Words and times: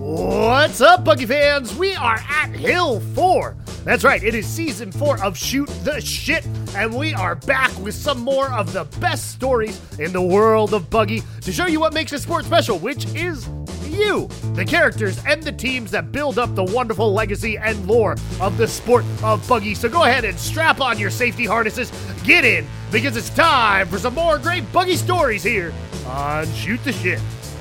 What's 0.00 0.80
up, 0.80 1.04
Buggy 1.04 1.26
fans? 1.26 1.76
We 1.76 1.94
are 1.94 2.18
at 2.26 2.48
Hill 2.48 3.00
4. 3.14 3.54
That's 3.84 4.02
right, 4.02 4.22
it 4.22 4.34
is 4.34 4.46
season 4.46 4.90
4 4.92 5.22
of 5.22 5.36
Shoot 5.36 5.68
the 5.84 6.00
Shit, 6.00 6.46
and 6.74 6.94
we 6.94 7.12
are 7.12 7.34
back 7.34 7.70
with 7.78 7.94
some 7.94 8.20
more 8.20 8.50
of 8.50 8.72
the 8.72 8.84
best 8.98 9.32
stories 9.32 9.78
in 9.98 10.12
the 10.12 10.22
world 10.22 10.72
of 10.72 10.88
Buggy 10.88 11.22
to 11.42 11.52
show 11.52 11.66
you 11.66 11.80
what 11.80 11.92
makes 11.92 12.12
a 12.12 12.18
sport 12.18 12.46
special, 12.46 12.78
which 12.78 13.04
is 13.14 13.46
you, 13.90 14.26
the 14.54 14.64
characters 14.64 15.18
and 15.26 15.42
the 15.42 15.52
teams 15.52 15.90
that 15.90 16.12
build 16.12 16.38
up 16.38 16.54
the 16.54 16.64
wonderful 16.64 17.12
legacy 17.12 17.58
and 17.58 17.86
lore 17.86 18.16
of 18.40 18.56
the 18.56 18.68
sport 18.68 19.04
of 19.22 19.46
Buggy. 19.46 19.74
So 19.74 19.90
go 19.90 20.04
ahead 20.04 20.24
and 20.24 20.38
strap 20.38 20.80
on 20.80 20.98
your 20.98 21.10
safety 21.10 21.44
harnesses, 21.44 21.92
get 22.24 22.46
in, 22.46 22.66
because 22.90 23.18
it's 23.18 23.30
time 23.30 23.86
for 23.88 23.98
some 23.98 24.14
more 24.14 24.38
great 24.38 24.70
Buggy 24.72 24.96
stories 24.96 25.42
here 25.42 25.74
on 26.06 26.50
Shoot 26.52 26.82
the 26.84 26.92
Shit. 26.92 27.18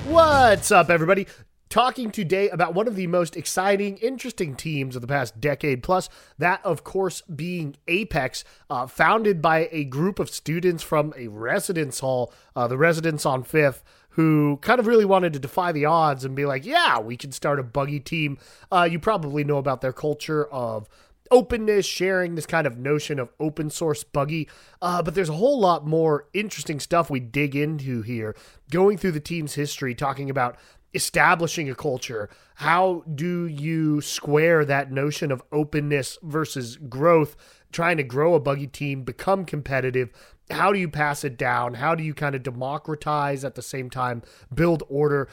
What's 0.08 0.72
up, 0.72 0.90
everybody? 0.90 1.28
Talking 1.70 2.12
today 2.12 2.50
about 2.50 2.74
one 2.74 2.88
of 2.88 2.96
the 2.96 3.08
most 3.08 3.38
exciting, 3.38 3.98
interesting 3.98 4.56
teams 4.56 4.96
of 4.96 5.02
the 5.02 5.08
past 5.08 5.40
decade 5.40 5.84
plus. 5.84 6.10
That, 6.38 6.64
of 6.66 6.84
course, 6.84 7.22
being 7.22 7.76
Apex, 7.88 8.44
uh, 8.70 8.88
founded 8.88 9.42
by 9.42 9.70
a 9.72 9.84
group 9.84 10.20
of 10.20 10.30
students 10.30 10.84
from 10.84 11.14
a 11.18 11.28
residence 11.28 12.00
hall, 12.00 12.34
uh, 12.56 12.68
the 12.68 12.78
residence 12.78 13.26
on 13.26 13.44
Fifth. 13.44 13.84
Who 14.14 14.58
kind 14.62 14.80
of 14.80 14.88
really 14.88 15.06
wanted 15.06 15.32
to 15.34 15.40
defy 15.40 15.72
the 15.72 15.86
odds 15.86 16.26
and 16.26 16.36
be 16.36 16.46
like, 16.46 16.66
yeah, 16.66 17.00
we 17.00 17.16
can 17.16 17.32
start 17.32 17.60
a 17.60 17.64
buggy 17.64 18.02
team. 18.02 18.38
Uh, 18.70 18.86
you 18.92 19.00
probably 19.00 19.46
know 19.46 19.58
about 19.58 19.80
their 19.80 19.94
culture 19.94 20.46
of 20.48 20.90
openness, 21.32 21.86
sharing 21.86 22.36
this 22.36 22.46
kind 22.46 22.68
of 22.68 22.78
notion 22.78 23.20
of 23.20 23.30
open 23.40 23.70
source 23.70 24.04
buggy. 24.04 24.50
Uh, 24.82 25.02
but 25.02 25.16
there's 25.16 25.30
a 25.30 25.34
whole 25.34 25.60
lot 25.60 25.86
more 25.86 26.28
interesting 26.34 26.80
stuff 26.80 27.10
we 27.10 27.20
dig 27.20 27.56
into 27.56 28.02
here, 28.02 28.36
going 28.72 28.98
through 28.98 29.12
the 29.12 29.20
team's 29.20 29.54
history, 29.54 29.94
talking 29.96 30.30
about 30.30 30.58
establishing 30.94 31.70
a 31.70 31.76
culture 31.76 32.30
how 32.60 33.06
do 33.16 33.46
you 33.46 34.02
square 34.02 34.66
that 34.66 34.92
notion 34.92 35.32
of 35.32 35.42
openness 35.50 36.18
versus 36.22 36.76
growth 36.76 37.38
trying 37.72 37.96
to 37.96 38.04
grow 38.04 38.34
a 38.34 38.40
buggy 38.42 38.68
team 38.68 39.04
become 39.04 39.46
competitive? 39.46 40.10
How 40.52 40.74
do 40.74 40.78
you 40.78 40.90
pass 40.90 41.24
it 41.24 41.38
down? 41.38 41.76
How 41.76 41.96
do 41.96 42.04
you 42.04 42.14
kind 42.14 42.36
of 42.36 42.44
democratize 42.44 43.46
at 43.46 43.56
the 43.56 43.62
same 43.62 43.90
time 43.90 44.24
build 44.54 44.84
order 44.90 45.30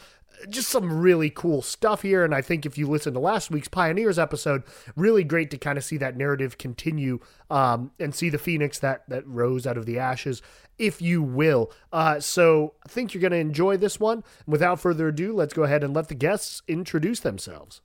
just 0.48 0.69
some 0.69 1.01
really 1.01 1.31
cool 1.31 1.62
stuff 1.62 2.03
here. 2.03 2.25
And 2.25 2.34
I 2.34 2.42
think 2.42 2.67
if 2.67 2.77
you 2.77 2.89
listen 2.89 3.15
to 3.15 3.20
last 3.20 3.51
week's 3.51 3.69
Pioneers 3.69 4.19
episode, 4.19 4.62
really 4.95 5.25
great 5.25 5.51
to 5.51 5.59
kind 5.59 5.78
of 5.78 5.84
see 5.84 5.97
that 5.98 6.17
narrative 6.17 6.59
continue 6.59 7.20
um, 7.51 7.91
and 7.98 8.15
see 8.15 8.28
the 8.28 8.39
phoenix 8.39 8.78
that 8.81 9.09
that 9.09 9.27
rose 9.27 9.67
out 9.67 9.77
of 9.77 9.87
the 9.87 9.98
ashes, 9.98 10.43
if 10.78 11.01
you 11.01 11.23
will. 11.23 11.73
Uh, 11.93 12.20
so 12.20 12.75
I 12.84 12.89
think 12.89 13.15
you're 13.15 13.20
going 13.20 13.33
to 13.33 13.39
enjoy 13.39 13.77
this 13.77 13.98
one. 13.98 14.25
Without 14.47 14.81
further 14.81 15.09
ado, 15.09 15.33
let's 15.33 15.55
go 15.55 15.65
ahead 15.65 15.83
and 15.83 15.95
let 15.95 16.09
the 16.09 16.15
guests 16.15 16.62
introduce 16.69 17.21
themselves. 17.21 17.81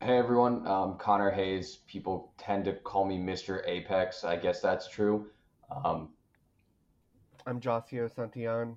Hey 0.00 0.16
everyone, 0.16 0.64
um, 0.68 0.96
Connor 0.96 1.30
Hayes. 1.30 1.78
People 1.88 2.32
tend 2.38 2.64
to 2.66 2.74
call 2.74 3.04
me 3.04 3.18
Mr. 3.18 3.62
Apex. 3.66 4.22
I 4.22 4.36
guess 4.36 4.60
that's 4.60 4.88
true. 4.88 5.26
Um, 5.84 6.10
I'm 7.48 7.60
Josio 7.60 8.08
Santillan. 8.08 8.76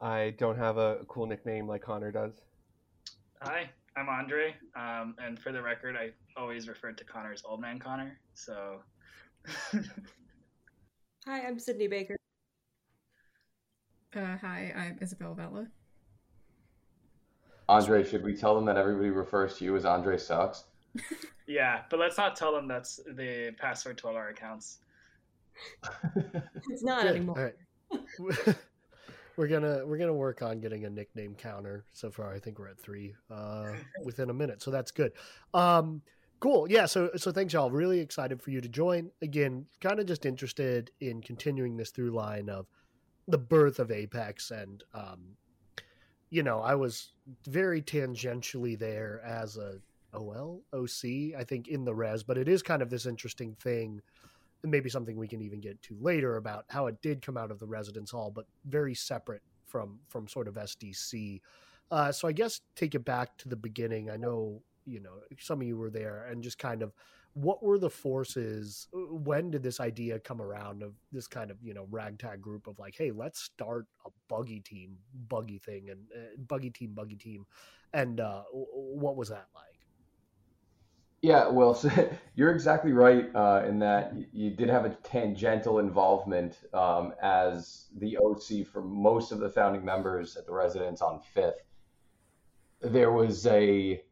I 0.00 0.34
don't 0.38 0.56
have 0.56 0.76
a 0.76 0.98
cool 1.08 1.26
nickname 1.26 1.66
like 1.66 1.82
Connor 1.82 2.12
does. 2.12 2.32
Hi, 3.42 3.68
I'm 3.96 4.08
Andre. 4.08 4.54
Um, 4.76 5.16
and 5.22 5.38
for 5.38 5.50
the 5.50 5.60
record, 5.60 5.96
I 5.96 6.10
always 6.40 6.68
referred 6.68 6.96
to 6.98 7.04
Connor 7.04 7.32
as 7.32 7.42
Old 7.44 7.60
Man 7.60 7.78
Connor. 7.80 8.18
So. 8.34 8.80
hi, 11.26 11.40
I'm 11.46 11.58
Sydney 11.58 11.88
Baker. 11.88 12.16
Uh, 14.14 14.36
hi, 14.40 14.72
I'm 14.76 14.98
Isabel 15.00 15.34
Vella. 15.34 15.66
Andre, 17.68 18.04
should 18.04 18.22
we 18.22 18.34
tell 18.34 18.54
them 18.54 18.64
that 18.66 18.76
everybody 18.76 19.10
refers 19.10 19.58
to 19.58 19.64
you 19.64 19.76
as 19.76 19.84
Andre 19.84 20.16
Sucks? 20.16 20.64
yeah, 21.46 21.82
but 21.90 21.98
let's 21.98 22.16
not 22.16 22.36
tell 22.36 22.52
them 22.52 22.68
that's 22.68 23.00
the 23.14 23.52
password 23.58 23.98
to 23.98 24.08
all 24.08 24.16
our 24.16 24.28
accounts. 24.28 24.78
it's 26.70 26.84
not 26.84 27.02
Good. 27.02 27.16
anymore. 27.16 27.54
we're 29.38 29.46
gonna 29.46 29.86
we're 29.86 29.96
gonna 29.96 30.12
work 30.12 30.42
on 30.42 30.60
getting 30.60 30.84
a 30.84 30.90
nickname 30.90 31.36
counter. 31.36 31.84
So 31.92 32.10
far, 32.10 32.34
I 32.34 32.40
think 32.40 32.58
we're 32.58 32.68
at 32.68 32.78
three 32.78 33.14
uh, 33.30 33.72
within 34.04 34.30
a 34.30 34.34
minute, 34.34 34.60
so 34.60 34.72
that's 34.72 34.90
good. 34.90 35.12
Um, 35.54 36.02
cool, 36.40 36.68
yeah. 36.68 36.86
So 36.86 37.10
so 37.16 37.30
thanks, 37.30 37.54
y'all. 37.54 37.70
Really 37.70 38.00
excited 38.00 38.42
for 38.42 38.50
you 38.50 38.60
to 38.60 38.68
join. 38.68 39.10
Again, 39.22 39.64
kind 39.80 40.00
of 40.00 40.06
just 40.06 40.26
interested 40.26 40.90
in 41.00 41.22
continuing 41.22 41.76
this 41.76 41.90
through 41.90 42.10
line 42.10 42.50
of 42.50 42.66
the 43.28 43.38
birth 43.38 43.78
of 43.78 43.92
Apex, 43.92 44.50
and 44.50 44.82
um, 44.92 45.20
you 46.30 46.42
know, 46.42 46.58
I 46.58 46.74
was 46.74 47.12
very 47.46 47.80
tangentially 47.80 48.76
there 48.76 49.22
as 49.24 49.56
a 49.56 49.78
OL 50.14 50.62
OC, 50.72 51.38
I 51.38 51.44
think 51.46 51.68
in 51.68 51.84
the 51.84 51.94
res, 51.94 52.24
but 52.24 52.38
it 52.38 52.48
is 52.48 52.60
kind 52.60 52.82
of 52.82 52.90
this 52.90 53.06
interesting 53.06 53.54
thing 53.60 54.02
maybe 54.64 54.90
something 54.90 55.16
we 55.16 55.28
can 55.28 55.40
even 55.40 55.60
get 55.60 55.80
to 55.82 55.96
later 56.00 56.36
about 56.36 56.64
how 56.68 56.86
it 56.86 57.00
did 57.02 57.22
come 57.22 57.36
out 57.36 57.50
of 57.50 57.58
the 57.58 57.66
residence 57.66 58.10
hall, 58.10 58.30
but 58.34 58.46
very 58.64 58.94
separate 58.94 59.42
from 59.66 60.00
from 60.08 60.28
sort 60.28 60.48
of 60.48 60.54
SDC. 60.54 61.40
Uh, 61.90 62.12
so 62.12 62.28
I 62.28 62.32
guess 62.32 62.60
take 62.74 62.94
it 62.94 63.04
back 63.04 63.36
to 63.38 63.48
the 63.48 63.56
beginning. 63.56 64.10
I 64.10 64.16
know 64.16 64.62
you 64.84 65.00
know 65.00 65.20
some 65.38 65.60
of 65.60 65.66
you 65.66 65.76
were 65.76 65.90
there, 65.90 66.26
and 66.30 66.42
just 66.42 66.58
kind 66.58 66.82
of 66.82 66.92
what 67.34 67.62
were 67.62 67.78
the 67.78 67.90
forces? 67.90 68.88
When 68.92 69.50
did 69.50 69.62
this 69.62 69.80
idea 69.80 70.18
come 70.18 70.42
around 70.42 70.82
of 70.82 70.94
this 71.12 71.28
kind 71.28 71.50
of 71.50 71.58
you 71.62 71.74
know 71.74 71.86
ragtag 71.90 72.40
group 72.40 72.66
of 72.66 72.78
like, 72.78 72.94
hey, 72.96 73.10
let's 73.10 73.40
start 73.40 73.86
a 74.06 74.10
buggy 74.28 74.60
team, 74.60 74.96
buggy 75.28 75.58
thing, 75.58 75.90
and 75.90 76.00
uh, 76.14 76.36
buggy 76.46 76.70
team, 76.70 76.92
buggy 76.94 77.16
team, 77.16 77.46
and 77.92 78.20
uh, 78.20 78.42
what 78.52 79.16
was 79.16 79.28
that 79.28 79.46
like? 79.54 79.77
Yeah, 81.20 81.48
well, 81.48 81.74
so 81.74 81.90
you're 82.34 82.52
exactly 82.52 82.92
right 82.92 83.26
uh, 83.34 83.64
in 83.66 83.78
that 83.80 84.14
you 84.32 84.50
did 84.50 84.68
have 84.68 84.84
a 84.84 84.90
tangential 84.90 85.78
involvement 85.80 86.58
um, 86.72 87.12
as 87.22 87.86
the 87.96 88.16
OC 88.18 88.66
for 88.66 88.82
most 88.82 89.32
of 89.32 89.40
the 89.40 89.50
founding 89.50 89.84
members 89.84 90.36
at 90.36 90.46
the 90.46 90.52
residence 90.52 91.02
on 91.02 91.20
Fifth. 91.20 91.62
There 92.80 93.12
was 93.12 93.46
a, 93.46 94.02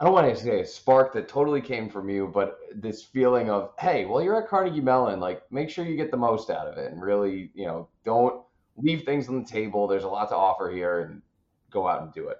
I 0.00 0.04
don't 0.04 0.14
want 0.14 0.34
to 0.34 0.42
say 0.42 0.60
a 0.60 0.66
spark 0.66 1.12
that 1.14 1.28
totally 1.28 1.60
came 1.60 1.88
from 1.88 2.08
you, 2.08 2.26
but 2.28 2.58
this 2.74 3.02
feeling 3.02 3.50
of, 3.50 3.72
hey, 3.78 4.04
well, 4.06 4.22
you're 4.22 4.42
at 4.42 4.48
Carnegie 4.48 4.80
Mellon, 4.80 5.20
like 5.20 5.42
make 5.52 5.70
sure 5.70 5.84
you 5.84 5.96
get 5.96 6.10
the 6.10 6.16
most 6.16 6.50
out 6.50 6.66
of 6.66 6.78
it 6.78 6.92
and 6.92 7.02
really, 7.02 7.50
you 7.54 7.66
know, 7.66 7.88
don't 8.04 8.42
leave 8.76 9.04
things 9.04 9.28
on 9.28 9.42
the 9.42 9.48
table. 9.48 9.86
There's 9.86 10.04
a 10.04 10.08
lot 10.08 10.28
to 10.30 10.36
offer 10.36 10.70
here 10.70 11.00
and 11.00 11.22
go 11.70 11.86
out 11.86 12.02
and 12.02 12.12
do 12.12 12.28
it 12.28 12.38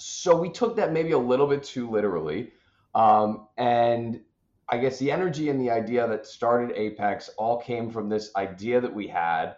so 0.00 0.34
we 0.34 0.50
took 0.50 0.76
that 0.76 0.92
maybe 0.92 1.12
a 1.12 1.18
little 1.18 1.46
bit 1.46 1.62
too 1.62 1.90
literally. 1.90 2.52
Um, 2.94 3.48
and 3.58 4.20
I 4.68 4.78
guess 4.78 4.98
the 4.98 5.10
energy 5.10 5.50
and 5.50 5.60
the 5.60 5.70
idea 5.70 6.08
that 6.08 6.26
started 6.26 6.74
Apex 6.76 7.28
all 7.36 7.60
came 7.60 7.90
from 7.90 8.08
this 8.08 8.30
idea 8.34 8.80
that 8.80 8.92
we 8.92 9.06
had 9.06 9.56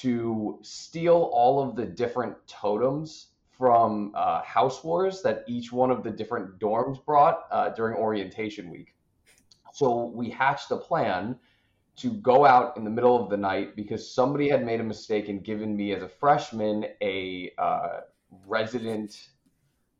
to 0.00 0.58
steal 0.62 1.30
all 1.32 1.62
of 1.62 1.76
the 1.76 1.86
different 1.86 2.36
totems 2.48 3.28
from 3.50 4.12
uh, 4.14 4.42
House 4.42 4.82
Wars 4.82 5.22
that 5.22 5.44
each 5.46 5.72
one 5.72 5.90
of 5.90 6.02
the 6.02 6.10
different 6.10 6.58
dorms 6.58 7.04
brought 7.04 7.44
uh, 7.50 7.68
during 7.68 7.96
orientation 7.96 8.70
week. 8.70 8.94
So 9.72 10.06
we 10.06 10.30
hatched 10.30 10.70
a 10.72 10.76
plan 10.76 11.36
to 11.96 12.10
go 12.14 12.44
out 12.44 12.76
in 12.76 12.82
the 12.84 12.90
middle 12.90 13.22
of 13.22 13.30
the 13.30 13.36
night 13.36 13.76
because 13.76 14.10
somebody 14.10 14.48
had 14.48 14.64
made 14.64 14.80
a 14.80 14.84
mistake 14.84 15.28
and 15.28 15.44
given 15.44 15.76
me 15.76 15.92
as 15.92 16.02
a 16.02 16.08
freshman 16.08 16.86
a 17.02 17.52
uh, 17.58 18.00
resident 18.46 19.28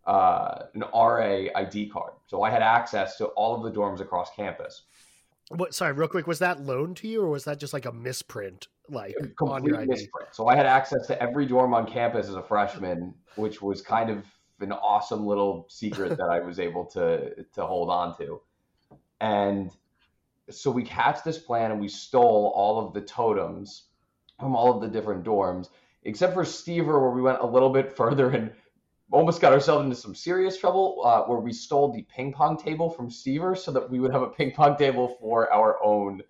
uh, 0.07 0.65
an 0.75 0.83
RA 0.95 1.47
ID 1.55 1.89
card. 1.89 2.13
So 2.27 2.43
I 2.43 2.51
had 2.51 2.63
access 2.63 3.17
to 3.19 3.27
all 3.27 3.55
of 3.55 3.63
the 3.63 3.79
dorms 3.79 4.01
across 4.01 4.31
campus. 4.35 4.83
What? 5.51 5.75
Sorry, 5.75 5.93
real 5.93 6.09
quick. 6.09 6.27
Was 6.27 6.39
that 6.39 6.61
loaned 6.61 6.97
to 6.99 7.09
you, 7.09 7.23
or 7.23 7.29
was 7.29 7.45
that 7.45 7.59
just 7.59 7.73
like 7.73 7.85
a 7.85 7.93
misprint, 7.93 8.69
like 8.89 9.15
your 9.41 9.77
ID? 9.77 9.87
Misprint. 9.89 10.29
So 10.33 10.47
I 10.47 10.55
had 10.55 10.67
access 10.67 11.07
to 11.09 11.21
every 11.21 11.45
dorm 11.45 11.75
on 11.75 11.87
campus 11.87 12.29
as 12.29 12.35
a 12.35 12.43
freshman, 12.43 13.15
which 13.35 13.61
was 13.61 13.83
kind 13.83 14.11
of 14.11 14.25
an 14.61 14.73
awesome 14.73 15.27
little 15.27 15.67
secret 15.69 16.11
that 16.17 16.29
I 16.31 16.39
was 16.41 16.61
able 16.61 16.85
to 16.87 17.35
to 17.43 17.67
hold 17.67 17.91
on 17.91 18.17
to. 18.19 18.41
And 19.21 19.71
so 20.49 20.71
we 20.71 20.85
hatched 20.85 21.25
this 21.25 21.39
plan, 21.39 21.73
and 21.73 21.81
we 21.81 21.89
stole 21.89 22.53
all 22.55 22.87
of 22.87 22.95
the 22.95 23.01
totems 23.01 23.85
from 24.39 24.55
all 24.55 24.75
of 24.75 24.81
the 24.81 24.89
different 24.89 25.25
dorms, 25.25 25.69
except 26.05 26.33
for 26.33 26.45
Stever, 26.45 27.01
where 27.01 27.11
we 27.11 27.23
went 27.23 27.41
a 27.41 27.47
little 27.47 27.71
bit 27.71 27.97
further 27.97 28.31
and 28.31 28.53
almost 29.13 29.41
got 29.41 29.53
ourselves 29.53 29.85
into 29.85 29.97
some 29.97 30.15
serious 30.15 30.57
trouble 30.57 31.03
uh, 31.05 31.23
where 31.23 31.41
we 31.41 31.53
stole 31.53 31.93
the 31.93 32.03
ping 32.03 32.33
pong 32.33 32.57
table 32.57 32.89
from 32.89 33.09
Stever 33.11 33.57
so 33.57 33.73
that 33.73 33.91
we 33.91 33.99
would 33.99 34.13
have 34.13 34.23
a 34.23 34.29
ping 34.29 34.53
pong 34.53 34.77
table 34.77 35.17
for 35.21 35.53
our 35.53 35.83
own 35.83 36.23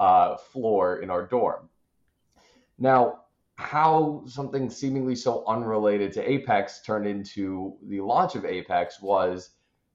uh, 0.00 0.36
floor 0.36 0.98
in 0.98 1.10
our 1.10 1.26
dorm. 1.26 1.68
Now, 2.78 3.20
how 3.56 4.24
something 4.26 4.68
seemingly 4.68 5.14
so 5.14 5.44
unrelated 5.46 6.12
to 6.12 6.28
Apex 6.28 6.82
turned 6.82 7.06
into 7.06 7.76
the 7.86 8.00
launch 8.00 8.34
of 8.34 8.44
Apex 8.44 9.00
was 9.00 9.50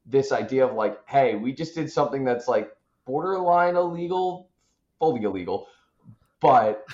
this 0.05 0.31
idea 0.31 0.65
of 0.65 0.73
like, 0.75 0.97
hey, 1.07 1.35
we 1.35 1.51
just 1.51 1.75
did 1.75 1.91
something 1.91 2.23
that's 2.23 2.47
like 2.47 2.71
borderline 3.05 3.75
illegal, 3.75 4.49
fully 4.97 5.23
illegal, 5.23 5.67
but 6.39 6.85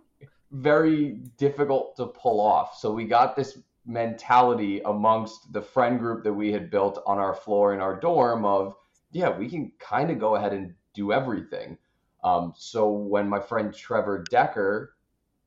very 0.50 1.20
difficult 1.36 1.94
to 1.96 2.06
pull 2.06 2.40
off. 2.40 2.78
So 2.78 2.90
we 2.90 3.04
got 3.04 3.36
this 3.36 3.58
mentality 3.86 4.80
amongst 4.84 5.52
the 5.52 5.62
friend 5.62 5.98
group 5.98 6.24
that 6.24 6.32
we 6.32 6.52
had 6.52 6.70
built 6.70 7.02
on 7.06 7.18
our 7.18 7.34
floor 7.34 7.74
in 7.74 7.80
our 7.80 7.98
dorm 7.98 8.44
of, 8.44 8.74
yeah, 9.12 9.36
we 9.36 9.48
can 9.48 9.72
kind 9.78 10.10
of 10.10 10.18
go 10.18 10.36
ahead 10.36 10.52
and 10.52 10.74
do 10.94 11.12
everything. 11.12 11.78
Um, 12.22 12.54
so 12.56 12.90
when 12.90 13.28
my 13.28 13.40
friend 13.40 13.74
Trevor 13.74 14.26
Decker 14.30 14.94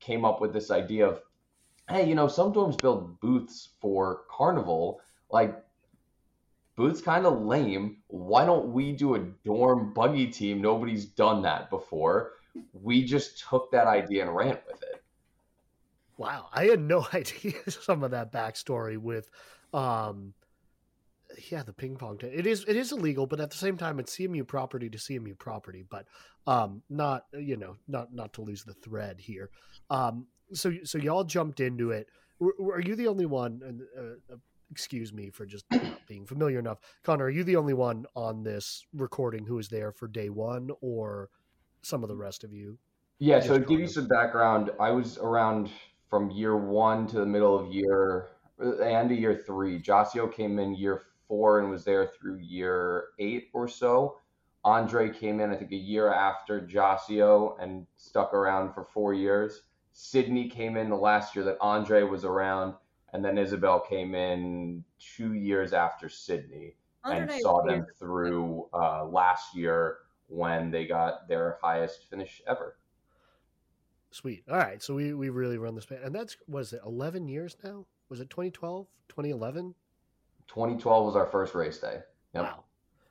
came 0.00 0.24
up 0.24 0.40
with 0.40 0.52
this 0.52 0.70
idea 0.70 1.08
of, 1.08 1.20
hey, 1.90 2.08
you 2.08 2.14
know, 2.14 2.28
some 2.28 2.52
dorms 2.52 2.80
build 2.80 3.18
booths 3.20 3.70
for 3.80 4.22
carnival, 4.30 5.00
like 5.30 5.64
booths 6.76 7.00
kind 7.00 7.26
of 7.26 7.42
lame. 7.42 7.98
Why 8.06 8.46
don't 8.46 8.72
we 8.72 8.92
do 8.92 9.16
a 9.16 9.20
dorm 9.44 9.92
buggy 9.92 10.28
team? 10.28 10.62
Nobody's 10.62 11.06
done 11.06 11.42
that 11.42 11.70
before. 11.70 12.32
We 12.72 13.04
just 13.04 13.44
took 13.48 13.72
that 13.72 13.86
idea 13.88 14.22
and 14.22 14.34
ran 14.34 14.58
with 14.66 14.82
it. 14.82 14.87
Wow, 16.18 16.48
I 16.52 16.66
had 16.66 16.80
no 16.80 17.06
idea 17.14 17.54
some 17.70 18.02
of 18.02 18.10
that 18.10 18.30
backstory 18.32 18.98
with, 18.98 19.30
um, 19.72 20.34
yeah, 21.50 21.62
the 21.62 21.72
ping 21.72 21.96
pong. 21.96 22.18
T- 22.18 22.26
it 22.26 22.46
is 22.46 22.64
it 22.66 22.76
is 22.76 22.92
illegal, 22.92 23.26
but 23.26 23.40
at 23.40 23.50
the 23.50 23.56
same 23.56 23.76
time, 23.76 23.98
it's 24.00 24.16
CMU 24.16 24.46
property 24.46 24.90
to 24.90 24.98
CMU 24.98 25.38
property. 25.38 25.84
But 25.88 26.06
um, 26.46 26.82
not 26.90 27.24
you 27.32 27.56
know 27.56 27.76
not 27.86 28.12
not 28.12 28.32
to 28.34 28.42
lose 28.42 28.64
the 28.64 28.74
thread 28.74 29.20
here. 29.20 29.50
Um, 29.90 30.26
so 30.52 30.72
so 30.84 30.98
y'all 30.98 31.24
jumped 31.24 31.60
into 31.60 31.90
it. 31.90 32.08
Are 32.40 32.80
you 32.80 32.96
the 32.96 33.08
only 33.08 33.26
one? 33.26 33.84
Uh, 33.96 34.32
uh, 34.32 34.36
excuse 34.70 35.12
me 35.12 35.30
for 35.30 35.46
just 35.46 35.64
not 35.70 35.82
being 36.06 36.26
familiar 36.26 36.58
enough. 36.58 36.78
Connor, 37.02 37.24
are 37.24 37.30
you 37.30 37.44
the 37.44 37.56
only 37.56 37.74
one 37.74 38.06
on 38.14 38.42
this 38.42 38.84
recording 38.94 39.44
who 39.44 39.56
was 39.56 39.68
there 39.68 39.92
for 39.92 40.08
day 40.08 40.30
one, 40.30 40.70
or 40.80 41.28
some 41.82 42.02
of 42.02 42.08
the 42.08 42.16
rest 42.16 42.42
of 42.42 42.52
you? 42.52 42.78
Yeah. 43.18 43.40
So 43.40 43.58
to 43.58 43.64
give 43.64 43.80
you 43.80 43.88
some 43.88 44.08
background, 44.08 44.70
I 44.80 44.90
was 44.90 45.18
around 45.18 45.70
from 46.08 46.30
year 46.30 46.56
one 46.56 47.06
to 47.08 47.18
the 47.18 47.26
middle 47.26 47.58
of 47.58 47.72
year 47.72 48.28
and 48.58 49.10
year 49.10 49.34
three. 49.46 49.80
Josio 49.80 50.32
came 50.32 50.58
in 50.58 50.74
year 50.74 51.02
four 51.26 51.60
and 51.60 51.70
was 51.70 51.84
there 51.84 52.06
through 52.06 52.38
year 52.38 53.08
eight 53.18 53.48
or 53.52 53.68
so. 53.68 54.18
Andre 54.64 55.10
came 55.10 55.40
in, 55.40 55.50
I 55.50 55.56
think, 55.56 55.72
a 55.72 55.76
year 55.76 56.12
after 56.12 56.60
Josio 56.60 57.56
and 57.60 57.86
stuck 57.96 58.34
around 58.34 58.72
for 58.72 58.84
four 58.84 59.14
years. 59.14 59.62
Sydney 59.92 60.48
came 60.48 60.76
in 60.76 60.88
the 60.88 60.96
last 60.96 61.34
year 61.34 61.44
that 61.44 61.58
Andre 61.60 62.02
was 62.02 62.24
around, 62.24 62.74
and 63.12 63.24
then 63.24 63.38
Isabel 63.38 63.80
came 63.80 64.14
in 64.14 64.84
two 64.98 65.34
years 65.34 65.72
after 65.72 66.08
Sydney 66.08 66.76
and 67.04 67.30
saw 67.40 67.64
them 67.64 67.86
through 67.98 68.66
uh, 68.72 69.06
last 69.06 69.54
year 69.56 69.98
when 70.26 70.70
they 70.70 70.86
got 70.86 71.28
their 71.28 71.58
highest 71.62 72.10
finish 72.10 72.42
ever. 72.46 72.76
Sweet. 74.10 74.44
All 74.50 74.56
right. 74.56 74.82
So 74.82 74.94
we, 74.94 75.12
we 75.12 75.28
really 75.28 75.58
run 75.58 75.74
this, 75.74 75.86
pan. 75.86 75.98
and 76.02 76.14
that's, 76.14 76.36
was 76.46 76.72
it 76.72 76.80
11 76.84 77.28
years 77.28 77.56
now? 77.62 77.84
Was 78.08 78.20
it 78.20 78.30
2012, 78.30 78.86
2011? 79.08 79.74
2012 80.48 81.06
was 81.06 81.16
our 81.16 81.26
first 81.26 81.54
race 81.54 81.78
day. 81.78 81.98
Yep. 82.34 82.44
Wow. 82.44 82.64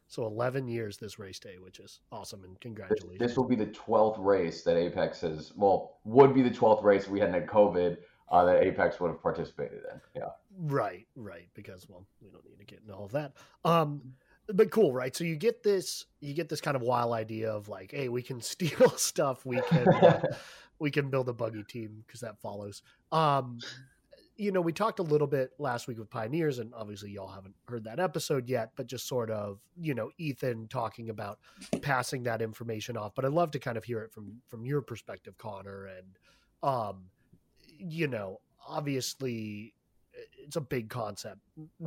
So 0.08 0.26
11 0.26 0.68
years 0.68 0.98
this 0.98 1.20
race 1.20 1.38
day, 1.38 1.58
which 1.62 1.80
is 1.80 2.00
awesome, 2.12 2.44
and 2.46 2.60
congratulations. 2.62 3.20
This, 3.20 3.30
this, 3.32 3.38
will 3.38 3.48
be 3.48 3.56
the 3.56 3.68
12th 3.68 4.24
race 4.24 4.64
that 4.64 4.78
Apex 4.78 5.22
has. 5.22 5.52
Well, 5.56 6.00
would 6.06 6.34
be 6.34 6.42
the 6.42 6.50
12th 6.50 6.84
race 6.84 7.04
if 7.04 7.10
we 7.10 7.20
hadn't 7.20 7.36
had 7.36 7.46
COVID 7.46 7.98
uh, 8.30 8.46
that 8.46 8.64
Apex 8.64 9.00
would 9.00 9.10
have 9.10 9.22
participated 9.22 9.80
in. 9.92 10.02
Yeah. 10.16 10.30
Right, 10.58 11.06
right. 11.16 11.48
Because 11.54 11.88
well, 11.90 12.06
we 12.22 12.30
don't 12.30 12.46
need 12.46 12.60
to 12.60 12.66
get 12.66 12.80
into 12.80 12.94
all 12.94 13.06
of 13.06 13.12
that. 13.12 13.34
Um, 13.66 14.02
but 14.54 14.72
cool, 14.72 14.94
right? 14.94 15.16
So 15.16 15.24
you 15.24 15.36
get 15.36 15.62
this, 15.62 16.06
you 16.22 16.34
get 16.34 16.48
this 16.48 16.62
kind 16.62 16.76
of 16.76 16.82
wild 16.82 17.14
idea 17.14 17.52
of 17.52 17.68
like, 17.68 17.92
hey, 17.92 18.10
we 18.10 18.22
can 18.22 18.42
steal 18.42 18.90
stuff, 18.92 19.46
we 19.46 19.60
can, 19.62 19.88
uh, 19.90 20.22
we 20.80 20.92
can 20.92 21.10
build 21.10 21.30
a 21.30 21.34
buggy 21.34 21.64
team 21.64 22.04
because 22.06 22.22
that 22.22 22.40
follows. 22.40 22.82
Um, 23.12 23.60
you 24.38 24.52
know, 24.52 24.62
we 24.62 24.72
talked 24.72 25.00
a 25.00 25.04
little 25.04 25.28
bit 25.28 25.52
last 25.58 25.88
week 25.88 25.98
with 25.98 26.10
Pioneers, 26.12 26.60
and 26.60 26.72
obviously 26.76 27.10
y'all 27.10 27.28
haven't 27.28 27.56
heard 27.68 27.84
that 27.86 28.00
episode 28.00 28.48
yet, 28.48 28.72
but 28.76 28.86
just 28.86 29.08
sort 29.08 29.32
of, 29.32 29.60
you 29.76 29.96
know, 29.96 30.12
Ethan 30.20 30.68
talking 30.68 31.10
about 31.10 31.40
passing 31.82 32.24
that 32.24 32.42
information 32.42 32.96
off. 32.96 33.14
But 33.16 33.26
I'd 33.26 33.32
love 33.32 33.52
to 33.52 33.60
kind 33.60 33.78
of 33.78 33.84
hear 33.84 34.02
it 34.02 34.12
from 34.14 34.42
from 34.48 34.66
your 34.66 34.82
perspective, 34.82 35.38
Connor. 35.40 35.88
And 35.88 36.08
um, 36.62 37.06
you 37.80 38.08
know, 38.08 38.40
obviously 38.68 39.74
it's 40.38 40.56
a 40.56 40.62
big 40.62 40.90
concept 40.90 41.40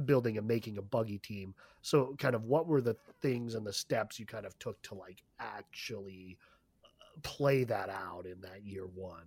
building 0.04 0.38
and 0.38 0.46
making 0.46 0.78
a 0.78 0.82
buggy 0.82 1.18
team. 1.18 1.54
So 1.82 2.14
kind 2.18 2.34
of 2.34 2.44
what 2.44 2.66
were 2.66 2.80
the 2.80 2.96
things 3.22 3.54
and 3.54 3.66
the 3.66 3.72
steps 3.72 4.18
you 4.18 4.26
kind 4.26 4.46
of 4.46 4.58
took 4.58 4.80
to 4.82 4.94
like 4.94 5.22
actually 5.38 6.38
play 7.22 7.64
that 7.64 7.88
out 7.88 8.26
in 8.26 8.40
that 8.42 8.64
year 8.64 8.86
one? 8.86 9.24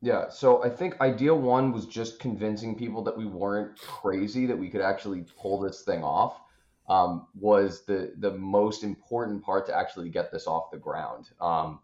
Yeah, 0.00 0.28
so 0.30 0.64
I 0.64 0.68
think 0.68 1.00
idea 1.00 1.32
one 1.32 1.70
was 1.70 1.86
just 1.86 2.18
convincing 2.18 2.76
people 2.76 3.02
that 3.04 3.16
we 3.16 3.24
weren't 3.24 3.78
crazy, 3.78 4.46
that 4.46 4.58
we 4.58 4.68
could 4.68 4.80
actually 4.80 5.24
pull 5.38 5.60
this 5.60 5.82
thing 5.82 6.02
off. 6.02 6.40
Um, 6.88 7.28
was 7.36 7.84
the 7.84 8.12
the 8.18 8.32
most 8.32 8.82
important 8.82 9.44
part 9.44 9.66
to 9.66 9.74
actually 9.76 10.10
get 10.10 10.32
this 10.32 10.48
off 10.48 10.72
the 10.72 10.78
ground. 10.78 11.30
Um, 11.40 11.78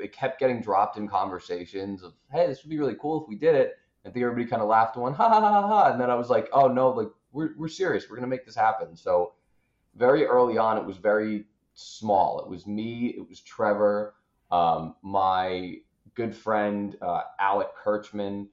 it 0.00 0.12
kept 0.12 0.40
getting 0.40 0.60
dropped 0.60 0.96
in 0.96 1.06
conversations 1.06 2.02
of, 2.02 2.14
"Hey, 2.32 2.48
this 2.48 2.64
would 2.64 2.70
be 2.70 2.78
really 2.78 2.96
cool 3.00 3.22
if 3.22 3.28
we 3.28 3.36
did 3.36 3.54
it." 3.54 3.76
I 4.04 4.10
think 4.10 4.24
everybody 4.24 4.50
kind 4.50 4.60
of 4.60 4.68
laughed 4.68 4.96
and 4.96 5.04
went, 5.04 5.14
"Ha 5.16 5.28
ha 5.28 5.40
ha 5.40 5.66
ha!" 5.66 5.92
And 5.92 6.00
then 6.00 6.10
I 6.10 6.16
was 6.16 6.28
like, 6.28 6.48
"Oh 6.52 6.66
no, 6.66 6.90
like 6.90 7.08
we're 7.30 7.54
we're 7.56 7.68
serious. 7.68 8.10
We're 8.10 8.16
gonna 8.16 8.26
make 8.26 8.44
this 8.44 8.56
happen." 8.56 8.96
So 8.96 9.34
very 9.94 10.26
early 10.26 10.58
on, 10.58 10.76
it 10.76 10.84
was 10.84 10.96
very 10.96 11.46
small. 11.74 12.40
It 12.40 12.48
was 12.48 12.66
me. 12.66 13.14
It 13.16 13.28
was 13.28 13.40
Trevor. 13.40 14.14
Um, 14.52 14.94
my 15.02 15.76
good 16.14 16.36
friend 16.36 16.94
uh, 17.00 17.22
Alec 17.40 17.68
Kirchman 17.82 18.48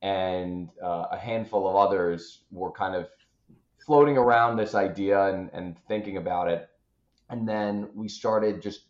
and 0.00 0.70
uh, 0.82 1.06
a 1.10 1.18
handful 1.18 1.68
of 1.68 1.76
others 1.76 2.44
were 2.50 2.70
kind 2.70 2.94
of 2.94 3.08
floating 3.84 4.16
around 4.16 4.56
this 4.56 4.74
idea 4.74 5.26
and, 5.26 5.50
and 5.52 5.76
thinking 5.88 6.16
about 6.16 6.48
it. 6.48 6.68
And 7.28 7.48
then 7.48 7.90
we 7.94 8.08
started 8.08 8.62
just 8.62 8.82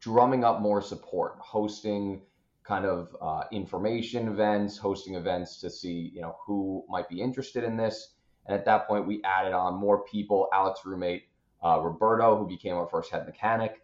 drumming 0.00 0.44
up 0.44 0.60
more 0.60 0.80
support, 0.80 1.36
hosting 1.40 2.22
kind 2.62 2.84
of 2.84 3.14
uh, 3.20 3.44
information 3.52 4.28
events, 4.28 4.76
hosting 4.78 5.16
events 5.16 5.60
to 5.60 5.70
see 5.70 6.10
you 6.14 6.20
know 6.20 6.36
who 6.46 6.84
might 6.88 7.08
be 7.08 7.20
interested 7.20 7.64
in 7.64 7.76
this. 7.76 8.14
And 8.46 8.56
at 8.56 8.64
that 8.66 8.86
point, 8.86 9.06
we 9.06 9.20
added 9.24 9.52
on 9.52 9.74
more 9.74 10.04
people. 10.04 10.48
Alec's 10.52 10.84
roommate 10.84 11.24
uh, 11.64 11.80
Roberto, 11.80 12.36
who 12.38 12.46
became 12.46 12.74
our 12.74 12.86
first 12.88 13.10
head 13.10 13.26
mechanic, 13.26 13.82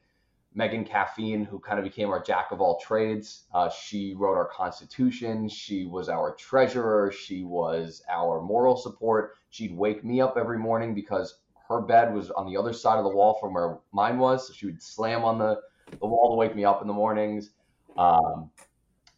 Megan 0.55 0.85
Caffeine, 0.85 1.45
who 1.45 1.59
kind 1.59 1.79
of 1.79 1.85
became 1.85 2.11
our 2.11 2.23
jack 2.23 2.51
of 2.51 2.61
all 2.61 2.79
trades. 2.79 3.45
Uh, 3.55 3.71
she 3.71 4.15
wrote 4.15 4.35
our 4.35 4.49
constitution. 4.49 5.49
She 5.49 5.87
was 5.87 6.09
our 6.09 6.35
treasurer. 6.35 7.11
She 7.11 7.43
was 7.43 8.03
our 8.11 8.41
moral 8.41 8.77
support. 8.77 9.37
She'd 9.51 9.77
wake 9.77 10.05
me 10.05 10.21
up 10.21 10.37
every 10.37 10.59
morning 10.59 10.95
because 10.95 11.39
her 11.69 11.81
bed 11.81 12.13
was 12.13 12.31
on 12.31 12.47
the 12.47 12.57
other 12.57 12.73
side 12.73 12.99
of 12.99 13.05
the 13.05 13.11
wall 13.11 13.39
from 13.41 13.55
where 13.55 13.79
mine 13.93 14.19
was. 14.19 14.47
So 14.47 14.53
she 14.53 14.67
would 14.67 14.83
slam 14.83 15.25
on 15.25 15.39
the, 15.39 15.61
the 15.91 16.07
wall 16.07 16.31
to 16.31 16.37
wake 16.37 16.55
me 16.55 16.65
up 16.65 16.83
in 16.83 16.87
the 16.87 16.93
mornings. 16.93 17.51
Um, 17.97 18.51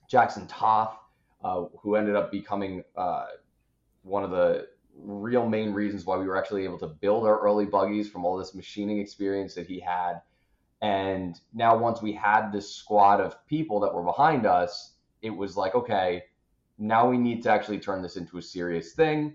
Jackson 0.09 0.47
Toth, 0.47 0.97
uh, 1.43 1.65
who 1.81 1.97
ended 1.97 2.15
up 2.15 2.31
becoming 2.31 2.85
uh, 2.97 3.27
one 4.03 4.23
of 4.23 4.31
the 4.31 4.69
real 4.97 5.49
main 5.49 5.73
reasons 5.73 6.05
why 6.05 6.17
we 6.17 6.27
were 6.27 6.37
actually 6.37 6.63
able 6.63 6.79
to 6.79 6.87
build 6.87 7.27
our 7.27 7.41
early 7.41 7.67
buggies 7.67 8.09
from 8.09 8.25
all 8.25 8.37
this 8.37 8.55
machining 8.55 9.01
experience 9.01 9.55
that 9.55 9.67
he 9.67 9.81
had 9.81 10.21
and 10.85 11.41
now, 11.55 11.79
once 11.79 12.03
we 12.03 12.13
had 12.13 12.53
this 12.53 12.71
squad 12.71 13.19
of 13.19 13.47
people 13.47 13.81
that 13.81 13.95
were 13.95 14.03
behind 14.03 14.45
us, 14.45 14.93
it 15.23 15.31
was 15.31 15.57
like, 15.57 15.75
okay, 15.75 16.25
now 16.77 17.09
we 17.09 17.17
need 17.17 17.43
to 17.45 17.51
actually 17.51 17.79
turn 17.79 18.03
this 18.03 18.17
into 18.17 18.37
a 18.37 18.43
serious 18.43 18.93
thing. 18.93 19.35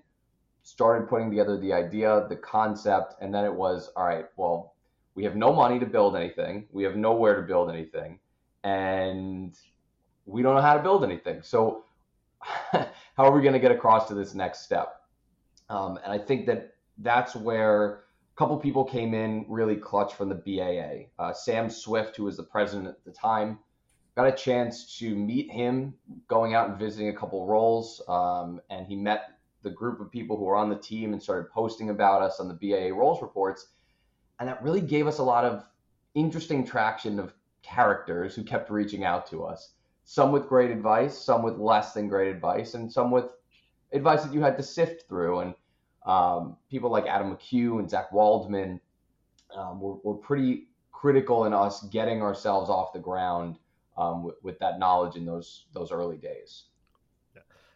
Started 0.61 1.09
putting 1.09 1.31
together 1.31 1.57
the 1.57 1.73
idea, 1.73 2.27
the 2.29 2.35
concept, 2.35 3.15
and 3.19 3.33
then 3.33 3.45
it 3.45 3.53
was, 3.55 3.91
all 3.95 4.05
right, 4.05 4.25
well, 4.37 4.75
we 5.15 5.23
have 5.23 5.35
no 5.35 5.51
money 5.51 5.79
to 5.79 5.87
build 5.87 6.15
anything, 6.15 6.67
we 6.71 6.83
have 6.83 6.95
nowhere 6.95 7.41
to 7.41 7.47
build 7.47 7.71
anything, 7.71 8.19
and 8.63 9.57
we 10.27 10.43
don't 10.43 10.53
know 10.53 10.61
how 10.61 10.77
to 10.77 10.83
build 10.83 11.03
anything. 11.03 11.41
So, 11.41 11.85
how 12.71 12.85
are 13.17 13.31
we 13.31 13.41
going 13.41 13.53
to 13.53 13.59
get 13.59 13.71
across 13.71 14.07
to 14.09 14.13
this 14.13 14.35
next 14.35 14.61
step? 14.61 15.01
Um, 15.67 15.97
and 16.03 16.13
I 16.13 16.19
think 16.19 16.45
that 16.45 16.75
that's 16.99 17.35
where 17.35 18.03
couple 18.39 18.57
people 18.57 18.85
came 18.85 19.13
in 19.13 19.45
really 19.49 19.75
clutch 19.75 20.13
from 20.13 20.29
the 20.29 20.35
BAA. 20.35 21.21
Uh, 21.21 21.33
Sam 21.33 21.69
Swift, 21.69 22.15
who 22.15 22.23
was 22.23 22.37
the 22.37 22.43
president 22.43 22.87
at 22.87 23.03
the 23.03 23.11
time, 23.11 23.59
got 24.15 24.27
a 24.27 24.31
chance 24.31 24.97
to 24.99 25.13
meet 25.13 25.51
him 25.51 25.93
going 26.29 26.53
out 26.53 26.69
and 26.69 26.79
visiting 26.79 27.09
a 27.09 27.13
couple 27.13 27.45
roles. 27.45 28.01
Um, 28.07 28.61
and 28.69 28.87
he 28.87 28.95
met 28.95 29.31
the 29.61 29.69
group 29.69 29.99
of 29.99 30.09
people 30.09 30.37
who 30.37 30.45
were 30.45 30.55
on 30.55 30.69
the 30.69 30.77
team 30.77 31.11
and 31.11 31.21
started 31.21 31.51
posting 31.51 31.89
about 31.89 32.21
us 32.21 32.39
on 32.39 32.47
the 32.47 32.53
BAA 32.53 32.95
roles 32.97 33.21
reports. 33.21 33.67
And 34.39 34.47
that 34.47 34.63
really 34.63 34.79
gave 34.79 35.05
us 35.05 35.17
a 35.17 35.23
lot 35.23 35.43
of 35.43 35.65
interesting 36.15 36.65
traction 36.65 37.19
of 37.19 37.33
characters 37.61 38.35
who 38.35 38.43
kept 38.45 38.69
reaching 38.69 39.03
out 39.03 39.27
to 39.31 39.43
us. 39.43 39.73
Some 40.05 40.31
with 40.31 40.47
great 40.47 40.71
advice, 40.71 41.17
some 41.17 41.43
with 41.43 41.57
less 41.57 41.91
than 41.91 42.07
great 42.07 42.33
advice, 42.33 42.73
and 42.73 42.89
some 42.89 43.11
with 43.11 43.33
advice 43.91 44.23
that 44.23 44.33
you 44.33 44.39
had 44.39 44.55
to 44.55 44.63
sift 44.63 45.09
through. 45.09 45.39
And 45.41 45.55
um, 46.09 46.57
people 46.69 46.89
like 46.89 47.05
Adam 47.05 47.35
McHugh 47.35 47.79
and 47.79 47.89
Zach 47.89 48.11
Waldman 48.11 48.81
um, 49.55 49.79
were, 49.79 49.95
were 50.03 50.15
pretty 50.15 50.67
critical 50.91 51.45
in 51.45 51.53
us 51.53 51.83
getting 51.91 52.21
ourselves 52.21 52.69
off 52.69 52.93
the 52.93 52.99
ground 52.99 53.59
um, 53.95 54.23
with, 54.23 54.35
with, 54.41 54.59
that 54.59 54.79
knowledge 54.79 55.15
in 55.15 55.25
those 55.25 55.65
those 55.73 55.91
early 55.91 56.17
days. 56.17 56.63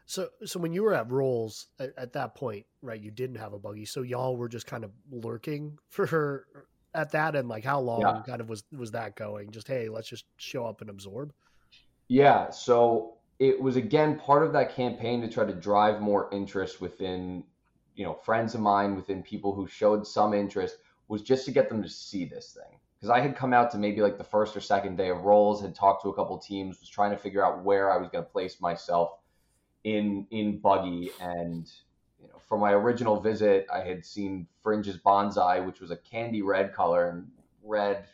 So, 0.06 0.30
so 0.46 0.60
when 0.60 0.74
you 0.74 0.84
were 0.84 0.94
at 0.94 1.10
Rolls 1.10 1.68
at, 1.80 1.94
at, 1.98 2.14
that 2.14 2.36
point, 2.36 2.66
right, 2.82 3.00
you 3.00 3.10
didn't 3.10 3.38
have 3.38 3.54
a 3.54 3.60
buggy, 3.60 3.86
so 3.86 4.02
y'all 4.02 4.36
were 4.36 4.50
just 4.50 4.66
kind 4.66 4.84
of 4.84 4.92
lurking 5.10 5.78
for 5.90 6.06
her 6.08 6.46
at 6.94 7.12
that, 7.12 7.36
and 7.36 7.48
like 7.48 7.64
how 7.64 7.80
long 7.80 8.02
yeah. 8.02 8.22
kind 8.26 8.42
of 8.42 8.50
was 8.50 8.64
was 8.72 8.92
that 8.92 9.16
going? 9.16 9.52
Just 9.52 9.68
hey, 9.68 9.90
let's 9.90 10.10
just 10.10 10.26
show 10.38 10.66
up 10.66 10.82
and 10.82 10.90
absorb. 10.90 11.34
Yeah, 12.08 12.50
so 12.50 13.18
it 13.40 13.62
was 13.62 13.76
again 13.76 14.20
part 14.20 14.44
of 14.44 14.54
that 14.54 14.76
campaign 14.76 15.22
to 15.22 15.30
try 15.30 15.46
to 15.46 15.54
drive 15.54 16.02
more 16.02 16.30
interest 16.34 16.82
within, 16.82 17.44
you 17.96 18.06
know, 18.06 18.14
friends 18.14 18.56
of 18.56 18.62
mine, 18.62 18.96
within 18.96 19.24
people 19.24 19.54
who 19.54 19.68
showed 19.68 20.06
some 20.08 20.34
interest, 20.34 20.78
was 21.08 21.22
just 21.22 21.46
to 21.46 21.52
get 21.52 21.70
them 21.70 21.84
to 21.84 21.90
see 21.90 22.26
this 22.26 22.52
thing. 22.52 22.80
Because 22.96 23.10
I 23.10 23.20
had 23.20 23.36
come 23.36 23.54
out 23.54 23.72
to 23.72 23.78
maybe 23.78 24.02
like 24.02 24.18
the 24.18 24.24
first 24.24 24.56
or 24.56 24.62
second 24.62 24.98
day 24.98 25.10
of 25.10 25.24
Rolls, 25.24 25.62
had 25.62 25.76
talked 25.76 26.04
to 26.04 26.10
a 26.10 26.14
couple 26.14 26.38
teams, 26.38 26.80
was 26.80 26.90
trying 26.90 27.12
to 27.12 27.18
figure 27.18 27.46
out 27.46 27.64
where 27.64 27.92
I 27.92 27.98
was 27.98 28.10
going 28.10 28.24
to 28.24 28.30
place 28.30 28.62
myself 28.62 29.18
in 29.84 30.26
in 30.32 30.60
buggy. 30.60 31.12
And 31.20 31.70
you 32.24 32.30
know 32.30 32.40
for 32.48 32.58
my 32.58 32.72
original 32.72 33.20
visit 33.20 33.68
i 33.72 33.80
had 33.80 34.06
seen 34.06 34.48
fringes 34.62 34.98
bonsai 34.98 35.64
which 35.66 35.80
was 35.82 35.92
a 35.92 35.98
candy 35.98 36.42
red 36.42 36.74
color 36.74 37.10
and 37.10 37.28
red 37.64 38.06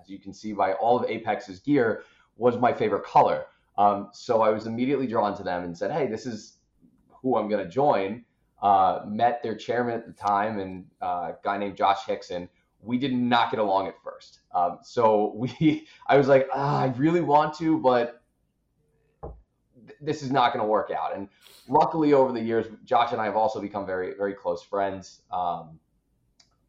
as 0.00 0.08
you 0.08 0.18
can 0.18 0.32
see 0.32 0.52
by 0.52 0.72
all 0.74 0.98
of 0.98 1.08
apex's 1.08 1.60
gear 1.60 2.02
was 2.36 2.56
my 2.56 2.72
favorite 2.72 3.04
color. 3.04 3.46
Um, 3.76 4.08
so 4.12 4.40
i 4.42 4.50
was 4.50 4.66
immediately 4.66 5.06
drawn 5.06 5.36
to 5.36 5.42
them 5.42 5.64
and 5.64 5.76
said 5.76 5.90
hey 5.90 6.06
this 6.06 6.26
is 6.26 6.56
who 7.22 7.36
i'm 7.36 7.48
going 7.48 7.64
to 7.64 7.70
join 7.70 8.24
uh, 8.62 9.00
met 9.06 9.42
their 9.42 9.54
chairman 9.54 9.94
at 9.94 10.06
the 10.06 10.12
time 10.12 10.58
and 10.58 10.84
uh, 11.02 11.32
a 11.32 11.36
guy 11.42 11.58
named 11.58 11.76
josh 11.76 12.04
hickson 12.06 12.48
we 12.82 12.98
did 12.98 13.12
not 13.12 13.50
get 13.50 13.60
along 13.60 13.86
at 13.86 13.94
first 14.02 14.40
um, 14.54 14.78
so 14.82 15.32
we 15.36 15.86
i 16.06 16.16
was 16.16 16.28
like 16.28 16.48
ah, 16.52 16.80
i 16.82 16.86
really 16.96 17.20
want 17.20 17.54
to 17.54 17.78
but 17.78 18.20
this 20.00 20.22
is 20.22 20.30
not 20.30 20.52
going 20.52 20.64
to 20.64 20.68
work 20.68 20.90
out. 20.90 21.14
And 21.14 21.28
luckily, 21.68 22.12
over 22.12 22.32
the 22.32 22.40
years, 22.40 22.66
Josh 22.84 23.12
and 23.12 23.20
I 23.20 23.24
have 23.26 23.36
also 23.36 23.60
become 23.60 23.86
very, 23.86 24.14
very 24.14 24.34
close 24.34 24.62
friends. 24.62 25.22
Um, 25.30 25.78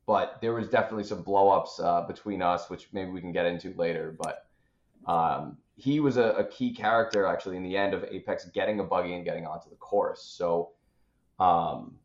but 0.05 0.39
there 0.41 0.53
was 0.53 0.67
definitely 0.67 1.03
some 1.03 1.23
blowups 1.23 1.83
uh, 1.83 2.07
between 2.07 2.41
us, 2.41 2.69
which 2.69 2.87
maybe 2.91 3.11
we 3.11 3.21
can 3.21 3.31
get 3.31 3.45
into 3.45 3.73
later. 3.75 4.15
But 4.17 4.45
um, 5.09 5.57
he 5.75 5.99
was 5.99 6.17
a, 6.17 6.31
a, 6.31 6.43
key 6.43 6.73
character 6.73 7.25
actually 7.25 7.57
in 7.57 7.63
the 7.63 7.75
end 7.75 7.93
of 7.93 8.03
Apex 8.03 8.45
getting 8.53 8.79
a 8.79 8.83
buggy 8.83 9.15
and 9.15 9.25
getting 9.25 9.47
onto 9.47 9.69
the 9.69 9.75
course. 9.77 10.21
So 10.21 10.71
um, 11.41 11.95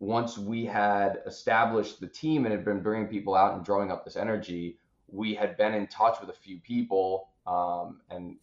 once 0.00 0.36
we 0.36 0.66
had 0.66 1.22
established 1.26 1.98
the 1.98 2.06
team 2.06 2.44
and 2.44 2.52
had 2.52 2.64
been 2.64 2.82
bringing 2.82 3.08
people 3.08 3.34
out 3.34 3.54
and 3.54 3.64
drawing 3.64 3.90
up 3.90 4.04
this 4.04 4.16
energy, 4.16 4.78
we 5.08 5.34
had 5.34 5.56
been 5.56 5.72
in 5.72 5.86
touch 5.86 6.20
with 6.20 6.28
a 6.28 6.34
few 6.34 6.58
people 6.58 7.28
um, 7.46 8.00
and 8.10 8.36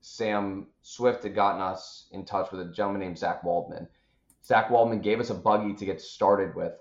Sam 0.00 0.68
Swift 0.82 1.24
had 1.24 1.34
gotten 1.34 1.60
us 1.60 2.06
in 2.12 2.24
touch 2.24 2.52
with 2.52 2.60
a 2.60 2.66
gentleman 2.66 3.02
named 3.02 3.18
Zach 3.18 3.42
Waldman. 3.42 3.88
Zach 4.44 4.70
Waldman 4.70 5.00
gave 5.00 5.18
us 5.18 5.30
a 5.30 5.34
buggy 5.34 5.74
to 5.74 5.84
get 5.84 6.00
started 6.00 6.54
with, 6.54 6.74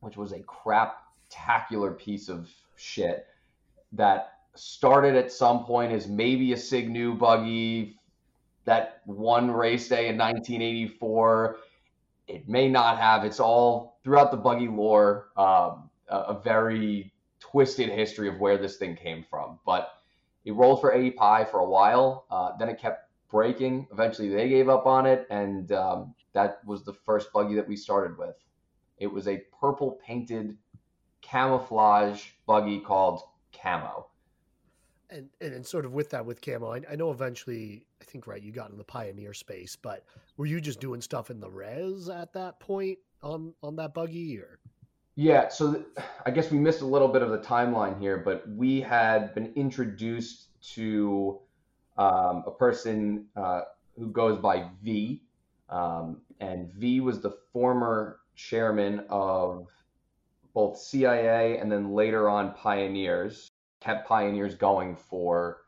which 0.00 0.18
was 0.18 0.32
a 0.32 0.40
crap-tacular 0.40 1.98
piece 1.98 2.28
of 2.28 2.50
shit 2.76 3.26
that 3.92 4.32
started 4.54 5.16
at 5.16 5.32
some 5.32 5.64
point 5.64 5.92
as 5.92 6.06
maybe 6.06 6.52
a 6.52 6.56
Signu 6.56 7.14
buggy 7.14 7.98
that 8.66 9.00
one 9.06 9.50
race 9.50 9.88
day 9.88 10.08
in 10.08 10.18
1984. 10.18 11.56
It 12.28 12.48
may 12.48 12.68
not 12.68 12.98
have. 12.98 13.24
It's 13.24 13.40
all 13.40 13.98
throughout 14.02 14.30
the 14.30 14.36
buggy 14.36 14.68
lore, 14.68 15.28
um, 15.36 15.90
a, 16.08 16.18
a 16.28 16.40
very 16.42 17.12
twisted 17.40 17.88
history 17.88 18.28
of 18.28 18.40
where 18.40 18.58
this 18.58 18.76
thing 18.76 18.96
came 18.96 19.24
from. 19.28 19.58
But 19.64 19.90
it 20.44 20.52
rolled 20.52 20.80
for 20.80 20.94
API 20.94 21.48
for 21.50 21.60
a 21.60 21.68
while. 21.68 22.26
Uh, 22.30 22.52
then 22.58 22.68
it 22.68 22.78
kept 22.78 23.10
breaking. 23.30 23.86
Eventually, 23.92 24.28
they 24.28 24.48
gave 24.48 24.68
up 24.68 24.86
on 24.86 25.06
it, 25.06 25.26
and 25.30 25.70
um, 25.72 26.14
that 26.32 26.64
was 26.64 26.84
the 26.84 26.92
first 26.92 27.32
buggy 27.32 27.54
that 27.54 27.68
we 27.68 27.76
started 27.76 28.16
with. 28.18 28.36
It 28.98 29.08
was 29.08 29.28
a 29.28 29.42
purple 29.60 29.98
painted 30.04 30.56
camouflage 31.20 32.22
buggy 32.46 32.80
called 32.80 33.22
Camo. 33.52 34.06
And, 35.08 35.28
and, 35.40 35.54
and 35.54 35.64
sort 35.64 35.84
of 35.84 35.92
with 35.92 36.10
that 36.10 36.26
with 36.26 36.40
camo 36.40 36.72
I, 36.72 36.80
I, 36.90 36.96
know 36.96 37.12
eventually 37.12 37.84
i 38.00 38.04
think 38.04 38.26
right 38.26 38.42
you 38.42 38.50
got 38.50 38.70
in 38.70 38.76
the 38.76 38.82
pioneer 38.82 39.34
space 39.34 39.76
but 39.76 40.04
were 40.36 40.46
you 40.46 40.60
just 40.60 40.80
doing 40.80 41.00
stuff 41.00 41.30
in 41.30 41.38
the 41.38 41.48
res 41.48 42.08
at 42.08 42.32
that 42.32 42.58
point 42.58 42.98
on 43.22 43.54
on 43.62 43.76
that 43.76 43.94
buggy 43.94 44.36
or 44.36 44.58
yeah, 45.18 45.48
so 45.48 45.72
th- 45.72 45.86
I 46.26 46.30
guess 46.30 46.50
we 46.50 46.58
missed 46.58 46.82
a 46.82 46.86
little 46.86 47.08
bit 47.08 47.22
of 47.22 47.30
the 47.30 47.38
timeline 47.38 47.98
here, 47.98 48.18
but 48.18 48.46
we 48.50 48.82
had 48.82 49.34
been 49.34 49.50
introduced 49.56 50.48
to 50.74 51.40
um, 51.96 52.44
a 52.46 52.50
person 52.50 53.24
uh, 53.34 53.62
who 53.98 54.08
goes 54.08 54.38
by 54.38 54.68
V, 54.82 55.22
um, 55.70 56.20
and 56.40 56.70
V 56.74 57.00
was 57.00 57.22
the 57.22 57.30
former 57.50 58.20
chairman 58.34 59.04
of 59.08 59.68
both 60.52 60.78
CIA 60.78 61.56
and 61.58 61.72
then 61.72 61.92
later 61.94 62.28
on 62.28 62.52
Pioneers. 62.52 63.50
Kept 63.86 64.08
Pioneers 64.08 64.56
going 64.56 64.96
for 64.96 65.58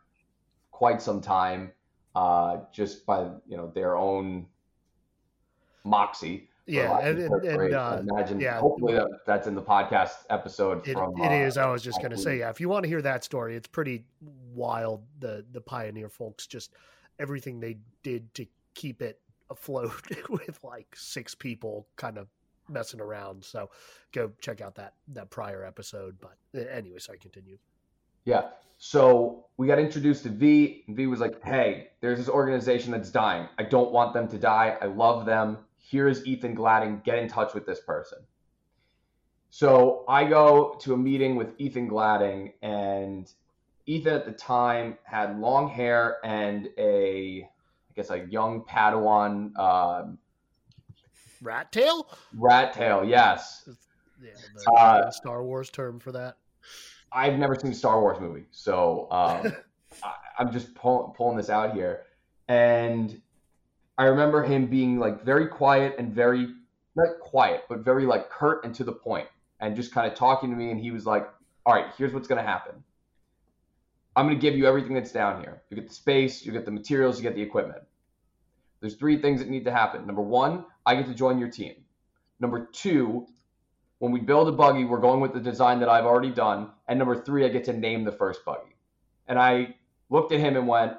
quite 0.73 1.01
some 1.01 1.21
time, 1.21 1.71
uh, 2.17 2.59
just 2.73 3.07
by 3.07 3.29
you 3.47 3.57
know 3.57 3.71
their 3.73 3.97
own 3.97 4.47
moxie. 5.85 6.49
Yeah, 6.67 6.99
and, 6.99 7.19
and, 7.21 7.45
and 7.45 7.75
uh, 7.75 8.03
imagine. 8.11 8.41
Yeah, 8.41 8.59
hopefully 8.59 8.95
that, 8.95 9.09
that's 9.25 9.47
in 9.47 9.55
the 9.55 9.63
podcast 9.63 10.25
episode. 10.31 10.87
It, 10.87 10.95
from, 10.95 11.17
it 11.17 11.29
uh, 11.29 11.47
is. 11.47 11.57
I 11.57 11.71
was 11.71 11.81
just 11.81 12.01
going 12.01 12.11
to 12.11 12.19
say, 12.19 12.41
yeah. 12.41 12.51
If 12.51 12.61
you 12.61 12.69
want 12.69 12.83
to 12.83 12.89
hear 12.89 13.01
that 13.03 13.23
story, 13.23 13.55
it's 13.55 13.69
pretty 13.69 14.05
wild. 14.53 15.05
The 15.21 15.45
the 15.53 15.61
pioneer 15.61 16.09
folks 16.09 16.49
just 16.49 16.73
everything 17.21 17.61
they 17.61 17.79
did 18.03 18.35
to 18.35 18.47
keep 18.75 19.01
it 19.01 19.21
afloat 19.49 20.03
with 20.29 20.59
like 20.65 20.93
six 20.97 21.37
people 21.37 21.87
kind 21.95 22.19
of 22.19 22.27
messing 22.69 23.01
around. 23.01 23.45
So 23.45 23.71
go 24.11 24.33
check 24.41 24.61
out 24.61 24.75
that 24.75 24.95
that 25.13 25.31
prior 25.31 25.65
episode. 25.65 26.17
But 26.21 26.69
anyway, 26.69 26.99
sorry, 26.99 27.19
continue. 27.19 27.59
Yeah. 28.29 28.51
So 28.77 29.47
we 29.57 29.67
got 29.67 29.79
introduced 29.79 30.23
to 30.25 30.29
V. 30.29 30.85
V 30.89 31.07
was 31.07 31.21
like, 31.21 31.43
"Hey, 31.43 31.89
there's 32.01 32.19
this 32.19 32.29
organization 32.29 32.93
that's 32.93 33.11
dying. 33.11 33.49
I 33.59 33.63
don't 33.63 33.91
want 33.91 34.13
them 34.13 34.29
to 34.29 34.39
die. 34.39 34.77
I 34.81 34.87
love 34.87 35.25
them 35.25 35.59
here 35.89 36.07
is 36.07 36.27
Ethan 36.27 36.55
Gladding, 36.55 37.01
get 37.03 37.19
in 37.19 37.29
touch 37.29 37.55
with 37.55 37.65
this 37.65 37.81
person. 37.81 38.19
So 39.51 40.05
I 40.07 40.25
go 40.25 40.77
to 40.83 40.93
a 40.93 40.97
meeting 40.97 41.37
with 41.37 41.49
Ethan 41.57 41.89
Gladding, 41.89 42.53
and 42.61 43.31
Ethan 43.87 44.13
at 44.13 44.27
the 44.27 44.33
time 44.33 44.99
had 45.05 45.41
long 45.41 45.71
hair 45.71 46.19
and 46.25 46.69
a, 46.77 47.43
I 47.43 47.93
guess, 47.97 48.11
a 48.11 48.27
young 48.27 48.65
Padawan. 48.65 49.59
Um, 49.59 50.19
rat 51.41 51.73
tail? 51.73 52.11
Rat 52.35 52.75
tail, 52.75 53.03
yes. 53.03 53.67
Yeah, 54.23 54.31
the 54.55 54.73
uh, 54.73 55.11
Star 55.11 55.43
Wars 55.43 55.71
term 55.71 55.99
for 56.01 56.13
that. 56.13 56.37
I've 57.13 57.39
never 57.39 57.55
seen 57.55 57.73
a 57.73 57.75
Star 57.75 58.01
Wars 58.01 58.21
movie, 58.21 58.45
so 58.51 59.09
um, 59.11 59.53
I, 60.03 60.43
am 60.43 60.53
just 60.53 60.75
pull, 60.75 61.15
pulling 61.17 61.37
this 61.37 61.51
out 61.51 61.75
here. 61.75 62.05
And 62.49 63.21
I 63.97 64.05
remember 64.05 64.43
him 64.43 64.67
being 64.67 64.99
like 64.99 65.25
very 65.25 65.47
quiet 65.47 65.97
and 65.99 66.13
very 66.13 66.49
not 66.97 67.21
quiet, 67.21 67.65
but 67.69 67.81
very 67.81 68.07
like 68.07 68.31
curt 68.31 68.65
and 68.65 68.75
to 68.75 68.85
the 68.85 68.93
point, 68.93 69.29
and 69.61 69.77
just 69.77 69.93
kind 69.93 70.11
of 70.11 70.19
talking 70.19 70.51
to 70.51 70.57
me. 70.57 70.71
And 70.71 70.81
he 70.81 70.91
was 70.91 71.07
like, 71.07 71.29
"All 71.67 71.75
right, 71.75 71.87
here's 71.97 72.13
what's 72.13 72.29
gonna 72.29 72.43
happen. 72.43 72.83
I'm 74.17 74.27
gonna 74.27 74.39
give 74.39 74.57
you 74.57 74.67
everything 74.67 74.95
that's 74.95 75.13
down 75.13 75.41
here. 75.41 75.63
You 75.71 75.77
get 75.77 75.89
the 75.89 75.95
space, 75.95 76.45
you 76.45 76.53
get 76.53 76.65
the 76.65 76.71
materials, 76.71 77.19
you 77.19 77.23
get 77.23 77.35
the 77.35 77.43
equipment. 77.43 77.83
There's 78.81 78.95
three 78.95 79.21
things 79.21 79.41
that 79.41 79.49
need 79.49 79.65
to 79.65 79.73
happen. 79.73 80.07
Number 80.07 80.23
one, 80.23 80.65
I 80.87 80.95
get 80.95 81.07
to 81.07 81.15
join 81.15 81.39
your 81.39 81.51
team. 81.51 81.75
Number 82.41 82.69
two, 82.73 83.27
when 83.99 84.13
we 84.13 84.21
build 84.21 84.49
a 84.49 84.53
buggy, 84.53 84.85
we're 84.85 85.01
going 85.01 85.21
with 85.21 85.33
the 85.33 85.41
design 85.41 85.81
that 85.81 85.89
I've 85.89 86.05
already 86.05 86.31
done. 86.31 86.71
And 86.87 86.99
number 86.99 87.21
three, 87.21 87.45
I 87.45 87.49
get 87.49 87.65
to 87.65 87.73
name 87.73 88.05
the 88.05 88.13
first 88.13 88.45
buggy. 88.45 88.77
And 89.27 89.39
I 89.39 89.75
looked 90.09 90.33
at 90.33 90.41
him 90.41 90.57
and 90.57 90.69
went, 90.69 90.93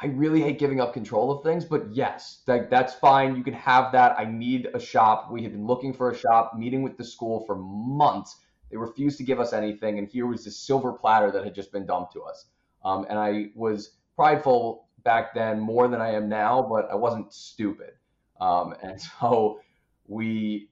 I 0.00 0.06
really 0.06 0.40
hate 0.40 0.58
giving 0.58 0.80
up 0.80 0.92
control 0.92 1.32
of 1.32 1.42
things, 1.42 1.64
but 1.64 1.92
yes, 1.92 2.42
that, 2.46 2.70
that's 2.70 2.94
fine. 2.94 3.34
You 3.34 3.42
can 3.42 3.54
have 3.54 3.90
that. 3.92 4.18
I 4.18 4.24
need 4.24 4.68
a 4.72 4.78
shop. 4.78 5.28
We 5.30 5.42
have 5.42 5.52
been 5.52 5.66
looking 5.66 5.92
for 5.92 6.10
a 6.10 6.16
shop, 6.16 6.52
meeting 6.56 6.82
with 6.82 6.96
the 6.96 7.04
school 7.04 7.44
for 7.46 7.56
months. 7.56 8.36
They 8.70 8.76
refused 8.76 9.18
to 9.18 9.24
give 9.24 9.40
us 9.40 9.52
anything, 9.52 9.98
and 9.98 10.06
here 10.06 10.26
was 10.26 10.44
this 10.44 10.56
silver 10.56 10.92
platter 10.92 11.32
that 11.32 11.42
had 11.42 11.54
just 11.54 11.72
been 11.72 11.84
dumped 11.84 12.12
to 12.12 12.22
us. 12.22 12.46
Um, 12.84 13.06
and 13.08 13.18
I 13.18 13.46
was 13.56 13.96
prideful 14.14 14.88
back 15.02 15.34
then 15.34 15.58
more 15.58 15.88
than 15.88 16.00
I 16.00 16.12
am 16.12 16.28
now, 16.28 16.62
but 16.62 16.88
I 16.90 16.94
wasn't 16.94 17.32
stupid. 17.32 17.94
Um, 18.40 18.74
and 18.82 19.00
so 19.20 19.58
we 20.06 20.68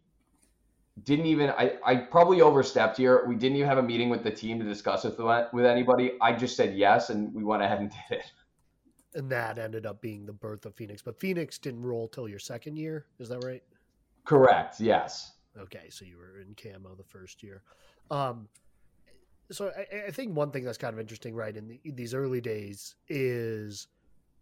didn't 1.05 1.27
even 1.27 1.51
I, 1.51 1.75
I 1.85 1.97
probably 1.97 2.41
overstepped 2.41 2.97
here 2.97 3.27
we 3.27 3.35
didn't 3.35 3.57
even 3.57 3.69
have 3.69 3.79
a 3.79 3.83
meeting 3.83 4.09
with 4.09 4.25
the 4.25 4.31
team 4.31 4.59
to 4.59 4.65
discuss 4.65 5.05
it 5.05 5.19
with 5.53 5.67
anybody 5.67 6.13
i 6.23 6.33
just 6.33 6.57
said 6.57 6.75
yes 6.75 7.11
and 7.11 7.35
we 7.35 7.45
went 7.45 7.63
ahead 7.63 7.81
and 7.81 7.91
did 8.11 8.19
it 8.19 8.25
and 9.17 9.31
that 9.31 9.59
ended 9.59 9.87
up 9.87 10.01
being 10.01 10.27
the 10.27 10.33
birth 10.33 10.67
of 10.67 10.75
Phoenix. 10.75 11.03
But 11.03 11.19
Phoenix 11.19 11.59
didn't 11.59 11.83
roll 11.83 12.07
till 12.07 12.29
your 12.29 12.39
second 12.39 12.77
year. 12.77 13.07
Is 13.19 13.31
that 13.31 13.43
right? 13.43 13.63
Correct. 14.25 14.79
Yes. 14.79 15.33
Okay, 15.59 15.89
so 15.89 16.05
you 16.05 16.19
were 16.19 16.39
in 16.39 16.55
camo 16.55 16.95
the 16.95 17.03
first 17.03 17.43
year. 17.43 17.63
Um, 18.11 18.47
so 19.51 19.73
I, 19.77 20.09
I, 20.09 20.11
think 20.11 20.37
one 20.37 20.51
thing 20.51 20.65
that's 20.65 20.77
kind 20.77 20.93
of 20.93 21.01
interesting, 21.01 21.35
right, 21.35 21.57
in, 21.57 21.67
the, 21.67 21.81
in 21.85 21.97
these 21.97 22.13
early 22.13 22.43
days 22.43 22.95
is 23.09 23.89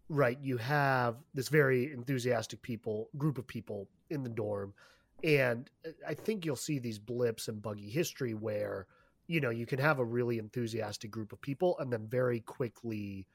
right, 0.09 0.37
you 0.41 0.57
have 0.57 1.15
this 1.33 1.47
very 1.47 1.93
enthusiastic 1.93 2.61
people 2.61 3.09
group 3.17 3.37
of 3.37 3.47
people 3.47 3.87
in 4.09 4.23
the 4.23 4.29
dorm, 4.29 4.73
and 5.25 5.69
uh, 5.85 5.89
I 6.07 6.13
think 6.13 6.45
you'll 6.45 6.55
see 6.55 6.79
these 6.79 6.99
blips 6.99 7.47
in 7.49 7.59
buggy 7.59 7.89
history 7.89 8.33
where 8.33 8.87
you 9.27 9.41
know 9.41 9.49
you 9.49 9.65
can 9.65 9.79
have 9.79 9.99
a 9.99 10.05
really 10.05 10.37
enthusiastic 10.37 11.11
group 11.11 11.33
of 11.33 11.41
people, 11.41 11.77
and 11.79 11.91
then 11.91 12.07
very 12.07 12.39
quickly 12.39 13.27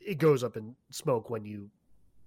it 0.00 0.18
goes 0.18 0.42
up 0.42 0.56
in 0.56 0.74
smoke 0.90 1.30
when 1.30 1.44
you 1.44 1.70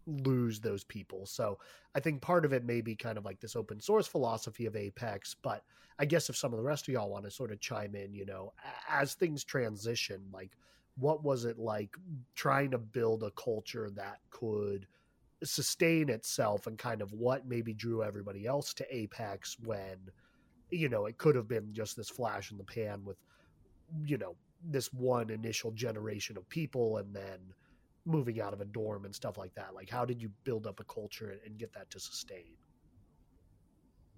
lose 0.05 0.59
those 0.59 0.83
people. 0.83 1.25
So 1.25 1.57
I 1.95 1.99
think 1.99 2.21
part 2.21 2.45
of 2.45 2.53
it 2.53 2.63
may 2.63 2.81
be 2.81 2.95
kind 2.95 3.17
of 3.17 3.25
like 3.25 3.39
this 3.39 3.55
open 3.55 3.79
source 3.79 4.07
philosophy 4.07 4.65
of 4.65 4.75
Apex, 4.75 5.35
but 5.41 5.63
I 5.97 6.05
guess 6.05 6.29
if 6.29 6.37
some 6.37 6.53
of 6.53 6.57
the 6.57 6.63
rest 6.63 6.87
of 6.87 6.93
y'all 6.93 7.09
want 7.09 7.25
to 7.25 7.31
sort 7.31 7.51
of 7.51 7.59
chime 7.59 7.95
in, 7.95 8.13
you 8.13 8.25
know, 8.25 8.53
as 8.89 9.13
things 9.13 9.43
transition, 9.43 10.21
like 10.33 10.57
what 10.97 11.23
was 11.23 11.45
it 11.45 11.59
like 11.59 11.95
trying 12.35 12.71
to 12.71 12.77
build 12.77 13.23
a 13.23 13.31
culture 13.31 13.89
that 13.91 14.19
could 14.29 14.87
sustain 15.43 16.09
itself 16.09 16.67
and 16.67 16.77
kind 16.77 17.01
of 17.01 17.11
what 17.13 17.47
maybe 17.47 17.73
drew 17.73 18.03
everybody 18.03 18.45
else 18.45 18.73
to 18.73 18.85
Apex 18.95 19.57
when 19.63 19.97
you 20.69 20.89
know 20.89 21.05
it 21.05 21.17
could 21.17 21.35
have 21.35 21.47
been 21.47 21.73
just 21.73 21.95
this 21.95 22.09
flash 22.09 22.51
in 22.51 22.57
the 22.57 22.63
pan 22.63 23.03
with 23.03 23.17
you 24.05 24.17
know 24.17 24.35
this 24.69 24.91
one 24.93 25.29
initial 25.29 25.71
generation 25.71 26.37
of 26.37 26.47
people 26.49 26.97
and 26.97 27.15
then 27.15 27.39
moving 28.05 28.41
out 28.41 28.53
of 28.53 28.61
a 28.61 28.65
dorm 28.65 29.05
and 29.05 29.15
stuff 29.15 29.37
like 29.37 29.53
that 29.55 29.73
like 29.73 29.89
how 29.89 30.05
did 30.05 30.21
you 30.21 30.29
build 30.43 30.67
up 30.67 30.79
a 30.79 30.83
culture 30.83 31.35
and 31.45 31.57
get 31.57 31.71
that 31.73 31.89
to 31.89 31.99
sustain 31.99 32.55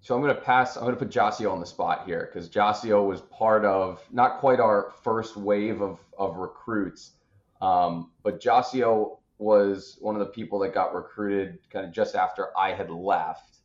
so 0.02 0.16
I'm 0.16 0.20
going 0.20 0.34
to 0.34 0.40
pass. 0.40 0.76
I'm 0.76 0.82
going 0.82 0.96
to 0.96 0.98
put 0.98 1.10
Josio 1.10 1.52
on 1.52 1.60
the 1.60 1.66
spot 1.66 2.02
here 2.06 2.28
because 2.28 2.48
Josio 2.48 3.06
was 3.06 3.20
part 3.20 3.64
of 3.64 4.04
not 4.10 4.40
quite 4.40 4.58
our 4.58 4.92
first 5.04 5.36
wave 5.36 5.80
of 5.80 6.00
of 6.18 6.38
recruits, 6.38 7.12
um, 7.60 8.10
but 8.24 8.42
Josio 8.42 9.18
was 9.42 9.98
one 10.00 10.14
of 10.14 10.20
the 10.20 10.32
people 10.32 10.58
that 10.60 10.72
got 10.72 10.94
recruited 10.94 11.58
kind 11.70 11.84
of 11.84 11.92
just 11.92 12.14
after 12.14 12.56
I 12.56 12.72
had 12.72 12.90
left, 12.90 13.58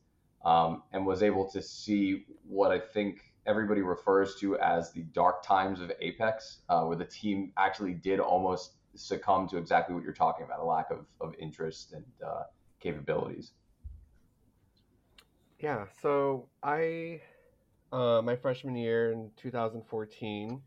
um, 0.43 0.83
and 0.91 1.05
was 1.05 1.23
able 1.23 1.49
to 1.51 1.61
see 1.61 2.25
what 2.47 2.71
I 2.71 2.79
think 2.79 3.21
everybody 3.45 3.81
refers 3.81 4.35
to 4.35 4.57
as 4.57 4.91
the 4.91 5.01
dark 5.03 5.43
times 5.43 5.79
of 5.79 5.91
Apex, 6.01 6.59
uh, 6.69 6.83
where 6.83 6.97
the 6.97 7.05
team 7.05 7.53
actually 7.57 7.93
did 7.93 8.19
almost 8.19 8.73
succumb 8.95 9.47
to 9.49 9.57
exactly 9.57 9.93
what 9.93 10.03
you're 10.03 10.13
talking 10.13 10.45
about—a 10.45 10.65
lack 10.65 10.89
of 10.91 11.05
of 11.21 11.35
interest 11.39 11.93
and 11.93 12.05
uh, 12.25 12.43
capabilities. 12.79 13.51
Yeah, 15.59 15.85
so 16.01 16.47
I, 16.61 17.21
uh, 17.91 18.21
my 18.23 18.35
freshman 18.35 18.75
year 18.75 19.11
in 19.11 19.31
2014, 19.37 20.61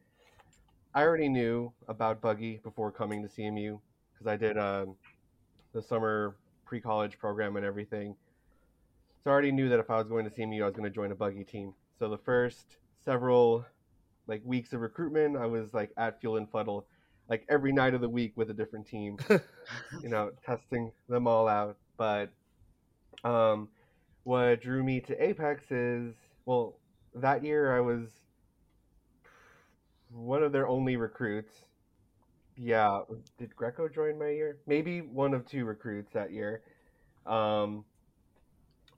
I 0.95 1.03
already 1.03 1.29
knew 1.29 1.73
about 1.87 2.21
Buggy 2.21 2.61
before 2.65 2.91
coming 2.91 3.23
to 3.23 3.29
CMU 3.29 3.79
because 4.13 4.27
I 4.27 4.37
did 4.37 4.59
um, 4.59 4.97
the 5.73 5.83
summer 5.83 6.37
pre 6.65 6.81
college 6.81 7.19
program 7.19 7.57
and 7.57 7.65
everything. 7.65 8.15
So 9.23 9.31
I 9.31 9.33
already 9.33 9.53
knew 9.53 9.69
that 9.69 9.79
if 9.79 9.91
I 9.91 9.97
was 9.97 10.09
going 10.09 10.25
to 10.25 10.31
CMU, 10.31 10.63
I 10.63 10.67
was 10.67 10.75
going 10.75 10.89
to 10.89 10.95
join 10.95 11.13
a 11.13 11.15
Buggy 11.15 11.45
team. 11.45 11.75
So 11.99 12.09
the 12.09 12.19
first 12.19 12.77
several 13.05 13.67
like 14.27 14.41
weeks 14.45 14.73
of 14.73 14.81
recruitment, 14.81 15.37
I 15.37 15.47
was 15.47 15.75
like 15.75 15.91
at 15.97 16.21
Fuel 16.21 16.37
and 16.37 16.49
Fuddle, 16.51 16.87
like 17.29 17.45
every 17.49 17.73
night 17.73 17.95
of 17.95 18.01
the 18.01 18.09
week 18.09 18.33
with 18.37 18.51
a 18.51 18.55
different 18.55 18.87
team, 18.87 19.19
you 20.03 20.09
know, 20.09 20.31
testing 20.45 20.93
them 21.09 21.27
all 21.27 21.49
out. 21.49 21.77
But 21.97 22.31
um, 23.25 23.69
what 24.25 24.63
drew 24.63 24.83
me 24.83 25.01
to 25.01 25.23
Apex 25.23 25.71
is 25.71 26.15
well, 26.47 26.75
that 27.15 27.45
year 27.45 27.77
I 27.77 27.81
was 27.81 28.09
one 30.13 30.43
of 30.43 30.53
their 30.53 30.67
only 30.67 30.97
recruits. 30.97 31.53
Yeah, 32.63 33.03
did 33.39 33.57
Greco 33.57 33.89
join 33.89 34.19
my 34.19 34.29
year? 34.29 34.59
Maybe 34.67 35.01
one 35.01 35.35
of 35.35 35.47
two 35.47 35.65
recruits 35.65 36.13
that 36.13 36.31
year. 36.33 36.63
Um, 37.27 37.85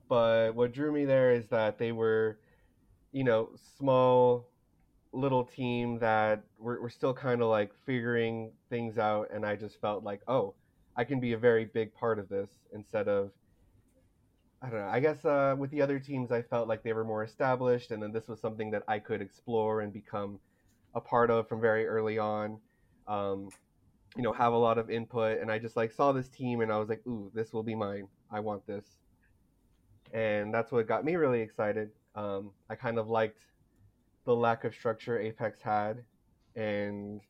but 0.09 0.55
what 0.55 0.73
drew 0.73 0.91
me 0.91 1.05
there 1.05 1.31
is 1.31 1.47
that 1.47 1.77
they 1.77 1.91
were, 1.91 2.39
you 3.11 3.23
know, 3.23 3.49
small 3.77 4.49
little 5.13 5.45
team 5.45 5.99
that 5.99 6.43
were, 6.59 6.81
were 6.81 6.89
still 6.89 7.13
kind 7.13 7.41
of 7.41 7.49
like 7.49 7.71
figuring 7.85 8.51
things 8.69 8.97
out. 8.97 9.29
And 9.33 9.45
I 9.45 9.55
just 9.55 9.79
felt 9.81 10.03
like, 10.03 10.21
oh, 10.27 10.55
I 10.97 11.05
can 11.05 11.19
be 11.19 11.33
a 11.33 11.37
very 11.37 11.65
big 11.65 11.93
part 11.95 12.19
of 12.19 12.29
this 12.29 12.49
instead 12.73 13.07
of 13.07 13.31
I 14.61 14.69
don't 14.69 14.79
know. 14.79 14.87
I 14.87 14.99
guess 14.99 15.23
uh, 15.25 15.55
with 15.57 15.71
the 15.71 15.81
other 15.81 15.99
teams, 15.99 16.31
I 16.31 16.41
felt 16.41 16.67
like 16.67 16.83
they 16.83 16.93
were 16.93 17.03
more 17.03 17.23
established, 17.23 17.91
and 17.91 18.01
then 18.01 18.11
this 18.11 18.27
was 18.27 18.39
something 18.39 18.71
that 18.71 18.83
I 18.87 18.99
could 18.99 19.21
explore 19.21 19.81
and 19.81 19.91
become 19.91 20.39
a 20.95 21.01
part 21.01 21.29
of 21.29 21.47
from 21.49 21.59
very 21.61 21.85
early 21.85 22.17
on. 22.17 22.59
Um, 23.07 23.49
you 24.15 24.21
know, 24.21 24.31
have 24.33 24.53
a 24.53 24.57
lot 24.57 24.77
of 24.77 24.89
input, 24.89 25.39
and 25.39 25.51
I 25.51 25.59
just 25.59 25.75
like 25.75 25.91
saw 25.91 26.11
this 26.11 26.29
team, 26.29 26.61
and 26.61 26.71
I 26.71 26.77
was 26.77 26.89
like, 26.89 27.05
"Ooh, 27.07 27.31
this 27.33 27.51
will 27.51 27.63
be 27.63 27.75
mine. 27.75 28.07
I 28.31 28.39
want 28.39 28.65
this," 28.67 28.85
and 30.13 30.53
that's 30.53 30.71
what 30.71 30.87
got 30.87 31.03
me 31.03 31.15
really 31.15 31.41
excited. 31.41 31.89
Um, 32.15 32.51
I 32.69 32.75
kind 32.75 32.99
of 32.99 33.09
liked 33.09 33.41
the 34.25 34.35
lack 34.35 34.63
of 34.63 34.73
structure 34.73 35.19
Apex 35.19 35.61
had, 35.61 36.03
and 36.55 37.21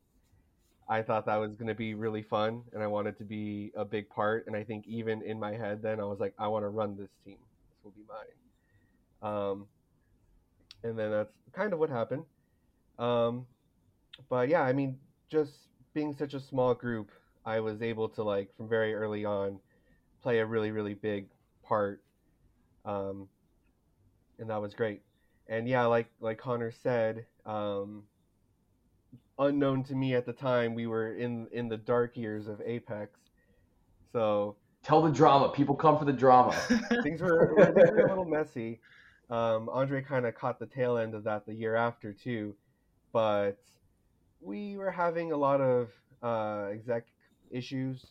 I 0.88 1.01
thought 1.01 1.25
that 1.25 1.38
was 1.38 1.55
going 1.55 1.67
to 1.67 1.75
be 1.75 1.93
really 1.93 2.21
fun 2.21 2.62
and 2.73 2.83
I 2.83 2.88
wanted 2.88 3.17
to 3.17 3.23
be 3.23 3.71
a 3.75 3.86
big 3.86 4.09
part. 4.09 4.45
And 4.47 4.55
I 4.55 4.63
think 4.63 4.86
even 4.88 5.21
in 5.21 5.39
my 5.39 5.53
head, 5.53 5.81
then 5.81 5.99
I 5.99 6.03
was 6.03 6.19
like, 6.19 6.33
I 6.38 6.47
want 6.47 6.63
to 6.63 6.69
run 6.69 6.97
this 6.97 7.09
team. 7.23 7.38
This 7.69 7.83
will 7.83 7.91
be 7.91 8.03
mine. 8.07 9.33
Um, 9.33 9.67
and 10.83 10.99
then 10.99 11.12
that's 11.12 11.33
kind 11.53 11.71
of 11.73 11.79
what 11.79 11.89
happened. 11.89 12.25
Um, 12.99 13.45
but 14.29 14.49
yeah, 14.49 14.62
I 14.62 14.73
mean, 14.73 14.97
just 15.29 15.51
being 15.93 16.13
such 16.13 16.33
a 16.33 16.39
small 16.39 16.73
group, 16.73 17.12
I 17.45 17.59
was 17.59 17.81
able 17.81 18.09
to 18.09 18.23
like 18.23 18.55
from 18.55 18.69
very 18.69 18.93
early 18.93 19.25
on 19.25 19.59
play 20.21 20.39
a 20.39 20.45
really, 20.45 20.71
really 20.71 20.93
big 20.93 21.27
part. 21.63 22.01
Um, 22.86 23.27
and 24.39 24.49
that 24.49 24.62
was 24.62 24.73
great. 24.73 25.01
And 25.47 25.67
yeah, 25.67 25.86
like, 25.86 26.07
like 26.21 26.38
Connor 26.38 26.71
said, 26.71 27.25
um, 27.45 28.03
unknown 29.38 29.83
to 29.86 29.95
me 29.95 30.15
at 30.15 30.25
the 30.25 30.33
time. 30.33 30.73
We 30.73 30.88
were 30.88 31.15
in 31.15 31.47
in 31.51 31.67
the 31.67 31.77
dark 31.77 32.17
years 32.17 32.47
of 32.47 32.62
Apex, 32.65 33.19
so 34.12 34.55
tell 34.83 35.01
the 35.01 35.12
drama. 35.12 35.49
People 35.49 35.75
come 35.75 35.97
for 35.97 36.05
the 36.05 36.13
drama. 36.13 36.53
things 37.03 37.21
were, 37.21 37.53
things 37.75 37.91
were 37.91 38.05
a 38.05 38.09
little 38.09 38.25
messy. 38.25 38.79
Um, 39.29 39.69
Andre 39.69 40.01
kind 40.01 40.25
of 40.25 40.36
caught 40.36 40.59
the 40.59 40.65
tail 40.65 40.97
end 40.97 41.15
of 41.15 41.23
that 41.23 41.45
the 41.45 41.53
year 41.53 41.75
after 41.75 42.13
too, 42.13 42.55
but 43.12 43.57
we 44.43 44.77
were 44.77 44.91
having 44.91 45.32
a 45.32 45.38
lot 45.38 45.62
of 45.62 45.89
uh, 46.21 46.69
exec 46.71 47.06
issues, 47.51 48.06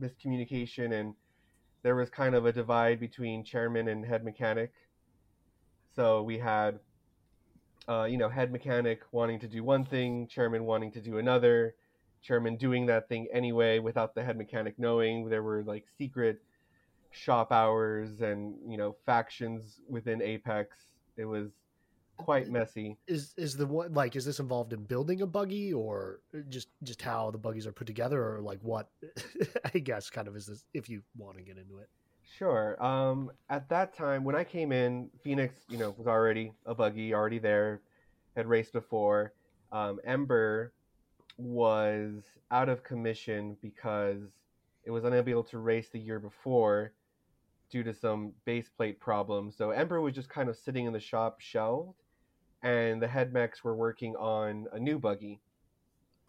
miscommunication, 0.00 0.92
and 0.98 1.14
there 1.82 1.96
was 1.96 2.10
kind 2.10 2.34
of 2.34 2.46
a 2.46 2.52
divide 2.52 3.00
between 3.00 3.44
chairman 3.44 3.88
and 3.88 4.04
head 4.04 4.24
mechanic. 4.24 4.72
So 5.94 6.22
we 6.22 6.38
had 6.38 6.80
uh, 7.88 8.04
you 8.04 8.16
know, 8.16 8.28
head 8.28 8.52
mechanic 8.52 9.02
wanting 9.12 9.40
to 9.40 9.48
do 9.48 9.64
one 9.64 9.84
thing, 9.84 10.28
chairman 10.28 10.64
wanting 10.64 10.92
to 10.92 11.00
do 11.00 11.18
another, 11.18 11.74
chairman 12.22 12.56
doing 12.56 12.86
that 12.86 13.08
thing 13.08 13.26
anyway 13.32 13.78
without 13.78 14.14
the 14.14 14.22
head 14.22 14.36
mechanic 14.36 14.78
knowing. 14.78 15.28
There 15.28 15.42
were 15.42 15.64
like 15.64 15.86
secret 15.98 16.40
shop 17.10 17.50
hours 17.50 18.20
and 18.20 18.54
you 18.68 18.76
know 18.76 18.96
factions 19.06 19.80
within 19.88 20.22
Apex. 20.22 20.76
It 21.16 21.24
was 21.24 21.50
quite 22.24 22.48
messy. 22.48 22.96
Is 23.06 23.34
is 23.36 23.56
the 23.56 23.66
one 23.66 23.92
like 23.94 24.16
is 24.16 24.24
this 24.24 24.40
involved 24.40 24.72
in 24.72 24.84
building 24.84 25.22
a 25.22 25.26
buggy 25.26 25.72
or 25.72 26.20
just 26.48 26.68
just 26.82 27.02
how 27.02 27.30
the 27.30 27.38
buggies 27.38 27.66
are 27.66 27.72
put 27.72 27.86
together 27.86 28.22
or 28.22 28.40
like 28.40 28.58
what 28.62 28.88
I 29.74 29.78
guess 29.78 30.10
kind 30.10 30.28
of 30.28 30.36
is 30.36 30.46
this 30.46 30.64
if 30.74 30.88
you 30.88 31.02
want 31.16 31.36
to 31.36 31.42
get 31.42 31.58
into 31.58 31.78
it. 31.78 31.88
Sure. 32.38 32.82
Um, 32.82 33.32
at 33.48 33.68
that 33.70 33.92
time, 33.92 34.24
when 34.24 34.36
I 34.36 34.44
came 34.44 34.72
in, 34.72 35.10
Phoenix, 35.22 35.54
you 35.68 35.78
know, 35.78 35.94
was 35.98 36.06
already 36.06 36.52
a 36.64 36.74
buggy, 36.74 37.12
already 37.12 37.38
there, 37.38 37.80
had 38.36 38.46
raced 38.46 38.72
before. 38.72 39.32
Um, 39.72 40.00
Ember 40.04 40.72
was 41.36 42.22
out 42.50 42.68
of 42.68 42.84
commission 42.84 43.56
because 43.60 44.20
it 44.84 44.90
was 44.90 45.04
unable 45.04 45.42
to 45.44 45.58
race 45.58 45.88
the 45.88 45.98
year 45.98 46.18
before 46.18 46.92
due 47.70 47.82
to 47.82 47.94
some 47.94 48.32
base 48.44 48.68
plate 48.68 49.00
problems. 49.00 49.56
So 49.56 49.70
Ember 49.70 50.00
was 50.00 50.14
just 50.14 50.28
kind 50.28 50.48
of 50.48 50.56
sitting 50.56 50.86
in 50.86 50.92
the 50.92 51.00
shop 51.00 51.40
shelved, 51.40 51.99
and 52.62 53.00
the 53.00 53.08
head 53.08 53.32
mechs 53.32 53.64
were 53.64 53.74
working 53.74 54.16
on 54.16 54.66
a 54.72 54.78
new 54.78 54.98
buggy, 54.98 55.40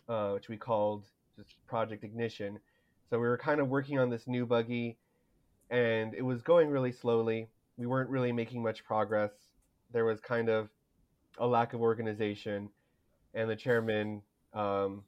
uh, 0.08 0.32
which 0.32 0.50
we 0.50 0.58
called 0.58 1.06
just 1.38 1.56
Project 1.68 2.04
Ignition. 2.04 2.60
So 3.10 3.18
we 3.18 3.28
were 3.28 3.38
kind 3.38 3.60
of 3.60 3.68
working 3.68 4.00
on 4.00 4.10
this 4.10 4.28
new 4.28 4.46
buggy 4.46 4.98
and 5.72 6.14
it 6.14 6.22
was 6.22 6.42
going 6.42 6.70
really 6.70 6.92
slowly. 6.92 7.48
We 7.78 7.88
weren't 7.88 8.10
really 8.10 8.32
making 8.32 8.62
much 8.62 8.84
progress. 8.84 9.32
There 9.92 10.06
was 10.06 10.20
kind 10.20 10.50
of 10.50 10.70
a 11.40 11.48
lack 11.48 11.74
of 11.74 11.82
organization, 11.82 12.70
and 13.34 13.50
the 13.50 13.56
chairman, 13.56 14.22
um, 14.54 15.04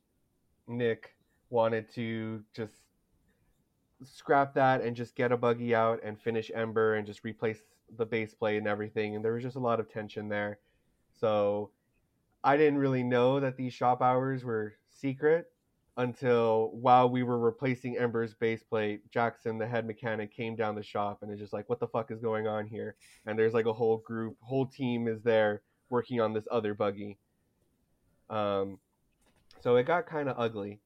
Nick, 0.67 1.15
wanted 1.49 1.93
to 1.95 2.41
just 2.55 2.73
scrap 4.03 4.53
that 4.55 4.81
and 4.81 4.95
just 4.95 5.15
get 5.15 5.31
a 5.31 5.38
buggy 5.38 5.75
out 5.75 5.99
and 6.03 6.19
finish 6.19 6.49
Ember 6.55 6.95
and 6.95 7.05
just 7.05 7.23
replace 7.23 7.62
the 7.97 8.05
base 8.05 8.33
plate 8.33 8.57
and 8.57 8.67
everything. 8.67 9.15
And 9.15 9.23
there 9.23 9.33
was 9.33 9.43
just 9.43 9.57
a 9.57 9.59
lot 9.59 9.79
of 9.79 9.91
tension 9.91 10.29
there. 10.29 10.59
So 11.23 11.69
I 12.43 12.57
didn't 12.57 12.79
really 12.79 13.01
know 13.01 13.39
that 13.39 13.55
these 13.55 13.73
shop 13.73 14.01
hours 14.01 14.43
were 14.43 14.73
secret. 14.89 15.47
until 15.95 16.71
while 16.73 17.09
we 17.09 17.23
were 17.23 17.38
replacing 17.38 17.97
Ember's 17.97 18.33
base 18.33 18.63
plate, 18.63 19.09
Jackson, 19.12 19.57
the 19.57 19.67
head 19.67 19.86
mechanic, 19.86 20.33
came 20.33 20.55
down 20.55 20.75
the 20.75 20.83
shop 20.83 21.21
and 21.21 21.31
is 21.31 21.39
just 21.39 21.53
like, 21.53 21.69
"What 21.69 21.79
the 21.79 21.88
fuck 21.88 22.12
is 22.12 22.19
going 22.19 22.47
on 22.47 22.67
here?" 22.67 22.95
And 23.25 23.38
there's 23.39 23.53
like 23.53 23.67
a 23.67 23.73
whole 23.73 23.97
group, 23.99 24.36
whole 24.41 24.65
team 24.65 25.07
is 25.07 25.21
there 25.21 25.62
working 25.89 26.19
on 26.19 26.33
this 26.33 26.47
other 26.51 26.73
buggy. 26.73 27.19
Um, 28.29 28.79
so 29.62 29.75
it 29.77 29.86
got 29.86 30.07
kind 30.07 30.27
of 30.29 30.39
ugly, 30.39 30.81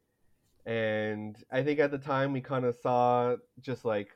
and 0.65 1.37
I 1.49 1.63
think 1.63 1.79
at 1.79 1.91
the 1.91 1.97
time 1.97 2.33
we 2.33 2.41
kind 2.41 2.65
of 2.65 2.75
saw 2.75 3.37
just 3.61 3.85
like 3.85 4.09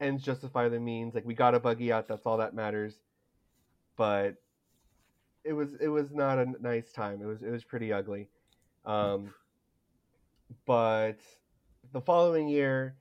ends 0.00 0.22
justify 0.24 0.68
the 0.68 0.80
means. 0.80 1.14
Like 1.14 1.24
we 1.24 1.34
got 1.34 1.54
a 1.54 1.60
buggy 1.60 1.92
out, 1.92 2.08
that's 2.08 2.26
all 2.26 2.38
that 2.38 2.54
matters. 2.54 2.94
But 3.96 4.36
it 5.46 5.52
was 5.52 5.74
it 5.80 5.88
was 5.88 6.12
not 6.12 6.38
a 6.38 6.46
nice 6.60 6.92
time. 6.92 7.20
It 7.22 7.26
was 7.26 7.42
it 7.42 7.50
was 7.50 7.64
pretty 7.64 7.92
ugly. 7.92 8.28
Um, 8.84 9.34
but 10.66 11.18
the 11.92 12.00
following 12.00 12.48
year, 12.48 12.96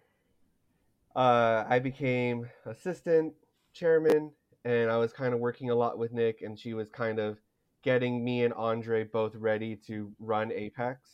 uh, 1.16 1.64
I 1.68 1.80
became 1.80 2.50
assistant 2.66 3.34
chairman, 3.74 4.32
and 4.64 4.90
I 4.90 4.98
was 4.98 5.14
kind 5.14 5.34
of 5.34 5.40
working 5.40 5.70
a 5.70 5.76
lot 5.76 5.98
with 5.98 6.12
Nick, 6.12 6.42
and 6.42 6.58
she 6.58 6.74
was 6.74 6.90
kind 6.90 7.20
of 7.20 7.38
getting 7.84 8.24
me 8.24 8.44
and 8.44 8.54
Andre 8.54 9.04
both 9.04 9.36
ready 9.36 9.76
to 9.88 10.12
run 10.20 10.52
Apex. 10.52 11.10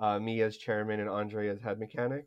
Uh, 0.00 0.18
me 0.18 0.40
as 0.40 0.56
chairman 0.56 0.98
and 0.98 1.10
Andre 1.10 1.48
as 1.48 1.60
head 1.60 1.78
mechanic. 1.78 2.26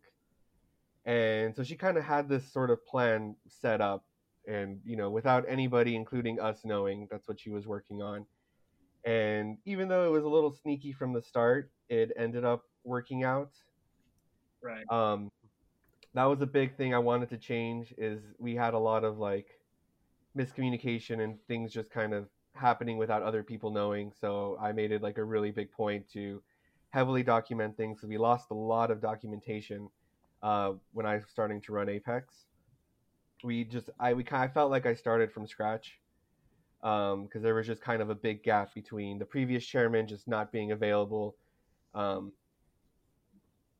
And 1.05 1.55
so 1.55 1.63
she 1.63 1.75
kind 1.75 1.97
of 1.97 2.03
had 2.03 2.29
this 2.29 2.49
sort 2.51 2.69
of 2.69 2.85
plan 2.85 3.35
set 3.47 3.81
up, 3.81 4.05
and 4.47 4.79
you 4.85 4.95
know, 4.95 5.09
without 5.09 5.43
anybody, 5.47 5.95
including 5.95 6.39
us, 6.39 6.61
knowing 6.63 7.07
that's 7.11 7.27
what 7.27 7.39
she 7.39 7.49
was 7.49 7.67
working 7.67 8.01
on. 8.01 8.25
And 9.05 9.57
even 9.65 9.87
though 9.87 10.05
it 10.05 10.11
was 10.11 10.23
a 10.23 10.29
little 10.29 10.53
sneaky 10.53 10.93
from 10.93 11.13
the 11.13 11.21
start, 11.21 11.71
it 11.89 12.11
ended 12.17 12.45
up 12.45 12.63
working 12.83 13.23
out. 13.23 13.51
Right. 14.61 14.89
Um, 14.89 15.29
that 16.13 16.25
was 16.25 16.41
a 16.41 16.47
big 16.47 16.77
thing 16.77 16.93
I 16.93 16.99
wanted 16.99 17.29
to 17.29 17.37
change. 17.37 17.93
Is 17.97 18.21
we 18.39 18.55
had 18.55 18.73
a 18.73 18.79
lot 18.79 19.03
of 19.03 19.17
like 19.17 19.47
miscommunication 20.37 21.23
and 21.23 21.37
things 21.47 21.73
just 21.73 21.89
kind 21.89 22.13
of 22.13 22.27
happening 22.55 22.97
without 22.97 23.23
other 23.23 23.43
people 23.43 23.71
knowing. 23.71 24.13
So 24.19 24.57
I 24.61 24.71
made 24.71 24.91
it 24.91 25.01
like 25.01 25.17
a 25.17 25.23
really 25.23 25.51
big 25.51 25.71
point 25.71 26.07
to 26.13 26.41
heavily 26.91 27.23
document 27.23 27.75
things. 27.75 28.01
So 28.01 28.07
we 28.07 28.17
lost 28.17 28.51
a 28.51 28.55
lot 28.55 28.91
of 28.91 29.01
documentation 29.01 29.89
uh, 30.41 30.73
when 30.93 31.05
I 31.05 31.15
was 31.15 31.25
starting 31.29 31.59
to 31.61 31.73
run 31.73 31.89
Apex. 31.89 32.45
We 33.43 33.65
just 33.65 33.89
I 33.99 34.13
we 34.13 34.23
kind 34.23 34.45
of 34.45 34.53
felt 34.53 34.71
like 34.71 34.85
I 34.85 34.93
started 34.93 35.31
from 35.31 35.47
scratch 35.47 35.99
because 36.83 37.35
um, 37.35 37.41
there 37.41 37.55
was 37.55 37.65
just 37.65 37.81
kind 37.81 38.01
of 38.01 38.09
a 38.09 38.15
big 38.15 38.43
gap 38.43 38.73
between 38.73 39.17
the 39.17 39.23
previous 39.23 39.65
chairman 39.65 40.05
just 40.05 40.27
not 40.27 40.51
being 40.51 40.73
available, 40.73 41.33
um, 41.95 42.33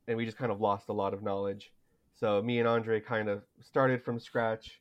and 0.07 0.15
we 0.15 0.23
just 0.23 0.37
kind 0.37 0.53
of 0.53 0.61
lost 0.61 0.87
a 0.87 0.93
lot 0.93 1.13
of 1.13 1.21
knowledge. 1.21 1.73
So 2.15 2.41
me 2.41 2.59
and 2.59 2.67
Andre 2.67 3.01
kind 3.01 3.27
of 3.27 3.43
started 3.61 4.01
from 4.01 4.21
scratch. 4.21 4.79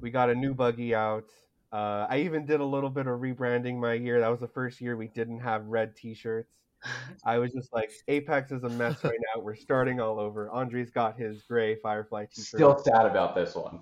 We 0.00 0.12
got 0.12 0.30
a 0.30 0.34
new 0.34 0.54
buggy 0.54 0.94
out. 0.94 1.28
Uh, 1.72 2.06
I 2.08 2.18
even 2.18 2.46
did 2.46 2.60
a 2.60 2.64
little 2.64 2.90
bit 2.90 3.08
of 3.08 3.18
rebranding 3.18 3.80
my 3.80 3.94
year. 3.94 4.20
That 4.20 4.28
was 4.28 4.38
the 4.38 4.48
first 4.48 4.80
year 4.80 4.96
we 4.96 5.08
didn't 5.08 5.40
have 5.40 5.66
red 5.66 5.96
T-shirts. 5.96 6.52
I 7.24 7.38
was 7.38 7.52
just 7.52 7.72
like, 7.72 7.90
Apex 8.06 8.52
is 8.52 8.62
a 8.62 8.68
mess 8.68 9.02
right 9.02 9.18
now. 9.34 9.42
We're 9.42 9.56
starting 9.56 10.00
all 10.00 10.20
over. 10.20 10.50
Andre's 10.50 10.90
got 10.90 11.18
his 11.18 11.42
gray 11.42 11.74
Firefly 11.76 12.26
T-shirt. 12.26 12.46
Still 12.46 12.78
sad 12.78 13.06
about 13.06 13.34
this 13.34 13.56
one. 13.56 13.80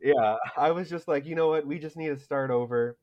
Yeah, 0.00 0.36
I 0.56 0.70
was 0.70 0.88
just 0.88 1.08
like, 1.08 1.26
you 1.26 1.34
know 1.34 1.48
what? 1.48 1.66
We 1.66 1.78
just 1.78 1.96
need 1.96 2.08
to 2.08 2.18
start 2.18 2.50
over. 2.50 2.96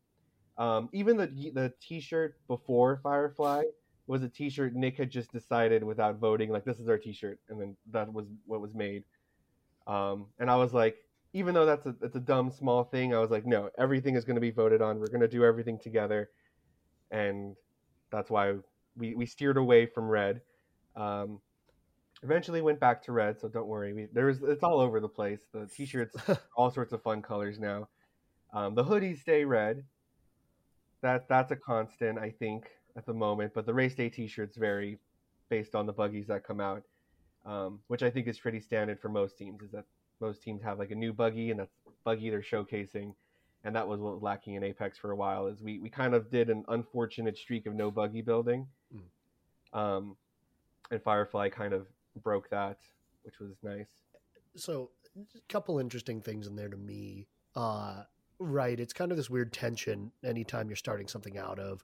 Um, 0.58 0.90
even 0.94 1.18
the 1.18 1.28
the 1.28 1.74
T-shirt 1.82 2.36
before 2.48 3.00
Firefly 3.04 3.64
was 4.08 4.24
a 4.24 4.30
T-shirt 4.30 4.76
Nick 4.76 4.98
had 4.98 5.10
just 5.10 5.32
decided 5.32 5.84
without 5.84 6.18
voting, 6.18 6.50
like 6.50 6.64
this 6.66 6.80
is 6.80 6.88
our 6.88 6.98
T-shirt, 6.98 7.40
and 7.50 7.60
then 7.60 7.76
that 7.92 8.12
was 8.12 8.28
what 8.46 8.62
was 8.62 8.74
made. 8.74 9.04
Um, 9.88 10.28
and 10.40 10.50
I 10.50 10.56
was 10.56 10.74
like, 10.74 10.98
even 11.34 11.54
though 11.54 11.66
that's 11.66 11.86
a 11.86 11.96
it's 12.02 12.16
a 12.16 12.20
dumb 12.22 12.52
small 12.52 12.86
thing, 12.86 13.14
I 13.14 13.20
was 13.20 13.32
like, 13.32 13.46
no, 13.46 13.70
everything 13.78 14.16
is 14.16 14.26
going 14.26 14.36
to 14.36 14.42
be 14.42 14.52
voted 14.52 14.82
on. 14.82 15.00
We're 15.00 15.08
going 15.08 15.22
to 15.22 15.28
do 15.28 15.44
everything 15.44 15.80
together, 15.80 16.30
and 17.12 17.56
that's 18.12 18.30
why 18.30 18.56
we 18.98 19.16
we 19.16 19.26
steered 19.26 19.58
away 19.58 19.86
from 19.86 20.08
red. 20.10 20.42
Um, 20.96 21.42
eventually 22.24 22.62
went 22.62 22.80
back 22.80 23.04
to 23.04 23.12
red, 23.12 23.40
so 23.40 23.48
don't 23.48 23.68
worry. 23.68 23.94
We, 23.94 24.08
there's 24.14 24.42
it's 24.44 24.64
all 24.64 24.80
over 24.80 25.00
the 25.00 25.10
place. 25.10 25.42
The 25.54 25.68
t-shirts, 25.76 26.16
all 26.56 26.72
sorts 26.72 26.94
of 26.94 27.02
fun 27.02 27.22
colors 27.22 27.60
now. 27.60 27.88
Um, 28.54 28.76
the 28.76 28.84
hoodies 28.84 29.20
stay 29.20 29.46
red. 29.46 29.84
That 31.02 31.28
that's 31.28 31.52
a 31.52 31.56
constant, 31.56 32.18
I 32.18 32.32
think, 32.32 32.66
at 32.96 33.06
the 33.06 33.14
moment. 33.14 33.54
But 33.54 33.66
the 33.66 33.74
race 33.74 33.96
day 33.96 34.10
t-shirts 34.10 34.58
vary 34.58 35.00
based 35.50 35.76
on 35.76 35.86
the 35.86 35.94
buggies 35.94 36.28
that 36.28 36.44
come 36.44 36.60
out, 36.60 36.84
um, 37.46 37.80
which 37.88 38.02
I 38.02 38.10
think 38.10 38.28
is 38.28 38.40
pretty 38.40 38.60
standard 38.60 39.00
for 39.00 39.10
most 39.10 39.38
teams. 39.38 39.62
Is 39.62 39.72
that 39.72 39.86
most 40.22 40.42
teams 40.42 40.64
have 40.64 40.80
like 40.80 40.92
a 40.92 40.96
new 40.96 41.14
buggy, 41.14 41.52
and 41.52 41.60
that's 41.60 41.76
buggy 42.04 42.30
they're 42.30 42.42
showcasing. 42.42 43.14
And 43.64 43.76
that 43.76 43.88
was 43.88 44.00
what 44.00 44.14
was 44.14 44.22
lacking 44.22 44.54
in 44.54 44.64
Apex 44.64 44.98
for 44.98 45.12
a 45.12 45.16
while. 45.16 45.48
Is 45.48 45.62
we, 45.62 45.80
we 45.80 45.90
kind 45.90 46.14
of 46.14 46.30
did 46.30 46.52
an 46.52 46.64
unfortunate 46.68 47.36
streak 47.36 47.66
of 47.66 47.74
no 47.74 47.90
buggy 47.90 48.22
building, 48.22 48.68
mm. 48.96 49.78
um, 49.78 50.16
and 50.92 51.02
Firefly 51.02 51.50
kind 51.50 51.74
of 51.74 51.88
broke 52.20 52.50
that, 52.50 52.78
which 53.24 53.40
was 53.40 53.56
nice. 53.64 53.90
So, 54.56 54.92
a 55.18 55.42
couple 55.50 55.80
interesting 55.80 56.22
things 56.22 56.48
in 56.48 56.56
there 56.56 56.70
to 56.70 56.78
me. 56.78 57.28
Uh, 57.56 58.04
right, 58.40 58.80
it's 58.80 58.94
kind 58.94 59.12
of 59.12 59.18
this 59.18 59.30
weird 59.30 59.54
tension 59.54 60.12
anytime 60.24 60.68
you're 60.68 60.76
starting 60.76 61.08
something 61.08 61.38
out 61.38 61.60
of 61.60 61.84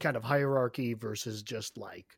kind 0.00 0.16
of 0.16 0.22
hierarchy 0.22 0.94
versus 0.94 1.42
just 1.42 1.76
like 1.76 2.16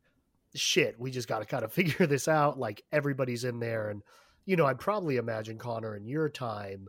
shit. 0.55 0.99
We 0.99 1.11
just 1.11 1.29
got 1.29 1.39
to 1.41 1.45
kind 1.45 1.65
of 1.65 1.73
figure 1.73 2.07
this 2.07 2.29
out. 2.29 2.59
Like 2.59 2.83
everybody's 2.93 3.45
in 3.45 3.61
there, 3.61 3.91
and 3.91 4.03
you 4.47 4.57
know, 4.57 4.67
I'd 4.67 4.79
probably 4.79 5.17
imagine 5.17 5.59
Connor 5.59 5.97
in 5.97 6.07
your 6.07 6.29
time, 6.29 6.89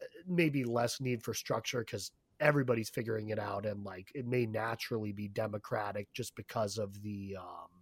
uh, 0.00 0.06
maybe 0.26 0.64
less 0.64 1.00
need 1.00 1.22
for 1.22 1.34
structure 1.34 1.80
because 1.80 2.10
everybody's 2.40 2.90
figuring 2.90 3.30
it 3.30 3.38
out, 3.38 3.66
and 3.66 3.84
like 3.84 4.10
it 4.14 4.26
may 4.26 4.46
naturally 4.46 5.12
be 5.12 5.28
democratic 5.28 6.12
just 6.12 6.34
because 6.36 6.78
of 6.78 7.02
the 7.02 7.36
um, 7.38 7.81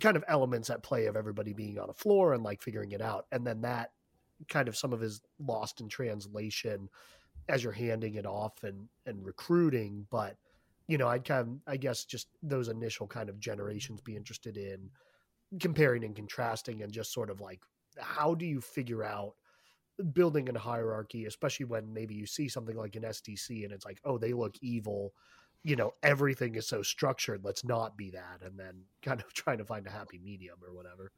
kind 0.00 0.16
of 0.16 0.24
elements 0.28 0.70
at 0.70 0.82
play 0.82 1.06
of 1.06 1.16
everybody 1.16 1.52
being 1.52 1.78
on 1.78 1.90
a 1.90 1.94
floor 1.94 2.34
and 2.34 2.42
like 2.42 2.62
figuring 2.62 2.92
it 2.92 3.02
out. 3.02 3.26
And 3.32 3.46
then 3.46 3.62
that 3.62 3.92
kind 4.48 4.68
of 4.68 4.76
some 4.76 4.92
of 4.92 5.00
his 5.00 5.20
lost 5.38 5.80
in 5.80 5.88
translation 5.88 6.88
as 7.48 7.62
you're 7.62 7.72
handing 7.72 8.14
it 8.14 8.26
off 8.26 8.62
and 8.62 8.88
and 9.06 9.24
recruiting. 9.24 10.06
But 10.10 10.36
you 10.88 10.98
know, 10.98 11.08
I'd 11.08 11.24
kind 11.24 11.40
of 11.40 11.72
I 11.72 11.76
guess 11.76 12.04
just 12.04 12.28
those 12.42 12.68
initial 12.68 13.06
kind 13.06 13.28
of 13.28 13.38
generations 13.38 14.00
be 14.00 14.16
interested 14.16 14.56
in 14.56 14.90
comparing 15.60 16.04
and 16.04 16.16
contrasting 16.16 16.82
and 16.82 16.92
just 16.92 17.12
sort 17.12 17.30
of 17.30 17.40
like 17.40 17.60
how 17.98 18.34
do 18.34 18.46
you 18.46 18.60
figure 18.60 19.04
out 19.04 19.34
building 20.12 20.48
a 20.48 20.58
hierarchy, 20.58 21.26
especially 21.26 21.66
when 21.66 21.92
maybe 21.92 22.14
you 22.14 22.26
see 22.26 22.48
something 22.48 22.76
like 22.76 22.96
an 22.96 23.02
SDC 23.02 23.64
and 23.64 23.72
it's 23.72 23.84
like, 23.84 24.00
oh, 24.04 24.18
they 24.18 24.32
look 24.32 24.56
evil 24.62 25.12
you 25.64 25.76
know 25.76 25.94
everything 26.02 26.54
is 26.54 26.66
so 26.66 26.82
structured 26.82 27.44
let's 27.44 27.64
not 27.64 27.96
be 27.96 28.10
that 28.10 28.40
and 28.44 28.58
then 28.58 28.82
kind 29.02 29.20
of 29.20 29.32
trying 29.34 29.58
to 29.58 29.64
find 29.64 29.86
a 29.86 29.90
happy 29.90 30.20
medium 30.22 30.56
or 30.62 30.74
whatever. 30.74 31.12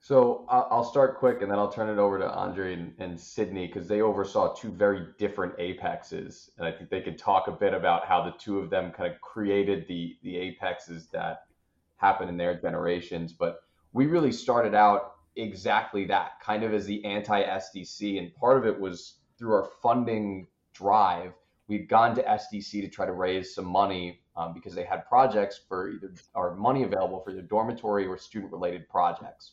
So 0.00 0.46
i'll 0.48 0.84
start 0.84 1.18
quick 1.18 1.42
and 1.42 1.50
then 1.50 1.58
i'll 1.58 1.72
turn 1.72 1.88
it 1.88 2.00
over 2.00 2.16
to 2.20 2.30
andre 2.30 2.74
and, 2.74 2.94
and 3.00 3.18
sydney 3.18 3.66
because 3.66 3.88
they 3.88 4.02
oversaw 4.02 4.54
two 4.54 4.70
very 4.70 5.08
different 5.18 5.52
apexes 5.58 6.50
and 6.58 6.66
i 6.66 6.70
think 6.70 6.90
they 6.90 7.00
could 7.00 7.18
talk 7.18 7.48
a 7.48 7.52
bit 7.52 7.74
about 7.74 8.06
how 8.06 8.22
the 8.22 8.32
two 8.38 8.60
of 8.60 8.70
them 8.70 8.92
kind 8.92 9.12
of 9.12 9.20
created 9.20 9.84
the 9.88 10.16
the 10.22 10.36
apexes 10.36 11.08
that 11.08 11.46
happened 11.96 12.30
in 12.30 12.36
their 12.36 12.54
generations 12.54 13.32
but 13.32 13.62
we 13.92 14.06
really 14.06 14.30
started 14.30 14.76
out 14.76 15.14
exactly 15.34 16.04
that 16.04 16.38
kind 16.40 16.62
of 16.62 16.72
as 16.72 16.86
the 16.86 17.04
anti 17.04 17.42
sdc 17.42 18.16
and 18.16 18.32
part 18.36 18.58
of 18.58 18.64
it 18.64 18.78
was 18.78 19.14
through 19.36 19.52
our 19.52 19.68
funding 19.82 20.46
drive 20.72 21.32
we'd 21.68 21.88
gone 21.88 22.14
to 22.14 22.22
SDC 22.22 22.70
to 22.82 22.88
try 22.88 23.06
to 23.06 23.12
raise 23.12 23.54
some 23.54 23.66
money 23.66 24.20
um, 24.36 24.52
because 24.52 24.74
they 24.74 24.84
had 24.84 25.06
projects 25.08 25.58
for 25.68 25.90
either 25.90 26.12
or 26.34 26.54
money 26.54 26.82
available 26.84 27.20
for 27.20 27.30
either 27.30 27.42
dormitory 27.42 28.06
or 28.06 28.18
student 28.18 28.52
related 28.52 28.88
projects. 28.88 29.52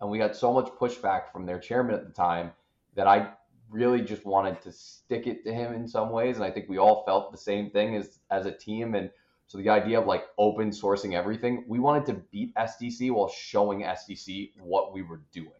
And 0.00 0.10
we 0.10 0.18
got 0.18 0.36
so 0.36 0.52
much 0.52 0.68
pushback 0.80 1.30
from 1.32 1.46
their 1.46 1.58
chairman 1.58 1.94
at 1.94 2.04
the 2.04 2.12
time 2.12 2.52
that 2.94 3.06
I 3.06 3.30
really 3.70 4.02
just 4.02 4.24
wanted 4.24 4.60
to 4.62 4.72
stick 4.72 5.26
it 5.26 5.44
to 5.44 5.52
him 5.52 5.72
in 5.74 5.88
some 5.88 6.10
ways. 6.10 6.36
And 6.36 6.44
I 6.44 6.50
think 6.50 6.68
we 6.68 6.78
all 6.78 7.04
felt 7.04 7.32
the 7.32 7.38
same 7.38 7.70
thing 7.70 7.96
as 7.96 8.18
as 8.30 8.46
a 8.46 8.52
team. 8.52 8.94
And 8.94 9.10
so 9.46 9.58
the 9.58 9.68
idea 9.68 10.00
of 10.00 10.06
like 10.06 10.24
open 10.38 10.70
sourcing 10.70 11.14
everything, 11.14 11.64
we 11.66 11.78
wanted 11.78 12.06
to 12.06 12.14
beat 12.30 12.54
SDC 12.54 13.10
while 13.12 13.28
showing 13.28 13.82
SDC 13.82 14.52
what 14.60 14.92
we 14.92 15.02
were 15.02 15.22
doing. 15.32 15.50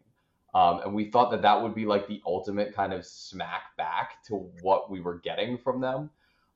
Um, 0.55 0.79
and 0.85 0.95
we 0.95 1.11
thought 1.11 1.31
that 1.31 1.41
that 1.41 1.61
would 1.61 1.75
be 1.75 1.85
like 1.85 2.07
the 2.07 2.21
ultimate 2.25 2.73
kind 2.73 2.93
of 2.93 3.05
smack 3.05 3.75
back 3.77 4.23
to 4.27 4.35
what 4.61 4.89
we 4.89 5.01
were 5.01 5.19
getting 5.19 5.57
from 5.57 5.81
them. 5.81 6.09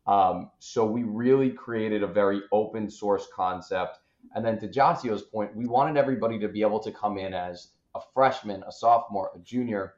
Um, 0.07 0.51
so 0.59 0.85
we 0.85 1.03
really 1.03 1.49
created 1.49 2.01
a 2.01 2.07
very 2.07 2.41
open 2.53 2.89
source 2.89 3.27
concept. 3.35 3.99
And 4.33 4.45
then 4.45 4.57
to 4.59 4.69
Josio's 4.69 5.23
point, 5.23 5.53
we 5.53 5.67
wanted 5.67 5.97
everybody 5.97 6.39
to 6.39 6.47
be 6.47 6.61
able 6.61 6.79
to 6.79 6.93
come 6.93 7.17
in 7.17 7.33
as 7.33 7.71
a 7.93 7.99
freshman, 8.13 8.63
a 8.65 8.71
sophomore, 8.71 9.31
a 9.35 9.39
junior. 9.39 9.95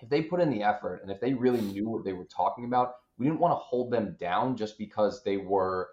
If 0.00 0.08
they 0.08 0.22
put 0.22 0.40
in 0.40 0.48
the 0.48 0.62
effort 0.62 1.00
and 1.02 1.10
if 1.10 1.20
they 1.20 1.34
really 1.34 1.60
knew 1.60 1.88
what 1.88 2.04
they 2.04 2.12
were 2.12 2.26
talking 2.26 2.64
about, 2.64 2.94
we 3.18 3.26
didn't 3.26 3.40
want 3.40 3.52
to 3.52 3.56
hold 3.56 3.90
them 3.90 4.16
down 4.20 4.56
just 4.56 4.78
because 4.78 5.24
they 5.24 5.36
were 5.36 5.88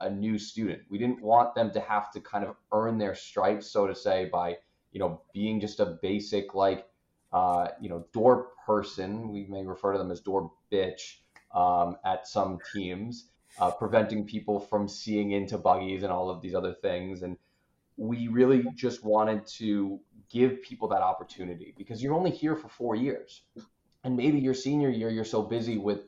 a 0.00 0.08
new 0.08 0.38
student. 0.38 0.80
We 0.88 0.96
didn't 0.96 1.22
want 1.22 1.54
them 1.54 1.70
to 1.72 1.80
have 1.80 2.10
to 2.12 2.20
kind 2.20 2.44
of 2.44 2.56
earn 2.72 2.96
their 2.96 3.14
stripes, 3.14 3.70
so 3.70 3.86
to 3.86 3.94
say, 3.94 4.30
by 4.32 4.56
you 4.92 5.00
know 5.00 5.20
being 5.34 5.60
just 5.60 5.80
a 5.80 5.98
basic 6.00 6.54
like 6.54 6.86
uh, 7.34 7.68
you 7.80 7.88
know 7.90 8.06
door 8.12 8.50
person. 8.64 9.28
We 9.28 9.44
may 9.46 9.66
refer 9.66 9.92
to 9.92 9.98
them 9.98 10.10
as 10.10 10.20
door 10.20 10.52
bitch 10.72 11.16
um, 11.54 11.96
at 12.04 12.26
some 12.26 12.58
teams, 12.72 13.26
uh, 13.60 13.72
preventing 13.72 14.24
people 14.24 14.60
from 14.60 14.88
seeing 14.88 15.32
into 15.32 15.58
buggies 15.58 16.04
and 16.04 16.12
all 16.12 16.30
of 16.30 16.40
these 16.40 16.54
other 16.54 16.72
things. 16.72 17.22
And 17.22 17.36
we 17.96 18.28
really 18.28 18.64
just 18.74 19.04
wanted 19.04 19.46
to 19.58 20.00
give 20.30 20.62
people 20.62 20.88
that 20.88 21.02
opportunity 21.02 21.74
because 21.76 22.02
you're 22.02 22.14
only 22.14 22.30
here 22.30 22.56
for 22.56 22.68
four 22.68 22.96
years. 22.96 23.42
And 24.04 24.16
maybe 24.16 24.38
your 24.38 24.54
senior 24.54 24.90
year, 24.90 25.10
you're 25.10 25.24
so 25.24 25.42
busy 25.42 25.78
with 25.78 26.00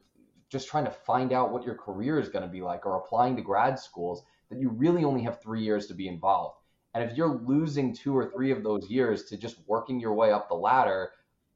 just 0.48 0.68
trying 0.68 0.84
to 0.84 0.90
find 0.90 1.32
out 1.32 1.52
what 1.52 1.64
your 1.64 1.74
career 1.74 2.18
is 2.20 2.28
going 2.28 2.44
to 2.44 2.50
be 2.50 2.60
like 2.60 2.86
or 2.86 2.96
applying 2.96 3.36
to 3.36 3.42
grad 3.42 3.78
schools 3.78 4.22
that 4.50 4.60
you 4.60 4.68
really 4.68 5.04
only 5.04 5.22
have 5.22 5.42
three 5.42 5.62
years 5.62 5.86
to 5.86 5.94
be 5.94 6.06
involved. 6.06 6.60
And 6.96 7.04
if 7.04 7.14
you're 7.14 7.42
losing 7.44 7.92
two 7.94 8.16
or 8.16 8.30
three 8.30 8.50
of 8.50 8.62
those 8.62 8.88
years 8.88 9.24
to 9.24 9.36
just 9.36 9.58
working 9.66 10.00
your 10.00 10.14
way 10.14 10.32
up 10.32 10.48
the 10.48 10.54
ladder, 10.54 11.10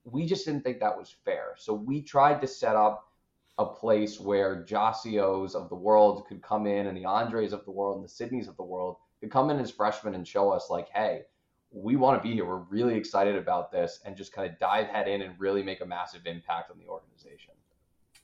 we 0.05 0.27
just 0.27 0.45
didn't 0.45 0.65
think 0.65 0.81
that 0.81 0.99
was 0.99 1.17
fair. 1.25 1.55
So 1.57 1.73
we 1.73 2.03
tried 2.03 2.43
to 2.43 2.47
set 2.47 2.77
up 2.77 3.09
a 3.57 3.65
place 3.65 4.21
where 4.21 4.67
Josios 4.69 5.55
of 5.55 5.71
the 5.71 5.75
world 5.75 6.27
could 6.27 6.43
come 6.43 6.67
in 6.67 6.89
and 6.89 6.97
the 6.97 7.07
Andres 7.07 7.55
of 7.55 7.65
the 7.65 7.71
world 7.71 7.97
and 7.97 8.05
the 8.05 8.13
Sydneys 8.13 8.49
of 8.49 8.57
the 8.59 8.65
world 8.65 8.97
could 9.19 9.31
come 9.31 9.49
in 9.49 9.59
as 9.59 9.71
freshmen 9.71 10.15
and 10.15 10.29
show 10.29 10.51
us 10.51 10.69
like, 10.69 10.91
hey, 10.91 11.23
we 11.71 11.97
want 11.97 12.23
to 12.23 12.29
be 12.29 12.35
here. 12.35 12.45
We're 12.45 12.59
really 12.59 12.97
excited 12.97 13.37
about 13.37 13.73
this 13.73 14.01
and 14.05 14.19
just 14.19 14.35
kind 14.35 14.47
of 14.47 14.59
dive 14.59 14.89
head 14.89 15.09
in 15.09 15.23
and 15.23 15.41
really 15.41 15.63
make 15.63 15.81
a 15.81 15.87
massive 15.87 16.27
impact 16.27 16.71
on 16.71 16.79
the 16.79 16.87
organization. 16.87 17.55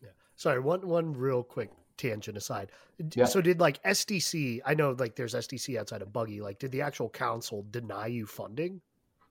Yeah. 0.02 0.10
Sorry, 0.34 0.60
one 0.60 0.86
one 0.86 1.14
real 1.14 1.42
quick 1.42 1.70
tangent 1.96 2.36
aside. 2.36 2.70
Yeah. 3.14 3.24
So 3.26 3.40
did 3.40 3.60
like 3.60 3.82
SDC, 3.82 4.60
I 4.64 4.74
know 4.74 4.96
like 4.98 5.16
there's 5.16 5.34
SDC 5.34 5.78
outside 5.78 6.02
of 6.02 6.12
Buggy, 6.12 6.40
like 6.40 6.58
did 6.58 6.72
the 6.72 6.82
actual 6.82 7.08
council 7.08 7.64
deny 7.70 8.06
you 8.06 8.26
funding? 8.26 8.80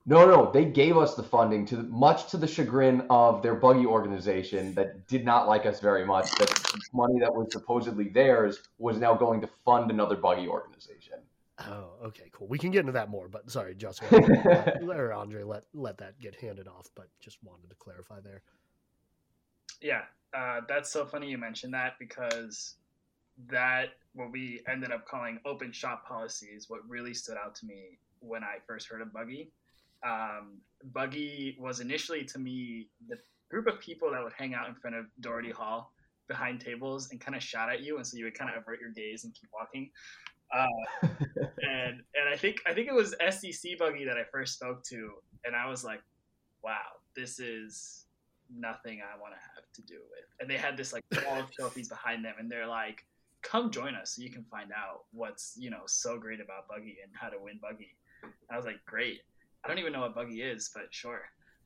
No, 0.08 0.28
no, 0.28 0.52
they 0.52 0.66
gave 0.66 0.98
us 0.98 1.16
the 1.16 1.24
funding 1.24 1.66
to 1.68 1.78
much 1.78 2.30
to 2.30 2.38
the 2.38 2.46
chagrin 2.46 3.08
of 3.10 3.42
their 3.42 3.56
buggy 3.56 3.88
organization 3.88 4.72
that 4.76 5.08
did 5.08 5.26
not 5.26 5.48
like 5.48 5.66
us 5.66 5.80
very 5.80 6.06
much. 6.06 6.30
That 6.36 6.76
money 6.94 7.20
that 7.20 7.34
was 7.34 7.52
supposedly 7.52 8.10
theirs 8.10 8.60
was 8.78 8.98
now 8.98 9.16
going 9.16 9.42
to 9.42 9.48
fund 9.48 9.90
another 9.90 10.16
buggy 10.16 10.48
organization. 10.48 11.18
Oh, 11.60 11.94
okay, 12.04 12.30
cool. 12.32 12.48
We 12.48 12.60
can 12.60 12.70
get 12.70 12.82
into 12.82 12.92
that 12.92 13.10
more, 13.10 13.28
but 13.28 13.50
sorry, 13.50 13.74
just 13.74 14.04
uh, 14.14 14.72
or 14.88 15.12
Andre, 15.12 15.42
let 15.42 15.64
let 15.74 15.98
that 15.98 16.20
get 16.20 16.36
handed 16.36 16.68
off. 16.68 16.90
But 16.94 17.08
just 17.20 17.38
wanted 17.44 17.70
to 17.70 17.76
clarify 17.76 18.20
there. 18.20 18.44
Yeah, 19.82 20.02
uh, 20.36 20.62
that's 20.68 20.92
so 20.92 21.06
funny 21.06 21.30
you 21.30 21.38
mentioned 21.38 21.74
that 21.74 21.94
because 22.00 22.76
that 23.50 23.90
what 24.14 24.32
we 24.32 24.62
ended 24.72 24.92
up 24.92 25.08
calling 25.08 25.40
open 25.46 25.72
shop 25.72 26.08
policies. 26.08 26.66
What 26.70 26.82
really 26.88 27.14
stood 27.14 27.38
out 27.38 27.56
to 27.56 27.66
me 27.66 28.00
when 28.20 28.44
I 28.44 28.58
first 28.68 28.88
heard 28.88 29.02
of 29.02 29.14
Buggy 29.14 29.52
um, 30.06 30.58
Buggy 30.94 31.58
was 31.60 31.80
initially 31.80 32.24
to 32.26 32.40
me 32.40 32.88
the 33.08 33.18
group 33.50 33.68
of 33.68 33.80
people 33.80 34.12
that 34.12 34.24
would 34.24 34.34
hang 34.38 34.54
out 34.54 34.68
in 34.68 34.76
front 34.76 34.96
of 34.96 35.06
Doherty 35.20 35.52
Hall 35.52 35.92
behind 36.28 36.62
tables 36.62 37.12
and 37.12 37.20
kind 37.20 37.36
of 37.36 37.44
shout 37.44 37.72
at 37.72 37.82
you, 37.82 37.98
and 37.98 38.06
so 38.06 38.18
you 38.18 38.26
would 38.26 38.38
kind 38.38 38.52
of 38.52 38.62
avert 38.62 38.80
your 38.80 38.92
gaze 38.92 39.24
and 39.24 39.34
keep 39.34 39.50
walking. 39.54 39.90
Uh, 40.54 40.68
and 41.04 42.02
and 42.14 42.30
I 42.32 42.38
think 42.38 42.58
I 42.68 42.74
think 42.74 42.88
it 42.88 42.94
was 42.94 43.16
SDC 43.22 43.78
Buggy 43.80 44.06
that 44.06 44.18
I 44.18 44.24
first 44.32 44.54
spoke 44.54 44.84
to, 44.86 45.12
and 45.44 45.56
I 45.56 45.68
was 45.70 45.84
like, 45.84 46.02
wow, 46.64 47.00
this 47.16 47.40
is 47.40 48.05
nothing 48.54 49.02
I 49.02 49.20
want 49.20 49.34
to 49.34 49.40
have 49.56 49.72
to 49.74 49.82
do 49.82 50.00
with. 50.10 50.26
And 50.40 50.50
they 50.50 50.58
had 50.58 50.78
this 50.78 50.94
like 50.94 51.04
wall 51.26 51.40
of 51.40 51.52
trophies 51.52 51.90
behind 51.90 52.24
them, 52.24 52.36
and 52.40 52.52
they're 52.52 52.68
like, 52.68 53.06
come 53.42 53.70
join 53.70 53.94
us 53.94 54.16
so 54.16 54.24
you 54.24 54.32
can 54.32 54.44
find 54.44 54.72
out 54.72 55.04
what's 55.12 55.56
you 55.58 55.70
know 55.70 55.84
so 55.86 56.18
great 56.18 56.42
about 56.42 56.68
Buggy 56.68 56.98
and 57.04 57.12
how 57.14 57.30
to 57.30 57.38
win 57.40 57.60
Buggy. 57.62 57.96
I 58.50 58.58
was 58.58 58.66
like, 58.66 58.84
great. 58.86 59.22
I 59.64 59.68
don't 59.68 59.80
even 59.80 59.94
know 59.94 60.02
what 60.02 60.14
buggy 60.14 60.44
is, 60.44 60.70
but 60.74 60.86
sure. 60.92 61.22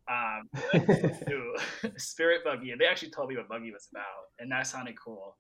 Um, 0.09 0.49
Spirit 1.97 2.43
Buggy, 2.43 2.71
and 2.71 2.79
they 2.79 2.85
actually 2.85 3.11
told 3.11 3.29
me 3.29 3.37
what 3.37 3.49
buggy 3.49 3.71
was 3.71 3.87
about, 3.91 4.31
and 4.39 4.51
that 4.51 4.67
sounded 4.67 4.97
cool. 4.97 5.35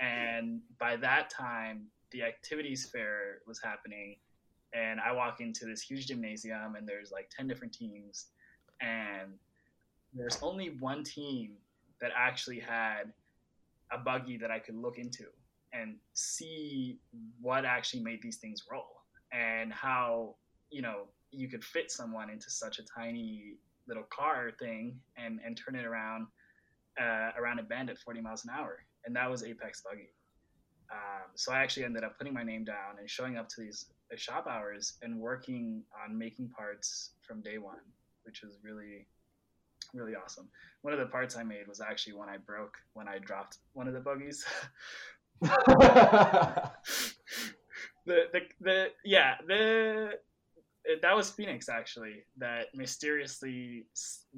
And 0.00 0.60
by 0.78 0.96
that 0.96 1.30
time, 1.30 1.86
the 2.10 2.22
activities 2.22 2.88
fair 2.92 3.38
was 3.46 3.60
happening, 3.62 4.16
and 4.74 5.00
I 5.00 5.12
walk 5.12 5.40
into 5.40 5.66
this 5.66 5.82
huge 5.82 6.06
gymnasium, 6.06 6.74
and 6.76 6.88
there's 6.88 7.12
like 7.12 7.30
ten 7.30 7.46
different 7.46 7.72
teams, 7.72 8.26
and 8.80 9.32
there's 10.14 10.38
only 10.42 10.76
one 10.80 11.04
team 11.04 11.52
that 12.00 12.10
actually 12.16 12.58
had 12.58 13.12
a 13.92 13.98
buggy 13.98 14.36
that 14.38 14.50
I 14.50 14.58
could 14.58 14.76
look 14.76 14.98
into 14.98 15.24
and 15.72 15.96
see 16.14 16.98
what 17.40 17.64
actually 17.64 18.02
made 18.02 18.20
these 18.22 18.36
things 18.36 18.64
roll 18.70 19.02
and 19.32 19.72
how 19.72 20.34
you 20.70 20.82
know 20.82 21.04
you 21.30 21.48
could 21.48 21.62
fit 21.62 21.90
someone 21.90 22.30
into 22.30 22.50
such 22.50 22.78
a 22.78 22.82
tiny 22.82 23.54
little 23.86 24.04
car 24.04 24.50
thing 24.58 24.98
and 25.16 25.40
and 25.44 25.56
turn 25.56 25.76
it 25.76 25.84
around 25.84 26.26
uh, 27.00 27.30
around 27.38 27.58
a 27.58 27.62
bend 27.62 27.90
at 27.90 27.98
40 27.98 28.20
miles 28.20 28.44
an 28.44 28.50
hour, 28.50 28.84
and 29.04 29.14
that 29.16 29.30
was 29.30 29.42
Apex 29.42 29.82
Buggy. 29.82 30.10
Um, 30.92 31.30
so 31.34 31.52
I 31.52 31.60
actually 31.60 31.84
ended 31.84 32.02
up 32.02 32.18
putting 32.18 32.34
my 32.34 32.42
name 32.42 32.64
down 32.64 32.98
and 32.98 33.08
showing 33.08 33.36
up 33.36 33.48
to 33.50 33.60
these 33.60 33.86
uh, 34.12 34.16
shop 34.16 34.46
hours 34.48 34.94
and 35.02 35.20
working 35.20 35.84
on 36.04 36.18
making 36.18 36.48
parts 36.48 37.10
from 37.22 37.40
day 37.42 37.58
one, 37.58 37.78
which 38.24 38.42
was 38.42 38.58
really 38.62 39.06
really 39.94 40.14
awesome. 40.14 40.48
One 40.82 40.92
of 40.92 41.00
the 41.00 41.06
parts 41.06 41.36
I 41.36 41.42
made 41.42 41.68
was 41.68 41.80
actually 41.80 42.14
when 42.14 42.28
I 42.28 42.36
broke 42.38 42.74
when 42.94 43.08
I 43.08 43.18
dropped 43.18 43.58
one 43.72 43.88
of 43.88 43.94
the 43.94 44.00
buggies. 44.00 44.44
the, 45.40 46.70
the 48.06 48.40
the 48.60 48.86
yeah 49.04 49.34
the 49.46 50.12
that 51.02 51.14
was 51.14 51.30
Phoenix 51.30 51.68
actually 51.68 52.24
that 52.38 52.66
mysteriously 52.74 53.86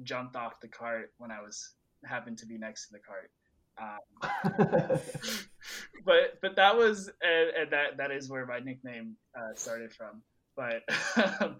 jumped 0.03 0.35
off 0.35 0.59
the 0.61 0.67
cart 0.67 1.11
when 1.17 1.31
I 1.31 1.41
was 1.41 1.73
happened 2.05 2.37
to 2.39 2.45
be 2.45 2.57
next 2.57 2.87
to 2.87 2.93
the 2.93 2.99
cart. 2.99 3.31
Um, 3.81 3.97
but 6.05 6.39
but 6.41 6.55
that 6.55 6.77
was 6.77 7.09
and, 7.21 7.49
and, 7.61 7.71
that 7.71 7.97
that 7.97 8.11
is 8.11 8.29
where 8.29 8.45
my 8.45 8.59
nickname 8.59 9.15
uh, 9.35 9.55
started 9.55 9.93
from. 9.93 10.21
But 10.55 10.83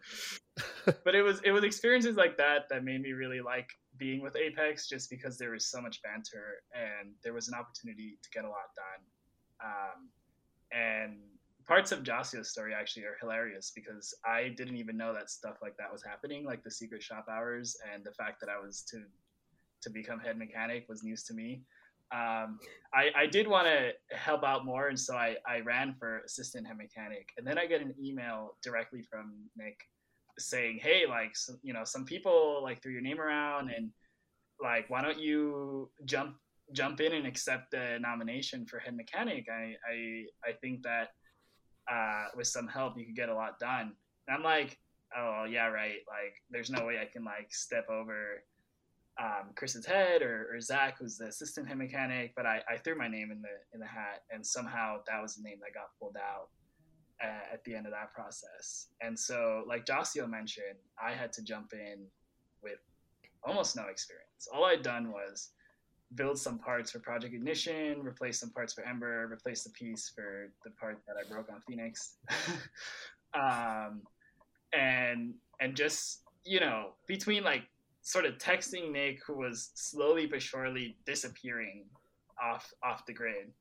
but 1.03 1.15
it 1.15 1.23
was 1.23 1.41
it 1.43 1.51
was 1.51 1.63
experiences 1.63 2.15
like 2.15 2.37
that 2.37 2.69
that 2.69 2.83
made 2.83 3.01
me 3.01 3.13
really 3.13 3.41
like 3.41 3.69
being 4.03 4.21
with 4.21 4.35
Apex 4.35 4.89
just 4.89 5.09
because 5.09 5.37
there 5.37 5.51
was 5.51 5.65
so 5.65 5.79
much 5.79 6.01
banter 6.01 6.61
and 6.73 7.13
there 7.23 7.31
was 7.31 7.47
an 7.47 7.53
opportunity 7.53 8.17
to 8.21 8.29
get 8.31 8.43
a 8.43 8.49
lot 8.49 8.69
done. 8.75 9.01
Um, 9.63 10.09
and 10.73 11.13
parts 11.65 11.93
of 11.93 12.03
Josio's 12.03 12.49
story 12.49 12.73
actually 12.73 13.05
are 13.05 13.15
hilarious 13.21 13.71
because 13.73 14.13
I 14.25 14.49
didn't 14.57 14.75
even 14.75 14.97
know 14.97 15.13
that 15.13 15.29
stuff 15.29 15.55
like 15.61 15.77
that 15.77 15.89
was 15.89 16.03
happening, 16.03 16.43
like 16.43 16.63
the 16.63 16.71
secret 16.71 17.01
shop 17.01 17.27
hours 17.31 17.77
and 17.93 18.03
the 18.03 18.11
fact 18.11 18.41
that 18.41 18.49
I 18.49 18.59
was 18.59 18.81
to 18.91 19.03
to 19.83 19.89
become 19.89 20.19
head 20.19 20.37
mechanic 20.37 20.85
was 20.89 21.03
news 21.03 21.23
to 21.23 21.33
me. 21.33 21.61
Um, 22.11 22.59
I, 22.93 23.09
I 23.23 23.25
did 23.25 23.47
want 23.47 23.67
to 23.67 23.91
help 24.15 24.43
out 24.43 24.65
more, 24.65 24.87
and 24.87 24.97
so 24.97 25.15
I, 25.15 25.35
I 25.47 25.59
ran 25.59 25.93
for 25.99 26.19
assistant 26.19 26.67
head 26.67 26.77
mechanic, 26.77 27.29
and 27.37 27.45
then 27.45 27.57
I 27.57 27.65
get 27.65 27.81
an 27.81 27.93
email 28.01 28.55
directly 28.63 29.01
from 29.01 29.33
Nick 29.57 29.77
saying, 30.39 30.79
"Hey, 30.81 31.05
like 31.07 31.35
some, 31.35 31.59
you 31.63 31.73
know, 31.73 31.83
some 31.83 32.05
people 32.05 32.61
like 32.63 32.81
threw 32.81 32.91
your 32.91 33.01
name 33.01 33.19
around, 33.19 33.69
and 33.69 33.91
like 34.61 34.89
why 34.89 35.01
don't 35.01 35.19
you 35.19 35.89
jump 36.05 36.35
jump 36.71 37.01
in 37.01 37.13
and 37.13 37.27
accept 37.27 37.71
the 37.71 37.97
nomination 37.99 38.65
for 38.65 38.79
head 38.79 38.95
mechanic? 38.95 39.45
I 39.49 39.75
I, 39.89 40.25
I 40.49 40.53
think 40.61 40.83
that." 40.83 41.09
uh, 41.91 42.25
with 42.35 42.47
some 42.47 42.67
help, 42.67 42.97
you 42.97 43.05
could 43.05 43.15
get 43.15 43.29
a 43.29 43.35
lot 43.35 43.59
done. 43.59 43.93
And 44.27 44.37
I'm 44.37 44.43
like, 44.43 44.77
oh 45.15 45.45
yeah, 45.49 45.67
right. 45.67 45.99
Like, 46.07 46.35
there's 46.49 46.69
no 46.69 46.85
way 46.85 46.99
I 46.99 47.05
can 47.11 47.23
like 47.23 47.51
step 47.51 47.87
over 47.89 48.43
um, 49.21 49.51
Chris's 49.55 49.85
head 49.85 50.21
or, 50.21 50.49
or 50.53 50.61
Zach, 50.61 50.97
who's 50.99 51.17
the 51.17 51.27
assistant 51.27 51.67
head 51.67 51.77
mechanic. 51.77 52.33
But 52.35 52.45
I, 52.45 52.61
I 52.69 52.77
threw 52.77 52.97
my 52.97 53.07
name 53.07 53.31
in 53.31 53.41
the 53.41 53.55
in 53.73 53.79
the 53.79 53.87
hat, 53.87 54.21
and 54.31 54.45
somehow 54.45 54.97
that 55.07 55.21
was 55.21 55.35
the 55.35 55.43
name 55.43 55.57
that 55.61 55.73
got 55.73 55.89
pulled 55.99 56.17
out 56.17 56.49
at 57.21 57.63
the 57.63 57.75
end 57.75 57.85
of 57.85 57.91
that 57.91 58.13
process. 58.13 58.87
And 59.01 59.17
so, 59.17 59.63
like 59.67 59.85
Josio 59.85 60.29
mentioned, 60.29 60.79
I 61.01 61.11
had 61.11 61.31
to 61.33 61.43
jump 61.43 61.73
in 61.73 62.05
with 62.61 62.79
almost 63.43 63.75
no 63.75 63.83
experience. 63.83 64.47
All 64.53 64.65
I'd 64.65 64.81
done 64.81 65.11
was 65.11 65.49
build 66.15 66.37
some 66.37 66.59
parts 66.59 66.91
for 66.91 66.99
Project 66.99 67.33
Ignition, 67.33 68.01
replace 68.01 68.39
some 68.39 68.51
parts 68.51 68.73
for 68.73 68.83
Ember, 68.83 69.27
replace 69.31 69.63
the 69.63 69.69
piece 69.71 70.11
for 70.13 70.49
the 70.63 70.71
part 70.71 70.99
that 71.07 71.15
I 71.17 71.27
broke 71.31 71.49
on 71.51 71.61
Phoenix, 71.67 72.15
um, 73.33 74.01
and 74.73 75.33
and 75.59 75.75
just 75.75 76.21
you 76.45 76.59
know 76.59 76.89
between 77.07 77.43
like 77.43 77.63
sort 78.01 78.25
of 78.25 78.37
texting 78.37 78.91
Nick, 78.91 79.19
who 79.25 79.37
was 79.37 79.71
slowly 79.75 80.25
but 80.25 80.41
surely 80.41 80.97
disappearing 81.05 81.85
off 82.41 82.73
off 82.83 83.05
the 83.05 83.13
grid, 83.13 83.51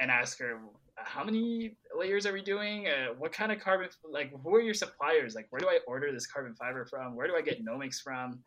and 0.00 0.10
ask 0.10 0.38
her 0.38 0.58
how 0.96 1.24
many 1.24 1.76
layers 1.96 2.26
are 2.26 2.32
we 2.32 2.42
doing? 2.42 2.88
Uh, 2.88 3.14
what 3.18 3.32
kind 3.32 3.52
of 3.52 3.60
carbon? 3.60 3.88
Like, 4.10 4.32
who 4.42 4.54
are 4.54 4.60
your 4.60 4.74
suppliers? 4.74 5.34
Like, 5.34 5.46
where 5.50 5.60
do 5.60 5.68
I 5.68 5.78
order 5.86 6.12
this 6.12 6.26
carbon 6.26 6.54
fiber 6.54 6.84
from? 6.84 7.14
Where 7.14 7.26
do 7.26 7.36
I 7.36 7.42
get 7.42 7.64
Nomex 7.64 8.00
from? 8.02 8.40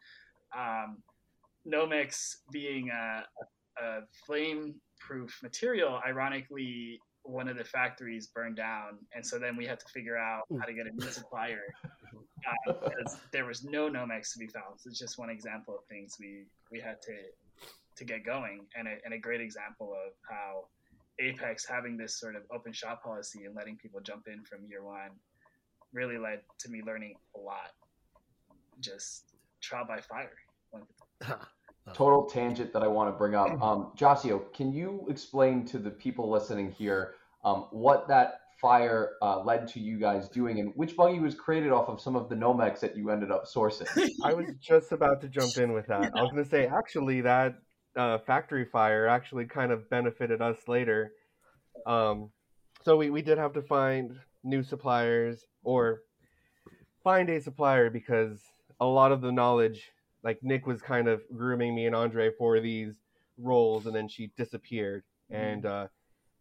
Um, 0.58 0.98
Nomex 1.68 2.36
being 2.52 2.90
a, 2.90 3.24
a 3.82 4.00
flame 4.26 4.76
proof 5.00 5.40
material, 5.42 6.00
ironically, 6.06 7.00
one 7.24 7.48
of 7.48 7.58
the 7.58 7.64
factories 7.64 8.28
burned 8.28 8.58
down, 8.58 9.00
and 9.16 9.26
so 9.26 9.40
then 9.40 9.56
we 9.56 9.66
had 9.66 9.80
to 9.80 9.86
figure 9.94 10.18
out 10.18 10.44
how 10.60 10.66
to 10.66 10.74
get 10.74 10.88
a 10.88 10.92
new 10.92 11.10
supplier 11.10 11.62
uh, 11.86 12.74
because 12.74 13.18
there 13.32 13.46
was 13.46 13.64
no 13.64 13.90
Nomex 13.90 14.34
to 14.34 14.40
be 14.40 14.48
found. 14.48 14.78
So 14.78 14.90
it's 14.90 15.00
just 15.00 15.18
one 15.18 15.30
example 15.30 15.76
of 15.76 15.86
things 15.86 16.18
we 16.20 16.46
we 16.72 16.80
had 16.82 17.02
to 17.04 17.14
to 17.96 18.04
get 18.04 18.26
going, 18.26 18.66
and 18.76 18.88
a, 18.88 18.96
and 19.06 19.14
a 19.14 19.18
great 19.18 19.40
example 19.40 19.94
of 19.94 20.14
how 20.30 20.66
Apex 21.20 21.66
having 21.66 21.98
this 21.98 22.20
sort 22.20 22.36
of 22.36 22.44
open 22.52 22.74
shop 22.74 23.04
policy 23.04 23.46
and 23.46 23.56
letting 23.56 23.78
people 23.78 24.00
jump 24.02 24.28
in 24.28 24.44
from 24.44 24.66
year 24.68 24.84
one 24.84 25.12
really 25.94 26.18
led 26.18 26.40
to 26.60 26.70
me 26.70 26.82
learning 26.86 27.16
a 27.36 27.40
lot. 27.40 27.72
Just 28.80 29.36
trial 29.62 29.86
by 29.88 30.02
fire. 30.02 30.34
Total 31.94 32.26
tangent 32.26 32.74
that 32.74 32.82
I 32.82 32.88
want 32.88 33.10
to 33.10 33.18
bring 33.18 33.36
up. 33.36 33.62
Um, 33.62 33.92
Josio, 33.96 34.52
can 34.54 34.72
you 34.72 35.06
explain 35.10 35.66
to 35.66 35.78
the 35.78 35.92
people 35.92 36.30
listening 36.30 36.72
here 36.72 37.16
um, 37.44 37.68
what 37.72 38.08
that 38.08 38.40
fire 38.60 39.12
uh, 39.22 39.44
led 39.44 39.68
to 39.68 39.80
you 39.80 40.00
guys 40.00 40.30
doing 40.30 40.60
and 40.60 40.72
which 40.76 40.96
buggy 40.96 41.20
was 41.20 41.36
created 41.36 41.72
off 41.72 41.90
of 41.90 42.00
some 42.00 42.16
of 42.16 42.30
the 42.30 42.36
Nomex 42.36 42.80
that 42.80 42.96
you 42.96 43.10
ended 43.10 43.32
up 43.32 43.46
sourcing? 43.46 44.10
I 44.24 44.34
was 44.34 44.48
just 44.62 44.92
about 44.92 45.22
to 45.22 45.28
jump 45.28 45.58
in 45.58 45.74
with 45.74 45.86
that. 45.88 46.12
I 46.16 46.22
was 46.22 46.32
going 46.32 46.44
to 46.44 46.50
say, 46.50 46.68
actually, 46.68 47.22
that 47.22 47.56
uh, 47.96 48.18
factory 48.20 48.66
fire 48.66 49.08
actually 49.08 49.46
kind 49.46 49.72
of 49.72 49.90
benefited 49.90 50.42
us 50.42 50.58
later. 50.68 51.12
Um, 51.86 52.30
so 52.84 52.98
we, 52.98 53.10
we 53.10 53.22
did 53.22 53.38
have 53.38 53.54
to 53.54 53.62
find 53.62 54.20
new 54.44 54.64
suppliers 54.64 55.46
or 55.64 56.02
find 57.04 57.30
a 57.30 57.42
supplier 57.42 57.90
because 57.90 58.40
a 58.80 58.86
lot 58.86 59.12
of 59.12 59.22
the 59.22 59.32
knowledge, 59.32 59.92
like 60.24 60.40
Nick 60.42 60.66
was 60.66 60.82
kind 60.82 61.08
of 61.08 61.22
grooming 61.36 61.76
me 61.76 61.86
and 61.86 61.96
Andre 61.96 62.32
for 62.38 62.60
these 62.60 62.96
roles, 63.38 63.86
and 63.86 63.96
then 63.96 64.08
she 64.08 64.32
disappeared. 64.38 65.04
Mm-hmm. 65.32 65.42
And 65.44 65.66
uh, 65.66 65.88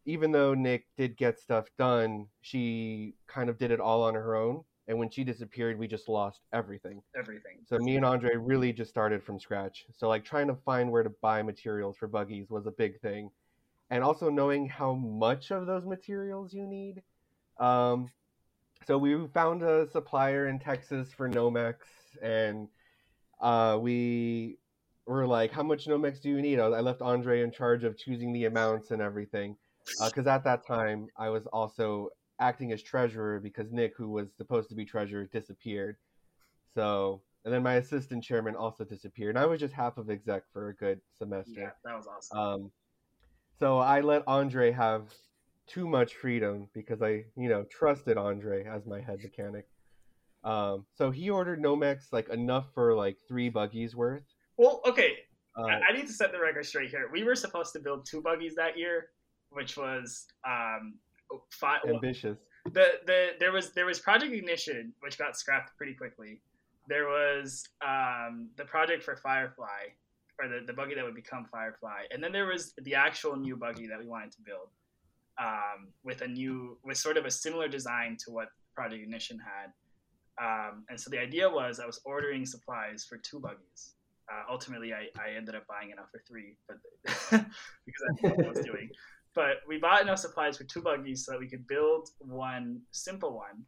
even 0.05 0.33
though 0.33 0.55
Nick 0.55 0.87
did 0.97 1.17
get 1.17 1.39
stuff 1.39 1.67
done, 1.79 2.27
she 2.41 3.15
kind 3.27 3.49
of 3.49 3.59
did 3.59 3.71
it 3.71 3.81
all 3.81 4.03
on 4.03 4.15
her 4.15 4.35
own. 4.35 4.65
And 4.89 4.99
when 4.99 5.11
she 5.11 5.23
disappeared, 5.23 5.79
we 5.79 5.87
just 5.87 6.09
lost 6.09 6.41
everything. 6.53 7.03
Everything. 7.17 7.59
So 7.69 7.79
me 7.79 7.97
and 7.97 8.05
Andre 8.05 8.35
really 8.35 8.73
just 8.73 8.91
started 8.91 9.23
from 9.23 9.39
scratch. 9.39 9.87
So 9.97 10.09
like 10.09 10.25
trying 10.25 10.49
to 10.49 10.57
find 10.57 10.91
where 10.91 11.05
to 11.05 11.11
buy 11.11 11.43
materials 11.43 11.97
for 11.97 12.09
buggies 12.09 12.51
was 12.51 12.67
a 12.67 12.73
big 12.73 13.01
thing, 13.01 13.31
and 13.91 14.03
also 14.03 14.29
knowing 14.29 14.69
how 14.69 14.95
much 14.95 15.53
of 15.53 15.67
those 15.67 15.85
materials 15.85 16.53
you 16.53 16.67
need. 16.67 17.03
Um, 17.61 18.11
so 18.87 18.99
we 18.99 19.29
found 19.29 19.63
a 19.63 19.89
supplier 19.89 20.49
in 20.49 20.59
Texas 20.59 21.13
for 21.17 21.29
Nomex, 21.29 21.77
and 22.21 22.67
uh, 23.41 23.79
we 23.81 24.59
were 25.07 25.27
like, 25.27 25.53
"How 25.53 25.63
much 25.63 25.87
Nomex 25.87 26.21
do 26.21 26.29
you 26.29 26.43
need?" 26.43 26.59
I 26.59 26.81
left 26.81 27.03
Andre 27.03 27.43
in 27.43 27.53
charge 27.53 27.85
of 27.85 27.97
choosing 27.97 28.33
the 28.33 28.47
amounts 28.47 28.91
and 28.91 29.01
everything, 29.01 29.57
because 30.05 30.27
uh, 30.27 30.31
at 30.31 30.43
that 30.43 30.67
time 30.67 31.07
I 31.17 31.29
was 31.29 31.47
also 31.47 32.09
acting 32.41 32.73
as 32.73 32.83
treasurer 32.83 33.41
because 33.41 33.73
Nick, 33.73 33.95
who 33.97 34.09
was 34.09 34.29
supposed 34.37 34.69
to 34.71 34.75
be 34.75 34.85
treasurer, 34.85 35.27
disappeared. 35.27 35.97
So, 36.75 37.23
and 37.45 37.53
then 37.53 37.63
my 37.63 37.75
assistant 37.75 38.25
chairman 38.25 38.57
also 38.57 38.85
disappeared. 38.85 39.37
I 39.37 39.47
was 39.47 39.61
just 39.61 39.75
half 39.75 39.99
of 39.99 40.11
exec 40.11 40.45
for 40.53 40.69
a 40.69 40.75
good 40.75 41.01
semester. 41.17 41.53
Yeah, 41.61 41.71
that 41.85 41.97
was 41.97 42.07
awesome. 42.07 42.39
Um, 42.39 42.71
so 43.59 43.79
I 43.79 44.01
let 44.01 44.23
Andre 44.27 44.73
have 44.73 45.13
too 45.67 45.87
much 45.87 46.15
freedom 46.15 46.69
because 46.75 47.03
I, 47.03 47.25
you 47.37 47.49
know, 47.49 47.65
trusted 47.65 48.17
Andre 48.17 48.65
as 48.65 48.87
my 48.87 49.01
head 49.01 49.19
mechanic. 49.23 49.67
Um, 50.45 50.87
so 50.95 51.11
he 51.11 51.31
ordered 51.31 51.63
Nomex 51.63 52.13
like 52.13 52.29
enough 52.29 52.67
for 52.75 52.95
like 52.95 53.19
three 53.29 53.49
buggies 53.49 53.95
worth. 53.95 54.25
Well, 54.57 54.81
okay. 54.87 55.19
Uh, 55.57 55.67
I 55.67 55.93
need 55.93 56.07
to 56.07 56.13
set 56.13 56.33
the 56.33 56.41
record 56.41 56.65
straight 56.67 56.91
here. 56.91 57.09
We 57.13 57.25
were 57.25 57.35
supposed 57.37 57.73
to 57.75 57.79
build 57.79 58.07
two 58.07 58.23
buggies 58.23 58.55
that 58.55 58.79
year, 58.79 59.11
which 59.51 59.77
was 59.77 60.27
um, 60.47 60.95
five, 61.51 61.81
ambitious. 61.89 62.39
The 62.67 63.01
the 63.07 63.31
there 63.41 63.53
was 63.53 63.73
there 63.73 63.87
was 63.87 63.99
Project 63.99 64.33
Ignition, 64.33 64.93
which 65.01 65.19
got 65.19 65.37
scrapped 65.37 65.77
pretty 65.77 65.95
quickly. 65.95 66.41
There 66.89 67.07
was 67.07 67.65
um, 67.85 68.49
the 68.57 68.65
project 68.65 69.03
for 69.03 69.17
Firefly, 69.17 69.95
or 70.41 70.49
the, 70.49 70.65
the 70.67 70.73
buggy 70.73 70.95
that 70.95 71.05
would 71.05 71.15
become 71.15 71.47
Firefly, 71.51 72.05
and 72.11 72.23
then 72.23 72.33
there 72.33 72.47
was 72.47 72.73
the 72.83 72.95
actual 72.95 73.37
new 73.37 73.57
buggy 73.57 73.87
that 73.87 73.99
we 73.99 74.07
wanted 74.07 74.33
to 74.33 74.43
build, 74.43 74.69
um, 75.41 75.89
with 76.05 76.23
a 76.23 76.29
new 76.29 76.79
with 76.85 76.97
sort 76.97 77.17
of 77.17 77.25
a 77.25 77.31
similar 77.31 77.69
design 77.69 78.17
to 78.25 78.31
what 78.31 78.49
Project 78.75 79.03
Ignition 79.03 79.39
had. 79.39 79.73
Um, 80.41 80.85
and 80.89 80.99
so 80.99 81.11
the 81.11 81.19
idea 81.19 81.49
was 81.49 81.79
I 81.79 81.87
was 81.87 82.01
ordering 82.05 82.47
supplies 82.47 83.05
for 83.09 83.19
two 83.19 83.39
buggies. 83.39 83.95
Uh, 84.33 84.45
ultimately, 84.51 84.93
I, 84.95 85.09
I 85.21 85.37
ended 85.37 85.55
up 85.55 85.67
buying 85.67 85.91
enough 85.91 86.11
for 86.11 86.23
three, 86.27 86.57
but 86.67 86.79
because 87.85 88.03
I 88.09 88.29
what 88.29 88.47
I 88.47 88.49
was 88.49 88.65
doing. 88.65 88.89
But 89.35 89.57
we 89.67 89.79
bought 89.79 90.03
enough 90.03 90.19
supplies 90.19 90.59
for 90.59 90.65
two 90.65 90.83
buggies 90.83 91.25
so 91.25 91.33
that 91.33 91.41
we 91.41 91.49
could 91.49 91.67
build 91.67 92.11
one 92.19 92.81
simple 92.91 93.35
one, 93.35 93.65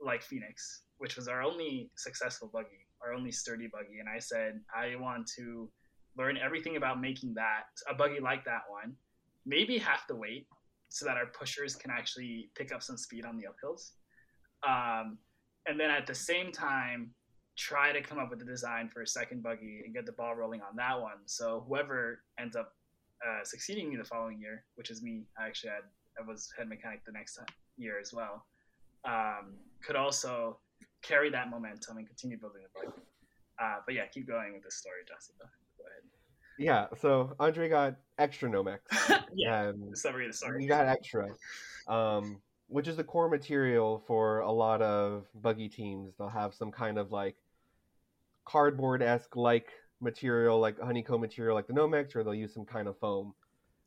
like 0.00 0.22
Phoenix, 0.22 0.82
which 0.98 1.16
was 1.16 1.28
our 1.28 1.42
only 1.42 1.90
successful 1.96 2.50
buggy, 2.52 2.86
our 3.04 3.12
only 3.12 3.30
sturdy 3.30 3.68
buggy. 3.68 4.00
And 4.00 4.08
I 4.08 4.18
said, 4.18 4.60
I 4.74 4.96
want 4.96 5.28
to 5.36 5.70
learn 6.16 6.36
everything 6.36 6.76
about 6.76 7.00
making 7.00 7.34
that 7.34 7.66
a 7.88 7.94
buggy 7.94 8.18
like 8.20 8.44
that 8.44 8.62
one, 8.68 8.94
maybe 9.46 9.78
half 9.78 10.08
the 10.08 10.16
weight, 10.16 10.46
so 10.88 11.04
that 11.04 11.16
our 11.16 11.26
pushers 11.26 11.76
can 11.76 11.90
actually 11.90 12.50
pick 12.56 12.72
up 12.72 12.82
some 12.82 12.96
speed 12.96 13.24
on 13.24 13.36
the 13.36 13.44
uphills. 13.44 13.92
Um, 14.66 15.18
and 15.66 15.78
then 15.78 15.90
at 15.90 16.06
the 16.06 16.14
same 16.14 16.50
time, 16.50 17.10
try 17.56 17.92
to 17.92 18.00
come 18.00 18.18
up 18.18 18.30
with 18.30 18.40
a 18.40 18.44
design 18.44 18.88
for 18.88 19.02
a 19.02 19.06
second 19.06 19.42
buggy 19.42 19.82
and 19.84 19.94
get 19.94 20.06
the 20.06 20.12
ball 20.12 20.34
rolling 20.34 20.60
on 20.60 20.76
that 20.76 21.00
one. 21.00 21.18
So 21.26 21.64
whoever 21.68 22.20
ends 22.40 22.56
up 22.56 22.72
uh, 23.26 23.44
succeeding 23.44 23.90
me 23.90 23.96
the 23.96 24.04
following 24.04 24.40
year, 24.40 24.64
which 24.76 24.90
is 24.90 25.02
me. 25.02 25.24
I 25.38 25.46
actually 25.46 25.70
had 25.70 25.82
I 26.18 26.26
was 26.26 26.52
head 26.56 26.68
mechanic 26.68 27.04
the 27.04 27.12
next 27.12 27.38
year 27.76 27.98
as 28.00 28.12
well. 28.12 28.44
Um, 29.04 29.54
could 29.84 29.96
also 29.96 30.58
carry 31.02 31.30
that 31.30 31.48
momentum 31.50 31.96
and 31.96 32.06
continue 32.06 32.38
building 32.38 32.62
the 32.62 32.86
bike. 32.86 32.94
Uh, 33.60 33.76
but 33.86 33.94
yeah, 33.94 34.06
keep 34.06 34.26
going 34.26 34.52
with 34.52 34.62
this 34.62 34.76
story, 34.76 35.00
Jessica. 35.06 35.44
Go 35.78 35.84
ahead. 35.84 36.02
Yeah, 36.58 36.86
so 37.00 37.34
Andre 37.38 37.68
got 37.68 37.96
extra 38.18 38.50
Nomex. 38.50 38.78
yeah, 39.34 39.72
summary 39.94 40.26
of 40.26 40.32
the 40.32 40.36
story. 40.36 40.62
He 40.62 40.66
got 40.66 40.86
extra, 40.86 41.28
um, 41.86 42.40
which 42.66 42.88
is 42.88 42.96
the 42.96 43.04
core 43.04 43.28
material 43.28 44.02
for 44.06 44.40
a 44.40 44.50
lot 44.50 44.82
of 44.82 45.26
buggy 45.34 45.68
teams. 45.68 46.14
They'll 46.18 46.28
have 46.28 46.54
some 46.54 46.72
kind 46.72 46.98
of 46.98 47.12
like 47.12 47.36
cardboard 48.44 49.02
esque 49.02 49.36
like 49.36 49.68
material 50.00 50.60
like 50.60 50.80
honeycomb 50.80 51.20
material 51.20 51.54
like 51.54 51.66
the 51.66 51.72
Nomex, 51.72 52.14
or 52.14 52.24
they'll 52.24 52.34
use 52.34 52.54
some 52.54 52.64
kind 52.64 52.88
of 52.88 52.98
foam 52.98 53.34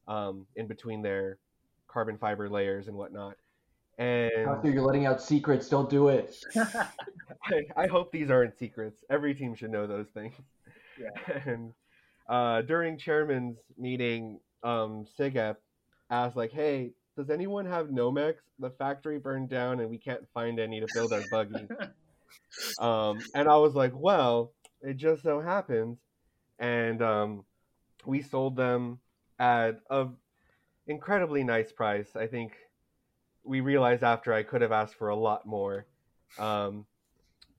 um, 0.08 0.46
in 0.56 0.68
between 0.68 1.02
their 1.02 1.38
carbon 1.88 2.18
fiber 2.18 2.50
layers 2.50 2.88
and 2.88 2.96
whatnot. 2.96 3.36
And 3.98 4.48
after 4.48 4.70
you're 4.70 4.84
letting 4.84 5.06
out 5.06 5.22
secrets, 5.22 5.70
don't 5.70 5.90
do 5.90 6.08
it. 6.08 6.36
I, 6.56 7.62
I, 7.76 7.88
hope 7.88 8.12
these 8.12 8.32
aren't 8.32 8.58
secrets. 8.58 9.04
Every 9.10 9.36
team 9.36 9.54
should 9.54 9.70
know 9.70 9.86
those 9.86 10.08
things. 10.14 10.34
Yeah. 11.00 11.42
And 11.46 11.74
uh, 12.30 12.62
during 12.62 12.98
chairman's 12.98 13.58
meeting, 13.78 14.40
um, 14.64 15.06
Sigep 15.20 15.58
asked 16.10 16.36
like, 16.36 16.52
"Hey, 16.52 16.94
does 17.18 17.30
anyone 17.30 17.66
have 17.66 17.88
Nomex? 17.88 18.36
The 18.60 18.70
factory 18.72 19.20
burned 19.20 19.50
down 19.50 19.80
and 19.80 19.90
we 19.90 19.98
can't 19.98 20.28
find 20.34 20.60
any 20.60 20.80
to 20.80 20.88
build 20.94 21.12
our 21.14 21.24
buggy." 21.30 21.68
um, 22.80 23.20
and 23.36 23.50
I 23.50 23.58
was 23.58 23.76
like, 23.76 23.92
"Well, 23.94 24.54
it 24.82 24.98
just 24.98 25.24
so 25.24 25.40
happens, 25.40 26.00
and 26.60 27.02
um, 27.02 27.44
we 28.06 28.22
sold 28.22 28.56
them 28.56 29.00
at 29.40 29.80
a 29.90 30.08
incredibly 30.88 31.44
nice 31.44 31.72
price. 31.72 32.16
I 32.16 32.28
think 32.28 32.54
we 33.44 33.62
realized 33.62 34.04
after 34.04 34.34
I 34.34 34.44
could 34.44 34.62
have 34.62 34.72
asked 34.72 34.96
for 34.96 35.10
a 35.10 35.16
lot 35.16 35.46
more. 35.46 35.86
Um, 36.38 36.86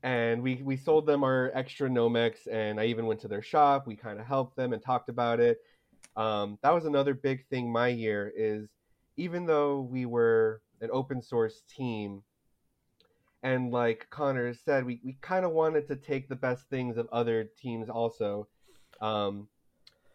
and 0.01 0.41
we, 0.43 0.61
we 0.63 0.75
sold 0.75 1.05
them 1.05 1.23
our 1.23 1.51
extra 1.53 1.89
Nomex, 1.89 2.47
and 2.51 2.79
I 2.79 2.85
even 2.85 3.05
went 3.05 3.21
to 3.21 3.27
their 3.27 3.41
shop. 3.41 3.87
We 3.87 3.95
kind 3.95 4.19
of 4.19 4.25
helped 4.25 4.55
them 4.55 4.73
and 4.73 4.81
talked 4.81 5.09
about 5.09 5.39
it. 5.39 5.59
Um, 6.15 6.59
that 6.61 6.73
was 6.73 6.85
another 6.85 7.13
big 7.13 7.47
thing 7.47 7.71
my 7.71 7.87
year 7.87 8.31
is 8.35 8.69
even 9.17 9.45
though 9.45 9.81
we 9.81 10.05
were 10.05 10.61
an 10.81 10.89
open 10.91 11.21
source 11.21 11.63
team, 11.67 12.23
and 13.43 13.71
like 13.71 14.07
Connor 14.09 14.53
said, 14.53 14.85
we, 14.85 15.01
we 15.03 15.17
kind 15.21 15.43
of 15.43 15.51
wanted 15.51 15.87
to 15.89 15.97
take 15.97 16.29
the 16.29 16.35
best 16.35 16.69
things 16.69 16.95
of 16.95 17.09
other 17.11 17.49
teams 17.61 17.89
also. 17.89 18.47
Um, 19.01 19.49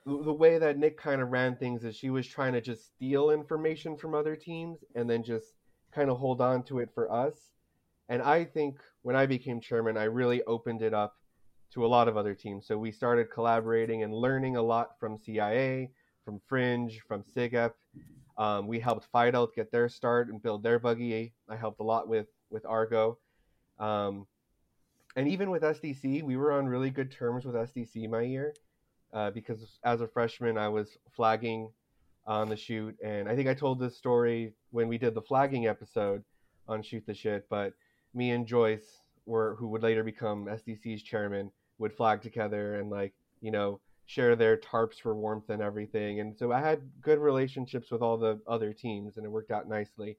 the, 0.07 0.23
the 0.25 0.33
way 0.33 0.57
that 0.57 0.79
Nick 0.79 0.99
kind 0.99 1.21
of 1.21 1.29
ran 1.29 1.55
things 1.57 1.85
is 1.85 1.95
she 1.95 2.09
was 2.09 2.27
trying 2.27 2.55
to 2.55 2.63
just 2.63 2.87
steal 2.87 3.31
information 3.31 3.99
from 3.99 4.15
other 4.15 4.35
teams 4.35 4.79
and 4.95 5.09
then 5.09 5.23
just 5.23 5.53
kind 5.93 6.09
of 6.09 6.17
hold 6.17 6.41
on 6.41 6.63
to 6.65 6.79
it 6.79 6.89
for 6.95 7.13
us. 7.13 7.35
And 8.09 8.23
I 8.23 8.45
think 8.45 8.79
when 9.03 9.15
I 9.15 9.27
became 9.27 9.61
chairman, 9.61 9.99
I 9.99 10.05
really 10.05 10.43
opened 10.45 10.81
it 10.81 10.95
up 10.95 11.17
to 11.75 11.85
a 11.85 11.87
lot 11.87 12.09
of 12.09 12.17
other 12.17 12.35
teams. 12.35 12.67
So 12.67 12.79
we 12.79 12.91
started 12.91 13.31
collaborating 13.31 14.03
and 14.03 14.15
learning 14.15 14.57
a 14.57 14.63
lot 14.63 14.99
from 14.99 15.19
CIA, 15.19 15.91
from 16.25 16.41
Fringe, 16.49 16.99
from 17.07 17.23
SIGEP. 17.23 17.73
Um, 18.39 18.67
we 18.67 18.81
helped 18.81 19.13
PhiDelt 19.13 19.55
get 19.55 19.71
their 19.71 19.91
start 19.91 20.29
and 20.29 20.43
build 20.43 20.63
their 20.63 20.79
buggy. 20.79 21.35
I 21.51 21.57
helped 21.57 21.81
a 21.81 21.85
lot 21.85 22.09
with 22.09 22.29
with 22.51 22.65
Argo. 22.67 23.19
Um, 23.79 24.27
and 25.17 25.29
even 25.29 25.51
with 25.51 25.63
SDC, 25.63 26.23
we 26.23 26.37
were 26.37 26.53
on 26.53 26.67
really 26.67 26.91
good 26.91 27.11
terms 27.11 27.45
with 27.45 27.55
SDC 27.55 28.09
my 28.09 28.23
year 28.23 28.55
uh, 29.13 29.31
because 29.31 29.79
as 29.85 30.01
a 30.01 30.09
freshman, 30.09 30.59
I 30.59 30.69
was 30.69 30.99
flagging 31.17 31.71
on 32.27 32.49
the 32.49 32.57
shoot. 32.57 32.97
And 33.03 33.29
I 33.29 33.35
think 33.35 33.49
I 33.49 33.55
told 33.55 33.81
this 33.81 33.97
story 33.97 34.53
when 34.71 34.89
we 34.89 34.99
did 34.99 35.15
the 35.15 35.23
flagging 35.23 35.67
episode 35.67 36.23
on 36.69 36.83
Shoot 36.83 37.07
the 37.07 37.15
Shit, 37.15 37.49
but 37.49 37.73
me 38.15 38.31
and 38.31 38.47
Joyce 38.47 39.03
were 39.27 39.57
who 39.59 39.69
would 39.69 39.83
later 39.83 40.05
become 40.05 40.47
SDC's 40.47 41.03
chairman 41.03 41.51
would 41.79 41.93
flag 41.93 42.23
together 42.23 42.77
and 42.77 42.91
like, 42.91 43.15
you 43.41 43.51
know, 43.51 43.81
share 44.07 44.37
their 44.37 44.57
tarps 44.57 45.01
for 45.01 45.15
warmth 45.15 45.51
and 45.51 45.63
everything. 45.63 46.21
And 46.21 46.37
so 46.37 46.53
I 46.53 46.61
had 46.61 46.81
good 47.01 47.19
relationships 47.19 47.91
with 47.91 48.03
all 48.03 48.17
the 48.17 48.41
other 48.47 48.73
teams 48.73 49.17
and 49.17 49.25
it 49.25 49.31
worked 49.31 49.51
out 49.51 49.69
nicely. 49.69 50.17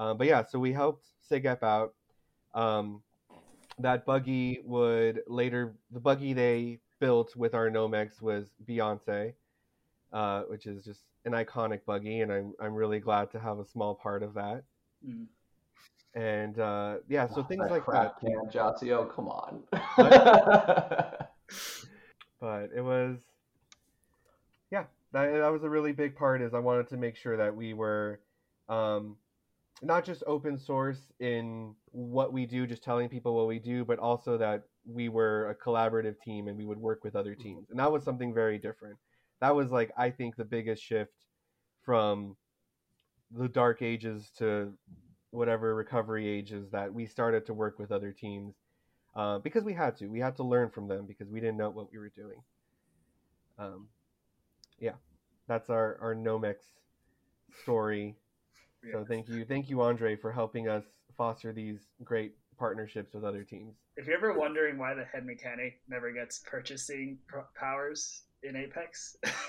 Um, 0.00 0.16
but 0.16 0.26
yeah, 0.26 0.42
so 0.46 0.58
we 0.58 0.72
helped 0.72 1.06
SIGEP 1.30 1.62
out. 1.62 1.92
Um, 2.54 3.02
that 3.78 4.06
buggy 4.06 4.60
would 4.64 5.20
later, 5.26 5.74
the 5.92 6.00
buggy 6.00 6.32
they 6.32 6.78
built 7.00 7.36
with 7.36 7.54
our 7.54 7.68
Nomex 7.68 8.22
was 8.22 8.48
Beyonce, 8.66 9.34
uh, 10.12 10.42
which 10.44 10.66
is 10.66 10.84
just 10.84 11.02
an 11.26 11.32
iconic 11.32 11.84
buggy, 11.84 12.22
and 12.22 12.32
I'm 12.32 12.54
I'm 12.60 12.74
really 12.74 12.98
glad 12.98 13.30
to 13.32 13.38
have 13.38 13.58
a 13.58 13.66
small 13.66 13.94
part 13.94 14.22
of 14.22 14.32
that. 14.34 14.64
Mm. 15.06 15.26
And 16.14 16.58
uh, 16.58 16.96
yeah, 17.06 17.28
so 17.28 17.42
oh, 17.42 17.44
things 17.44 17.62
that 17.64 17.70
like 17.70 17.84
crap 17.84 18.20
that. 18.20 18.26
Can 18.26 18.48
Josio, 18.50 19.14
come 19.14 19.28
on. 19.28 19.62
but 22.40 22.70
it 22.74 22.80
was, 22.80 23.18
yeah, 24.72 24.84
that, 25.12 25.30
that 25.30 25.52
was 25.52 25.62
a 25.62 25.68
really 25.68 25.92
big 25.92 26.16
part. 26.16 26.40
Is 26.40 26.54
I 26.54 26.58
wanted 26.58 26.88
to 26.88 26.96
make 26.96 27.16
sure 27.16 27.36
that 27.36 27.54
we 27.54 27.74
were 27.74 28.18
um, 28.70 29.16
not 29.82 30.04
just 30.04 30.22
open 30.26 30.58
source 30.58 31.12
in 31.20 31.74
what 31.92 32.32
we 32.32 32.46
do, 32.46 32.66
just 32.66 32.82
telling 32.82 33.08
people 33.08 33.34
what 33.34 33.46
we 33.46 33.58
do, 33.58 33.84
but 33.84 33.98
also 33.98 34.36
that 34.38 34.62
we 34.84 35.08
were 35.08 35.50
a 35.50 35.54
collaborative 35.54 36.20
team 36.20 36.48
and 36.48 36.56
we 36.56 36.64
would 36.64 36.78
work 36.78 37.04
with 37.04 37.16
other 37.16 37.34
teams. 37.34 37.70
And 37.70 37.78
that 37.78 37.90
was 37.90 38.04
something 38.04 38.34
very 38.34 38.58
different. 38.58 38.96
That 39.40 39.54
was 39.54 39.70
like 39.70 39.90
I 39.96 40.10
think 40.10 40.36
the 40.36 40.44
biggest 40.44 40.82
shift 40.82 41.26
from 41.82 42.36
the 43.30 43.48
dark 43.48 43.80
ages 43.80 44.30
to 44.38 44.72
whatever 45.30 45.74
recovery 45.74 46.28
ages 46.28 46.70
that 46.70 46.92
we 46.92 47.06
started 47.06 47.46
to 47.46 47.54
work 47.54 47.78
with 47.78 47.92
other 47.92 48.12
teams 48.12 48.54
uh, 49.14 49.38
because 49.38 49.64
we 49.64 49.72
had 49.72 49.96
to. 49.98 50.08
We 50.08 50.20
had 50.20 50.36
to 50.36 50.42
learn 50.42 50.70
from 50.70 50.88
them 50.88 51.06
because 51.06 51.28
we 51.28 51.40
didn't 51.40 51.56
know 51.56 51.70
what 51.70 51.90
we 51.92 51.98
were 51.98 52.12
doing. 52.14 52.42
Um, 53.58 53.88
yeah, 54.78 54.94
that's 55.48 55.70
our 55.70 55.98
our 56.00 56.14
Nomex 56.14 56.56
story. 57.62 58.16
Yeah. 58.84 58.92
So 58.92 59.04
thank 59.04 59.28
you, 59.28 59.44
thank 59.44 59.68
you, 59.68 59.82
Andre, 59.82 60.16
for 60.16 60.32
helping 60.32 60.68
us 60.68 60.84
foster 61.16 61.52
these 61.52 61.88
great 62.02 62.34
partnerships 62.58 63.14
with 63.14 63.24
other 63.24 63.42
teams. 63.42 63.74
If 63.96 64.06
you're 64.06 64.16
ever 64.16 64.38
wondering 64.38 64.78
why 64.78 64.94
the 64.94 65.04
head 65.04 65.26
mechanic 65.26 65.80
never 65.88 66.12
gets 66.12 66.40
purchasing 66.40 67.18
powers 67.54 68.22
in 68.42 68.56
Apex, 68.56 69.16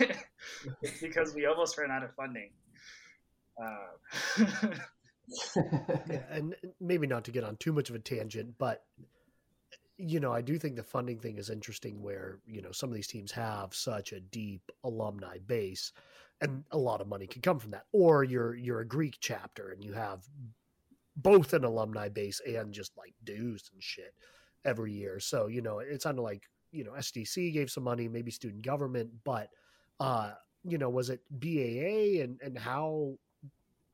it's 0.82 1.02
because 1.02 1.34
we 1.34 1.46
almost 1.46 1.78
ran 1.78 1.92
out 1.92 2.04
of 2.04 2.14
funding. 2.16 2.52
Uh, 3.62 4.68
yeah, 6.10 6.24
and 6.30 6.56
maybe 6.80 7.08
not 7.08 7.24
to 7.26 7.32
get 7.32 7.44
on 7.44 7.56
too 7.58 7.74
much 7.74 7.90
of 7.90 7.96
a 7.96 8.00
tangent, 8.00 8.56
but 8.58 8.84
you 9.98 10.20
know, 10.20 10.34
I 10.34 10.42
do 10.42 10.58
think 10.58 10.76
the 10.76 10.84
funding 10.84 11.20
thing 11.20 11.38
is 11.38 11.52
interesting 11.52 12.02
where, 12.02 12.40
you 12.48 12.62
know, 12.62 12.72
some 12.72 12.90
of 12.90 12.96
these 12.96 13.08
teams 13.08 13.32
have 13.34 13.76
such 13.76 14.14
a 14.14 14.20
deep 14.20 14.72
alumni 14.84 15.38
base 15.46 15.92
and 16.42 16.64
a 16.72 16.78
lot 16.78 17.02
of 17.02 17.08
money 17.08 17.28
can 17.28 17.42
come 17.42 17.60
from 17.60 17.72
that. 17.72 17.86
Or 17.92 18.24
you're 18.24 18.56
you're 18.56 18.82
a 18.82 18.88
Greek 18.88 19.18
chapter 19.20 19.70
and 19.70 19.84
you 19.84 19.94
have 19.94 20.26
both 21.16 21.54
an 21.54 21.64
alumni 21.64 22.10
base 22.10 22.42
and 22.46 22.74
just 22.74 22.98
like 22.98 23.14
dues 23.24 23.70
and 23.74 23.82
shit 23.82 24.14
every 24.66 24.92
year. 24.92 25.20
So, 25.20 25.48
you 25.48 25.62
know, 25.62 25.80
it's 25.80 26.06
kind 26.06 26.18
of 26.18 26.24
like, 26.24 26.44
you 26.72 26.84
know, 26.84 26.92
SDC 26.92 27.54
gave 27.54 27.70
some 27.70 27.84
money, 27.84 28.08
maybe 28.08 28.32
student 28.32 28.64
government, 28.64 29.10
but 29.24 29.50
uh, 30.00 30.32
you 30.64 30.78
know, 30.78 30.90
was 30.90 31.10
it 31.10 31.22
BAA 31.30 32.24
and 32.24 32.40
and 32.42 32.58
how 32.58 33.14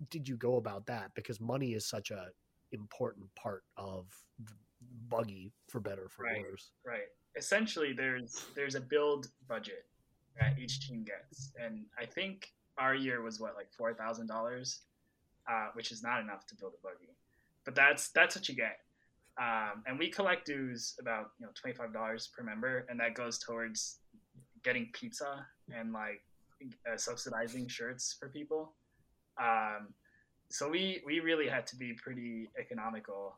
did 0.09 0.27
you 0.27 0.37
go 0.37 0.55
about 0.55 0.85
that? 0.87 1.11
Because 1.15 1.41
money 1.41 1.73
is 1.73 1.85
such 1.85 2.11
a 2.11 2.27
important 2.71 3.33
part 3.35 3.63
of 3.77 4.05
buggy 5.09 5.51
for 5.67 5.79
better 5.79 6.07
for 6.09 6.23
right, 6.23 6.41
worse. 6.41 6.71
Right. 6.85 7.07
Essentially 7.35 7.93
there's 7.93 8.45
there's 8.55 8.75
a 8.75 8.81
build 8.81 9.29
budget 9.47 9.85
that 10.39 10.57
each 10.59 10.87
team 10.87 11.03
gets. 11.03 11.51
And 11.63 11.85
I 11.99 12.05
think 12.05 12.51
our 12.77 12.95
year 12.95 13.21
was 13.21 13.39
what, 13.39 13.55
like 13.55 13.71
four 13.77 13.93
thousand 13.93 14.29
uh, 14.29 14.33
dollars, 14.33 14.81
which 15.73 15.91
is 15.91 16.03
not 16.03 16.21
enough 16.21 16.45
to 16.47 16.55
build 16.55 16.73
a 16.73 16.81
buggy. 16.83 17.15
But 17.65 17.75
that's 17.75 18.09
that's 18.09 18.35
what 18.35 18.47
you 18.47 18.55
get. 18.55 18.79
Um, 19.39 19.83
and 19.85 19.99
we 19.99 20.09
collect 20.09 20.45
dues 20.45 20.95
about 20.99 21.31
you 21.39 21.45
know 21.45 21.51
twenty 21.53 21.75
five 21.75 21.93
dollars 21.93 22.29
per 22.35 22.43
member, 22.43 22.85
and 22.89 22.99
that 22.99 23.13
goes 23.13 23.37
towards 23.39 23.99
getting 24.63 24.89
pizza 24.93 25.45
and 25.73 25.93
like 25.93 26.21
uh, 26.91 26.97
subsidizing 26.97 27.67
shirts 27.67 28.15
for 28.19 28.29
people. 28.29 28.73
Um, 29.39 29.93
so 30.49 30.69
we 30.69 31.01
we 31.05 31.19
really 31.19 31.47
had 31.47 31.67
to 31.67 31.75
be 31.75 31.93
pretty 31.93 32.49
economical 32.59 33.37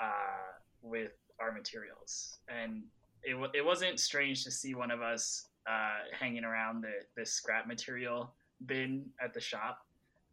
uh, 0.00 0.52
with 0.82 1.12
our 1.40 1.52
materials, 1.52 2.38
and 2.48 2.82
it 3.22 3.36
it 3.54 3.64
wasn't 3.64 3.98
strange 3.98 4.44
to 4.44 4.50
see 4.50 4.74
one 4.74 4.90
of 4.90 5.00
us 5.00 5.46
uh, 5.68 5.98
hanging 6.18 6.44
around 6.44 6.82
the 6.82 6.92
the 7.16 7.24
scrap 7.24 7.66
material 7.66 8.32
bin 8.66 9.06
at 9.22 9.32
the 9.34 9.40
shop 9.40 9.86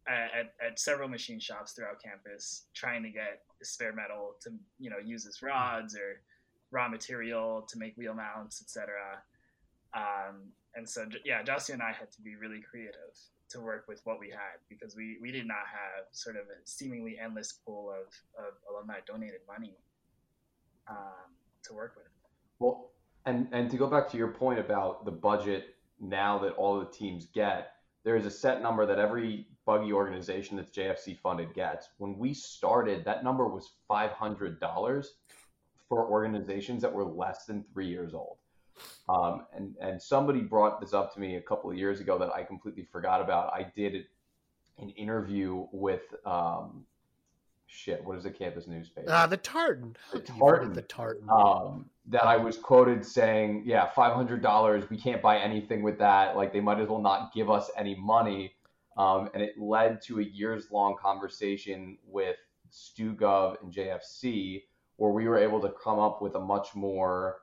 at, 0.06 0.54
at 0.66 0.78
several 0.78 1.08
machine 1.08 1.38
shops 1.38 1.72
throughout 1.72 2.02
campus 2.02 2.64
trying 2.74 3.02
to 3.02 3.10
get 3.10 3.42
spare 3.62 3.92
metal 3.92 4.36
to 4.40 4.50
you 4.78 4.90
know 4.90 4.98
use 5.04 5.26
as 5.26 5.42
rods 5.42 5.94
or 5.94 6.20
raw 6.70 6.88
material 6.88 7.66
to 7.68 7.78
make 7.78 7.96
wheel 7.96 8.14
mounts 8.14 8.62
etc 8.62 8.94
um, 9.94 10.48
and 10.74 10.88
so 10.88 11.04
yeah 11.24 11.42
Jossie 11.42 11.72
and 11.72 11.82
I 11.82 11.92
had 11.92 12.10
to 12.12 12.20
be 12.22 12.36
really 12.36 12.60
creative 12.60 13.16
to 13.50 13.60
work 13.60 13.86
with 13.88 14.00
what 14.04 14.20
we 14.20 14.28
had 14.28 14.60
because 14.68 14.94
we, 14.94 15.16
we 15.20 15.30
did 15.30 15.46
not 15.46 15.64
have 15.72 16.04
sort 16.12 16.36
of 16.36 16.42
a 16.42 16.60
seemingly 16.64 17.18
endless 17.18 17.52
pool 17.64 17.90
of, 17.90 18.06
of 18.38 18.54
alumni 18.70 18.98
donated 19.06 19.40
money 19.46 19.76
um, 20.88 21.32
to 21.64 21.72
work 21.72 21.94
with. 21.96 22.06
Well, 22.58 22.90
and 23.26 23.48
and 23.52 23.70
to 23.70 23.76
go 23.76 23.86
back 23.86 24.08
to 24.10 24.16
your 24.16 24.28
point 24.28 24.58
about 24.58 25.04
the 25.04 25.10
budget 25.10 25.76
now 26.00 26.38
that 26.38 26.52
all 26.52 26.78
the 26.78 26.86
teams 26.86 27.26
get, 27.26 27.72
there 28.04 28.16
is 28.16 28.26
a 28.26 28.30
set 28.30 28.62
number 28.62 28.86
that 28.86 28.98
every 28.98 29.46
buggy 29.66 29.92
organization 29.92 30.56
that's 30.56 30.70
JFC 30.70 31.18
funded 31.18 31.52
gets. 31.54 31.88
When 31.98 32.16
we 32.16 32.32
started, 32.32 33.04
that 33.04 33.24
number 33.24 33.46
was 33.46 33.72
five 33.86 34.12
hundred 34.12 34.60
dollars 34.60 35.14
for 35.88 36.06
organizations 36.06 36.82
that 36.82 36.92
were 36.92 37.04
less 37.04 37.46
than 37.46 37.64
three 37.72 37.88
years 37.88 38.14
old. 38.14 38.38
Um, 39.08 39.46
and 39.54 39.74
and 39.80 40.00
somebody 40.00 40.40
brought 40.40 40.80
this 40.80 40.94
up 40.94 41.12
to 41.14 41.20
me 41.20 41.36
a 41.36 41.40
couple 41.40 41.70
of 41.70 41.76
years 41.76 42.00
ago 42.00 42.18
that 42.18 42.32
I 42.34 42.42
completely 42.44 42.84
forgot 42.84 43.20
about. 43.20 43.52
I 43.52 43.70
did 43.74 44.06
an 44.78 44.90
interview 44.90 45.66
with 45.72 46.14
um, 46.24 46.84
shit. 47.66 48.04
What 48.04 48.16
is 48.18 48.24
the 48.24 48.30
campus 48.30 48.66
newspaper? 48.66 49.10
Uh, 49.10 49.26
the 49.26 49.36
Tartan. 49.36 49.96
The 50.12 50.20
Tartan. 50.20 50.72
The 50.72 50.82
Tartan. 50.82 51.28
Um, 51.30 51.90
that 52.08 52.24
I 52.24 52.36
was 52.36 52.56
quoted 52.56 53.04
saying, 53.04 53.64
"Yeah, 53.66 53.86
five 53.86 54.14
hundred 54.14 54.42
dollars. 54.42 54.88
We 54.90 54.98
can't 54.98 55.22
buy 55.22 55.38
anything 55.38 55.82
with 55.82 55.98
that. 55.98 56.36
Like 56.36 56.52
they 56.52 56.60
might 56.60 56.80
as 56.80 56.88
well 56.88 57.00
not 57.00 57.32
give 57.32 57.50
us 57.50 57.70
any 57.76 57.94
money." 57.94 58.54
Um, 58.96 59.30
and 59.32 59.42
it 59.42 59.58
led 59.58 60.02
to 60.02 60.18
a 60.20 60.24
years 60.24 60.70
long 60.72 60.96
conversation 60.96 61.98
with 62.04 62.36
StuGov 62.72 63.62
and 63.62 63.72
JFC, 63.72 64.64
where 64.96 65.12
we 65.12 65.28
were 65.28 65.38
able 65.38 65.60
to 65.60 65.72
come 65.82 65.98
up 65.98 66.20
with 66.20 66.34
a 66.34 66.40
much 66.40 66.74
more 66.74 67.38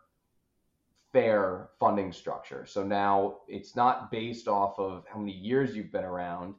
fair 1.13 1.69
funding 1.79 2.11
structure. 2.11 2.65
So 2.65 2.83
now 2.83 3.37
it's 3.47 3.75
not 3.75 4.11
based 4.11 4.49
off 4.49 4.77
of 4.77 5.05
how 5.11 5.19
many 5.19 5.31
years 5.31 5.75
you've 5.75 5.91
been 5.91 6.03
around 6.03 6.55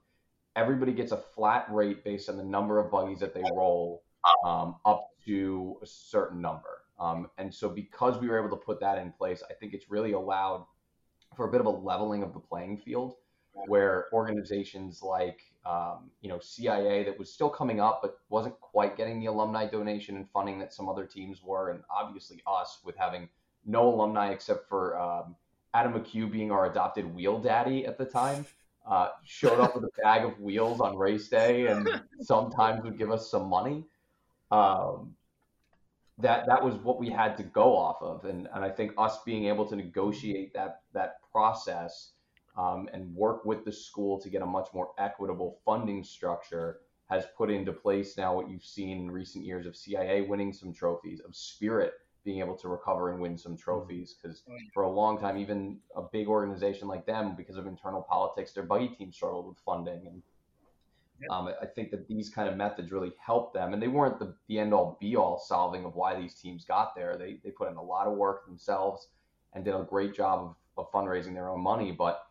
everybody 0.56 0.92
gets 0.92 1.12
a 1.12 1.18
flat 1.18 1.66
rate 1.70 2.02
based 2.02 2.28
on 2.28 2.38
the 2.38 2.42
number 2.42 2.78
of 2.78 2.90
buggies 2.90 3.20
that 3.20 3.34
they 3.34 3.42
roll 3.54 4.02
um, 4.44 4.76
up 4.84 5.10
to 5.26 5.76
a 5.82 5.86
certain 5.86 6.40
number. 6.40 6.75
Um, 6.98 7.28
and 7.38 7.52
so, 7.52 7.68
because 7.68 8.18
we 8.18 8.28
were 8.28 8.38
able 8.38 8.56
to 8.56 8.62
put 8.62 8.80
that 8.80 8.98
in 8.98 9.12
place, 9.12 9.42
I 9.50 9.54
think 9.54 9.74
it's 9.74 9.90
really 9.90 10.12
allowed 10.12 10.64
for 11.36 11.48
a 11.48 11.50
bit 11.50 11.60
of 11.60 11.66
a 11.66 11.70
leveling 11.70 12.22
of 12.22 12.32
the 12.32 12.40
playing 12.40 12.78
field, 12.78 13.14
where 13.66 14.06
organizations 14.12 15.02
like 15.02 15.40
um, 15.64 16.10
you 16.20 16.28
know 16.28 16.38
CIA 16.38 17.04
that 17.04 17.18
was 17.18 17.32
still 17.32 17.50
coming 17.50 17.80
up 17.80 18.00
but 18.02 18.18
wasn't 18.28 18.58
quite 18.60 18.96
getting 18.96 19.20
the 19.20 19.26
alumni 19.26 19.66
donation 19.66 20.16
and 20.16 20.28
funding 20.30 20.58
that 20.58 20.72
some 20.72 20.88
other 20.88 21.04
teams 21.04 21.42
were, 21.42 21.70
and 21.70 21.80
obviously 21.90 22.42
us 22.46 22.78
with 22.84 22.96
having 22.96 23.28
no 23.64 23.88
alumni 23.88 24.30
except 24.30 24.68
for 24.68 24.98
um, 24.98 25.36
Adam 25.74 25.92
McHugh 25.92 26.30
being 26.30 26.50
our 26.50 26.70
adopted 26.70 27.14
wheel 27.14 27.38
daddy 27.38 27.84
at 27.86 27.98
the 27.98 28.04
time 28.04 28.46
uh, 28.86 29.08
showed 29.24 29.60
up 29.60 29.74
with 29.74 29.84
a 29.84 29.90
bag 30.02 30.24
of 30.24 30.38
wheels 30.40 30.80
on 30.80 30.96
race 30.96 31.28
day 31.28 31.66
and 31.66 31.88
sometimes 32.20 32.82
would 32.84 32.96
give 32.96 33.10
us 33.10 33.30
some 33.30 33.48
money. 33.48 33.84
Um, 34.50 35.14
that 36.18 36.46
that 36.46 36.62
was 36.64 36.76
what 36.76 36.98
we 36.98 37.10
had 37.10 37.36
to 37.36 37.42
go 37.42 37.76
off 37.76 38.00
of, 38.00 38.24
and, 38.24 38.48
and 38.54 38.64
I 38.64 38.70
think 38.70 38.92
us 38.96 39.18
being 39.24 39.46
able 39.46 39.66
to 39.66 39.76
negotiate 39.76 40.54
that 40.54 40.82
that 40.94 41.16
process 41.30 42.12
um, 42.56 42.88
and 42.92 43.14
work 43.14 43.44
with 43.44 43.64
the 43.64 43.72
school 43.72 44.18
to 44.20 44.30
get 44.30 44.42
a 44.42 44.46
much 44.46 44.68
more 44.72 44.92
equitable 44.98 45.58
funding 45.64 46.02
structure 46.02 46.80
has 47.10 47.26
put 47.36 47.50
into 47.50 47.72
place 47.72 48.16
now 48.16 48.34
what 48.34 48.48
you've 48.50 48.64
seen 48.64 48.98
in 48.98 49.10
recent 49.10 49.44
years 49.44 49.66
of 49.66 49.76
CIA 49.76 50.22
winning 50.22 50.52
some 50.52 50.72
trophies, 50.72 51.20
of 51.20 51.36
Spirit 51.36 51.92
being 52.24 52.40
able 52.40 52.56
to 52.56 52.68
recover 52.68 53.12
and 53.12 53.20
win 53.20 53.38
some 53.38 53.56
Mm-hmm. 53.56 53.62
trophies 53.62 54.14
because 54.14 54.42
for 54.72 54.82
a 54.84 54.90
long 54.90 55.18
time, 55.18 55.36
even 55.36 55.78
a 55.94 56.02
big 56.02 56.28
organization 56.28 56.88
like 56.88 57.06
them, 57.06 57.34
because 57.36 57.56
of 57.56 57.66
internal 57.66 58.02
politics, 58.02 58.52
their 58.52 58.64
buggy 58.64 58.88
team 58.88 59.12
struggled 59.12 59.46
with 59.46 59.58
funding. 59.64 60.06
And. 60.06 60.22
Um, 61.30 61.48
I 61.60 61.66
think 61.66 61.90
that 61.90 62.08
these 62.08 62.28
kind 62.28 62.48
of 62.48 62.56
methods 62.56 62.92
really 62.92 63.12
helped 63.24 63.54
them. 63.54 63.72
And 63.72 63.82
they 63.82 63.88
weren't 63.88 64.18
the, 64.18 64.34
the 64.48 64.58
end 64.58 64.72
all 64.72 64.96
be 65.00 65.16
all 65.16 65.38
solving 65.38 65.84
of 65.84 65.94
why 65.94 66.18
these 66.20 66.34
teams 66.34 66.64
got 66.64 66.94
there. 66.94 67.16
They, 67.16 67.38
they 67.42 67.50
put 67.50 67.70
in 67.70 67.76
a 67.76 67.82
lot 67.82 68.06
of 68.06 68.16
work 68.16 68.46
themselves 68.46 69.08
and 69.54 69.64
did 69.64 69.74
a 69.74 69.82
great 69.82 70.14
job 70.14 70.56
of, 70.76 70.84
of 70.84 70.92
fundraising 70.92 71.34
their 71.34 71.48
own 71.48 71.62
money. 71.62 71.92
But 71.92 72.26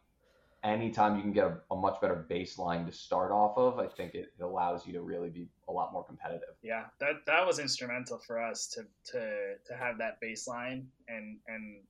anytime 0.63 1.15
you 1.15 1.21
can 1.21 1.31
get 1.31 1.45
a, 1.45 1.57
a 1.71 1.75
much 1.75 1.99
better 2.01 2.25
baseline 2.29 2.85
to 2.85 2.91
start 2.91 3.31
off 3.31 3.57
of, 3.57 3.79
I 3.79 3.87
think 3.87 4.15
it, 4.15 4.33
it 4.37 4.43
allows 4.43 4.85
you 4.85 4.93
to 4.93 5.01
really 5.01 5.29
be 5.29 5.47
a 5.67 5.71
lot 5.71 5.93
more 5.93 6.03
competitive. 6.03 6.55
Yeah, 6.61 6.85
that 6.99 7.25
that 7.25 7.45
was 7.45 7.59
instrumental 7.59 8.19
for 8.19 8.41
us 8.41 8.67
to 8.67 8.83
to 9.11 9.55
to 9.65 9.75
have 9.77 9.97
that 9.99 10.17
baseline 10.21 10.85
and 11.07 11.37
and 11.47 11.81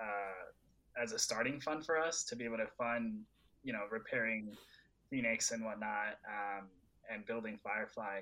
uh, 0.00 1.02
as 1.02 1.12
a 1.12 1.18
starting 1.18 1.60
fund 1.60 1.84
for 1.84 1.98
us 1.98 2.24
to 2.24 2.36
be 2.36 2.44
able 2.44 2.58
to 2.58 2.66
fund, 2.78 3.20
you 3.62 3.72
know, 3.72 3.82
repairing 3.90 4.56
Phoenix 5.14 5.52
and 5.52 5.64
whatnot, 5.64 6.18
um, 6.26 6.66
and 7.08 7.24
building 7.24 7.56
Firefly. 7.62 8.20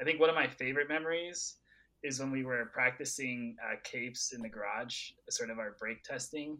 I 0.00 0.04
think 0.04 0.18
one 0.18 0.30
of 0.30 0.34
my 0.34 0.48
favorite 0.48 0.88
memories 0.88 1.56
is 2.02 2.18
when 2.18 2.30
we 2.30 2.44
were 2.44 2.70
practicing 2.72 3.56
uh, 3.62 3.76
capes 3.84 4.32
in 4.32 4.40
the 4.40 4.48
garage, 4.48 5.10
sort 5.28 5.50
of 5.50 5.58
our 5.58 5.76
brake 5.78 6.02
testing, 6.02 6.56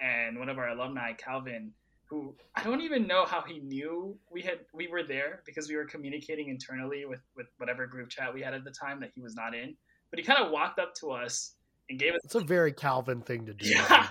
and 0.00 0.38
one 0.38 0.48
of 0.48 0.56
our 0.56 0.70
alumni, 0.70 1.12
Calvin, 1.12 1.72
who 2.08 2.34
I 2.54 2.64
don't 2.64 2.80
even 2.80 3.06
know 3.06 3.26
how 3.26 3.42
he 3.42 3.58
knew 3.58 4.16
we 4.32 4.40
had 4.40 4.60
we 4.72 4.88
were 4.88 5.02
there 5.02 5.42
because 5.44 5.68
we 5.68 5.76
were 5.76 5.84
communicating 5.84 6.48
internally 6.48 7.04
with 7.04 7.20
with 7.36 7.48
whatever 7.58 7.86
group 7.86 8.08
chat 8.08 8.32
we 8.32 8.40
had 8.40 8.54
at 8.54 8.64
the 8.64 8.70
time 8.70 8.98
that 9.00 9.10
he 9.14 9.20
was 9.20 9.34
not 9.34 9.54
in. 9.54 9.76
But 10.10 10.20
he 10.20 10.24
kind 10.24 10.42
of 10.42 10.50
walked 10.50 10.78
up 10.78 10.94
to 11.00 11.10
us 11.10 11.56
and 11.90 11.98
gave 11.98 12.14
us. 12.14 12.20
It's 12.24 12.34
a 12.34 12.40
very 12.40 12.72
Calvin 12.72 13.20
thing 13.20 13.44
to 13.44 13.52
do. 13.52 13.68
Yeah. 13.68 14.08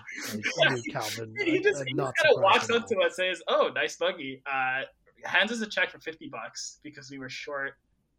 Like, 0.60 0.84
Calvin. 0.92 1.34
he 1.44 1.60
just, 1.60 1.84
he 1.88 1.94
just 1.96 2.14
kind 2.16 2.36
of 2.36 2.42
walks 2.44 2.70
up 2.70 2.86
to 2.88 2.98
us 3.00 3.18
and 3.18 3.36
says, 3.36 3.42
"Oh, 3.48 3.72
nice 3.74 3.96
buggy." 3.96 4.44
Uh, 4.46 4.82
hands 5.24 5.52
us 5.52 5.62
a 5.62 5.68
check 5.68 5.90
for 5.90 6.00
fifty 6.00 6.30
bucks 6.30 6.80
because 6.84 7.10
we 7.12 7.20
were 7.20 7.30
short 7.30 7.74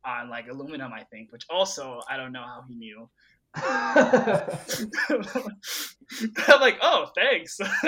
on 0.05 0.31
like 0.31 0.49
aluminum, 0.49 0.93
I 0.93 1.05
think. 1.05 1.33
Which 1.33 1.45
also 1.51 2.01
I 2.09 2.17
don't 2.17 2.33
know 2.33 2.43
how 2.43 2.65
he 2.69 2.75
knew. 2.75 3.09
I'm 3.55 4.51
like, 6.61 6.79
"Oh, 6.83 7.11
thanks." 7.17 7.59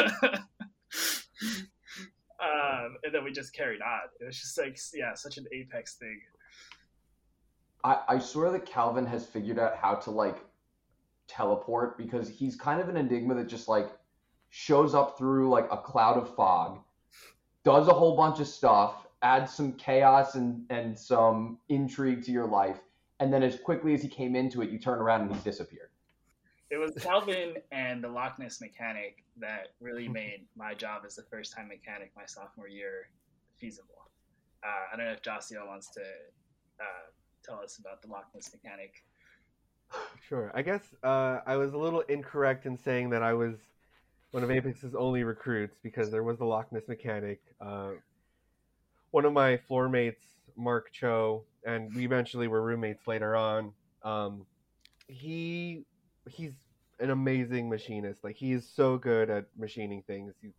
um, 2.40 2.96
and 3.02 3.12
then 3.12 3.24
we 3.24 3.32
just 3.32 3.54
carried 3.54 3.82
on. 3.82 4.00
It 4.20 4.26
was 4.26 4.40
just 4.40 4.58
like, 4.58 4.78
yeah, 4.94 5.14
such 5.14 5.36
an 5.38 5.46
apex 5.52 5.94
thing. 5.94 6.20
I, 7.84 8.00
I 8.08 8.18
swear 8.18 8.50
that 8.52 8.66
Calvin 8.66 9.06
has 9.06 9.26
figured 9.26 9.58
out 9.58 9.76
how 9.76 9.94
to 9.96 10.10
like 10.10 10.38
teleport 11.28 11.96
because 11.96 12.28
he's 12.28 12.56
kind 12.56 12.80
of 12.80 12.88
an 12.88 12.96
enigma 12.96 13.34
that 13.34 13.48
just 13.48 13.68
like 13.68 13.90
shows 14.50 14.94
up 14.94 15.16
through 15.16 15.48
like 15.48 15.68
a 15.70 15.76
cloud 15.76 16.16
of 16.16 16.34
fog, 16.34 16.78
does 17.70 17.88
a 17.88 17.92
whole 17.92 18.16
bunch 18.16 18.40
of 18.40 18.48
stuff, 18.48 19.06
adds 19.22 19.52
some 19.52 19.72
chaos 19.74 20.34
and, 20.34 20.64
and 20.70 20.98
some 20.98 21.58
intrigue 21.68 22.24
to 22.24 22.32
your 22.32 22.46
life, 22.46 22.80
and 23.20 23.32
then 23.32 23.42
as 23.42 23.60
quickly 23.60 23.94
as 23.94 24.02
he 24.02 24.08
came 24.08 24.34
into 24.34 24.62
it, 24.62 24.70
you 24.70 24.78
turn 24.78 24.98
around 24.98 25.22
and 25.22 25.32
he's 25.32 25.44
disappeared. 25.44 25.90
It 26.70 26.78
was 26.78 26.92
Calvin 27.00 27.54
and 27.72 28.02
the 28.02 28.08
Loch 28.08 28.38
Ness 28.38 28.60
mechanic 28.60 29.24
that 29.38 29.68
really 29.80 30.08
made 30.08 30.46
my 30.56 30.74
job 30.74 31.02
as 31.06 31.16
the 31.16 31.22
first 31.24 31.54
time 31.54 31.68
mechanic 31.68 32.12
my 32.16 32.24
sophomore 32.26 32.68
year 32.68 33.08
feasible. 33.56 34.08
Uh, 34.64 34.92
I 34.92 34.96
don't 34.96 35.06
know 35.06 35.12
if 35.12 35.22
Josio 35.22 35.66
wants 35.66 35.90
to 35.90 36.00
uh, 36.00 37.06
tell 37.44 37.60
us 37.62 37.78
about 37.78 38.02
the 38.02 38.08
Loch 38.08 38.26
Ness 38.34 38.50
mechanic. 38.52 39.04
Sure. 40.28 40.50
I 40.54 40.62
guess 40.62 40.82
uh, 41.02 41.40
I 41.46 41.56
was 41.56 41.72
a 41.72 41.78
little 41.78 42.00
incorrect 42.00 42.66
in 42.66 42.76
saying 42.76 43.10
that 43.10 43.22
I 43.22 43.32
was 43.32 43.56
one 44.30 44.44
of 44.44 44.50
Apex's 44.50 44.94
only 44.94 45.24
recruits 45.24 45.78
because 45.82 46.10
there 46.10 46.22
was 46.22 46.38
the 46.38 46.44
Loch 46.44 46.70
Ness 46.72 46.86
mechanic. 46.86 47.40
Uh, 47.60 47.90
one 49.10 49.24
of 49.24 49.32
my 49.32 49.56
floor 49.56 49.88
mates, 49.88 50.24
Mark 50.56 50.92
Cho, 50.92 51.44
and 51.64 51.94
we 51.94 52.04
eventually 52.04 52.46
were 52.46 52.62
roommates 52.62 53.06
later 53.06 53.34
on. 53.34 53.72
Um, 54.02 54.46
he 55.08 55.84
he's 56.28 56.52
an 57.00 57.10
amazing 57.10 57.68
machinist. 57.68 58.22
Like 58.22 58.36
he 58.36 58.52
is 58.52 58.68
so 58.68 58.98
good 58.98 59.30
at 59.30 59.46
machining 59.58 60.02
things. 60.02 60.34
He's 60.40 60.52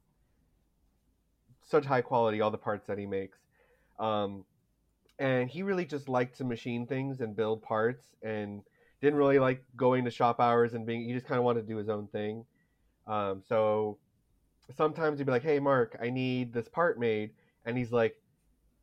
such 1.64 1.86
high 1.86 2.02
quality 2.02 2.42
all 2.42 2.52
the 2.52 2.58
parts 2.58 2.88
that 2.88 2.98
he 2.98 3.06
makes. 3.06 3.38
Um, 4.00 4.44
and 5.18 5.50
he 5.50 5.64
really 5.64 5.86
just 5.86 6.10
liked 6.10 6.38
to 6.40 6.44
machine 6.44 6.88
things 6.88 7.22
and 7.22 7.36
build 7.36 7.62
parts 7.62 8.04
and 8.22 8.64
didn't 9.02 9.18
really 9.18 9.40
like 9.40 9.64
going 9.78 10.04
to 10.06 10.12
shop 10.12 10.40
hours 10.40 10.74
and 10.74 10.86
being 10.86 11.06
he 11.06 11.14
just 11.14 11.26
kind 11.26 11.38
of 11.38 11.46
wanted 11.46 11.62
to 11.62 11.68
do 11.68 11.78
his 11.78 11.90
own 11.90 12.08
thing 12.08 12.44
um, 13.12 13.42
so 13.48 13.98
sometimes 14.76 15.20
he'd 15.20 15.26
be 15.26 15.32
like 15.32 15.44
hey 15.44 15.60
mark 15.60 15.98
i 16.02 16.10
need 16.10 16.54
this 16.54 16.70
part 16.70 16.98
made. 17.00 17.32
And 17.66 17.78
he's 17.78 17.92
like 17.92 18.16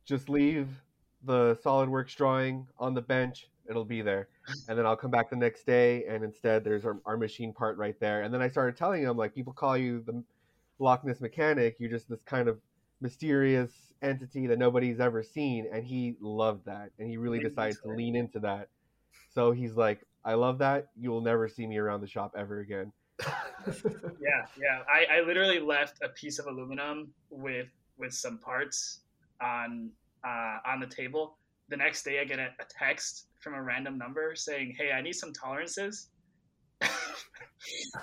just 0.05 0.29
leave 0.29 0.69
the 1.25 1.59
solidworks 1.65 2.15
drawing 2.15 2.65
on 2.79 2.93
the 2.93 3.01
bench. 3.01 3.49
It'll 3.69 3.85
be 3.85 4.01
there. 4.01 4.29
And 4.67 4.77
then 4.77 4.85
i'll 4.85 4.95
come 4.95 5.11
back 5.11 5.29
the 5.29 5.35
next 5.35 5.65
day 5.65 6.05
and 6.05 6.23
instead 6.23 6.63
there's 6.63 6.85
our, 6.85 6.99
our 7.05 7.17
machine 7.17 7.53
part 7.53 7.77
right 7.77 7.99
there. 7.99 8.21
And 8.21 8.33
then 8.33 8.41
i 8.41 8.47
started 8.47 8.77
telling 8.77 9.03
him 9.03 9.17
like 9.17 9.33
people 9.33 9.51
call 9.51 9.75
you 9.77 10.01
the 10.05 10.23
loch 10.77 11.03
ness 11.03 11.19
mechanic. 11.21 11.75
You're 11.79 11.89
just 11.89 12.07
this 12.07 12.21
kind 12.23 12.47
of 12.47 12.59
mysterious 13.01 13.71
entity 14.01 14.47
that 14.47 14.59
nobody's 14.59 14.99
ever 14.99 15.23
seen. 15.23 15.67
And 15.73 15.83
he 15.83 16.15
loved 16.21 16.65
that. 16.67 16.91
And 16.99 17.09
he 17.09 17.17
really 17.17 17.39
decided 17.39 17.77
to 17.83 17.89
lean 17.89 18.15
into 18.15 18.39
that. 18.41 18.69
So 19.33 19.51
he's 19.51 19.75
like 19.75 20.05
i 20.23 20.35
love 20.35 20.59
that. 20.59 20.89
You 20.95 21.09
will 21.09 21.21
never 21.21 21.47
see 21.49 21.65
me 21.65 21.77
around 21.77 22.01
the 22.01 22.07
shop 22.07 22.35
ever 22.37 22.59
again 22.59 22.91
Yeah, 24.19 24.45
yeah. 24.59 24.79
I, 24.91 25.19
I 25.19 25.21
literally 25.21 25.59
left 25.59 25.99
a 26.03 26.09
piece 26.09 26.39
of 26.39 26.47
aluminum 26.47 27.13
with 27.29 27.67
with 27.97 28.13
some 28.13 28.37
parts 28.37 29.01
on 29.41 29.91
uh, 30.25 30.57
on 30.65 30.79
the 30.79 30.87
table. 30.87 31.37
The 31.69 31.77
next 31.77 32.03
day, 32.03 32.19
I 32.19 32.23
get 32.25 32.39
a, 32.39 32.47
a 32.59 32.65
text 32.69 33.27
from 33.39 33.53
a 33.53 33.61
random 33.61 33.97
number 33.97 34.35
saying, 34.35 34.75
"Hey, 34.77 34.91
I 34.91 35.01
need 35.01 35.13
some 35.13 35.33
tolerances." 35.33 36.07
so 36.81 36.87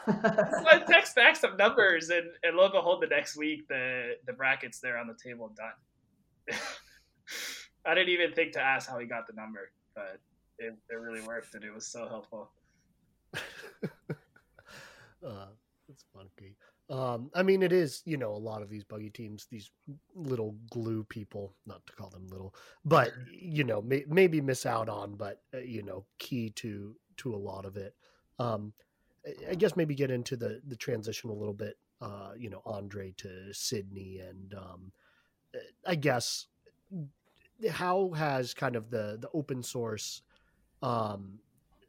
I 0.07 0.83
text 0.87 1.17
back 1.17 1.37
some 1.37 1.57
numbers, 1.57 2.11
and, 2.11 2.27
and 2.43 2.57
lo 2.57 2.65
and 2.65 2.73
behold, 2.73 3.03
the 3.03 3.09
next 3.09 3.37
week 3.37 3.67
the 3.69 4.15
the 4.27 4.33
brackets 4.33 4.81
there 4.81 4.99
on 4.99 5.07
the 5.07 5.17
table 5.23 5.53
done. 5.57 6.59
I 7.87 7.95
didn't 7.95 8.11
even 8.11 8.33
think 8.33 8.53
to 8.53 8.61
ask 8.61 8.89
how 8.89 8.99
he 8.99 9.07
got 9.07 9.27
the 9.27 9.33
number, 9.35 9.71
but 9.95 10.19
it, 10.59 10.75
it 10.91 10.95
really 10.95 11.27
worked, 11.27 11.55
and 11.55 11.65
it 11.65 11.73
was 11.75 11.87
so 11.87 12.09
helpful. 12.09 12.51
Uh, 15.27 15.49
it's 15.89 16.05
funky. 16.15 16.57
Um, 16.89 17.31
I 17.35 17.43
mean, 17.43 17.63
it 17.63 17.73
is, 17.73 18.03
you 18.05 18.17
know, 18.17 18.31
a 18.33 18.39
lot 18.39 18.63
of 18.63 18.69
these 18.69 18.85
buggy 18.85 19.11
teams, 19.11 19.47
these 19.51 19.71
little 20.15 20.55
glue 20.71 21.05
people, 21.05 21.53
not 21.67 21.85
to 21.87 21.93
call 21.93 22.11
them 22.11 22.29
little, 22.29 22.55
but, 22.85 23.13
you 23.33 23.65
know, 23.65 23.83
may, 23.83 24.05
maybe 24.09 24.41
miss 24.41 24.67
out 24.67 24.89
on, 24.89 25.17
but, 25.17 25.43
uh, 25.53 25.59
you 25.59 25.83
know, 25.83 26.05
key 26.19 26.51
to, 26.51 26.95
to 27.17 27.35
a 27.35 27.37
lot 27.37 27.65
of 27.65 27.77
it. 27.77 27.95
Um, 28.39 28.73
I- 29.27 29.51
I 29.51 29.55
guess 29.57 29.77
maybe 29.77 29.95
get 29.97 30.11
into 30.13 30.37
the, 30.37 30.61
the 30.67 30.77
transition 30.77 31.31
a 31.31 31.35
little 31.35 31.55
bit, 31.55 31.77
uh, 32.01 32.33
you 32.39 32.51
know, 32.51 32.63
Andre 32.65 33.13
to 33.19 33.53
Sydney 33.53 34.21
and, 34.21 34.55
um, 34.55 34.93
uh, 35.55 35.59
I 35.87 35.97
guess 35.97 36.47
how 37.71 38.11
has 38.11 38.55
kind 38.55 38.77
of 38.77 38.91
the, 38.91 39.19
the 39.21 39.31
open 39.35 39.63
source, 39.63 40.23
um, 40.83 41.41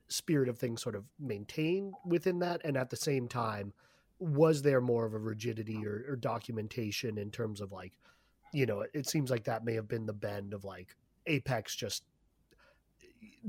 spirit 0.09 0.49
of 0.49 0.57
things 0.57 0.81
sort 0.81 0.95
of 0.95 1.03
maintained 1.19 1.93
within 2.05 2.39
that 2.39 2.61
and 2.63 2.77
at 2.77 2.89
the 2.89 2.95
same 2.95 3.27
time 3.27 3.73
was 4.19 4.61
there 4.61 4.81
more 4.81 5.05
of 5.05 5.13
a 5.13 5.19
rigidity 5.19 5.85
or, 5.85 6.05
or 6.09 6.15
documentation 6.15 7.17
in 7.17 7.29
terms 7.29 7.61
of 7.61 7.71
like 7.71 7.93
you 8.53 8.65
know 8.65 8.81
it, 8.81 8.91
it 8.93 9.09
seems 9.09 9.29
like 9.29 9.43
that 9.43 9.65
may 9.65 9.73
have 9.73 9.87
been 9.87 10.05
the 10.05 10.13
bend 10.13 10.53
of 10.53 10.63
like 10.63 10.95
apex 11.27 11.75
just 11.75 12.03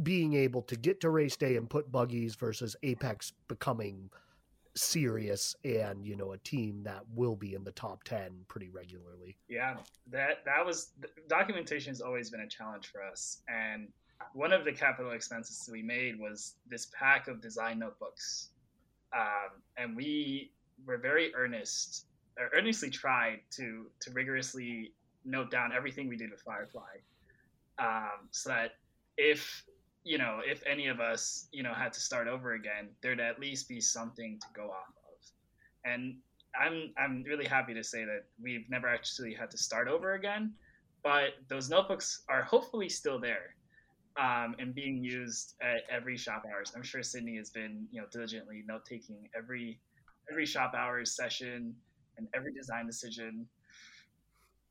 being 0.03 0.35
able 0.35 0.63
to 0.63 0.77
get 0.77 1.01
to 1.01 1.11
race 1.11 1.37
day 1.37 1.57
and 1.57 1.71
put 1.71 1.91
buggies 1.91 2.35
versus 2.35 2.77
apex 2.83 3.33
becoming 3.49 4.11
serious 4.79 5.57
and 5.65 6.07
you 6.07 6.17
know 6.17 6.33
a 6.33 6.39
team 6.39 6.83
that 6.85 7.03
will 7.15 7.37
be 7.37 7.55
in 7.55 7.65
the 7.65 7.73
top 7.73 8.05
10 8.05 8.45
pretty 8.49 8.69
regularly. 8.71 9.37
Yeah, 9.49 9.77
that 10.11 10.45
that 10.45 10.65
was 10.65 10.91
documentation 11.29 11.91
has 11.91 12.01
always 12.01 12.31
been 12.31 12.41
a 12.41 12.49
challenge 12.49 12.87
for 12.87 13.03
us, 13.03 13.43
and 13.49 13.89
one 14.33 14.53
of 14.53 14.64
the 14.64 14.73
capital 14.73 15.12
expenses 15.12 15.69
we 15.71 15.83
made 15.83 16.19
was 16.19 16.55
this 16.69 16.89
pack 16.99 17.29
of 17.29 17.41
design 17.41 17.79
notebooks, 17.79 18.51
um, 19.14 19.62
and 19.77 19.97
we 19.97 20.53
were 20.87 20.99
very 20.99 21.35
earnest, 21.35 22.07
earnestly 22.53 22.91
tried 22.91 23.41
to 23.51 23.87
to 24.01 24.11
rigorously 24.12 24.93
note 25.25 25.51
down 25.51 25.73
everything 25.73 26.09
we 26.09 26.16
did 26.16 26.31
with 26.31 26.41
Firefly, 26.43 26.99
um, 27.79 28.29
so 28.31 28.51
that 28.51 28.73
if 29.16 29.64
you 30.05 30.19
know 30.19 30.41
if 30.45 30.62
any 30.66 30.89
of 30.89 31.01
us 31.01 31.49
you 31.53 31.62
know 31.62 31.75
had 31.75 31.93
to 31.93 32.01
start 32.01 32.29
over 32.29 32.55
again, 32.55 32.89
there'd 33.03 33.21
at 33.21 33.39
least 33.39 33.69
be 33.69 33.81
something 33.81 34.39
to 34.41 34.47
go 34.55 34.71
off 34.71 34.95
of, 35.12 35.91
and 35.91 36.16
I'm 36.61 36.93
I'm 36.97 37.23
really 37.23 37.47
happy 37.47 37.75
to 37.75 37.85
say 37.85 38.05
that 38.05 38.25
we've 38.43 38.69
never 38.69 38.89
actually 38.89 39.35
had 39.35 39.51
to 39.53 39.59
start 39.59 39.89
over 39.89 40.14
again, 40.14 40.53
but 41.03 41.35
those 41.49 41.71
notebooks 41.71 42.23
are 42.29 42.43
hopefully 42.43 42.89
still 42.89 43.19
there. 43.19 43.55
Um, 44.19 44.57
and 44.59 44.75
being 44.75 45.03
used 45.03 45.55
at 45.62 45.83
every 45.91 46.16
shop 46.16 46.43
hours. 46.53 46.73
I'm 46.75 46.83
sure 46.83 47.03
Sydney 47.03 47.37
has 47.37 47.51
been, 47.51 47.87
you 47.93 48.01
know, 48.01 48.07
diligently 48.12 48.64
note 48.66 48.85
taking 48.85 49.29
every 49.37 49.79
every 50.31 50.45
shop 50.45 50.75
hours 50.75 51.14
session 51.14 51.75
and 52.19 52.29
every 52.35 52.53
design 52.53 52.87
decision. 52.87 53.47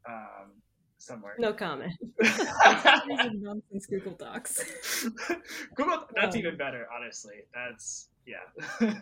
Um, 0.07 0.51
somewhere. 0.97 1.35
No 1.37 1.53
comment. 1.53 1.93
nonsense 2.19 3.85
Google 3.85 4.13
Docs. 4.13 5.09
Google, 5.75 6.07
that's 6.15 6.35
um, 6.35 6.39
even 6.39 6.57
better, 6.57 6.87
honestly. 6.95 7.35
That's 7.53 8.09
yeah. 8.25 8.93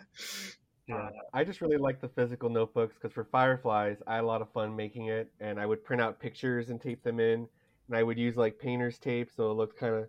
Yeah, 0.88 0.98
uh, 0.98 1.10
I 1.34 1.42
just 1.42 1.60
really 1.60 1.78
like 1.78 2.00
the 2.00 2.08
physical 2.08 2.48
notebooks 2.48 2.94
because 2.94 3.12
for 3.12 3.24
Fireflies, 3.24 3.96
I 4.06 4.14
had 4.14 4.22
a 4.22 4.26
lot 4.28 4.40
of 4.40 4.48
fun 4.52 4.76
making 4.76 5.08
it, 5.08 5.28
and 5.40 5.58
I 5.58 5.66
would 5.66 5.82
print 5.82 6.00
out 6.00 6.20
pictures 6.20 6.70
and 6.70 6.80
tape 6.80 7.02
them 7.02 7.18
in, 7.18 7.48
and 7.88 7.96
I 7.96 8.04
would 8.04 8.16
use 8.16 8.36
like 8.36 8.56
painter's 8.60 8.96
tape, 8.96 9.28
so 9.34 9.50
it 9.50 9.54
looked 9.54 9.76
kind 9.76 9.96
of 9.96 10.06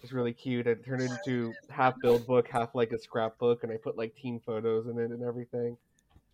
just 0.00 0.12
really 0.12 0.32
cute. 0.32 0.66
I 0.66 0.74
turned 0.74 1.02
it 1.02 1.10
into 1.10 1.52
half 1.70 1.94
build 2.00 2.26
book, 2.26 2.48
half 2.48 2.74
like 2.74 2.92
a 2.92 2.98
scrapbook, 2.98 3.62
and 3.62 3.72
I 3.72 3.76
put 3.76 3.96
like 3.96 4.14
team 4.14 4.40
photos 4.44 4.86
in 4.86 4.98
it 4.98 5.10
and 5.10 5.22
everything. 5.22 5.76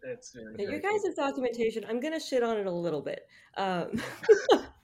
It's 0.02 0.32
very, 0.32 0.66
very 0.66 0.80
guys' 0.80 1.00
cool. 1.02 1.14
documentation, 1.16 1.84
I'm 1.88 2.00
gonna 2.00 2.20
shit 2.20 2.42
on 2.42 2.58
it 2.58 2.66
a 2.66 2.70
little 2.70 3.00
bit. 3.00 3.26
Um, 3.56 4.02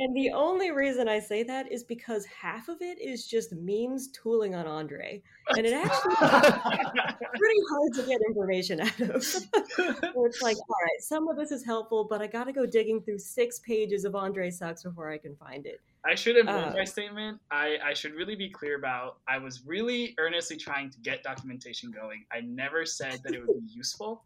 And 0.00 0.14
the 0.14 0.30
only 0.30 0.70
reason 0.70 1.08
I 1.08 1.18
say 1.18 1.42
that 1.42 1.72
is 1.72 1.82
because 1.82 2.24
half 2.26 2.68
of 2.68 2.80
it 2.80 3.00
is 3.00 3.26
just 3.26 3.52
memes 3.52 4.08
tooling 4.08 4.54
on 4.54 4.64
Andre. 4.64 5.20
And 5.56 5.66
it 5.66 5.72
actually 5.84 6.14
pretty 6.14 7.60
hard 7.68 7.94
to 7.94 8.02
get 8.06 8.20
information 8.28 8.80
out 8.80 9.00
of. 9.00 9.16
it's 9.16 10.42
like, 10.42 10.56
all 10.56 10.76
right, 10.82 11.00
some 11.00 11.26
of 11.26 11.36
this 11.36 11.50
is 11.50 11.64
helpful, 11.64 12.06
but 12.08 12.22
I 12.22 12.28
got 12.28 12.44
to 12.44 12.52
go 12.52 12.64
digging 12.64 13.02
through 13.02 13.18
six 13.18 13.58
pages 13.58 14.04
of 14.04 14.14
Andre 14.14 14.50
sucks 14.50 14.84
before 14.84 15.10
I 15.10 15.18
can 15.18 15.34
find 15.34 15.66
it. 15.66 15.80
I 16.04 16.14
should 16.14 16.36
improve 16.36 16.68
uh, 16.68 16.72
my 16.72 16.84
statement. 16.84 17.40
I, 17.50 17.76
I 17.84 17.94
should 17.94 18.14
really 18.14 18.36
be 18.36 18.48
clear 18.48 18.76
about 18.76 19.18
I 19.26 19.38
was 19.38 19.62
really 19.66 20.14
earnestly 20.18 20.56
trying 20.56 20.90
to 20.90 20.98
get 21.00 21.22
documentation 21.22 21.90
going. 21.90 22.24
I 22.32 22.40
never 22.40 22.86
said 22.86 23.20
that 23.24 23.34
it 23.34 23.40
would 23.40 23.66
be 23.66 23.66
useful, 23.74 24.24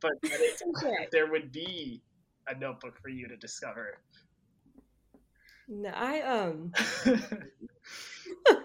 but 0.00 0.12
okay. 0.24 1.08
there 1.12 1.30
would 1.30 1.52
be 1.52 2.02
a 2.48 2.58
notebook 2.58 2.98
for 3.00 3.08
you 3.08 3.28
to 3.28 3.36
discover 3.36 3.98
no, 5.68 5.90
I 5.90 6.20
um 6.22 6.72
uh, 7.06 8.56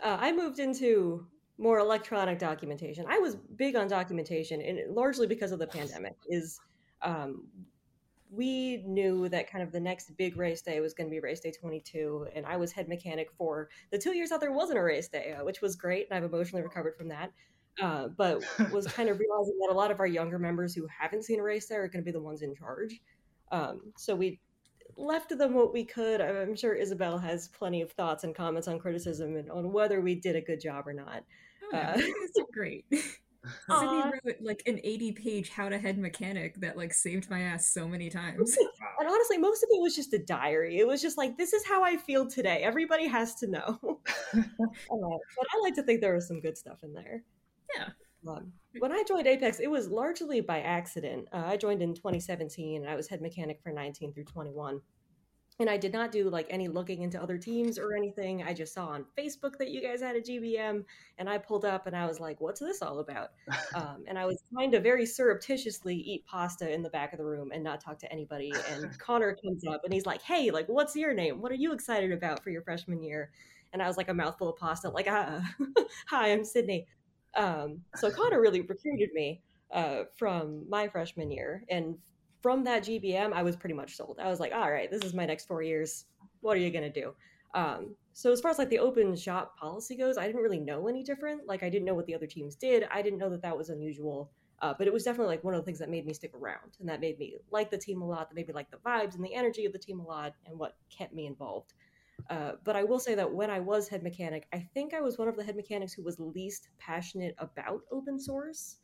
I 0.00 0.32
moved 0.32 0.58
into 0.58 1.26
more 1.58 1.78
electronic 1.78 2.38
documentation. 2.38 3.06
I 3.08 3.18
was 3.18 3.36
big 3.36 3.76
on 3.76 3.88
documentation, 3.88 4.60
and 4.60 4.94
largely 4.94 5.26
because 5.26 5.52
of 5.52 5.58
the 5.58 5.66
pandemic. 5.66 6.14
Is 6.28 6.60
um, 7.02 7.44
we 8.30 8.82
knew 8.86 9.28
that 9.28 9.50
kind 9.50 9.62
of 9.62 9.72
the 9.72 9.80
next 9.80 10.16
big 10.16 10.36
race 10.36 10.62
day 10.62 10.80
was 10.80 10.94
going 10.94 11.08
to 11.08 11.10
be 11.10 11.20
race 11.20 11.40
day 11.40 11.52
22, 11.52 12.28
and 12.34 12.44
I 12.46 12.56
was 12.56 12.72
head 12.72 12.88
mechanic 12.88 13.30
for 13.36 13.68
the 13.90 13.98
two 13.98 14.14
years 14.14 14.30
that 14.30 14.40
there 14.40 14.52
wasn't 14.52 14.78
a 14.78 14.82
race 14.82 15.08
day, 15.08 15.34
uh, 15.38 15.44
which 15.44 15.60
was 15.60 15.76
great, 15.76 16.08
and 16.08 16.16
I've 16.16 16.30
emotionally 16.30 16.62
recovered 16.62 16.96
from 16.96 17.08
that. 17.08 17.32
Uh, 17.80 18.08
but 18.08 18.42
was 18.72 18.86
kind 18.86 19.08
of 19.08 19.18
realizing 19.18 19.58
that 19.60 19.70
a 19.70 19.76
lot 19.76 19.90
of 19.90 20.00
our 20.00 20.06
younger 20.06 20.38
members 20.38 20.74
who 20.74 20.86
haven't 20.86 21.24
seen 21.24 21.40
a 21.40 21.42
race 21.42 21.66
day 21.66 21.76
are 21.76 21.88
going 21.88 22.02
to 22.02 22.06
be 22.06 22.12
the 22.12 22.22
ones 22.22 22.42
in 22.42 22.54
charge. 22.54 23.00
Um, 23.52 23.92
so 23.96 24.14
we 24.14 24.40
left 24.96 25.36
them 25.36 25.54
what 25.54 25.72
we 25.72 25.84
could. 25.84 26.20
I'm 26.20 26.56
sure 26.56 26.74
Isabel 26.74 27.18
has 27.18 27.48
plenty 27.48 27.82
of 27.82 27.92
thoughts 27.92 28.24
and 28.24 28.34
comments 28.34 28.68
on 28.68 28.78
criticism 28.78 29.36
and 29.36 29.50
on 29.50 29.72
whether 29.72 30.00
we 30.00 30.14
did 30.14 30.36
a 30.36 30.40
good 30.40 30.60
job 30.60 30.88
or 30.88 30.92
not. 30.92 31.22
Oh, 31.72 31.76
uh, 31.76 32.00
great. 32.52 32.86
Sydney 33.70 34.02
wrote 34.24 34.36
like 34.40 34.62
an 34.66 34.80
80 34.82 35.12
page 35.12 35.50
how 35.50 35.68
to 35.68 35.78
head 35.78 35.98
mechanic 35.98 36.60
that 36.60 36.76
like 36.76 36.92
saved 36.92 37.30
my 37.30 37.40
ass 37.40 37.68
so 37.68 37.86
many 37.86 38.10
times. 38.10 38.56
And 38.98 39.08
honestly, 39.08 39.38
most 39.38 39.62
of 39.62 39.68
it 39.70 39.80
was 39.80 39.94
just 39.94 40.12
a 40.12 40.18
diary. 40.18 40.78
It 40.78 40.86
was 40.86 41.02
just 41.02 41.18
like, 41.18 41.36
this 41.36 41.52
is 41.52 41.66
how 41.66 41.82
I 41.82 41.96
feel 41.96 42.26
today. 42.26 42.62
Everybody 42.62 43.06
has 43.06 43.34
to 43.36 43.46
know. 43.46 43.78
uh, 43.82 44.40
but 44.60 45.46
I 45.54 45.60
like 45.62 45.74
to 45.74 45.82
think 45.82 46.00
there 46.00 46.14
was 46.14 46.28
some 46.28 46.40
good 46.40 46.56
stuff 46.56 46.78
in 46.82 46.92
there. 46.92 47.22
Yeah. 47.76 47.88
Um, 48.28 48.52
when 48.78 48.92
I 48.92 49.04
joined 49.06 49.26
Apex, 49.26 49.60
it 49.60 49.70
was 49.70 49.88
largely 49.88 50.40
by 50.40 50.60
accident. 50.60 51.28
Uh, 51.32 51.44
I 51.46 51.56
joined 51.56 51.82
in 51.82 51.94
2017 51.94 52.82
and 52.82 52.90
I 52.90 52.96
was 52.96 53.08
head 53.08 53.20
mechanic 53.20 53.60
for 53.62 53.72
19 53.72 54.12
through 54.12 54.24
21. 54.24 54.80
And 55.58 55.70
I 55.70 55.78
did 55.78 55.92
not 55.92 56.12
do 56.12 56.28
like 56.28 56.46
any 56.50 56.68
looking 56.68 57.00
into 57.00 57.20
other 57.20 57.38
teams 57.38 57.78
or 57.78 57.94
anything. 57.94 58.42
I 58.42 58.52
just 58.52 58.74
saw 58.74 58.88
on 58.88 59.06
Facebook 59.16 59.56
that 59.56 59.70
you 59.70 59.80
guys 59.80 60.02
had 60.02 60.14
a 60.14 60.20
GBM 60.20 60.84
and 61.16 61.30
I 61.30 61.38
pulled 61.38 61.64
up 61.64 61.86
and 61.86 61.96
I 61.96 62.04
was 62.06 62.20
like, 62.20 62.40
what's 62.42 62.60
this 62.60 62.82
all 62.82 62.98
about? 62.98 63.30
Um, 63.74 64.04
and 64.06 64.18
I 64.18 64.26
was 64.26 64.42
trying 64.52 64.70
to 64.72 64.80
very 64.80 65.06
surreptitiously 65.06 65.96
eat 65.96 66.26
pasta 66.26 66.70
in 66.70 66.82
the 66.82 66.90
back 66.90 67.12
of 67.12 67.18
the 67.18 67.24
room 67.24 67.52
and 67.52 67.64
not 67.64 67.80
talk 67.80 67.98
to 68.00 68.12
anybody. 68.12 68.52
And 68.70 68.98
Connor 68.98 69.34
comes 69.34 69.66
up 69.66 69.82
and 69.84 69.94
he's 69.94 70.04
like, 70.04 70.20
hey, 70.20 70.50
like, 70.50 70.66
what's 70.68 70.94
your 70.94 71.14
name? 71.14 71.40
What 71.40 71.52
are 71.52 71.56
you 71.56 71.72
excited 71.72 72.12
about 72.12 72.44
for 72.44 72.50
your 72.50 72.62
freshman 72.62 73.02
year? 73.02 73.30
And 73.72 73.82
I 73.82 73.88
was 73.88 73.96
like 73.96 74.08
a 74.08 74.14
mouthful 74.14 74.50
of 74.50 74.56
pasta, 74.56 74.90
like, 74.90 75.06
ah, 75.08 75.42
hi, 76.06 76.32
I'm 76.32 76.44
Sydney. 76.44 76.86
Um, 77.34 77.80
so 77.96 78.10
Connor 78.10 78.40
really 78.40 78.60
recruited 78.60 79.10
me 79.12 79.40
uh, 79.70 80.04
from 80.16 80.64
my 80.68 80.88
freshman 80.88 81.30
year, 81.30 81.64
and 81.68 81.96
from 82.40 82.64
that 82.64 82.84
GBM, 82.84 83.32
I 83.32 83.42
was 83.42 83.56
pretty 83.56 83.74
much 83.74 83.96
sold. 83.96 84.18
I 84.20 84.28
was 84.28 84.40
like, 84.40 84.52
all 84.52 84.70
right, 84.70 84.90
this 84.90 85.02
is 85.02 85.14
my 85.14 85.26
next 85.26 85.46
four 85.46 85.62
years. 85.62 86.04
What 86.40 86.56
are 86.56 86.60
you 86.60 86.70
gonna 86.70 86.90
do? 86.90 87.14
Um, 87.54 87.94
so 88.12 88.32
as 88.32 88.40
far 88.40 88.50
as 88.50 88.58
like 88.58 88.70
the 88.70 88.78
open 88.78 89.16
shop 89.16 89.56
policy 89.58 89.96
goes, 89.96 90.18
I 90.18 90.26
didn't 90.26 90.42
really 90.42 90.60
know 90.60 90.88
any 90.88 91.02
different. 91.02 91.46
Like 91.46 91.62
I 91.62 91.70
didn't 91.70 91.86
know 91.86 91.94
what 91.94 92.06
the 92.06 92.14
other 92.14 92.26
teams 92.26 92.54
did. 92.54 92.86
I 92.90 93.02
didn't 93.02 93.18
know 93.18 93.30
that 93.30 93.42
that 93.42 93.56
was 93.56 93.70
unusual. 93.70 94.30
Uh, 94.62 94.72
but 94.78 94.86
it 94.86 94.92
was 94.92 95.04
definitely 95.04 95.34
like 95.34 95.44
one 95.44 95.52
of 95.52 95.60
the 95.60 95.64
things 95.66 95.78
that 95.78 95.90
made 95.90 96.06
me 96.06 96.14
stick 96.14 96.32
around 96.34 96.78
and 96.80 96.88
that 96.88 96.98
made 96.98 97.18
me 97.18 97.36
like 97.50 97.70
the 97.70 97.76
team 97.76 98.00
a 98.00 98.06
lot 98.06 98.30
that 98.30 98.34
made 98.34 98.48
me 98.48 98.54
like 98.54 98.70
the 98.70 98.78
vibes 98.78 99.14
and 99.14 99.22
the 99.22 99.34
energy 99.34 99.66
of 99.66 99.72
the 99.74 99.78
team 99.78 100.00
a 100.00 100.02
lot 100.02 100.32
and 100.46 100.58
what 100.58 100.76
kept 100.88 101.12
me 101.12 101.26
involved 101.26 101.74
uh, 102.30 102.52
but 102.64 102.76
I 102.76 102.82
will 102.82 102.98
say 102.98 103.14
that 103.14 103.32
when 103.32 103.50
I 103.50 103.60
was 103.60 103.88
head 103.88 104.02
mechanic, 104.02 104.46
I 104.52 104.58
think 104.74 104.94
I 104.94 105.00
was 105.00 105.18
one 105.18 105.28
of 105.28 105.36
the 105.36 105.44
head 105.44 105.56
mechanics 105.56 105.92
who 105.92 106.02
was 106.02 106.18
least 106.18 106.68
passionate 106.78 107.34
about 107.38 107.82
open 107.92 108.18
source. 108.18 108.76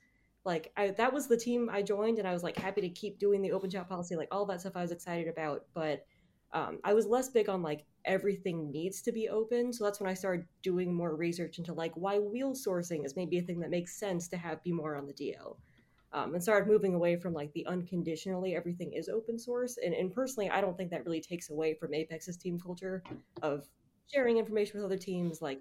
Like 0.44 0.72
I, 0.76 0.90
that 0.90 1.12
was 1.12 1.28
the 1.28 1.36
team 1.36 1.70
I 1.72 1.82
joined, 1.82 2.18
and 2.18 2.26
I 2.26 2.32
was 2.32 2.42
like 2.42 2.56
happy 2.56 2.80
to 2.80 2.88
keep 2.88 3.18
doing 3.18 3.42
the 3.42 3.52
open 3.52 3.70
chat 3.70 3.88
policy, 3.88 4.16
like 4.16 4.28
all 4.30 4.46
that 4.46 4.60
stuff 4.60 4.76
I 4.76 4.82
was 4.82 4.90
excited 4.90 5.28
about. 5.28 5.64
But 5.74 6.04
um, 6.52 6.80
I 6.84 6.92
was 6.94 7.06
less 7.06 7.28
big 7.28 7.48
on 7.48 7.62
like 7.62 7.84
everything 8.04 8.70
needs 8.70 9.02
to 9.02 9.12
be 9.12 9.28
open. 9.28 9.72
So 9.72 9.84
that's 9.84 10.00
when 10.00 10.10
I 10.10 10.14
started 10.14 10.46
doing 10.62 10.92
more 10.92 11.14
research 11.14 11.58
into 11.58 11.72
like 11.72 11.92
why 11.94 12.18
wheel 12.18 12.52
sourcing 12.52 13.06
is 13.06 13.16
maybe 13.16 13.38
a 13.38 13.42
thing 13.42 13.60
that 13.60 13.70
makes 13.70 13.98
sense 13.98 14.28
to 14.28 14.36
have 14.36 14.62
be 14.62 14.72
more 14.72 14.96
on 14.96 15.06
the 15.06 15.14
DL 15.14 15.56
um, 16.12 16.34
and 16.34 16.42
started 16.42 16.68
moving 16.68 16.94
away 16.94 17.16
from 17.16 17.32
like 17.32 17.52
the 17.52 17.66
unconditionally 17.66 18.54
everything 18.54 18.92
is 18.92 19.08
open 19.08 19.38
source. 19.38 19.78
And, 19.82 19.94
and 19.94 20.12
personally, 20.12 20.50
I 20.50 20.60
don't 20.60 20.76
think 20.76 20.90
that 20.90 21.04
really 21.04 21.20
takes 21.20 21.50
away 21.50 21.74
from 21.74 21.94
Apex's 21.94 22.36
team 22.36 22.58
culture 22.58 23.02
of 23.40 23.66
sharing 24.12 24.36
information 24.36 24.76
with 24.76 24.84
other 24.84 24.98
teams, 24.98 25.40
like 25.40 25.60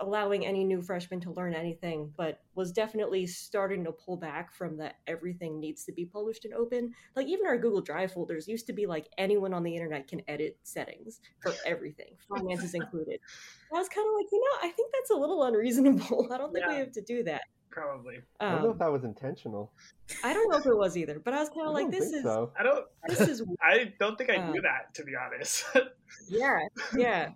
allowing 0.00 0.46
any 0.46 0.64
new 0.64 0.82
freshman 0.82 1.20
to 1.20 1.30
learn 1.32 1.54
anything, 1.54 2.12
but 2.16 2.40
was 2.54 2.72
definitely 2.72 3.26
starting 3.26 3.84
to 3.84 3.92
pull 3.92 4.16
back 4.16 4.52
from 4.52 4.76
that 4.78 4.96
everything 5.06 5.60
needs 5.60 5.84
to 5.84 5.92
be 5.92 6.04
published 6.04 6.44
and 6.44 6.54
open. 6.54 6.92
Like 7.14 7.26
even 7.26 7.46
our 7.46 7.58
Google 7.58 7.80
Drive 7.80 8.12
folders 8.12 8.48
used 8.48 8.66
to 8.66 8.72
be 8.72 8.86
like 8.86 9.08
anyone 9.18 9.54
on 9.54 9.62
the 9.62 9.74
internet 9.74 10.08
can 10.08 10.22
edit 10.28 10.58
settings 10.62 11.20
for 11.40 11.52
everything, 11.66 12.16
finances 12.28 12.74
included. 12.74 13.20
I 13.72 13.78
was 13.78 13.88
kind 13.88 14.06
of 14.06 14.14
like, 14.16 14.26
you 14.32 14.40
know, 14.40 14.68
I 14.68 14.72
think 14.72 14.92
that's 14.92 15.10
a 15.10 15.14
little 15.14 15.44
unreasonable. 15.44 16.28
I 16.32 16.38
don't 16.38 16.52
think 16.52 16.64
yeah. 16.66 16.72
we 16.74 16.78
have 16.80 16.92
to 16.92 17.02
do 17.02 17.22
that 17.24 17.42
probably. 17.70 18.16
Um, 18.16 18.22
I 18.40 18.50
don't 18.52 18.62
know 18.64 18.70
if 18.70 18.78
that 18.78 18.90
was 18.90 19.04
intentional. 19.04 19.72
I 20.24 20.32
don't 20.32 20.50
know 20.50 20.58
if 20.58 20.66
it 20.66 20.76
was 20.76 20.96
either, 20.96 21.20
but 21.20 21.34
I 21.34 21.38
was 21.38 21.50
kind 21.50 21.68
of 21.68 21.72
like, 21.72 21.90
"This 21.90 22.12
is." 22.12 22.24
So. 22.24 22.50
I 22.58 22.64
don't. 22.64 22.84
This 23.06 23.20
is. 23.20 23.44
I 23.62 23.92
don't 24.00 24.18
think 24.18 24.28
I 24.28 24.36
uh, 24.36 24.50
knew 24.50 24.60
that, 24.62 24.92
to 24.94 25.04
be 25.04 25.12
honest. 25.14 25.64
yeah, 26.28 26.58
yeah. 26.96 27.28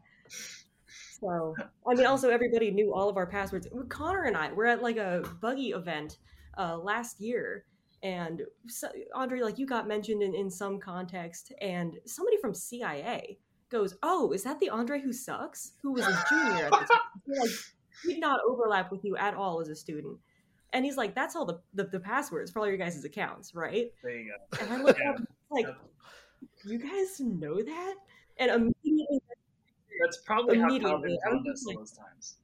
So, 1.25 1.55
I 1.87 1.95
mean, 1.95 2.07
also 2.07 2.29
everybody 2.29 2.71
knew 2.71 2.93
all 2.93 3.09
of 3.09 3.17
our 3.17 3.27
passwords. 3.27 3.67
Connor 3.89 4.25
and 4.25 4.37
I 4.37 4.53
were 4.53 4.67
at 4.67 4.83
like 4.83 4.99
a 4.99 5.25
buggy 5.41 5.71
event 5.71 6.19
uh, 6.59 6.77
last 6.77 7.21
year, 7.21 7.65
and 8.03 8.43
so, 8.67 8.89
Andre, 9.15 9.41
like 9.41 9.59
you 9.59 9.67
got 9.67 9.89
mentioned 9.89 10.23
in, 10.23 10.35
in 10.35 10.51
some 10.51 10.79
context, 10.79 11.53
and 11.61 11.97
somebody 12.05 12.37
from 12.41 12.53
CIA 12.53 13.39
goes, 13.71 13.97
"Oh, 14.03 14.33
is 14.33 14.43
that 14.43 14.61
the 14.61 14.69
Andre 14.69 15.01
who 15.01 15.13
sucks? 15.13 15.73
Who 15.83 15.93
was 15.93 16.07
a 16.07 16.25
junior 16.29 16.67
at 16.67 16.71
the 16.73 16.77
time?" 16.77 17.39
Like, 17.41 17.51
did 18.05 18.21
not 18.21 18.41
overlap 18.47 18.91
with 18.91 19.05
you 19.05 19.17
at 19.17 19.35
all 19.35 19.61
as 19.61 19.69
a 19.69 19.75
student. 19.75 20.19
And 20.73 20.85
he's 20.85 20.97
like, 20.97 21.15
that's 21.15 21.37
all 21.37 21.45
the, 21.45 21.61
the, 21.73 21.85
the 21.85 22.01
passwords 22.01 22.51
for 22.51 22.59
all 22.59 22.67
your 22.67 22.77
guys' 22.77 23.05
accounts, 23.05 23.55
right? 23.55 23.93
There 24.03 24.11
you 24.11 24.33
go. 24.51 24.59
And 24.61 24.73
I 24.73 24.83
look 24.83 24.99
yeah. 24.99 25.11
up, 25.11 25.21
like, 25.51 25.67
you 26.65 26.79
guys 26.79 27.21
know 27.21 27.63
that? 27.63 27.95
And 28.39 28.51
immediately, 28.51 29.21
that's 30.01 30.19
probably 30.19 30.59
immediately, 30.59 30.91
how 30.91 30.97
Calvin 30.97 31.19
found 31.25 31.49
us 31.49 31.65
like, 31.67 31.77
those 31.77 31.93
times. 31.93 32.37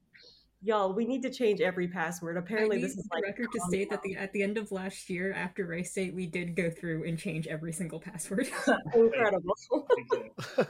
Y'all, 0.63 0.93
we 0.93 1.05
need 1.05 1.23
to 1.23 1.29
change 1.31 1.59
every 1.59 1.87
password. 1.87 2.37
Apparently, 2.37 2.79
this 2.79 2.95
is 2.95 3.07
like 3.11 3.23
record 3.23 3.47
to 3.51 3.59
state 3.67 3.89
that 3.89 4.03
the 4.03 4.15
at 4.15 4.31
the 4.31 4.43
end 4.43 4.57
of 4.57 4.71
last 4.71 5.09
year, 5.09 5.33
after 5.33 5.65
race 5.65 5.93
day, 5.93 6.11
we 6.11 6.27
did 6.27 6.55
go 6.55 6.69
through 6.69 7.03
and 7.07 7.17
change 7.17 7.47
every 7.47 7.73
single 7.73 7.99
password. 7.99 8.47
Incredible. 8.93 9.55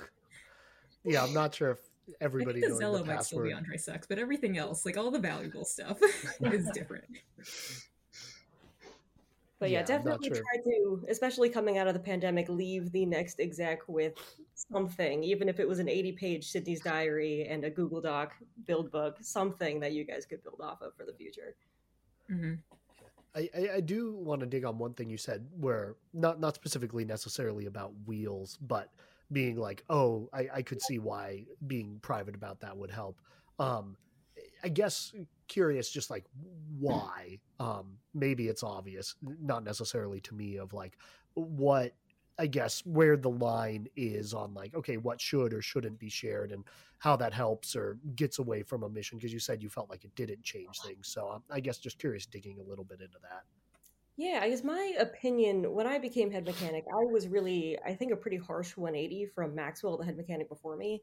yeah, 1.04 1.24
I'm 1.24 1.34
not 1.34 1.54
sure 1.56 1.72
if 1.72 1.80
everybody 2.22 2.64
I 2.64 2.68
think 2.68 2.80
the 2.80 2.86
Zello 2.86 3.06
might 3.06 3.24
still 3.24 3.44
be 3.44 3.52
Andre 3.52 3.76
sucks, 3.76 4.08
but 4.08 4.18
everything 4.18 4.58
else, 4.58 4.86
like 4.86 4.98
all 4.98 5.12
the 5.12 5.20
valuable 5.20 5.66
stuff, 5.66 6.00
is 6.42 6.70
different. 6.74 7.06
But 9.62 9.70
yeah, 9.70 9.82
yeah 9.82 9.86
definitely 9.86 10.32
try 10.32 10.58
to, 10.64 11.06
especially 11.08 11.48
coming 11.48 11.78
out 11.78 11.88
of 11.88 11.94
the 11.94 12.00
pandemic, 12.00 12.50
leave 12.50 12.92
the 12.92 13.06
next 13.06 13.40
exec 13.40 13.88
with 13.88 14.14
something, 14.56 15.24
even 15.24 15.48
if 15.48 15.60
it 15.60 15.68
was 15.68 15.78
an 15.78 15.88
80 15.88 16.14
page 16.14 16.48
Sydney's 16.50 16.82
diary 16.82 17.46
and 17.48 17.64
a 17.64 17.70
Google 17.70 18.02
Doc 18.02 18.34
build 18.66 18.92
book, 18.92 19.18
something 19.22 19.80
that 19.80 19.92
you 19.92 20.04
guys 20.04 20.26
could 20.26 20.42
build 20.42 20.62
off 20.62 20.82
of 20.82 20.96
for 20.96 21.06
the 21.06 21.14
future. 21.14 21.56
Mm-hmm. 22.32 22.54
I, 23.36 23.50
I, 23.56 23.76
I 23.76 23.80
do 23.82 24.16
want 24.16 24.40
to 24.40 24.48
dig 24.48 24.66
on 24.66 24.80
one 24.80 24.96
thing 24.96 25.12
you 25.12 25.18
said, 25.18 25.46
where 25.60 25.96
not 26.12 26.40
not 26.40 26.56
specifically 26.56 27.06
necessarily 27.06 27.68
about 27.68 27.94
wheels, 28.08 28.58
but 28.62 28.90
being 29.32 29.58
like, 29.58 29.84
oh, 29.92 30.28
I, 30.34 30.48
I 30.56 30.62
could 30.64 30.82
see 30.82 30.98
why 30.98 31.46
being 31.68 32.00
private 32.02 32.34
about 32.34 32.62
that 32.62 32.76
would 32.76 32.90
help. 32.90 33.22
Um, 33.60 33.96
I 34.64 34.70
guess 34.70 35.14
curious, 35.52 35.90
just 35.90 36.10
like 36.10 36.26
why. 36.80 37.40
Um, 37.60 37.98
maybe 38.14 38.48
it's 38.48 38.64
obvious, 38.64 39.16
not 39.22 39.66
necessarily 39.66 40.22
to 40.22 40.34
me, 40.34 40.56
of 40.58 40.72
like 40.72 40.98
what 41.34 41.94
I 42.40 42.48
guess 42.48 42.82
where 42.86 43.18
the 43.18 43.30
line 43.30 43.88
is 43.98 44.34
on 44.34 44.54
like, 44.54 44.74
okay, 44.74 44.96
what 44.96 45.20
should 45.20 45.54
or 45.54 45.62
shouldn't 45.62 46.00
be 46.00 46.10
shared 46.10 46.52
and 46.52 46.64
how 47.00 47.18
that 47.18 47.34
helps 47.34 47.76
or 47.76 48.00
gets 48.16 48.40
away 48.40 48.64
from 48.64 48.84
a 48.84 48.90
mission. 48.90 49.18
Because 49.18 49.34
you 49.34 49.40
said 49.40 49.62
you 49.62 49.70
felt 49.70 49.90
like 49.90 50.06
it 50.06 50.16
didn't 50.16 50.42
change 50.42 50.80
things. 50.80 51.10
So 51.10 51.30
um, 51.30 51.44
I 51.52 51.60
guess 51.60 51.78
just 51.78 52.00
curious 52.00 52.26
digging 52.26 52.58
a 52.60 52.64
little 52.64 52.86
bit 52.86 53.02
into 53.02 53.18
that. 53.22 53.44
Yeah, 54.16 54.40
I 54.42 54.50
guess 54.50 54.64
my 54.64 54.94
opinion 55.00 55.74
when 55.74 55.86
I 55.86 55.98
became 55.98 56.32
head 56.32 56.46
mechanic, 56.46 56.86
I 56.88 57.04
was 57.12 57.28
really, 57.28 57.78
I 57.86 57.94
think, 57.94 58.12
a 58.12 58.16
pretty 58.16 58.38
harsh 58.38 58.78
180 58.78 59.26
from 59.28 59.54
Maxwell, 59.54 59.98
the 59.98 60.06
head 60.06 60.18
mechanic 60.18 60.48
before 60.48 60.78
me. 60.78 61.02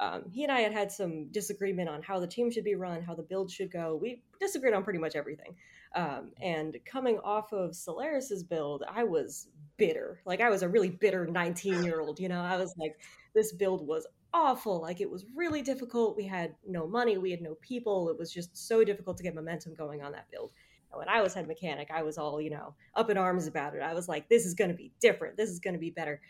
Um, 0.00 0.24
he 0.32 0.44
and 0.44 0.50
I 0.50 0.60
had 0.60 0.72
had 0.72 0.90
some 0.90 1.28
disagreement 1.30 1.90
on 1.90 2.02
how 2.02 2.18
the 2.18 2.26
team 2.26 2.50
should 2.50 2.64
be 2.64 2.74
run, 2.74 3.02
how 3.02 3.14
the 3.14 3.22
build 3.22 3.50
should 3.50 3.70
go. 3.70 3.98
We 4.00 4.22
disagreed 4.40 4.72
on 4.72 4.82
pretty 4.82 4.98
much 4.98 5.14
everything. 5.14 5.54
Um, 5.94 6.32
and 6.40 6.78
coming 6.86 7.18
off 7.18 7.52
of 7.52 7.76
Solaris's 7.76 8.42
build, 8.42 8.82
I 8.90 9.04
was 9.04 9.48
bitter. 9.76 10.20
Like 10.24 10.40
I 10.40 10.48
was 10.48 10.62
a 10.62 10.68
really 10.68 10.88
bitter 10.88 11.26
19 11.26 11.84
year 11.84 12.00
old. 12.00 12.18
You 12.18 12.30
know, 12.30 12.40
I 12.40 12.56
was 12.56 12.74
like, 12.78 12.98
this 13.34 13.52
build 13.52 13.86
was 13.86 14.06
awful. 14.32 14.80
Like 14.80 15.02
it 15.02 15.10
was 15.10 15.26
really 15.36 15.60
difficult. 15.60 16.16
We 16.16 16.24
had 16.24 16.54
no 16.66 16.86
money, 16.86 17.18
we 17.18 17.30
had 17.30 17.42
no 17.42 17.56
people. 17.60 18.08
It 18.08 18.18
was 18.18 18.32
just 18.32 18.56
so 18.56 18.82
difficult 18.84 19.18
to 19.18 19.22
get 19.22 19.34
momentum 19.34 19.74
going 19.74 20.02
on 20.02 20.12
that 20.12 20.30
build. 20.30 20.52
And 20.92 20.98
when 20.98 21.08
I 21.08 21.20
was 21.20 21.34
head 21.34 21.46
mechanic, 21.46 21.90
I 21.92 22.02
was 22.02 22.16
all, 22.16 22.40
you 22.40 22.50
know, 22.50 22.74
up 22.94 23.10
in 23.10 23.18
arms 23.18 23.46
about 23.46 23.74
it. 23.74 23.82
I 23.82 23.94
was 23.94 24.08
like, 24.08 24.28
this 24.28 24.46
is 24.46 24.54
going 24.54 24.70
to 24.70 24.76
be 24.76 24.92
different. 25.00 25.36
This 25.36 25.50
is 25.50 25.58
going 25.58 25.74
to 25.74 25.80
be 25.80 25.90
better. 25.90 26.20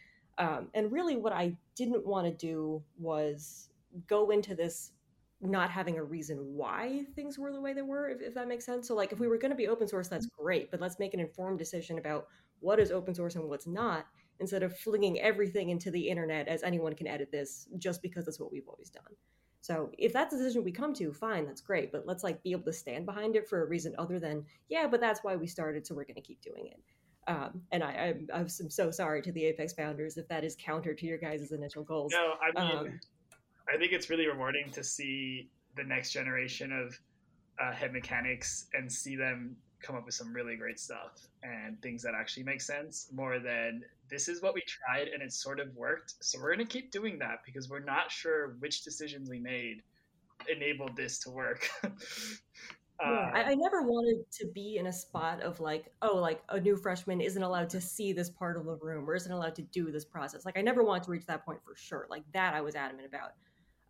Um, 0.40 0.68
and 0.72 0.90
really, 0.90 1.16
what 1.16 1.32
I 1.34 1.56
didn't 1.76 2.06
want 2.06 2.26
to 2.26 2.32
do 2.32 2.82
was 2.98 3.68
go 4.08 4.30
into 4.30 4.54
this 4.54 4.92
not 5.42 5.70
having 5.70 5.98
a 5.98 6.02
reason 6.02 6.38
why 6.38 7.04
things 7.14 7.38
were 7.38 7.52
the 7.52 7.60
way 7.60 7.72
they 7.72 7.82
were, 7.82 8.08
if, 8.08 8.20
if 8.22 8.34
that 8.34 8.48
makes 8.48 8.64
sense. 8.64 8.88
So, 8.88 8.94
like, 8.94 9.12
if 9.12 9.20
we 9.20 9.28
were 9.28 9.38
going 9.38 9.50
to 9.50 9.56
be 9.56 9.68
open 9.68 9.86
source, 9.86 10.08
that's 10.08 10.26
great, 10.38 10.70
but 10.70 10.80
let's 10.80 10.98
make 10.98 11.14
an 11.14 11.20
informed 11.20 11.58
decision 11.58 11.98
about 11.98 12.26
what 12.60 12.80
is 12.80 12.90
open 12.90 13.14
source 13.14 13.36
and 13.36 13.48
what's 13.48 13.66
not 13.66 14.06
instead 14.38 14.62
of 14.62 14.76
flinging 14.78 15.20
everything 15.20 15.68
into 15.68 15.90
the 15.90 16.08
internet 16.08 16.48
as 16.48 16.62
anyone 16.62 16.94
can 16.94 17.06
edit 17.06 17.30
this 17.30 17.68
just 17.78 18.00
because 18.00 18.24
that's 18.24 18.40
what 18.40 18.50
we've 18.50 18.68
always 18.68 18.90
done. 18.90 19.14
So 19.60 19.90
if 19.98 20.14
that's 20.14 20.32
the 20.32 20.38
decision 20.38 20.64
we 20.64 20.72
come 20.72 20.94
to, 20.94 21.12
fine, 21.12 21.44
that's 21.44 21.60
great. 21.60 21.92
But 21.92 22.06
let's 22.06 22.24
like 22.24 22.42
be 22.42 22.52
able 22.52 22.64
to 22.64 22.72
stand 22.72 23.04
behind 23.04 23.36
it 23.36 23.46
for 23.46 23.62
a 23.62 23.66
reason 23.66 23.94
other 23.98 24.18
than, 24.18 24.46
yeah, 24.70 24.86
but 24.90 25.00
that's 25.00 25.20
why 25.22 25.36
we 25.36 25.46
started, 25.46 25.86
so 25.86 25.94
we're 25.94 26.04
going 26.04 26.14
to 26.14 26.22
keep 26.22 26.40
doing 26.40 26.66
it. 26.66 26.80
Um, 27.26 27.62
and 27.70 27.84
I, 27.84 28.14
I'm, 28.14 28.28
I'm 28.32 28.48
so 28.48 28.90
sorry 28.90 29.22
to 29.22 29.32
the 29.32 29.44
Apex 29.44 29.72
founders 29.72 30.16
if 30.16 30.26
that 30.28 30.42
is 30.42 30.56
counter 30.58 30.94
to 30.94 31.06
your 31.06 31.18
guys' 31.18 31.52
initial 31.52 31.84
goals. 31.84 32.12
No, 32.12 32.34
I 32.40 32.68
mean, 32.68 32.78
um, 32.78 33.00
I 33.72 33.76
think 33.78 33.92
it's 33.92 34.10
really 34.10 34.26
rewarding 34.26 34.70
to 34.72 34.82
see 34.82 35.48
the 35.76 35.84
next 35.84 36.12
generation 36.12 36.72
of 36.72 36.98
uh, 37.60 37.72
head 37.72 37.92
mechanics 37.92 38.66
and 38.72 38.90
see 38.90 39.16
them 39.16 39.56
come 39.80 39.96
up 39.96 40.04
with 40.04 40.14
some 40.14 40.32
really 40.32 40.56
great 40.56 40.78
stuff 40.78 41.26
and 41.42 41.80
things 41.80 42.02
that 42.02 42.12
actually 42.14 42.42
make 42.42 42.60
sense 42.60 43.08
more 43.12 43.38
than 43.38 43.82
this 44.10 44.28
is 44.28 44.42
what 44.42 44.54
we 44.54 44.62
tried 44.66 45.08
and 45.08 45.22
it 45.22 45.32
sort 45.32 45.60
of 45.60 45.74
worked. 45.74 46.14
So 46.20 46.38
we're 46.40 46.54
going 46.54 46.66
to 46.66 46.72
keep 46.72 46.90
doing 46.90 47.18
that 47.20 47.38
because 47.46 47.68
we're 47.68 47.80
not 47.80 48.10
sure 48.10 48.56
which 48.58 48.82
decisions 48.82 49.30
we 49.30 49.38
made 49.38 49.82
enabled 50.54 50.96
this 50.96 51.18
to 51.20 51.30
work. 51.30 51.68
Yeah, 53.00 53.30
I, 53.32 53.42
I, 53.44 53.54
never 53.54 53.82
wanted 53.82 54.30
to 54.32 54.46
be 54.48 54.76
in 54.76 54.86
a 54.86 54.92
spot 54.92 55.40
of 55.42 55.58
like, 55.58 55.90
oh, 56.02 56.16
like 56.16 56.42
a 56.50 56.60
new 56.60 56.76
freshman 56.76 57.20
isn't 57.20 57.42
allowed 57.42 57.70
to 57.70 57.80
see 57.80 58.12
this 58.12 58.28
part 58.28 58.58
of 58.58 58.66
the 58.66 58.76
room 58.76 59.08
or 59.08 59.14
isn't 59.14 59.32
allowed 59.32 59.54
to 59.54 59.62
do 59.62 59.90
this 59.90 60.04
process. 60.04 60.44
Like, 60.44 60.58
I 60.58 60.62
never 60.62 60.84
wanted 60.84 61.04
to 61.04 61.10
reach 61.10 61.26
that 61.26 61.44
point 61.44 61.60
for 61.64 61.74
sure. 61.76 62.06
Like 62.10 62.24
that, 62.34 62.54
I 62.54 62.60
was 62.60 62.74
adamant 62.74 63.06
about. 63.06 63.32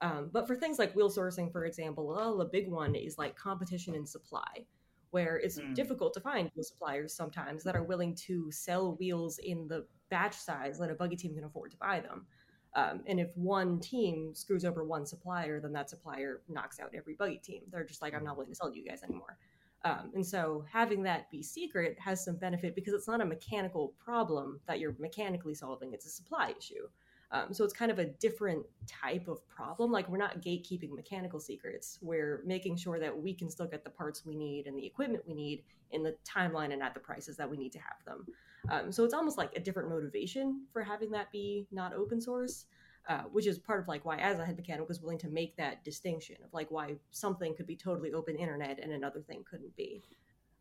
Um, 0.01 0.31
but 0.33 0.47
for 0.47 0.57
things 0.57 0.79
like 0.79 0.95
wheel 0.95 1.11
sourcing, 1.11 1.53
for 1.53 1.65
example, 1.65 2.37
the 2.39 2.45
big 2.45 2.71
one 2.71 2.95
is 2.95 3.19
like 3.19 3.37
competition 3.37 3.95
in 3.95 4.07
supply, 4.07 4.65
where 5.11 5.37
it's 5.39 5.59
mm. 5.59 5.75
difficult 5.75 6.15
to 6.15 6.21
find 6.21 6.51
wheel 6.55 6.65
suppliers 6.65 7.15
sometimes 7.15 7.63
that 7.65 7.77
are 7.77 7.83
willing 7.85 8.15
to 8.15 8.51
sell 8.51 8.97
wheels 8.97 9.39
in 9.39 9.69
the 9.69 9.87
batch 10.09 10.37
size 10.37 10.79
that 10.79 10.91
a 10.91 10.95
buggy 10.95 11.17
team 11.17 11.35
can 11.35 11.45
afford 11.45 11.71
to 11.73 11.77
buy 11.77 12.01
them. 12.01 12.27
Um, 12.75 13.01
and 13.07 13.18
if 13.18 13.37
one 13.37 13.81
team 13.81 14.35
screws 14.35 14.64
over 14.64 14.85
one 14.85 15.05
supplier, 15.05 15.61
then 15.61 15.73
that 15.73 15.91
supplier 15.91 16.43
knocks 16.49 16.79
out 16.79 16.91
every 16.95 17.14
buggy 17.14 17.39
team. 17.39 17.62
They're 17.71 17.85
just 17.85 18.03
like, 18.03 18.14
I'm 18.14 18.25
not 18.25 18.37
willing 18.37 18.53
to 18.53 18.57
sell 18.57 18.71
to 18.71 18.79
you 18.79 18.89
guys 18.89 19.03
anymore. 19.03 19.37
Um, 19.85 20.11
and 20.14 20.27
so 20.27 20.64
having 20.71 21.03
that 21.05 21.31
be 21.31 21.43
secret 21.43 21.99
has 21.99 22.23
some 22.25 22.37
benefit 22.37 22.75
because 22.75 22.93
it's 22.93 23.09
not 23.09 23.21
a 23.21 23.25
mechanical 23.25 23.95
problem 23.99 24.61
that 24.66 24.79
you're 24.79 24.95
mechanically 24.99 25.55
solving, 25.55 25.93
it's 25.95 26.07
a 26.07 26.11
supply 26.11 26.55
issue. 26.57 26.87
Um, 27.33 27.53
so 27.53 27.64
it's 27.64 27.72
kind 27.72 27.93
of 27.93 27.99
a 27.99 28.07
different 28.07 28.66
type 28.89 29.28
of 29.28 29.47
problem. 29.49 29.93
Like 29.93 30.09
we're 30.09 30.18
not 30.18 30.43
gatekeeping 30.43 30.91
mechanical 30.91 31.39
secrets. 31.39 31.99
We're 32.03 32.43
making 32.45 32.76
sure 32.76 32.99
that 32.99 33.16
we 33.16 33.35
can 33.35 33.49
still 33.49 33.66
get 33.66 33.85
the 33.85 33.91
parts 33.91 34.26
we 34.26 34.35
need 34.35 34.66
and 34.66 34.76
the 34.76 34.85
equipment 34.85 35.22
we 35.26 35.35
need 35.35 35.62
in 35.93 36.03
the 36.03 36.16
timeline 36.24 36.72
and 36.72 36.83
at 36.83 36.95
the 36.95 37.01
prices 37.01 37.37
that 37.37 37.49
we 37.49 37.57
need 37.57 37.72
to 37.72 37.78
have 37.78 38.05
them. 38.05 38.26
Um, 38.68 38.93
so 38.93 39.05
it's 39.05 39.14
almost 39.14 39.39
like 39.39 39.55
a 39.57 39.61
different 39.61 39.89
motivation 39.89 40.66
for 40.72 40.83
having 40.83 41.11
that 41.12 41.31
be 41.31 41.66
not 41.70 41.95
open 41.95 42.20
source, 42.20 42.66
uh, 43.09 43.22
which 43.33 43.47
is 43.47 43.59
part 43.59 43.81
of 43.81 43.89
like 43.89 44.05
why 44.05 44.16
as 44.16 44.39
a 44.39 44.45
head 44.45 44.57
mechanic 44.57 44.89
was 44.89 45.01
willing 45.01 45.18
to 45.18 45.28
make 45.28 45.57
that 45.57 45.85
distinction 45.85 46.37
of 46.45 46.53
like 46.53 46.70
why 46.70 46.97
something 47.11 47.55
could 47.55 47.66
be 47.66 47.76
totally 47.76 48.12
open 48.12 48.37
internet 48.37 48.81
and 48.83 48.93
another 48.93 49.20
thing 49.20 49.45
couldn't 49.49 49.74
be. 49.76 50.03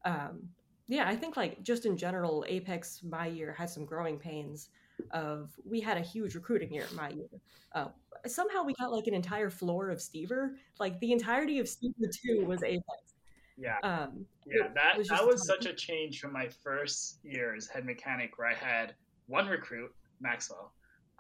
Um, 0.06 0.50
yeah, 0.88 1.08
I 1.08 1.16
think 1.16 1.36
like 1.36 1.64
just 1.64 1.86
in 1.86 1.98
general, 1.98 2.46
Apex 2.48 3.02
my 3.04 3.28
year 3.28 3.54
had 3.58 3.70
some 3.70 3.86
growing 3.86 4.18
pains. 4.18 4.70
Of 5.12 5.52
we 5.66 5.80
had 5.80 5.98
a 5.98 6.02
huge 6.02 6.36
recruiting 6.36 6.74
year 6.74 6.86
my 6.96 7.10
year. 7.10 7.30
Uh, 7.74 7.88
somehow 8.28 8.64
we 8.64 8.74
got 8.74 8.92
like 8.92 9.08
an 9.08 9.14
entire 9.14 9.50
floor 9.50 9.90
of 9.90 10.00
Stever. 10.00 10.56
Like 10.80 11.00
the 11.00 11.12
entirety 11.12 11.60
of 11.60 11.68
Stever 11.68 12.10
two 12.12 12.46
was 12.46 12.64
Apex. 12.64 13.10
Yeah. 13.58 13.78
Um, 13.84 14.26
yeah, 14.46 14.68
that 14.74 14.98
was 14.98 15.08
that 15.10 15.26
was 15.26 15.46
such 15.46 15.66
a 15.66 15.74
change 15.74 16.20
from 16.20 16.32
my 16.32 16.48
first 16.64 17.20
year 17.24 17.56
as 17.56 17.68
head 17.68 17.86
mechanic, 17.86 18.38
where 18.38 18.48
I 18.48 18.54
had 18.54 18.96
one 19.28 19.48
recruit, 19.48 19.94
Maxwell, 20.22 20.72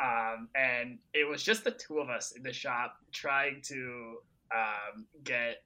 um, 0.01 0.47
and 0.55 0.97
it 1.13 1.27
was 1.27 1.43
just 1.43 1.63
the 1.63 1.71
two 1.71 1.99
of 1.99 2.09
us 2.09 2.31
in 2.31 2.43
the 2.43 2.53
shop 2.53 2.95
trying 3.11 3.61
to 3.65 4.17
um, 4.55 5.05
get 5.23 5.63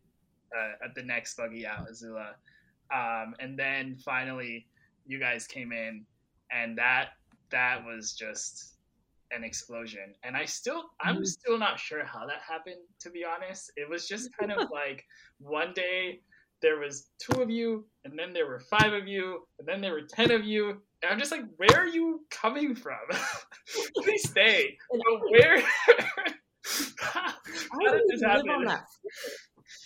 uh, 0.57 0.87
the 0.95 1.03
next 1.03 1.37
buggy 1.37 1.65
out, 1.65 1.87
Azula, 1.89 2.33
um, 2.93 3.35
and 3.39 3.57
then 3.57 3.95
finally 4.03 4.65
you 5.05 5.19
guys 5.19 5.45
came 5.45 5.71
in, 5.71 6.05
and 6.51 6.77
that 6.77 7.09
that 7.53 7.85
was 7.85 8.13
just 8.13 8.73
an 9.31 9.43
explosion. 9.43 10.13
And 10.23 10.35
I 10.35 10.45
still, 10.45 10.83
I'm 10.99 11.15
mm-hmm. 11.15 11.23
still 11.23 11.57
not 11.57 11.79
sure 11.79 12.03
how 12.03 12.25
that 12.25 12.41
happened. 12.47 12.81
To 13.01 13.09
be 13.09 13.23
honest, 13.23 13.71
it 13.77 13.89
was 13.89 14.07
just 14.07 14.29
kind 14.37 14.51
of 14.51 14.69
like 14.71 15.05
one 15.39 15.71
day 15.73 16.19
there 16.61 16.79
was 16.79 17.09
two 17.19 17.41
of 17.41 17.49
you, 17.49 17.85
and 18.05 18.17
then 18.17 18.33
there 18.33 18.47
were 18.47 18.59
five 18.59 18.93
of 18.93 19.07
you, 19.07 19.47
and 19.59 19.67
then 19.67 19.81
there 19.81 19.91
were 19.91 20.07
ten 20.09 20.31
of 20.31 20.43
you. 20.43 20.81
And 21.01 21.11
I'm 21.11 21.19
just 21.19 21.31
like, 21.31 21.43
where 21.57 21.77
are 21.77 21.87
you 21.87 22.21
coming 22.29 22.75
from? 22.75 22.99
Please 23.97 24.29
stay. 24.29 24.77
But 24.91 25.21
where? 25.29 25.61
how 27.71 27.91
did 27.91 28.01
this 28.07 28.21
happen? 28.23 28.69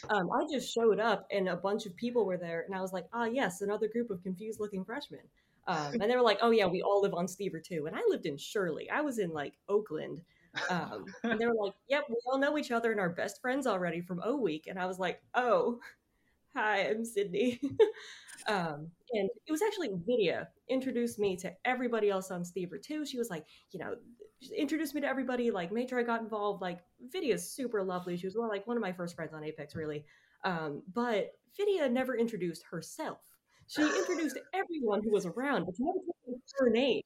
Um, 0.10 0.30
I 0.32 0.46
just 0.52 0.72
showed 0.72 1.00
up, 1.00 1.26
and 1.32 1.50
a 1.50 1.56
bunch 1.56 1.88
of 1.88 1.96
people 1.96 2.26
were 2.26 2.38
there, 2.38 2.64
and 2.68 2.78
I 2.78 2.82
was 2.82 2.94
like, 2.94 3.06
ah, 3.14 3.26
yes, 3.26 3.62
another 3.62 3.88
group 3.88 4.12
of 4.12 4.22
confused-looking 4.22 4.86
freshmen. 4.86 5.22
Um, 5.68 5.94
and 5.94 6.10
they 6.10 6.16
were 6.16 6.22
like, 6.22 6.40
oh 6.42 6.52
yeah, 6.52 6.66
we 6.66 6.82
all 6.82 7.02
live 7.02 7.14
on 7.14 7.26
Stever 7.26 7.64
too. 7.64 7.86
And 7.88 7.96
I 7.96 8.00
lived 8.08 8.26
in 8.26 8.38
Shirley. 8.38 8.90
I 8.90 9.02
was 9.02 9.20
in 9.20 9.32
like 9.32 9.54
Oakland. 9.68 10.22
Um, 10.70 11.06
and 11.24 11.40
they 11.40 11.46
were 11.46 11.54
like, 11.54 11.74
yep, 11.90 12.06
we 12.10 12.16
all 12.26 12.40
know 12.40 12.58
each 12.58 12.72
other 12.72 12.92
and 12.92 13.00
are 13.00 13.10
best 13.10 13.42
friends 13.42 13.68
already 13.68 14.02
from 14.02 14.22
O 14.24 14.38
Week. 14.38 14.68
And 14.68 14.80
I 14.80 14.86
was 14.86 14.98
like, 14.98 15.22
oh, 15.36 15.80
hi, 16.56 16.88
I'm 16.90 17.04
Sydney. 17.04 17.60
um, 18.48 18.88
and 19.14 19.30
it 19.46 19.52
was 19.52 19.62
actually 19.62 19.90
Vidya 20.08 20.48
introduced 20.70 21.20
me 21.20 21.36
to 21.38 21.54
everybody 21.66 22.10
else 22.10 22.32
on 22.32 22.44
Stever 22.44 22.82
too. 22.82 23.06
She 23.06 23.18
was 23.18 23.30
like, 23.30 23.46
you 23.72 23.80
know, 23.80 23.96
introduced 24.56 24.96
me 24.96 25.02
to 25.02 25.08
everybody, 25.08 25.52
like 25.52 25.72
made 25.72 25.90
sure 25.90 26.00
I 26.00 26.04
got 26.04 26.22
involved. 26.22 26.62
Like 26.62 26.80
Vidya's 27.12 27.50
super 27.50 27.84
lovely. 27.84 28.18
She 28.18 28.28
was 28.28 28.38
one 28.38 28.50
like 28.50 28.68
one 28.68 28.78
of 28.78 28.82
my 28.82 28.94
first 28.94 29.16
friends 29.16 29.34
on 29.34 29.44
Apex, 29.44 29.76
really. 29.76 30.06
Um, 30.44 30.82
but 30.94 31.34
Vidya 31.58 31.90
never 31.90 32.16
introduced 32.16 32.64
herself. 32.70 33.20
She 33.68 33.82
introduced 33.82 34.40
everyone 34.54 35.04
who 35.04 35.12
was 35.12 35.26
around, 35.26 35.66
but 35.66 35.76
she 35.76 35.84
never 35.84 36.00
told 36.26 36.42
her 36.60 36.70
name. 36.70 37.02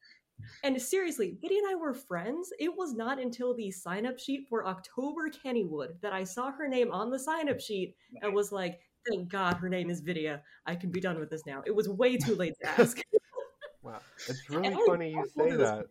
And 0.64 0.82
seriously, 0.82 1.38
Vidya 1.42 1.58
and 1.60 1.72
I 1.72 1.76
were 1.76 1.94
friends. 1.94 2.52
It 2.60 2.76
was 2.76 2.94
not 2.94 3.20
until 3.20 3.56
the 3.56 3.72
sign 3.72 4.06
up 4.06 4.20
sheet 4.20 4.48
for 4.50 4.66
October 4.66 5.30
Kennywood 5.30 6.00
that 6.02 6.14
I 6.14 6.24
saw 6.24 6.52
her 6.52 6.68
name 6.68 6.92
on 6.92 7.10
the 7.10 7.20
sign 7.20 7.50
up 7.50 7.60
sheet 7.60 7.96
and 8.22 8.34
was 8.34 8.52
like, 8.52 8.80
thank 9.10 9.30
God 9.30 9.56
her 9.58 9.70
name 9.70 9.90
is 9.90 10.02
Vidya. 10.02 10.42
I 10.66 10.76
can 10.76 10.92
be 10.92 11.00
done 11.00 11.20
with 11.20 11.30
this 11.30 11.46
now. 11.46 11.62
It 11.66 11.76
was 11.76 11.88
way 11.90 12.18
too 12.18 12.36
late 12.36 12.54
to 12.62 12.70
ask. 12.80 13.02
wow. 13.84 14.00
It's 14.28 14.50
really 14.50 14.76
funny 14.88 15.12
you 15.12 15.26
say 15.36 15.52
that. 15.56 15.86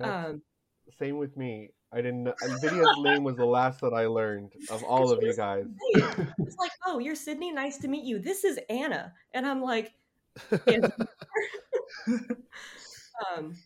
Um, 0.00 0.42
same 0.98 1.16
with 1.18 1.36
me. 1.36 1.70
I 1.96 2.02
didn't. 2.02 2.28
Vidya's 2.60 2.98
name 2.98 3.24
was 3.24 3.36
the 3.36 3.46
last 3.46 3.80
that 3.80 3.94
I 3.94 4.04
learned 4.06 4.52
of 4.70 4.84
all 4.84 5.10
of 5.10 5.22
you 5.22 5.34
guys. 5.34 5.64
It's 6.38 6.56
like, 6.58 6.72
oh, 6.86 6.98
you're 6.98 7.14
Sydney. 7.14 7.50
Nice 7.50 7.78
to 7.78 7.88
meet 7.88 8.04
you. 8.04 8.18
This 8.18 8.44
is 8.44 8.58
Anna, 8.68 9.14
and 9.32 9.46
I'm 9.46 9.62
like, 9.62 9.92
um, 13.34 13.56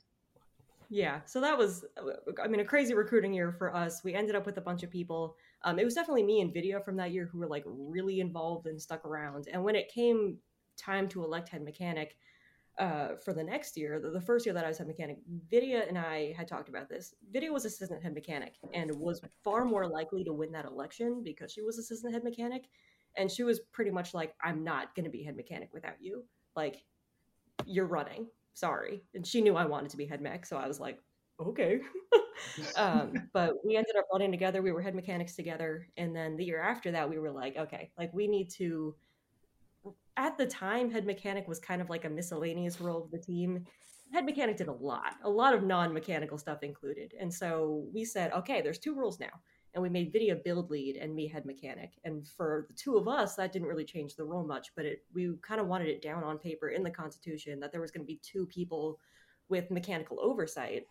yeah. 0.88 1.20
So 1.26 1.40
that 1.40 1.58
was, 1.58 1.84
I 2.42 2.46
mean, 2.46 2.60
a 2.60 2.64
crazy 2.64 2.94
recruiting 2.94 3.34
year 3.34 3.52
for 3.52 3.74
us. 3.74 4.04
We 4.04 4.14
ended 4.14 4.36
up 4.36 4.46
with 4.46 4.58
a 4.58 4.62
bunch 4.62 4.84
of 4.84 4.90
people. 4.90 5.36
Um, 5.64 5.80
it 5.80 5.84
was 5.84 5.94
definitely 5.94 6.22
me 6.22 6.40
and 6.40 6.54
Vidya 6.54 6.80
from 6.80 6.96
that 6.96 7.10
year 7.10 7.28
who 7.30 7.38
were 7.38 7.48
like 7.48 7.64
really 7.66 8.20
involved 8.20 8.66
and 8.66 8.80
stuck 8.80 9.04
around. 9.04 9.48
And 9.52 9.64
when 9.64 9.74
it 9.74 9.92
came 9.92 10.38
time 10.76 11.08
to 11.08 11.24
elect 11.24 11.48
head 11.48 11.62
mechanic, 11.62 12.16
uh, 12.80 13.16
for 13.22 13.34
the 13.34 13.44
next 13.44 13.76
year, 13.76 14.00
the, 14.00 14.10
the, 14.10 14.20
first 14.20 14.46
year 14.46 14.54
that 14.54 14.64
I 14.64 14.68
was 14.68 14.78
head 14.78 14.86
mechanic, 14.86 15.18
Vidya 15.50 15.84
and 15.86 15.98
I 15.98 16.32
had 16.32 16.48
talked 16.48 16.70
about 16.70 16.88
this. 16.88 17.14
Vidya 17.30 17.52
was 17.52 17.66
assistant 17.66 18.02
head 18.02 18.14
mechanic 18.14 18.54
and 18.72 18.90
was 18.98 19.20
far 19.44 19.66
more 19.66 19.86
likely 19.86 20.24
to 20.24 20.32
win 20.32 20.50
that 20.52 20.64
election 20.64 21.22
because 21.22 21.52
she 21.52 21.60
was 21.60 21.78
assistant 21.78 22.14
head 22.14 22.24
mechanic. 22.24 22.70
And 23.16 23.30
she 23.30 23.42
was 23.42 23.60
pretty 23.72 23.90
much 23.90 24.14
like, 24.14 24.34
I'm 24.42 24.64
not 24.64 24.94
going 24.94 25.04
to 25.04 25.10
be 25.10 25.22
head 25.22 25.36
mechanic 25.36 25.74
without 25.74 26.00
you. 26.00 26.24
Like, 26.56 26.82
you're 27.66 27.86
running. 27.86 28.28
Sorry. 28.54 29.02
And 29.14 29.26
she 29.26 29.42
knew 29.42 29.56
I 29.56 29.66
wanted 29.66 29.90
to 29.90 29.98
be 29.98 30.06
head 30.06 30.22
mech. 30.22 30.46
So 30.46 30.56
I 30.56 30.66
was 30.66 30.80
like, 30.80 30.98
okay. 31.38 31.80
um, 32.76 33.12
but 33.34 33.54
we 33.62 33.76
ended 33.76 33.96
up 33.98 34.06
running 34.10 34.30
together. 34.30 34.62
We 34.62 34.72
were 34.72 34.80
head 34.80 34.94
mechanics 34.94 35.36
together. 35.36 35.86
And 35.98 36.16
then 36.16 36.36
the 36.36 36.44
year 36.44 36.62
after 36.62 36.90
that, 36.92 37.10
we 37.10 37.18
were 37.18 37.30
like, 37.30 37.58
okay, 37.58 37.90
like 37.98 38.10
we 38.14 38.26
need 38.26 38.48
to 38.52 38.94
at 40.20 40.36
the 40.36 40.46
time, 40.46 40.90
head 40.90 41.06
mechanic 41.06 41.48
was 41.48 41.58
kind 41.58 41.80
of 41.80 41.88
like 41.88 42.04
a 42.04 42.10
miscellaneous 42.10 42.78
role 42.78 43.02
of 43.02 43.10
the 43.10 43.18
team. 43.18 43.64
Head 44.12 44.26
mechanic 44.26 44.58
did 44.58 44.68
a 44.68 44.72
lot, 44.72 45.14
a 45.24 45.30
lot 45.30 45.54
of 45.54 45.62
non 45.62 45.94
mechanical 45.94 46.36
stuff 46.36 46.62
included. 46.62 47.14
And 47.18 47.32
so 47.32 47.86
we 47.94 48.04
said, 48.04 48.30
okay, 48.32 48.60
there's 48.60 48.78
two 48.78 48.94
rules 48.94 49.18
now. 49.18 49.40
And 49.72 49.82
we 49.82 49.88
made 49.88 50.12
Vidya 50.12 50.36
build 50.36 50.70
lead 50.70 50.96
and 50.96 51.14
me 51.14 51.26
head 51.26 51.46
mechanic. 51.46 51.92
And 52.04 52.28
for 52.28 52.66
the 52.68 52.74
two 52.74 52.98
of 52.98 53.08
us, 53.08 53.34
that 53.36 53.50
didn't 53.50 53.68
really 53.68 53.84
change 53.84 54.14
the 54.14 54.24
role 54.24 54.44
much, 54.44 54.72
but 54.76 54.84
it, 54.84 55.04
we 55.14 55.32
kind 55.40 55.60
of 55.60 55.68
wanted 55.68 55.88
it 55.88 56.02
down 56.02 56.22
on 56.22 56.38
paper 56.38 56.68
in 56.68 56.82
the 56.82 56.90
Constitution 56.90 57.58
that 57.60 57.72
there 57.72 57.80
was 57.80 57.90
going 57.90 58.04
to 58.04 58.12
be 58.12 58.20
two 58.22 58.44
people 58.46 58.98
with 59.48 59.70
mechanical 59.70 60.20
oversight, 60.20 60.86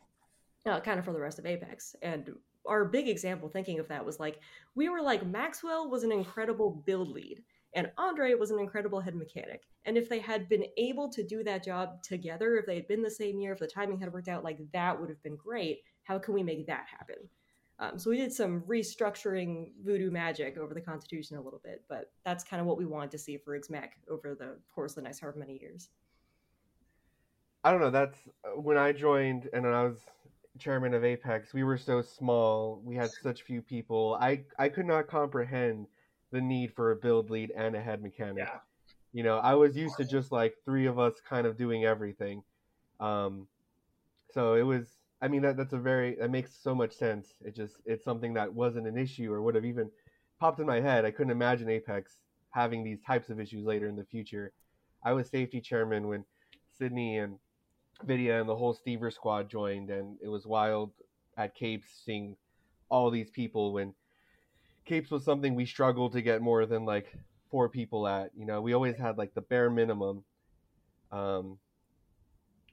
uh, 0.65 0.79
kind 0.79 0.97
of 0.97 1.05
for 1.05 1.13
the 1.13 1.19
rest 1.19 1.37
of 1.37 1.45
Apex. 1.45 1.95
And 2.01 2.31
our 2.65 2.85
big 2.85 3.07
example 3.07 3.47
thinking 3.47 3.79
of 3.79 3.87
that 3.89 4.03
was 4.03 4.19
like, 4.19 4.39
we 4.73 4.89
were 4.89 5.01
like, 5.01 5.25
Maxwell 5.25 5.87
was 5.87 6.03
an 6.03 6.11
incredible 6.11 6.71
build 6.71 7.09
lead 7.09 7.43
and 7.73 7.91
Andre 7.97 8.33
was 8.33 8.51
an 8.51 8.59
incredible 8.59 8.99
head 8.99 9.15
mechanic. 9.15 9.63
And 9.85 9.97
if 9.97 10.09
they 10.09 10.19
had 10.19 10.49
been 10.49 10.65
able 10.77 11.09
to 11.09 11.23
do 11.23 11.43
that 11.43 11.63
job 11.63 12.01
together, 12.01 12.57
if 12.57 12.65
they 12.65 12.75
had 12.75 12.87
been 12.87 13.01
the 13.01 13.11
same 13.11 13.39
year, 13.39 13.53
if 13.53 13.59
the 13.59 13.67
timing 13.67 13.99
had 13.99 14.11
worked 14.11 14.27
out, 14.27 14.43
like 14.43 14.59
that 14.73 14.99
would 14.99 15.09
have 15.09 15.21
been 15.23 15.35
great. 15.35 15.79
How 16.03 16.17
can 16.17 16.33
we 16.33 16.43
make 16.43 16.65
that 16.67 16.87
happen? 16.89 17.17
Um, 17.79 17.97
so 17.97 18.09
we 18.09 18.17
did 18.17 18.33
some 18.33 18.61
restructuring 18.61 19.69
voodoo 19.85 20.11
magic 20.11 20.57
over 20.57 20.73
the 20.73 20.81
Constitution 20.81 21.37
a 21.37 21.41
little 21.41 21.61
bit, 21.63 21.83
but 21.87 22.11
that's 22.25 22.43
kind 22.43 22.59
of 22.59 22.67
what 22.67 22.77
we 22.77 22.85
wanted 22.85 23.11
to 23.11 23.17
see 23.17 23.37
for 23.37 23.57
XMech 23.57 23.89
over 24.09 24.35
the 24.35 24.57
course 24.73 24.91
of 24.91 24.95
the 24.95 25.01
next 25.03 25.19
however 25.19 25.39
many 25.39 25.57
years. 25.59 25.89
I 27.63 27.71
don't 27.71 27.79
know. 27.79 27.89
That's 27.91 28.17
uh, 28.43 28.59
when 28.59 28.77
I 28.77 28.91
joined 28.91 29.49
and 29.53 29.65
I 29.65 29.83
was 29.83 29.99
chairman 30.59 30.93
of 30.93 31.05
Apex. 31.05 31.53
We 31.53 31.63
were 31.63 31.77
so 31.77 32.01
small. 32.01 32.81
We 32.83 32.95
had 32.95 33.11
such 33.23 33.43
few 33.43 33.61
people. 33.61 34.17
I 34.19 34.43
I 34.57 34.69
could 34.69 34.85
not 34.85 35.07
comprehend 35.07 35.87
the 36.31 36.41
need 36.41 36.73
for 36.73 36.91
a 36.91 36.95
build 36.95 37.29
lead 37.29 37.51
and 37.55 37.75
a 37.75 37.81
head 37.81 38.01
mechanic. 38.01 38.45
Yeah. 38.47 38.59
You 39.11 39.23
know, 39.23 39.37
I 39.37 39.55
was 39.55 39.75
used 39.75 39.97
to 39.97 40.05
just 40.05 40.31
like 40.31 40.53
three 40.65 40.85
of 40.85 40.99
us 40.99 41.13
kind 41.27 41.47
of 41.47 41.57
doing 41.57 41.85
everything. 41.85 42.43
Um, 42.99 43.47
so 44.31 44.53
it 44.53 44.61
was, 44.61 44.87
I 45.21 45.27
mean, 45.27 45.41
that, 45.41 45.57
that's 45.57 45.73
a 45.73 45.77
very, 45.79 46.15
that 46.19 46.29
makes 46.29 46.51
so 46.61 46.75
much 46.75 46.93
sense. 46.93 47.33
It 47.43 47.55
just, 47.55 47.77
it's 47.85 48.03
something 48.03 48.33
that 48.35 48.53
wasn't 48.53 48.87
an 48.87 48.97
issue 48.97 49.33
or 49.33 49.41
would 49.41 49.55
have 49.55 49.65
even 49.65 49.89
popped 50.39 50.59
in 50.59 50.67
my 50.67 50.79
head. 50.79 51.05
I 51.05 51.11
couldn't 51.11 51.31
imagine 51.31 51.69
Apex 51.69 52.17
having 52.51 52.83
these 52.83 52.99
types 53.05 53.29
of 53.29 53.39
issues 53.39 53.65
later 53.65 53.87
in 53.87 53.95
the 53.95 54.05
future. 54.05 54.51
I 55.03 55.13
was 55.13 55.29
safety 55.29 55.61
chairman 55.61 56.07
when 56.07 56.23
Sydney 56.77 57.17
and 57.17 57.39
Vidya 58.03 58.39
and 58.39 58.47
the 58.47 58.55
whole 58.55 58.75
Stever 58.75 59.11
squad 59.11 59.49
joined, 59.49 59.89
and 59.89 60.17
it 60.21 60.29
was 60.29 60.45
wild 60.45 60.91
at 61.37 61.55
Capes 61.55 61.87
seeing 62.05 62.35
all 62.89 63.09
these 63.09 63.29
people 63.29 63.73
when 63.73 63.93
capes 64.89 65.11
was 65.11 65.23
something 65.23 65.53
we 65.55 65.65
struggled 65.65 66.11
to 66.13 66.21
get 66.21 66.41
more 66.41 66.65
than 66.65 66.83
like 66.83 67.15
four 67.51 67.69
people 67.69 68.07
at. 68.07 68.31
You 68.35 68.45
know, 68.45 68.59
we 68.59 68.73
always 68.73 68.97
had 68.97 69.17
like 69.17 69.33
the 69.35 69.41
bare 69.41 69.69
minimum, 69.69 70.23
um, 71.11 71.59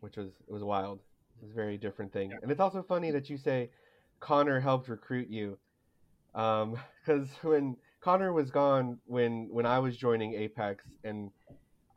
which 0.00 0.16
was 0.16 0.30
it 0.48 0.52
was 0.52 0.64
wild. 0.64 1.00
It 1.38 1.42
was 1.44 1.52
a 1.52 1.54
very 1.54 1.76
different 1.76 2.12
thing, 2.12 2.30
yeah. 2.30 2.38
and 2.42 2.50
it's 2.50 2.60
also 2.60 2.82
funny 2.82 3.10
that 3.10 3.28
you 3.28 3.36
say 3.36 3.70
Connor 4.20 4.58
helped 4.58 4.88
recruit 4.88 5.28
you, 5.28 5.58
because 6.32 6.78
um, 7.08 7.26
when 7.42 7.76
Connor 8.00 8.32
was 8.32 8.50
gone 8.50 8.98
when 9.04 9.48
when 9.50 9.66
I 9.66 9.78
was 9.78 9.96
joining 9.96 10.34
Apex 10.34 10.84
and 11.04 11.30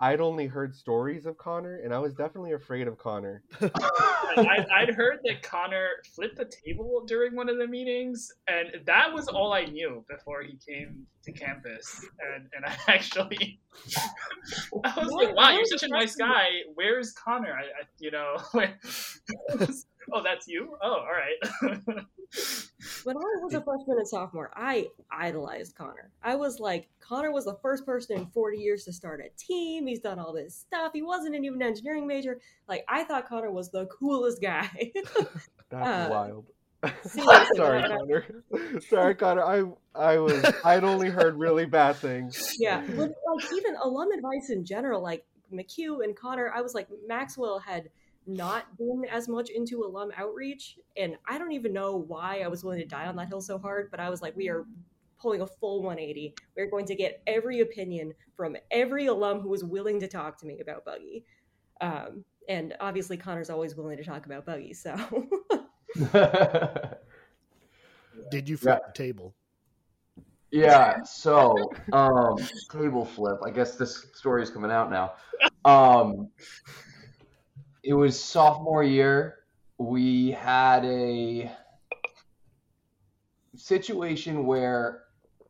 I'd 0.01 0.21
only 0.21 0.47
heard 0.47 0.73
stories 0.73 1.25
of 1.25 1.37
Connor, 1.37 1.81
and 1.83 1.93
I 1.93 1.99
was 1.99 2.13
definitely 2.13 2.53
afraid 2.53 2.87
of 2.87 2.97
Connor. 2.97 3.43
I, 3.61 4.85
would 4.85 4.95
heard 4.95 5.19
that 5.25 5.43
Connor 5.43 5.87
flipped 6.15 6.37
the 6.37 6.49
table 6.65 7.03
during 7.05 7.35
one 7.35 7.49
of 7.49 7.57
the 7.57 7.67
meetings, 7.67 8.31
and 8.47 8.85
that 8.85 9.13
was 9.13 9.27
all 9.27 9.51
I 9.51 9.65
knew 9.65 10.05
before 10.09 10.41
he 10.41 10.57
came 10.65 11.05
to 11.25 11.31
campus. 11.33 12.05
And, 12.33 12.47
and 12.55 12.65
I 12.65 12.77
actually, 12.87 13.59
I 14.85 14.99
was 14.99 15.11
what? 15.11 15.25
like, 15.25 15.35
"Wow, 15.35 15.51
you're 15.51 15.65
such 15.65 15.83
a 15.83 15.89
nice 15.89 16.15
guy. 16.15 16.45
Where's 16.75 17.11
Connor?" 17.11 17.53
I, 17.53 17.63
I 17.63 17.85
you 17.99 18.11
know, 18.11 18.37
oh, 20.13 20.23
that's 20.23 20.47
you. 20.47 20.77
Oh, 20.81 20.99
all 20.99 21.05
right. 21.05 21.37
when 23.03 23.17
I 23.17 23.19
was 23.19 23.53
a 23.53 23.61
freshman 23.61 23.97
and 23.97 24.07
sophomore, 24.07 24.51
I 24.55 24.87
idolized 25.11 25.75
Connor. 25.75 26.11
I 26.23 26.35
was 26.35 26.59
like, 26.59 26.89
Connor 26.99 27.31
was 27.31 27.45
the 27.45 27.57
first 27.61 27.85
person 27.85 28.17
in 28.17 28.25
40 28.27 28.57
years 28.57 28.83
to 28.85 28.93
start 28.93 29.21
a 29.21 29.29
team. 29.37 29.87
He's 29.87 29.99
done 29.99 30.19
all 30.19 30.33
this 30.33 30.55
stuff. 30.55 30.91
He 30.93 31.01
wasn't 31.01 31.35
even 31.35 31.61
an 31.61 31.67
engineering 31.67 32.07
major. 32.07 32.39
Like, 32.67 32.85
I 32.87 33.03
thought 33.03 33.27
Connor 33.27 33.51
was 33.51 33.71
the 33.71 33.85
coolest 33.87 34.41
guy. 34.41 34.69
That's 35.69 35.73
uh, 35.73 36.07
wild. 36.09 36.45
Sorry, 37.55 37.87
Connor. 37.87 38.25
Sorry, 38.87 39.15
Connor. 39.15 39.43
I 39.43 39.63
I 39.93 40.17
was 40.17 40.45
I'd 40.63 40.85
only 40.85 41.09
heard 41.09 41.37
really 41.37 41.65
bad 41.65 41.97
things. 41.97 42.55
Yeah, 42.57 42.81
but 42.95 43.09
like 43.09 43.53
even 43.53 43.75
alum 43.83 44.11
advice 44.11 44.49
in 44.49 44.63
general, 44.63 45.01
like 45.01 45.25
McHugh 45.53 46.03
and 46.03 46.15
Connor, 46.15 46.53
I 46.55 46.61
was 46.61 46.73
like 46.73 46.87
Maxwell 47.05 47.59
had 47.59 47.89
not 48.29 48.77
been 48.77 49.05
as 49.11 49.27
much 49.27 49.49
into 49.49 49.83
alum 49.83 50.11
outreach. 50.15 50.77
And 50.97 51.17
I 51.27 51.37
don't 51.37 51.51
even 51.51 51.73
know 51.73 51.95
why 51.95 52.41
I 52.41 52.47
was 52.47 52.63
willing 52.63 52.79
to 52.79 52.85
die 52.85 53.07
on 53.07 53.15
that 53.17 53.27
hill 53.27 53.41
so 53.41 53.57
hard, 53.57 53.89
but 53.91 53.99
I 53.99 54.09
was 54.09 54.21
like, 54.21 54.35
we 54.35 54.49
are 54.49 54.65
pulling 55.19 55.41
a 55.41 55.47
full 55.47 55.81
180. 55.83 56.33
We're 56.55 56.69
going 56.69 56.85
to 56.85 56.95
get 56.95 57.21
every 57.27 57.59
opinion 57.59 58.13
from 58.35 58.55
every 58.71 59.07
alum 59.07 59.41
who 59.41 59.49
was 59.49 59.63
willing 59.63 59.99
to 59.99 60.07
talk 60.07 60.37
to 60.39 60.45
me 60.45 60.59
about 60.59 60.85
Buggy. 60.85 61.25
Um, 61.81 62.23
and 62.47 62.75
obviously, 62.79 63.17
Connor's 63.17 63.49
always 63.49 63.75
willing 63.75 63.97
to 63.97 64.03
talk 64.03 64.25
about 64.25 64.45
Buggy. 64.45 64.73
So, 64.73 64.95
did 68.31 68.49
you 68.49 68.57
flip 68.57 68.79
yeah. 68.81 68.87
the 68.87 68.93
table? 68.93 69.35
Yeah. 70.51 71.03
So, 71.03 71.71
um, 71.93 72.37
table 72.71 73.05
flip. 73.05 73.37
I 73.45 73.51
guess 73.51 73.75
this 73.75 74.07
story 74.13 74.41
is 74.41 74.49
coming 74.49 74.71
out 74.71 74.89
now. 74.89 75.13
Um, 75.63 76.29
it 77.89 77.95
was 77.95 78.19
sophomore 78.19 78.83
year. 78.83 79.39
We 79.79 80.29
had 80.29 80.85
a 80.85 81.49
situation 83.55 84.45
where 84.45 85.05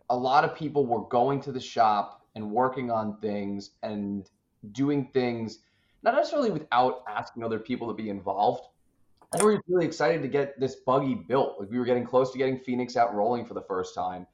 a 0.10 0.16
lot 0.16 0.46
of 0.46 0.56
people 0.56 0.86
were 0.86 1.02
going 1.10 1.42
to 1.42 1.52
the 1.52 1.60
shop 1.60 2.26
and 2.36 2.50
working 2.50 2.90
on 2.92 3.18
things 3.18 3.72
and 3.84 4.30
doing 4.72 5.10
things 5.12 5.60
not 6.02 6.16
necessarily 6.16 6.50
without 6.50 7.04
asking 7.10 7.44
other 7.44 7.60
people 7.60 7.90
to 7.90 7.94
be 7.94 8.10
involved. 8.10 8.70
And 9.34 9.44
we 9.44 9.56
were 9.56 9.62
really 9.68 9.86
excited 9.86 10.22
to 10.22 10.30
get 10.30 10.58
this 10.62 10.76
buggy 10.76 11.16
built. 11.16 11.60
Like 11.60 11.70
we 11.70 11.78
were 11.78 11.84
getting 11.84 12.06
close 12.06 12.32
to 12.32 12.38
getting 12.38 12.58
Phoenix 12.58 12.96
out 12.96 13.14
rolling 13.14 13.46
for 13.46 13.54
the 13.54 13.64
first 13.64 13.94
time. 13.94 14.26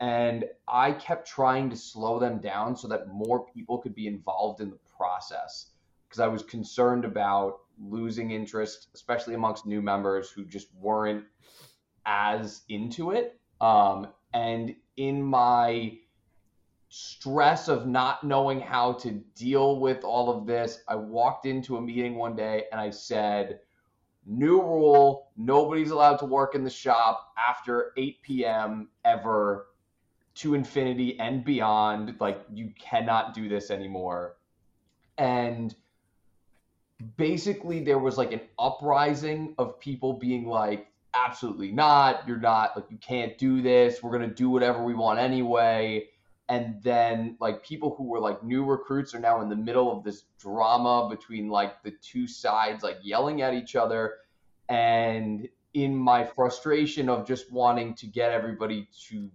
And 0.00 0.46
I 0.66 0.92
kept 0.92 1.28
trying 1.28 1.68
to 1.68 1.76
slow 1.76 2.18
them 2.18 2.38
down 2.38 2.74
so 2.74 2.88
that 2.88 3.08
more 3.08 3.44
people 3.44 3.76
could 3.76 3.94
be 3.94 4.06
involved 4.06 4.62
in 4.62 4.70
the 4.70 4.78
process 4.96 5.69
because 6.10 6.20
I 6.20 6.26
was 6.26 6.42
concerned 6.42 7.04
about 7.04 7.60
losing 7.80 8.32
interest, 8.32 8.88
especially 8.94 9.34
amongst 9.34 9.64
new 9.64 9.80
members 9.80 10.28
who 10.28 10.44
just 10.44 10.74
weren't 10.74 11.24
as 12.04 12.62
into 12.68 13.12
it. 13.12 13.38
Um, 13.60 14.08
and 14.34 14.74
in 14.96 15.22
my 15.22 15.98
stress 16.88 17.68
of 17.68 17.86
not 17.86 18.24
knowing 18.24 18.58
how 18.60 18.94
to 18.94 19.12
deal 19.36 19.78
with 19.78 20.02
all 20.02 20.36
of 20.36 20.46
this, 20.46 20.82
I 20.88 20.96
walked 20.96 21.46
into 21.46 21.76
a 21.76 21.80
meeting 21.80 22.16
one 22.16 22.34
day 22.34 22.64
and 22.72 22.80
I 22.80 22.90
said, 22.90 23.60
New 24.26 24.60
rule 24.60 25.30
nobody's 25.36 25.90
allowed 25.90 26.16
to 26.16 26.26
work 26.26 26.54
in 26.56 26.64
the 26.64 26.70
shop 26.70 27.32
after 27.38 27.92
8 27.96 28.20
p.m. 28.22 28.88
ever 29.04 29.68
to 30.34 30.54
infinity 30.54 31.18
and 31.20 31.44
beyond. 31.44 32.16
Like, 32.20 32.42
you 32.52 32.72
cannot 32.78 33.32
do 33.32 33.48
this 33.48 33.70
anymore. 33.70 34.36
And 35.16 35.74
basically 37.16 37.82
there 37.82 37.98
was 37.98 38.18
like 38.18 38.32
an 38.32 38.40
uprising 38.58 39.54
of 39.58 39.78
people 39.80 40.14
being 40.14 40.46
like 40.46 40.88
absolutely 41.14 41.72
not. 41.72 42.26
You're 42.26 42.38
not 42.38 42.76
like 42.76 42.86
you 42.90 42.98
can't 42.98 43.36
do 43.38 43.62
this. 43.62 44.02
We're 44.02 44.12
gonna 44.12 44.28
do 44.28 44.50
whatever 44.50 44.82
we 44.82 44.94
want 44.94 45.18
anyway. 45.18 46.08
And 46.48 46.82
then 46.82 47.36
like 47.40 47.64
people 47.64 47.94
who 47.96 48.04
were 48.04 48.20
like 48.20 48.42
new 48.42 48.64
recruits 48.64 49.14
are 49.14 49.20
now 49.20 49.40
in 49.40 49.48
the 49.48 49.56
middle 49.56 49.96
of 49.96 50.02
this 50.02 50.24
drama 50.38 51.08
between 51.08 51.48
like 51.48 51.82
the 51.82 51.92
two 52.02 52.26
sides, 52.26 52.82
like 52.82 52.98
yelling 53.02 53.42
at 53.42 53.54
each 53.54 53.76
other. 53.76 54.14
And 54.68 55.48
in 55.74 55.96
my 55.96 56.24
frustration 56.24 57.08
of 57.08 57.26
just 57.26 57.52
wanting 57.52 57.94
to 57.94 58.06
get 58.06 58.32
everybody 58.32 58.88
to 59.08 59.30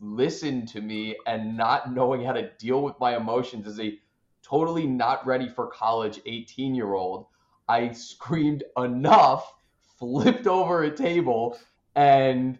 listen 0.00 0.66
to 0.66 0.80
me 0.80 1.16
and 1.26 1.56
not 1.56 1.92
knowing 1.92 2.24
how 2.24 2.32
to 2.32 2.50
deal 2.58 2.82
with 2.82 2.98
my 3.00 3.16
emotions 3.16 3.66
as 3.66 3.80
a 3.80 3.98
totally 4.44 4.86
not 4.86 5.26
ready 5.26 5.48
for 5.48 5.66
college 5.66 6.20
18 6.26 6.74
year 6.74 6.94
old, 6.94 7.26
I 7.68 7.92
screamed 7.92 8.64
enough, 8.76 9.54
flipped 9.98 10.46
over 10.46 10.82
a 10.82 10.94
table, 10.94 11.58
and 11.94 12.58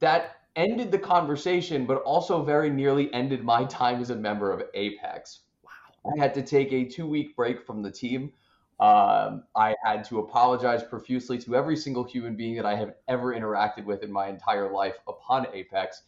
that 0.00 0.36
ended 0.54 0.90
the 0.90 0.98
conversation, 0.98 1.86
but 1.86 2.02
also 2.02 2.42
very 2.42 2.70
nearly 2.70 3.12
ended 3.12 3.42
my 3.42 3.64
time 3.64 4.00
as 4.00 4.10
a 4.10 4.16
member 4.16 4.52
of 4.52 4.62
Apex. 4.74 5.40
Wow. 5.62 6.12
I 6.12 6.22
had 6.22 6.34
to 6.34 6.42
take 6.42 6.72
a 6.72 6.84
two 6.84 7.06
week 7.06 7.36
break 7.36 7.64
from 7.66 7.82
the 7.82 7.90
team. 7.90 8.32
Um, 8.78 9.44
I 9.54 9.74
had 9.82 10.04
to 10.04 10.18
apologize 10.18 10.82
profusely 10.82 11.38
to 11.38 11.56
every 11.56 11.76
single 11.76 12.04
human 12.04 12.36
being 12.36 12.56
that 12.56 12.66
I 12.66 12.76
have 12.76 12.92
ever 13.08 13.34
interacted 13.34 13.84
with 13.84 14.02
in 14.02 14.12
my 14.12 14.28
entire 14.28 14.70
life 14.70 14.96
upon 15.08 15.46
Apex 15.54 16.02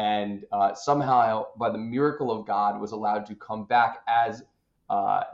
and 0.00 0.46
uh, 0.50 0.72
somehow, 0.72 1.44
by 1.58 1.68
the 1.68 1.76
miracle 1.76 2.30
of 2.30 2.46
God, 2.46 2.80
was 2.80 2.92
allowed 2.92 3.26
to 3.26 3.34
come 3.34 3.66
back 3.66 3.98
as 4.08 4.42
uh, 4.88 5.24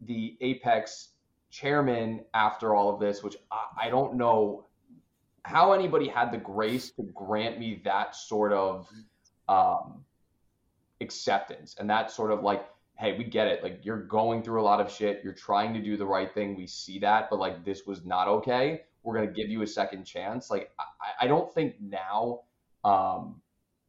the 0.00 0.34
Apex 0.40 1.08
chairman 1.50 2.24
after 2.32 2.74
all 2.74 2.88
of 2.88 3.00
this, 3.00 3.22
which 3.22 3.36
I, 3.52 3.66
I, 3.82 3.90
don't 3.90 4.14
know 4.14 4.64
how 5.42 5.72
anybody 5.72 6.08
had 6.08 6.32
the 6.32 6.38
grace 6.38 6.90
to 6.92 7.02
grant 7.02 7.58
me 7.58 7.82
that 7.84 8.16
sort 8.16 8.54
of 8.54 8.88
um, 9.46 10.02
acceptance 11.02 11.76
and 11.78 11.90
that 11.90 12.10
sort 12.10 12.30
of 12.30 12.42
like, 12.42 12.64
hey, 12.98 13.14
we 13.18 13.24
get 13.24 13.46
it. 13.46 13.62
Like, 13.62 13.80
you're 13.82 14.04
going 14.04 14.42
through 14.42 14.62
a 14.62 14.64
lot 14.64 14.80
of 14.80 14.90
shit. 14.90 15.20
You're 15.22 15.34
trying 15.34 15.74
to 15.74 15.82
do 15.82 15.98
the 15.98 16.06
right 16.06 16.32
thing. 16.32 16.56
We 16.56 16.66
see 16.66 16.98
that, 17.00 17.28
but 17.28 17.38
like, 17.40 17.62
this 17.62 17.84
was 17.84 18.06
not 18.06 18.26
okay. 18.26 18.84
We're 19.02 19.20
to 19.20 19.30
give 19.30 19.50
you 19.50 19.60
a 19.60 19.66
second 19.66 20.04
chance. 20.04 20.50
Like, 20.50 20.70
I, 20.80 21.24
I 21.24 21.26
don't 21.26 21.52
think 21.52 21.74
now. 21.78 22.40
Um, 22.84 23.42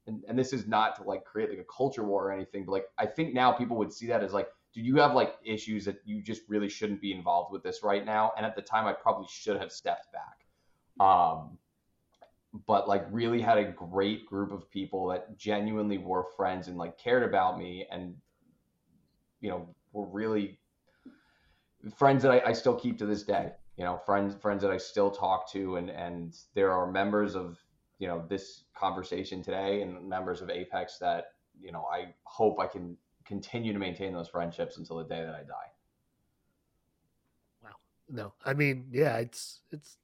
and, 0.09 0.23
and 0.27 0.37
this 0.37 0.51
is 0.51 0.67
not 0.67 0.95
to 0.97 1.03
like 1.03 1.23
create 1.23 1.49
like 1.49 1.59
a 1.59 1.63
culture 1.63 2.03
war 2.03 2.27
or 2.27 2.31
anything, 2.31 2.65
but 2.65 2.73
like 2.73 2.85
I 2.97 3.05
think 3.05 3.33
now 3.33 3.51
people 3.51 3.77
would 3.77 3.93
see 3.93 4.07
that 4.07 4.23
as 4.23 4.33
like, 4.33 4.47
do 4.73 4.81
you 4.81 4.97
have 4.97 5.13
like 5.13 5.35
issues 5.45 5.85
that 5.85 6.01
you 6.03 6.21
just 6.21 6.41
really 6.47 6.69
shouldn't 6.69 7.01
be 7.01 7.13
involved 7.13 7.51
with 7.51 7.63
this 7.63 7.83
right 7.83 8.05
now? 8.05 8.31
And 8.35 8.45
at 8.45 8.55
the 8.55 8.61
time, 8.61 8.85
I 8.87 8.93
probably 8.93 9.27
should 9.29 9.59
have 9.59 9.71
stepped 9.71 10.07
back. 10.11 11.05
Um, 11.05 11.57
but 12.65 12.87
like 12.87 13.05
really 13.11 13.41
had 13.41 13.57
a 13.57 13.71
great 13.71 14.25
group 14.25 14.51
of 14.51 14.69
people 14.71 15.07
that 15.09 15.37
genuinely 15.37 15.97
were 15.97 16.25
friends 16.35 16.67
and 16.67 16.77
like 16.77 16.97
cared 16.97 17.23
about 17.23 17.59
me 17.59 17.85
and 17.91 18.15
you 19.39 19.49
know 19.49 19.69
were 19.93 20.07
really 20.07 20.59
friends 21.95 22.23
that 22.23 22.31
I, 22.31 22.49
I, 22.49 22.53
still 22.53 22.75
keep 22.75 22.97
to 22.97 23.05
this 23.05 23.23
day 23.23 23.51
you 23.77 23.83
know 23.83 23.99
friends 24.03 24.35
friends 24.41 24.63
that 24.63 24.71
i 24.71 24.77
still 24.77 25.11
talk 25.11 25.51
to 25.51 25.75
and 25.75 25.91
and 25.91 26.35
there 26.55 26.71
are 26.71 26.91
members 26.91 27.35
of 27.35 27.59
you 27.99 28.07
know 28.07 28.23
this 28.27 28.63
conversation 28.75 29.43
today 29.43 29.81
and 29.81 30.07
members 30.07 30.41
of 30.41 30.49
Apex 30.49 30.97
that 30.99 31.33
you 31.61 31.71
know 31.71 31.85
I 31.91 32.13
hope 32.23 32.59
I 32.59 32.67
can 32.67 32.97
continue 33.25 33.73
to 33.73 33.79
maintain 33.79 34.13
those 34.13 34.27
friendships 34.27 34.77
until 34.77 34.97
the 34.97 35.03
day 35.03 35.21
that 35.23 35.35
I 35.35 35.43
die. 35.43 35.69
Wow. 37.63 37.75
No, 38.09 38.33
I 38.43 38.53
mean, 38.53 38.87
yeah, 38.91 39.17
it's 39.17 39.61
it's 39.71 39.97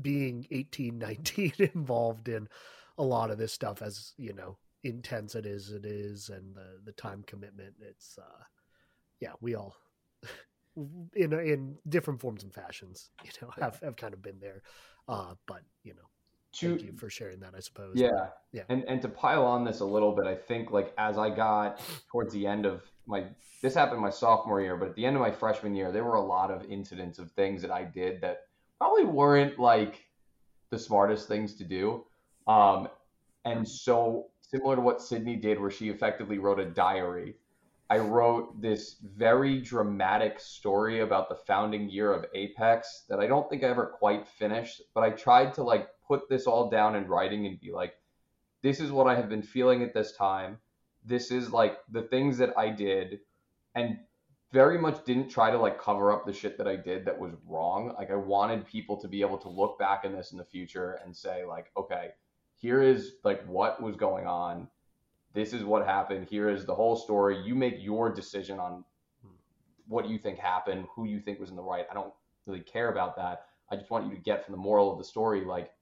being 0.00 0.46
18, 0.50 0.98
19 0.98 1.52
involved 1.74 2.28
in 2.28 2.48
a 2.96 3.02
lot 3.02 3.30
of 3.30 3.38
this 3.38 3.52
stuff 3.52 3.82
as, 3.82 4.12
you 4.16 4.32
know, 4.32 4.56
intense 4.82 5.34
it 5.34 5.46
is 5.46 5.70
it 5.70 5.86
is 5.86 6.28
and 6.28 6.54
the 6.54 6.78
the 6.84 6.92
time 6.92 7.24
commitment 7.26 7.72
it's 7.80 8.18
uh 8.18 8.42
yeah, 9.18 9.32
we 9.40 9.54
all 9.54 9.74
in 11.14 11.32
in 11.32 11.76
different 11.88 12.20
forms 12.20 12.42
and 12.42 12.52
fashions, 12.52 13.10
you 13.24 13.30
know, 13.40 13.50
have 13.58 13.80
have 13.80 13.96
kind 13.96 14.14
of 14.14 14.22
been 14.22 14.38
there. 14.40 14.62
Uh 15.08 15.34
but, 15.46 15.62
you 15.82 15.94
know, 15.94 16.08
to, 16.54 16.76
Thank 16.76 16.82
you 16.82 16.92
for 16.96 17.10
sharing 17.10 17.40
that, 17.40 17.54
I 17.56 17.60
suppose. 17.60 17.94
Yeah. 17.96 18.28
Yeah. 18.52 18.62
And 18.68 18.84
and 18.84 19.02
to 19.02 19.08
pile 19.08 19.44
on 19.44 19.64
this 19.64 19.80
a 19.80 19.84
little 19.84 20.12
bit, 20.12 20.26
I 20.26 20.34
think 20.34 20.70
like 20.70 20.92
as 20.98 21.18
I 21.18 21.30
got 21.30 21.80
towards 22.10 22.32
the 22.32 22.46
end 22.46 22.66
of 22.66 22.82
my 23.06 23.24
this 23.62 23.74
happened 23.74 24.00
my 24.00 24.10
sophomore 24.10 24.60
year, 24.60 24.76
but 24.76 24.88
at 24.88 24.94
the 24.94 25.06
end 25.06 25.16
of 25.16 25.22
my 25.22 25.30
freshman 25.30 25.74
year, 25.74 25.90
there 25.90 26.04
were 26.04 26.16
a 26.16 26.24
lot 26.24 26.50
of 26.50 26.64
incidents 26.70 27.18
of 27.18 27.30
things 27.32 27.62
that 27.62 27.70
I 27.70 27.84
did 27.84 28.20
that 28.20 28.46
probably 28.78 29.04
weren't 29.04 29.58
like 29.58 30.04
the 30.70 30.78
smartest 30.78 31.28
things 31.28 31.54
to 31.54 31.64
do. 31.64 32.04
Um, 32.46 32.88
and 33.44 33.66
so 33.66 34.26
similar 34.42 34.76
to 34.76 34.82
what 34.82 35.00
Sydney 35.00 35.36
did, 35.36 35.60
where 35.60 35.70
she 35.70 35.88
effectively 35.88 36.38
wrote 36.38 36.58
a 36.58 36.66
diary, 36.66 37.36
I 37.90 37.98
wrote 37.98 38.60
this 38.60 38.96
very 39.02 39.60
dramatic 39.60 40.40
story 40.40 41.00
about 41.00 41.28
the 41.28 41.34
founding 41.34 41.88
year 41.88 42.12
of 42.12 42.24
Apex 42.34 43.04
that 43.08 43.20
I 43.20 43.26
don't 43.26 43.48
think 43.48 43.62
I 43.62 43.68
ever 43.68 43.86
quite 43.86 44.26
finished, 44.26 44.82
but 44.94 45.04
I 45.04 45.10
tried 45.10 45.54
to 45.54 45.62
like 45.62 45.88
put 46.06 46.28
this 46.28 46.46
all 46.46 46.70
down 46.70 46.96
in 46.96 47.06
writing 47.06 47.46
and 47.46 47.60
be 47.60 47.72
like, 47.72 47.94
this 48.62 48.80
is 48.80 48.90
what 48.90 49.06
I 49.06 49.14
have 49.14 49.28
been 49.28 49.42
feeling 49.42 49.82
at 49.82 49.94
this 49.94 50.12
time. 50.12 50.58
This 51.04 51.30
is 51.30 51.50
like 51.50 51.78
the 51.90 52.02
things 52.02 52.38
that 52.38 52.56
I 52.56 52.70
did 52.70 53.20
and 53.74 53.98
very 54.52 54.78
much 54.78 55.04
didn't 55.04 55.28
try 55.28 55.50
to 55.50 55.58
like 55.58 55.80
cover 55.80 56.12
up 56.12 56.24
the 56.24 56.32
shit 56.32 56.56
that 56.58 56.68
I 56.68 56.76
did 56.76 57.04
that 57.04 57.18
was 57.18 57.32
wrong. 57.46 57.92
Like 57.98 58.10
I 58.10 58.16
wanted 58.16 58.66
people 58.66 58.96
to 58.98 59.08
be 59.08 59.20
able 59.20 59.38
to 59.38 59.48
look 59.48 59.78
back 59.78 60.04
in 60.04 60.12
this 60.12 60.32
in 60.32 60.38
the 60.38 60.44
future 60.44 61.00
and 61.04 61.14
say 61.14 61.44
like, 61.44 61.72
okay, 61.76 62.10
here 62.56 62.80
is 62.80 63.14
like 63.24 63.44
what 63.46 63.82
was 63.82 63.96
going 63.96 64.26
on. 64.26 64.68
This 65.34 65.52
is 65.52 65.64
what 65.64 65.84
happened. 65.84 66.28
Here 66.30 66.48
is 66.48 66.64
the 66.64 66.74
whole 66.74 66.94
story. 66.94 67.42
You 67.44 67.56
make 67.56 67.76
your 67.80 68.12
decision 68.12 68.60
on 68.60 68.84
what 69.88 70.08
you 70.08 70.18
think 70.18 70.38
happened, 70.38 70.86
who 70.94 71.04
you 71.04 71.20
think 71.20 71.40
was 71.40 71.50
in 71.50 71.56
the 71.56 71.62
right. 71.62 71.86
I 71.90 71.94
don't 71.94 72.14
really 72.46 72.60
care 72.60 72.90
about 72.90 73.16
that. 73.16 73.46
I 73.70 73.76
just 73.76 73.90
want 73.90 74.06
you 74.06 74.14
to 74.14 74.20
get 74.20 74.44
from 74.44 74.52
the 74.52 74.58
moral 74.58 74.92
of 74.92 74.98
the 74.98 75.04
story 75.04 75.44
like 75.44 75.72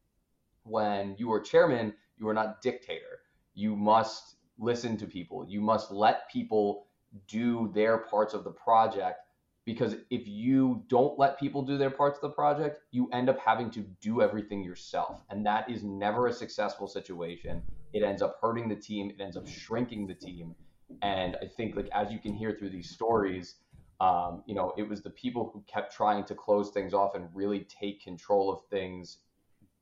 when 0.65 1.17
you 1.19 1.33
are 1.33 1.41
chairman, 1.41 1.95
you 2.19 2.29
are 2.29 2.35
not 2.35 2.63
dictator. 2.63 3.21
You 3.55 3.77
must 3.77 4.37
listen 4.59 4.97
to 4.99 5.07
people. 5.07 5.45
You 5.49 5.61
must 5.61 5.91
let 5.91 6.31
people 6.31 6.87
do 7.29 7.71
their 7.75 7.99
parts 7.99 8.35
of 8.35 8.45
the 8.45 8.51
project 8.51 9.19
because 9.65 9.95
if 10.11 10.27
you 10.27 10.83
don't 10.89 11.19
let 11.19 11.39
people 11.39 11.63
do 11.63 11.79
their 11.79 11.91
parts 11.91 12.19
of 12.19 12.23
the 12.23 12.35
project, 12.35 12.81
you 12.91 13.09
end 13.13 13.29
up 13.29 13.39
having 13.39 13.71
to 13.71 13.81
do 14.01 14.21
everything 14.21 14.63
yourself. 14.65 15.21
And 15.31 15.47
that 15.47 15.71
is 15.71 15.85
never 15.85 16.27
a 16.27 16.33
successful 16.33 16.89
situation. 16.89 17.63
It 17.93 18.03
ends 18.03 18.23
up 18.23 18.39
hurting 18.41 18.69
the 18.69 18.77
team, 18.77 19.11
it 19.11 19.23
ends 19.23 19.37
up 19.37 19.47
shrinking 19.47 20.07
the 20.07 20.15
team. 20.15 20.55
And 21.03 21.37
I 21.41 21.47
think 21.47 21.77
like 21.77 21.89
as 21.93 22.11
you 22.11 22.19
can 22.19 22.35
hear 22.35 22.57
through 22.59 22.71
these 22.71 22.91
stories, 22.91 23.57
um, 24.01 24.43
you 24.47 24.55
know, 24.55 24.73
it 24.77 24.89
was 24.89 25.01
the 25.03 25.11
people 25.11 25.51
who 25.53 25.63
kept 25.73 25.95
trying 25.95 26.25
to 26.25 26.35
close 26.35 26.71
things 26.71 26.93
off 26.93 27.15
and 27.15 27.29
really 27.33 27.61
take 27.81 28.03
control 28.03 28.53
of 28.53 28.63
things 28.69 29.19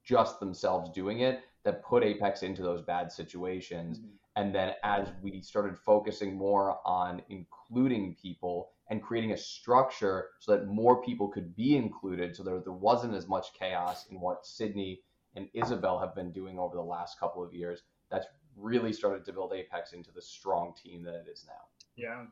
just 0.05 0.40
themselves 0.40 0.90
doing 0.90 1.20
it 1.20 1.40
that 1.64 1.82
put 1.82 2.03
Apex 2.03 2.42
into 2.42 2.62
those 2.62 2.82
bad 2.82 3.12
situations. 3.12 3.98
Mm-hmm. 3.98 4.09
And 4.36 4.55
then 4.55 4.72
as 4.84 5.09
we 5.22 5.42
started 5.42 5.76
focusing 5.76 6.36
more 6.36 6.78
on 6.86 7.20
including 7.28 8.16
people 8.20 8.70
and 8.88 9.03
creating 9.03 9.32
a 9.32 9.36
structure 9.36 10.28
so 10.38 10.53
that 10.53 10.66
more 10.66 11.03
people 11.03 11.28
could 11.28 11.55
be 11.55 11.76
included, 11.76 12.34
so 12.34 12.42
there, 12.42 12.61
there 12.61 12.72
wasn't 12.72 13.14
as 13.14 13.28
much 13.28 13.53
chaos 13.59 14.07
in 14.11 14.20
what 14.20 14.46
Sydney 14.46 15.01
and 15.36 15.48
Isabel 15.55 15.98
have 15.98 16.14
been 16.14 16.32
doing 16.32 16.59
over 16.59 16.76
the 16.76 16.82
last 16.82 17.18
couple 17.18 17.42
of 17.44 17.53
years, 17.53 17.82
that's 18.11 18.26
really 18.57 18.92
started 18.92 19.24
to 19.24 19.32
build 19.32 19.53
Apex 19.53 19.92
into 19.92 20.11
the 20.12 20.22
strong 20.22 20.74
team 20.80 21.03
that 21.05 21.14
it 21.14 21.26
is 21.32 21.44
now. 21.46 21.62
Yeah, 21.96 22.24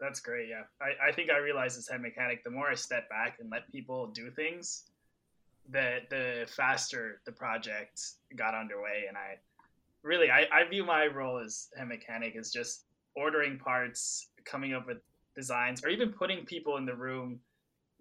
that's 0.00 0.20
great. 0.20 0.48
Yeah, 0.48 0.62
I, 0.80 1.08
I 1.08 1.12
think 1.12 1.30
I 1.30 1.38
realized 1.38 1.78
this 1.78 1.88
head 1.88 2.00
mechanic. 2.00 2.44
The 2.44 2.50
more 2.50 2.70
I 2.70 2.74
step 2.74 3.08
back 3.08 3.38
and 3.40 3.50
let 3.50 3.70
people 3.72 4.08
do 4.08 4.30
things, 4.30 4.84
the 5.70 5.98
the 6.10 6.46
faster 6.48 7.20
the 7.26 7.32
project 7.32 8.00
got 8.36 8.54
underway. 8.54 9.04
And 9.08 9.16
i 9.16 9.36
really 10.02 10.30
i, 10.30 10.46
I 10.52 10.68
view 10.68 10.84
my 10.84 11.06
role 11.06 11.38
as 11.38 11.68
a 11.78 11.84
mechanic 11.84 12.36
as 12.36 12.50
just 12.50 12.84
ordering 13.14 13.58
parts 13.58 14.28
coming 14.44 14.74
up 14.74 14.86
with 14.86 14.98
designs 15.34 15.84
or 15.84 15.88
even 15.88 16.12
putting 16.12 16.44
people 16.44 16.76
in 16.76 16.86
the 16.86 16.94
room 16.94 17.40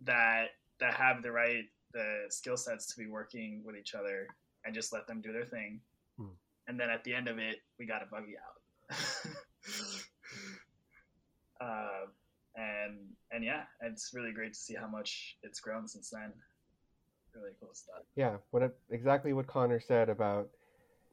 that 0.04 0.46
that 0.80 0.94
have 0.94 1.24
the 1.24 1.32
right 1.32 1.66
the 1.94 2.26
skill 2.30 2.58
sets 2.58 2.86
to 2.88 3.00
be 3.00 3.08
working 3.08 3.62
with 3.66 3.76
each 3.76 3.96
other 3.96 4.28
and 4.66 4.76
just 4.76 4.94
let 4.94 5.08
them 5.08 5.22
do 5.22 5.32
their 5.32 5.46
thing. 5.46 5.80
Hmm. 6.18 6.36
and 6.68 6.80
then 6.80 6.90
at 6.90 7.04
the 7.04 7.14
end 7.14 7.28
of 7.28 7.38
it 7.38 7.58
we 7.80 7.86
got 7.86 8.02
a 8.02 8.06
buggy 8.06 8.36
out. 8.38 8.98
Uh, 11.60 12.06
and 12.56 13.00
and 13.32 13.44
yeah 13.44 13.64
it's 13.82 14.12
really 14.14 14.32
great 14.32 14.54
to 14.54 14.60
see 14.60 14.76
how 14.76 14.88
much 14.88 15.38
it's 15.42 15.60
grown 15.60 15.88
since 15.88 16.12
then 16.12 16.32
really 17.38 17.56
cool 17.60 17.74
stuff. 17.74 18.04
Yeah, 18.16 18.38
what 18.52 18.64
it, 18.64 18.76
exactly 18.90 19.34
what 19.34 19.48
Connor 19.48 19.80
said 19.80 20.10
about 20.10 20.50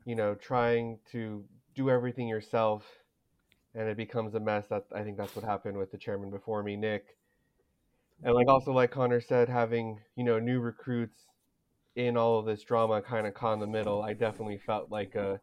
you 0.05 0.17
know 0.17 0.35
trying 0.35 0.99
to 1.13 1.45
do 1.75 1.91
everything 1.91 2.29
yourself, 2.29 2.85
and 3.75 3.89
it 3.89 3.97
becomes 3.97 4.35
a 4.35 4.41
mess. 4.41 4.67
That 4.69 4.85
I 4.95 5.03
think 5.03 5.17
that's 5.17 5.37
what 5.37 5.45
happened 5.45 5.77
with 5.79 5.91
the 5.93 5.99
chairman 5.99 6.31
before 6.31 6.63
me, 6.63 6.77
Nick. 6.77 7.05
And 8.25 8.35
like 8.35 8.49
also 8.49 8.73
like 8.73 8.91
Connor 8.91 9.21
said, 9.21 9.49
having 9.49 10.01
you 10.17 10.25
know 10.25 10.39
new 10.41 10.61
recruits 10.61 11.27
in 11.97 12.17
all 12.17 12.39
of 12.39 12.47
this 12.47 12.63
drama, 12.65 13.03
kind 13.03 13.27
of 13.27 13.35
caught 13.35 13.55
in 13.55 13.61
the 13.61 13.67
middle. 13.67 14.03
I 14.03 14.15
definitely 14.15 14.59
felt 14.59 14.91
like 14.91 15.15
a, 15.17 15.41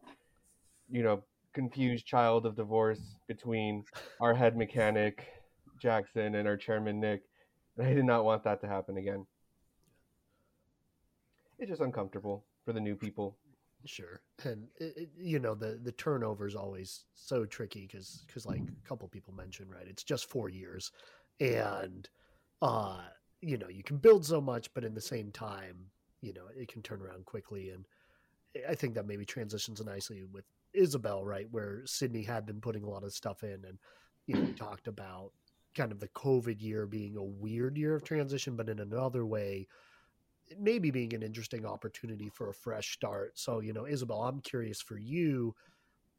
you 0.89 1.03
know, 1.03 1.23
confused 1.53 2.05
child 2.05 2.45
of 2.45 2.55
divorce 2.55 3.01
between 3.27 3.85
our 4.21 4.33
head 4.35 4.57
mechanic 4.57 5.27
Jackson 5.81 6.35
and 6.35 6.47
our 6.47 6.57
chairman 6.57 6.99
Nick, 6.99 7.23
and 7.77 7.87
I 7.87 7.93
did 7.93 8.05
not 8.05 8.25
want 8.25 8.43
that 8.45 8.61
to 8.61 8.67
happen 8.67 8.97
again. 8.97 9.25
It's 11.61 11.69
just 11.69 11.81
uncomfortable 11.81 12.43
for 12.65 12.73
the 12.73 12.79
new 12.81 12.95
people. 12.95 13.37
Sure, 13.85 14.19
and 14.43 14.67
it, 14.77 14.93
it, 14.97 15.09
you 15.15 15.37
know 15.37 15.53
the 15.53 15.79
the 15.83 15.91
turnover 15.91 16.47
is 16.47 16.55
always 16.55 17.05
so 17.13 17.45
tricky 17.45 17.87
because 17.87 18.23
because 18.25 18.47
like 18.47 18.61
a 18.61 18.87
couple 18.87 19.07
people 19.07 19.33
mentioned 19.33 19.69
right, 19.71 19.87
it's 19.87 20.03
just 20.03 20.25
four 20.25 20.49
years, 20.49 20.91
and 21.39 22.09
uh 22.63 23.01
you 23.41 23.59
know 23.59 23.69
you 23.69 23.83
can 23.83 23.97
build 23.97 24.25
so 24.25 24.41
much, 24.41 24.73
but 24.73 24.83
in 24.83 24.95
the 24.95 25.01
same 25.01 25.31
time, 25.31 25.85
you 26.21 26.33
know 26.33 26.45
it 26.55 26.67
can 26.67 26.81
turn 26.81 26.99
around 26.99 27.25
quickly, 27.25 27.69
and 27.69 27.85
I 28.67 28.73
think 28.73 28.95
that 28.95 29.07
maybe 29.07 29.25
transitions 29.25 29.83
nicely 29.85 30.23
with 30.23 30.45
Isabel, 30.73 31.23
right, 31.23 31.47
where 31.51 31.85
Sydney 31.85 32.23
had 32.23 32.47
been 32.47 32.59
putting 32.59 32.83
a 32.83 32.89
lot 32.89 33.03
of 33.03 33.13
stuff 33.13 33.43
in, 33.43 33.65
and 33.67 33.77
you 34.25 34.35
know 34.35 34.51
talked 34.53 34.87
about 34.87 35.31
kind 35.75 35.91
of 35.91 35.99
the 35.99 36.09
COVID 36.09 36.59
year 36.59 36.87
being 36.87 37.17
a 37.17 37.23
weird 37.23 37.77
year 37.77 37.93
of 37.93 38.03
transition, 38.03 38.55
but 38.55 38.67
in 38.69 38.79
another 38.79 39.27
way 39.27 39.67
maybe 40.59 40.91
being 40.91 41.13
an 41.13 41.23
interesting 41.23 41.65
opportunity 41.65 42.29
for 42.29 42.49
a 42.49 42.53
fresh 42.53 42.93
start. 42.93 43.37
So, 43.37 43.59
you 43.59 43.73
know, 43.73 43.85
Isabel, 43.85 44.23
I'm 44.23 44.39
curious 44.41 44.81
for 44.81 44.97
you, 44.97 45.55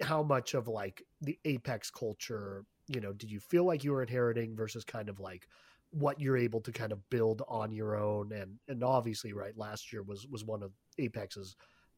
how 0.00 0.22
much 0.22 0.54
of 0.54 0.68
like 0.68 1.02
the 1.20 1.38
Apex 1.44 1.90
culture, 1.90 2.64
you 2.88 3.00
know, 3.00 3.12
did 3.12 3.30
you 3.30 3.40
feel 3.40 3.64
like 3.64 3.84
you 3.84 3.92
were 3.92 4.02
inheriting 4.02 4.56
versus 4.56 4.84
kind 4.84 5.08
of 5.08 5.20
like 5.20 5.46
what 5.92 6.18
you're 6.18 6.38
able 6.38 6.60
to 6.60 6.72
kind 6.72 6.90
of 6.90 7.08
build 7.10 7.42
on 7.48 7.70
your 7.70 7.96
own 7.96 8.32
and 8.32 8.58
and 8.66 8.82
obviously 8.82 9.34
right 9.34 9.56
last 9.58 9.92
year 9.92 10.02
was 10.02 10.26
was 10.26 10.42
one 10.42 10.62
of 10.62 10.72
Apex's 10.98 11.54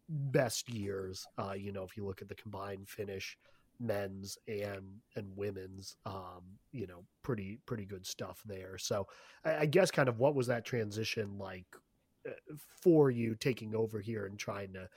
best 0.08 0.68
years 0.68 1.24
uh 1.38 1.54
you 1.56 1.72
know 1.72 1.84
if 1.84 1.96
you 1.96 2.04
look 2.04 2.20
at 2.20 2.28
the 2.28 2.34
combined 2.34 2.88
finish 2.88 3.38
men's 3.80 4.36
and 4.48 4.84
and 5.16 5.26
women's 5.36 5.96
um 6.06 6.42
you 6.72 6.86
know 6.86 7.04
pretty 7.22 7.58
pretty 7.66 7.84
good 7.84 8.04
stuff 8.04 8.42
there 8.44 8.76
so 8.78 9.06
I, 9.44 9.58
I 9.58 9.66
guess 9.66 9.90
kind 9.90 10.08
of 10.08 10.18
what 10.18 10.34
was 10.34 10.48
that 10.48 10.64
transition 10.64 11.38
like 11.38 11.66
for 12.82 13.10
you 13.10 13.34
taking 13.34 13.74
over 13.74 14.00
here 14.00 14.26
and 14.26 14.38
trying 14.38 14.72
to 14.72 14.88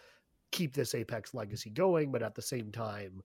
keep 0.51 0.73
this 0.73 0.95
Apex 0.95 1.33
legacy 1.33 1.69
going, 1.69 2.11
but 2.11 2.23
at 2.23 2.35
the 2.35 2.41
same 2.41 2.71
time, 2.71 3.21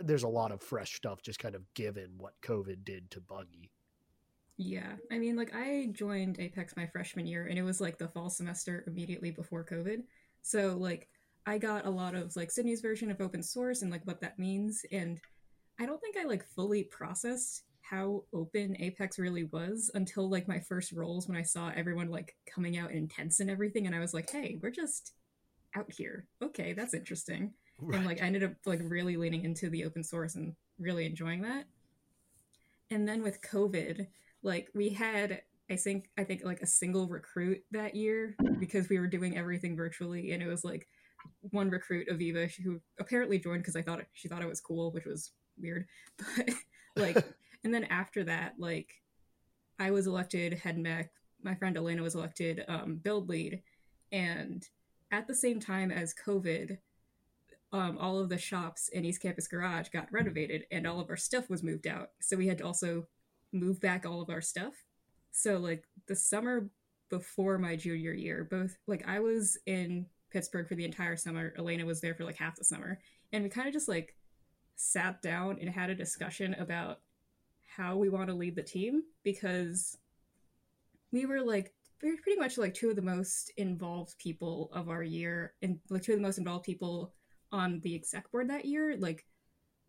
there's 0.00 0.24
a 0.24 0.28
lot 0.28 0.52
of 0.52 0.62
fresh 0.62 0.94
stuff 0.94 1.22
just 1.22 1.38
kind 1.38 1.54
of 1.54 1.62
given 1.74 2.10
what 2.18 2.34
COVID 2.42 2.84
did 2.84 3.10
to 3.10 3.20
Buggy. 3.20 3.70
Yeah, 4.58 4.92
I 5.12 5.18
mean, 5.18 5.36
like 5.36 5.54
I 5.54 5.90
joined 5.92 6.40
Apex 6.40 6.76
my 6.76 6.86
freshman 6.86 7.26
year, 7.26 7.46
and 7.46 7.58
it 7.58 7.62
was 7.62 7.80
like 7.80 7.98
the 7.98 8.08
fall 8.08 8.30
semester 8.30 8.84
immediately 8.86 9.30
before 9.30 9.64
COVID. 9.64 10.02
So 10.42 10.76
like 10.78 11.08
I 11.46 11.58
got 11.58 11.86
a 11.86 11.90
lot 11.90 12.14
of 12.14 12.34
like 12.36 12.50
Sydney's 12.50 12.80
version 12.80 13.10
of 13.10 13.20
open 13.20 13.42
source 13.42 13.82
and 13.82 13.90
like 13.90 14.06
what 14.06 14.20
that 14.22 14.38
means, 14.38 14.84
and 14.90 15.20
I 15.78 15.86
don't 15.86 16.00
think 16.00 16.16
I 16.16 16.24
like 16.24 16.44
fully 16.44 16.84
processed 16.84 17.64
how 17.88 18.24
open 18.32 18.76
Apex 18.80 19.18
really 19.18 19.44
was 19.44 19.90
until 19.94 20.28
like 20.28 20.48
my 20.48 20.60
first 20.60 20.92
rolls 20.92 21.28
when 21.28 21.36
I 21.36 21.42
saw 21.42 21.70
everyone 21.74 22.10
like 22.10 22.34
coming 22.52 22.76
out 22.76 22.90
intense 22.90 23.40
and 23.40 23.50
everything, 23.50 23.86
and 23.86 23.94
I 23.94 24.00
was 24.00 24.14
like, 24.14 24.30
hey, 24.30 24.58
we're 24.62 24.70
just 24.70 25.12
out 25.76 25.92
here. 25.92 26.26
Okay, 26.42 26.72
that's 26.72 26.94
interesting. 26.94 27.52
Right. 27.80 27.98
And 27.98 28.06
like 28.06 28.22
I 28.22 28.26
ended 28.26 28.44
up 28.44 28.52
like 28.64 28.80
really 28.82 29.16
leaning 29.16 29.44
into 29.44 29.68
the 29.68 29.84
open 29.84 30.02
source 30.02 30.34
and 30.34 30.54
really 30.78 31.06
enjoying 31.06 31.42
that. 31.42 31.64
And 32.90 33.06
then 33.06 33.22
with 33.22 33.42
COVID, 33.42 34.06
like 34.42 34.68
we 34.74 34.90
had 34.90 35.42
I 35.70 35.76
think 35.76 36.08
I 36.16 36.24
think 36.24 36.44
like 36.44 36.62
a 36.62 36.66
single 36.66 37.08
recruit 37.08 37.62
that 37.72 37.94
year 37.94 38.36
because 38.58 38.88
we 38.88 38.98
were 38.98 39.08
doing 39.08 39.36
everything 39.36 39.76
virtually 39.76 40.32
and 40.32 40.42
it 40.42 40.46
was 40.46 40.64
like 40.64 40.86
one 41.50 41.70
recruit 41.70 42.08
Aviva 42.08 42.50
who 42.62 42.80
apparently 43.00 43.38
joined 43.38 43.62
because 43.62 43.76
I 43.76 43.82
thought 43.82 44.00
she 44.12 44.28
thought 44.28 44.42
it 44.42 44.48
was 44.48 44.60
cool, 44.60 44.92
which 44.92 45.06
was 45.06 45.32
weird. 45.58 45.86
But 46.96 47.02
like 47.02 47.26
and 47.66 47.74
then 47.74 47.84
after 47.84 48.22
that, 48.22 48.54
like 48.58 48.94
I 49.80 49.90
was 49.90 50.06
elected 50.06 50.54
head 50.54 50.78
mech. 50.78 51.10
My 51.42 51.56
friend 51.56 51.76
Elena 51.76 52.00
was 52.00 52.14
elected 52.14 52.64
um, 52.68 53.00
build 53.02 53.28
lead, 53.28 53.60
and 54.12 54.64
at 55.10 55.26
the 55.26 55.34
same 55.34 55.58
time 55.58 55.90
as 55.90 56.14
COVID, 56.14 56.78
um, 57.72 57.98
all 57.98 58.20
of 58.20 58.28
the 58.28 58.38
shops 58.38 58.88
in 58.90 59.04
East 59.04 59.20
Campus 59.20 59.48
Garage 59.48 59.88
got 59.88 60.12
renovated, 60.12 60.64
and 60.70 60.86
all 60.86 61.00
of 61.00 61.10
our 61.10 61.16
stuff 61.16 61.50
was 61.50 61.64
moved 61.64 61.88
out. 61.88 62.10
So 62.20 62.36
we 62.36 62.46
had 62.46 62.58
to 62.58 62.64
also 62.64 63.08
move 63.52 63.80
back 63.80 64.06
all 64.06 64.22
of 64.22 64.30
our 64.30 64.40
stuff. 64.40 64.74
So 65.32 65.56
like 65.56 65.82
the 66.06 66.14
summer 66.14 66.70
before 67.10 67.58
my 67.58 67.74
junior 67.74 68.12
year, 68.12 68.46
both 68.48 68.76
like 68.86 69.02
I 69.08 69.18
was 69.18 69.58
in 69.66 70.06
Pittsburgh 70.30 70.68
for 70.68 70.76
the 70.76 70.84
entire 70.84 71.16
summer. 71.16 71.52
Elena 71.58 71.84
was 71.84 72.00
there 72.00 72.14
for 72.14 72.22
like 72.22 72.36
half 72.36 72.54
the 72.54 72.62
summer, 72.62 73.00
and 73.32 73.42
we 73.42 73.50
kind 73.50 73.66
of 73.66 73.74
just 73.74 73.88
like 73.88 74.14
sat 74.76 75.20
down 75.20 75.58
and 75.60 75.68
had 75.68 75.90
a 75.90 75.96
discussion 75.96 76.54
about 76.60 77.00
how 77.76 77.96
we 77.96 78.08
want 78.08 78.28
to 78.28 78.34
lead 78.34 78.56
the 78.56 78.62
team 78.62 79.02
because 79.22 79.98
we 81.12 81.26
were 81.26 81.42
like 81.42 81.72
pretty 81.98 82.38
much 82.38 82.58
like 82.58 82.74
two 82.74 82.90
of 82.90 82.96
the 82.96 83.02
most 83.02 83.50
involved 83.56 84.16
people 84.18 84.70
of 84.72 84.88
our 84.88 85.02
year 85.02 85.54
and 85.62 85.78
like 85.90 86.02
two 86.02 86.12
of 86.12 86.18
the 86.18 86.22
most 86.22 86.38
involved 86.38 86.64
people 86.64 87.12
on 87.52 87.80
the 87.80 87.94
exec 87.94 88.30
board 88.30 88.50
that 88.50 88.64
year. 88.64 88.96
Like 88.98 89.26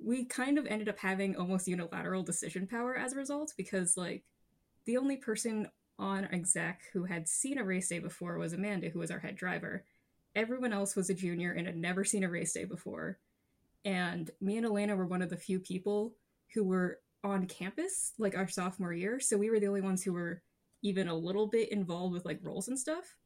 we 0.04 0.26
kind 0.26 0.58
of 0.58 0.68
ended 0.68 0.90
up 0.90 1.00
having 1.00 1.36
almost 1.36 1.68
unilateral 1.68 2.24
decision 2.24 2.68
power 2.68 2.96
as 2.96 3.14
a 3.14 3.18
result 3.18 3.54
because 3.58 3.98
like 3.98 4.24
the 4.86 4.98
only 4.98 5.18
person 5.18 5.68
on 6.00 6.26
exec 6.32 6.82
who 6.94 7.06
had 7.06 7.28
seen 7.28 7.58
a 7.58 7.64
race 7.64 7.90
day 7.90 8.00
before 8.00 8.38
was 8.38 8.54
amanda 8.54 8.90
who 8.90 9.00
was 9.00 9.12
our 9.12 9.20
head 9.20 9.36
driver. 9.36 9.84
Everyone 10.36 10.72
else 10.72 10.96
was 10.96 11.10
a 11.10 11.16
junior 11.16 11.54
and 11.54 11.66
had 11.66 11.78
never 11.78 12.04
seen 12.04 12.24
a 12.24 12.30
race 12.30 12.54
day 12.54 12.66
before. 12.66 13.18
And 13.84 14.30
me 14.40 14.58
and 14.58 14.66
elena 14.66 14.96
were 14.96 15.08
one 15.08 15.22
of 15.22 15.30
the 15.30 15.38
few 15.38 15.60
people 15.60 16.14
who 16.54 16.64
were 16.64 17.00
on 17.24 17.46
campus 17.46 18.14
like 18.18 18.38
our 18.38 18.48
sophomore 18.48 18.94
year 18.94 19.20
so 19.20 19.38
we 19.38 19.50
were 19.50 19.60
the 19.60 19.68
only 19.68 19.82
ones 19.82 20.04
who 20.04 20.14
were 20.14 20.42
even 20.84 21.08
a 21.08 21.16
little 21.16 21.48
bit 21.48 21.72
involved 21.72 22.14
with 22.14 22.26
like 22.26 22.40
rolls 22.42 22.68
and 22.68 22.80
stuff. 22.80 23.18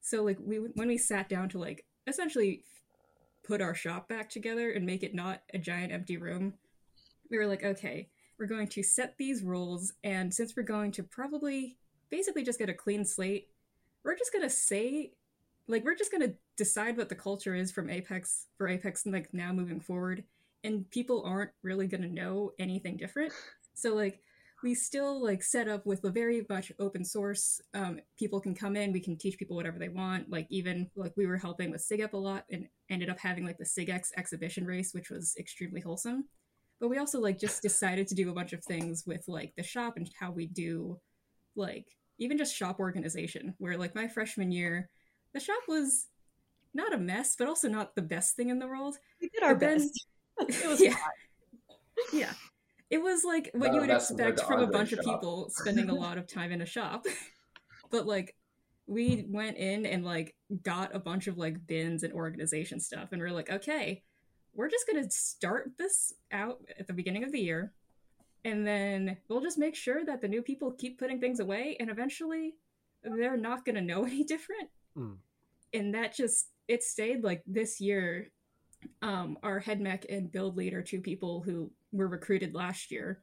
So 0.00 0.22
like 0.22 0.38
we 0.40 0.56
when 0.56 0.88
we 0.88 0.98
sat 0.98 1.28
down 1.28 1.48
to 1.50 1.58
like 1.58 1.84
essentially 2.06 2.62
put 3.44 3.60
our 3.60 3.74
shop 3.74 4.08
back 4.08 4.28
together 4.28 4.70
and 4.70 4.86
make 4.86 5.02
it 5.02 5.14
not 5.14 5.42
a 5.52 5.58
giant 5.58 5.92
empty 5.92 6.16
room 6.16 6.54
we 7.30 7.36
were 7.36 7.46
like 7.46 7.62
okay 7.62 8.08
we're 8.38 8.46
going 8.46 8.66
to 8.66 8.82
set 8.82 9.16
these 9.18 9.42
rules 9.42 9.92
and 10.02 10.32
since 10.32 10.54
we're 10.56 10.62
going 10.62 10.90
to 10.90 11.02
probably 11.02 11.76
basically 12.10 12.42
just 12.42 12.58
get 12.58 12.70
a 12.70 12.74
clean 12.74 13.04
slate 13.04 13.48
we're 14.02 14.16
just 14.16 14.32
to 14.42 14.54
say 14.54 15.12
like 15.68 15.84
we're 15.84 15.94
just 15.94 16.10
to 16.26 16.34
decide 16.56 16.96
what 16.96 17.10
the 17.10 17.14
culture 17.14 17.54
is 17.54 17.70
from 17.70 17.90
apex 17.90 18.46
for 18.56 18.68
apex 18.68 19.04
like 19.06 19.32
now 19.32 19.52
moving 19.52 19.80
forward 19.80 20.24
and 20.64 20.90
people 20.90 21.22
aren't 21.24 21.50
really 21.62 21.86
going 21.86 22.02
to 22.02 22.08
know 22.12 22.52
anything 22.58 22.96
different. 22.96 23.32
So 23.74 23.94
like 23.94 24.20
we 24.62 24.74
still 24.74 25.22
like 25.22 25.42
set 25.42 25.68
up 25.68 25.84
with 25.84 26.02
a 26.04 26.10
very 26.10 26.46
much 26.48 26.72
open 26.78 27.04
source. 27.04 27.60
Um, 27.74 28.00
people 28.18 28.40
can 28.40 28.54
come 28.54 28.76
in, 28.76 28.92
we 28.92 29.00
can 29.00 29.18
teach 29.18 29.36
people 29.36 29.56
whatever 29.56 29.78
they 29.78 29.90
want. 29.90 30.30
Like 30.30 30.46
even 30.48 30.90
like 30.96 31.12
we 31.16 31.26
were 31.26 31.36
helping 31.36 31.70
with 31.70 31.86
SIGEP 31.86 32.14
a 32.14 32.16
lot 32.16 32.44
and 32.50 32.66
ended 32.88 33.10
up 33.10 33.18
having 33.18 33.44
like 33.44 33.58
the 33.58 33.64
SIGEX 33.64 34.08
exhibition 34.16 34.64
race, 34.64 34.94
which 34.94 35.10
was 35.10 35.34
extremely 35.38 35.82
wholesome. 35.82 36.24
But 36.80 36.88
we 36.88 36.98
also 36.98 37.20
like 37.20 37.38
just 37.38 37.60
decided 37.60 38.08
to 38.08 38.14
do 38.14 38.30
a 38.30 38.34
bunch 38.34 38.54
of 38.54 38.64
things 38.64 39.04
with 39.06 39.24
like 39.28 39.52
the 39.56 39.62
shop 39.62 39.98
and 39.98 40.08
how 40.18 40.30
we 40.30 40.46
do 40.46 40.98
like 41.56 41.86
even 42.18 42.38
just 42.38 42.56
shop 42.56 42.80
organization. 42.80 43.54
Where 43.58 43.76
like 43.76 43.94
my 43.94 44.08
freshman 44.08 44.50
year, 44.50 44.88
the 45.34 45.40
shop 45.40 45.60
was 45.68 46.06
not 46.72 46.94
a 46.94 46.98
mess, 46.98 47.36
but 47.36 47.48
also 47.48 47.68
not 47.68 47.94
the 47.94 48.02
best 48.02 48.34
thing 48.34 48.48
in 48.48 48.60
the 48.60 48.66
world. 48.66 48.96
We 49.20 49.28
did 49.28 49.42
our 49.42 49.54
best. 49.54 50.06
Then, 50.38 50.48
it 50.48 50.68
was 50.68 50.80
yeah. 50.82 50.96
yeah. 52.12 52.32
It 52.90 53.02
was 53.02 53.24
like 53.24 53.50
what 53.54 53.72
you 53.72 53.80
would 53.80 53.90
expect 53.90 54.40
from 54.40 54.60
a 54.60 54.66
bunch 54.66 54.90
shop. 54.90 55.00
of 55.00 55.04
people 55.04 55.50
spending 55.50 55.90
a 55.90 55.94
lot 55.94 56.18
of 56.18 56.26
time 56.26 56.52
in 56.52 56.62
a 56.62 56.66
shop. 56.66 57.06
but 57.90 58.06
like 58.06 58.36
we 58.86 59.24
went 59.28 59.56
in 59.56 59.86
and 59.86 60.04
like 60.04 60.34
got 60.62 60.94
a 60.94 60.98
bunch 60.98 61.26
of 61.26 61.38
like 61.38 61.66
bins 61.66 62.02
and 62.02 62.12
organization 62.12 62.78
stuff 62.78 63.08
and 63.12 63.20
we 63.20 63.26
are 63.26 63.32
like, 63.32 63.50
okay, 63.50 64.02
we're 64.54 64.68
just 64.68 64.86
gonna 64.86 65.10
start 65.10 65.72
this 65.78 66.12
out 66.30 66.60
at 66.78 66.86
the 66.86 66.92
beginning 66.92 67.24
of 67.24 67.32
the 67.32 67.40
year 67.40 67.72
and 68.44 68.66
then 68.66 69.16
we'll 69.28 69.40
just 69.40 69.58
make 69.58 69.74
sure 69.74 70.04
that 70.04 70.20
the 70.20 70.28
new 70.28 70.42
people 70.42 70.70
keep 70.72 70.98
putting 70.98 71.18
things 71.18 71.40
away 71.40 71.76
and 71.80 71.90
eventually 71.90 72.54
they're 73.02 73.36
not 73.36 73.64
gonna 73.64 73.80
know 73.80 74.04
any 74.06 74.24
different. 74.24 74.68
Mm. 74.96 75.16
And 75.72 75.94
that 75.94 76.14
just 76.14 76.50
it 76.68 76.82
stayed 76.82 77.24
like 77.24 77.42
this 77.46 77.80
year 77.80 78.30
um, 79.02 79.38
our 79.42 79.58
head 79.58 79.80
mech 79.80 80.06
and 80.08 80.30
build 80.30 80.56
lead 80.56 80.74
are 80.74 80.82
two 80.82 81.00
people 81.00 81.42
who 81.42 81.70
were 81.92 82.08
recruited 82.08 82.54
last 82.54 82.90
year. 82.90 83.22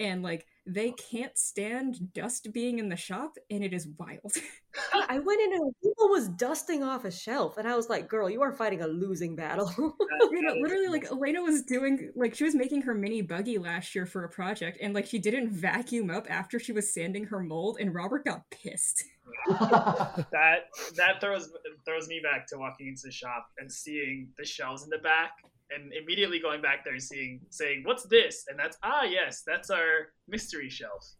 And 0.00 0.22
like 0.22 0.46
they 0.64 0.92
can't 0.92 1.36
stand 1.36 2.12
dust 2.12 2.52
being 2.52 2.78
in 2.78 2.88
the 2.88 2.96
shop 2.96 3.36
and 3.50 3.64
it 3.64 3.72
is 3.72 3.88
wild. 3.98 4.32
I 5.08 5.18
went 5.18 5.40
in 5.40 5.52
and 5.54 5.74
people 5.82 6.08
was 6.10 6.28
dusting 6.28 6.82
off 6.82 7.04
a 7.04 7.10
shelf 7.10 7.56
and 7.56 7.66
i 7.66 7.74
was 7.74 7.88
like 7.88 8.08
girl 8.08 8.28
you 8.28 8.42
are 8.42 8.52
fighting 8.52 8.82
a 8.82 8.86
losing 8.86 9.34
battle. 9.34 9.72
You 9.78 10.42
know 10.42 10.52
literally 10.62 10.88
like 10.88 11.10
elena 11.10 11.42
was 11.42 11.62
doing 11.62 12.12
like 12.14 12.34
she 12.34 12.44
was 12.44 12.54
making 12.54 12.82
her 12.82 12.94
mini 12.94 13.22
buggy 13.22 13.58
last 13.58 13.94
year 13.94 14.06
for 14.06 14.24
a 14.24 14.28
project 14.28 14.78
and 14.80 14.94
like 14.94 15.06
she 15.06 15.18
didn't 15.18 15.50
vacuum 15.50 16.10
up 16.10 16.26
after 16.30 16.58
she 16.58 16.72
was 16.72 16.92
sanding 16.92 17.24
her 17.24 17.40
mold 17.40 17.78
and 17.80 17.94
robert 17.94 18.24
got 18.24 18.48
pissed 18.50 19.04
that 19.48 20.66
that 20.96 21.20
throws 21.20 21.50
throws 21.84 22.08
me 22.08 22.20
back 22.22 22.46
to 22.48 22.58
walking 22.58 22.88
into 22.88 23.02
the 23.04 23.12
shop 23.12 23.48
and 23.58 23.70
seeing 23.70 24.28
the 24.38 24.44
shelves 24.44 24.84
in 24.84 24.90
the 24.90 24.98
back 24.98 25.32
and 25.70 25.92
immediately 25.92 26.38
going 26.38 26.62
back 26.62 26.84
there 26.84 26.94
and 26.94 27.02
seeing 27.02 27.40
saying 27.50 27.82
what's 27.84 28.04
this? 28.06 28.44
And 28.48 28.58
that's 28.58 28.76
ah 28.82 29.04
yes 29.04 29.42
that's 29.46 29.70
our 29.70 30.12
mystery 30.26 30.68
shelf. 30.68 31.14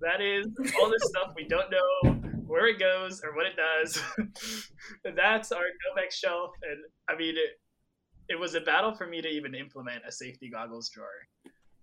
That 0.00 0.20
is 0.20 0.46
all 0.80 0.90
this 0.90 1.04
stuff 1.04 1.34
we 1.36 1.44
don't 1.44 1.70
know 1.70 2.24
where 2.46 2.66
it 2.66 2.78
goes 2.78 3.22
or 3.24 3.34
what 3.34 3.46
it 3.46 3.54
does. 3.56 4.00
That's 5.04 5.50
our 5.52 5.62
Nomex 5.62 6.12
shelf. 6.12 6.50
And 6.62 6.78
i 7.08 7.16
mean 7.16 7.36
it, 7.36 7.58
it 8.28 8.38
was 8.38 8.54
a 8.54 8.60
battle 8.60 8.94
for 8.94 9.06
me 9.06 9.22
to 9.22 9.28
even 9.28 9.54
implement 9.54 10.02
a 10.06 10.12
safety 10.12 10.50
goggles 10.50 10.90
drawer. 10.90 11.08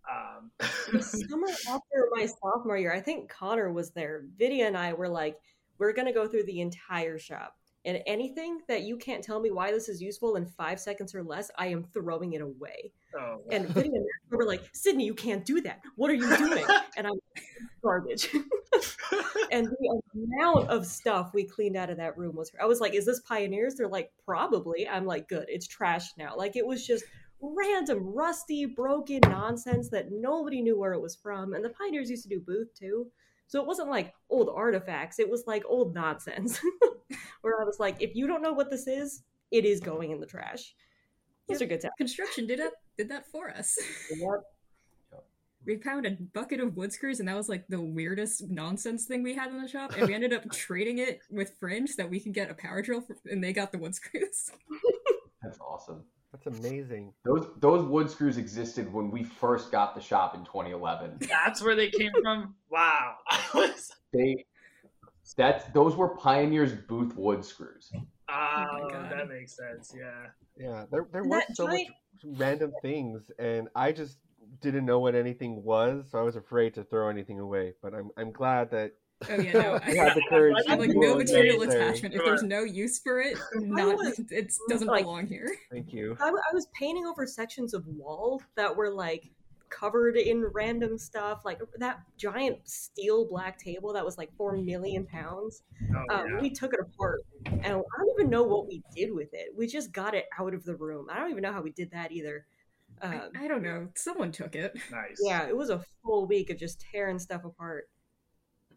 Um, 0.10 0.52
summer 1.02 1.48
after 1.70 2.08
my 2.12 2.26
sophomore 2.26 2.78
year, 2.78 2.94
I 2.94 3.02
think 3.02 3.30
Connor 3.30 3.72
was 3.72 3.92
there. 3.92 4.24
Vidya 4.38 4.68
and 4.68 4.78
I 4.78 4.94
were 4.94 5.10
like, 5.10 5.38
we're 5.82 5.94
going 5.94 6.06
to 6.06 6.14
go 6.14 6.28
through 6.28 6.44
the 6.44 6.62
entire 6.62 7.18
shop. 7.18 7.56
And 7.86 8.04
anything 8.06 8.60
that 8.68 8.84
you 8.84 8.98
can't 8.98 9.24
tell 9.24 9.40
me 9.40 9.50
why 9.50 9.72
this 9.72 9.90
is 9.90 10.00
useful 10.00 10.36
in 10.36 10.46
five 10.46 10.80
seconds 10.80 11.16
or 11.16 11.24
less, 11.24 11.50
I 11.58 11.68
am 11.68 11.84
throwing 11.84 12.34
it 12.34 12.42
away. 12.42 12.92
oh, 13.20 13.42
And 13.50 13.68
Vidya 13.70 13.92
and 13.96 14.06
were 14.30 14.46
like, 14.46 14.62
Sydney, 14.74 15.06
you 15.06 15.16
can't 15.16 15.44
do 15.44 15.60
that. 15.62 15.82
What 15.96 16.12
are 16.12 16.14
you 16.14 16.38
doing? 16.38 16.66
And 16.96 17.08
I'm 17.08 17.14
like, 17.14 17.44
garbage. 17.82 18.30
and 19.52 19.68
the 19.68 20.02
amount 20.14 20.70
of 20.70 20.86
stuff 20.86 21.32
we 21.34 21.46
cleaned 21.46 21.76
out 21.76 21.90
of 21.90 21.98
that 21.98 22.16
room 22.16 22.36
was, 22.36 22.52
I 22.62 22.66
was 22.66 22.80
like, 22.80 22.94
is 22.94 23.08
this 23.08 23.22
Pioneers? 23.22 23.74
They're 23.74 23.88
like, 23.88 24.12
probably. 24.24 24.88
I'm 24.88 25.08
like, 25.08 25.28
good. 25.28 25.46
It's 25.48 25.66
trash 25.66 26.12
now. 26.16 26.38
Like, 26.38 26.56
it 26.56 26.68
was 26.68 26.86
just 26.86 27.06
random, 27.42 28.14
rusty, 28.14 28.66
broken 28.66 29.22
nonsense 29.24 29.90
that 29.90 30.12
nobody 30.12 30.62
knew 30.62 30.78
where 30.78 30.94
it 30.94 31.02
was 31.02 31.16
from. 31.16 31.56
And 31.56 31.66
the 31.66 31.70
Pioneers 31.70 32.12
used 32.12 32.22
to 32.24 32.30
do 32.30 32.40
booth 32.40 32.72
too. 32.76 33.08
So 33.52 33.60
it 33.60 33.68
wasn't 33.68 33.90
like 33.90 34.14
old 34.30 34.50
artifacts, 34.56 35.20
it 35.20 35.30
was 35.30 35.44
like 35.46 35.64
old 35.68 35.94
nonsense. 35.94 36.62
Where 37.42 37.62
I 37.62 37.66
was 37.66 37.82
like, 37.82 38.02
if 38.02 38.16
you 38.16 38.26
don't 38.26 38.42
know 38.42 38.54
what 38.54 38.70
this 38.70 38.88
is, 38.88 39.24
it 39.52 39.66
is 39.66 39.82
going 39.82 40.12
in 40.12 40.22
the 40.22 40.26
trash. 40.26 40.74
Those 41.50 41.62
are 41.62 41.66
good 41.66 41.82
times. 41.82 41.92
Construction 41.98 42.48
did 42.48 42.62
it 42.62 42.72
did 42.98 43.10
that 43.10 43.30
for 43.30 43.50
us. 43.50 43.78
Yep. 44.10 44.22
We 45.64 45.78
found 45.78 46.08
a 46.08 46.18
bucket 46.34 46.60
of 46.60 46.76
wood 46.76 46.92
screws, 46.92 47.20
and 47.20 47.30
that 47.30 47.36
was 47.36 47.48
like 47.48 47.68
the 47.68 47.80
weirdest 47.80 48.50
nonsense 48.50 49.06
thing 49.06 49.22
we 49.22 49.36
had 49.36 49.52
in 49.52 49.62
the 49.62 49.68
shop. 49.68 49.94
And 49.96 50.08
we 50.08 50.16
ended 50.16 50.34
up 50.34 50.50
trading 50.52 50.98
it 50.98 51.20
with 51.30 51.54
Fringe 51.60 51.88
so 51.88 52.02
that 52.02 52.10
we 52.10 52.20
could 52.20 52.34
get 52.34 52.50
a 52.50 52.56
power 52.56 52.82
drill, 52.82 53.02
for, 53.02 53.16
and 53.30 53.44
they 53.44 53.54
got 53.54 53.72
the 53.72 53.78
wood 53.78 53.94
screws. 53.94 54.50
That's 55.44 55.60
awesome. 55.60 56.04
That's 56.32 56.48
amazing. 56.48 57.14
Those 57.26 57.48
those 57.58 57.86
wood 57.86 58.10
screws 58.10 58.38
existed 58.38 58.92
when 58.92 59.12
we 59.12 59.24
first 59.24 59.72
got 59.72 59.96
the 59.96 60.02
shop 60.02 60.36
in 60.36 60.44
2011. 60.46 61.20
that's 61.30 61.62
where 61.62 61.76
they 61.76 61.90
came 61.90 62.12
from 62.22 62.56
wow 62.70 63.16
was 63.54 63.92
They 64.14 64.46
that's 65.38 65.66
those 65.74 65.96
were 65.96 66.16
Pioneer's 66.16 66.74
booth 66.74 67.16
wood 67.16 67.44
screws. 67.46 67.90
oh, 67.94 68.66
oh 68.72 68.90
God. 68.90 69.12
that 69.12 69.28
makes 69.30 69.56
sense 69.56 69.94
yeah 69.98 70.28
Yeah, 70.58 70.86
there 70.92 71.08
there 71.12 71.24
were 71.24 71.38
that 71.48 71.56
so 71.56 71.68
much 71.68 71.82
random 72.24 72.72
things, 72.82 73.32
and 73.40 73.68
I 73.76 73.92
just 73.92 74.18
didn't 74.62 74.86
know 74.86 75.00
what 75.00 75.16
anything 75.16 75.64
was, 75.64 76.06
so 76.12 76.20
I 76.20 76.22
was 76.22 76.36
afraid 76.36 76.74
to 76.76 76.84
throw 76.84 77.10
anything 77.10 77.40
away. 77.40 77.74
But 77.82 77.94
I'm 77.94 78.10
I'm 78.18 78.32
glad 78.32 78.72
that 78.72 78.94
Oh 79.30 79.36
yeah, 79.36 79.52
no, 79.54 79.80
we 79.88 79.98
had 79.98 80.16
the 80.16 80.24
courage. 80.30 80.56
I 80.68 80.72
have 80.72 80.80
like 80.80 80.92
no 80.94 81.16
material 81.16 81.60
necessary. 81.60 81.90
attachment. 81.90 82.16
If 82.16 82.22
there's 82.26 82.44
no 82.44 82.64
use 82.64 83.00
for 83.00 83.20
it, 83.22 83.38
not 83.56 84.00
it 84.32 84.52
doesn't 84.70 84.88
Like- 84.88 85.04
belong 85.04 85.28
here. 85.28 85.56
Thank 85.72 85.94
you. 85.94 86.18
I, 86.20 86.30
I 86.30 86.54
was 86.54 86.68
painting 86.78 87.06
over 87.06 87.26
sections 87.26 87.74
of 87.74 87.86
wall 87.88 88.42
that 88.56 88.76
were 88.76 88.90
like 88.90 89.30
covered 89.70 90.18
in 90.18 90.44
random 90.54 90.98
stuff, 90.98 91.44
like 91.46 91.60
that 91.78 92.02
giant 92.18 92.58
steel 92.68 93.26
black 93.26 93.58
table 93.58 93.94
that 93.94 94.04
was 94.04 94.18
like 94.18 94.30
four 94.36 94.58
million 94.58 95.06
pounds. 95.06 95.64
oh, 95.96 96.14
Um, 96.14 96.28
yeah. 96.30 96.42
We 96.42 96.50
took 96.50 96.74
it 96.74 96.80
apart, 96.82 97.22
and 97.46 97.66
I 97.66 97.70
don't 97.70 98.10
even 98.20 98.30
know 98.30 98.44
what 98.44 98.68
we 98.68 98.82
did 98.94 99.14
with 99.14 99.30
it. 99.34 99.50
We 99.56 99.68
just 99.68 99.94
got 99.94 100.14
it 100.14 100.26
out 100.38 100.54
of 100.54 100.66
the 100.66 100.76
room. 100.76 101.08
I 101.10 101.18
don't 101.20 101.30
even 101.32 101.42
know 101.44 101.54
how 101.54 101.62
we 101.62 101.72
did 101.72 101.90
that 101.92 102.12
either. 102.12 102.46
I, 103.02 103.16
Um, 103.16 103.30
I 103.40 103.48
don't 103.48 103.64
know. 103.64 103.88
Someone 103.96 104.32
took 104.34 104.56
it. 104.56 104.76
nice 104.92 105.18
yeah, 105.24 105.48
it 105.48 105.56
was 105.56 105.70
a 105.70 105.82
full 106.04 106.26
week 106.28 106.50
of 106.50 106.58
just 106.58 106.82
tearing 106.92 107.18
stuff 107.18 107.46
apart. 107.46 107.88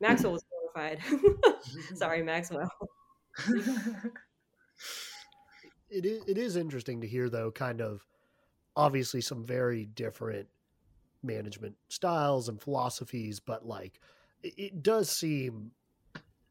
Maxwell 0.09 0.33
was 0.33 0.45
horrified. 0.51 1.01
Sorry, 1.95 2.23
Maxwell. 2.23 2.71
it 5.91 6.05
is, 6.05 6.23
it 6.27 6.39
is 6.39 6.57
interesting 6.57 7.01
to 7.01 7.07
hear 7.07 7.29
though 7.29 7.51
kind 7.51 7.81
of 7.81 8.07
obviously 8.77 9.21
some 9.21 9.45
very 9.45 9.87
different 9.87 10.47
management 11.23 11.75
styles 11.89 12.49
and 12.49 12.61
philosophies 12.61 13.41
but 13.41 13.67
like 13.67 13.99
it, 14.43 14.83
does 14.83 15.11
seem 15.11 15.73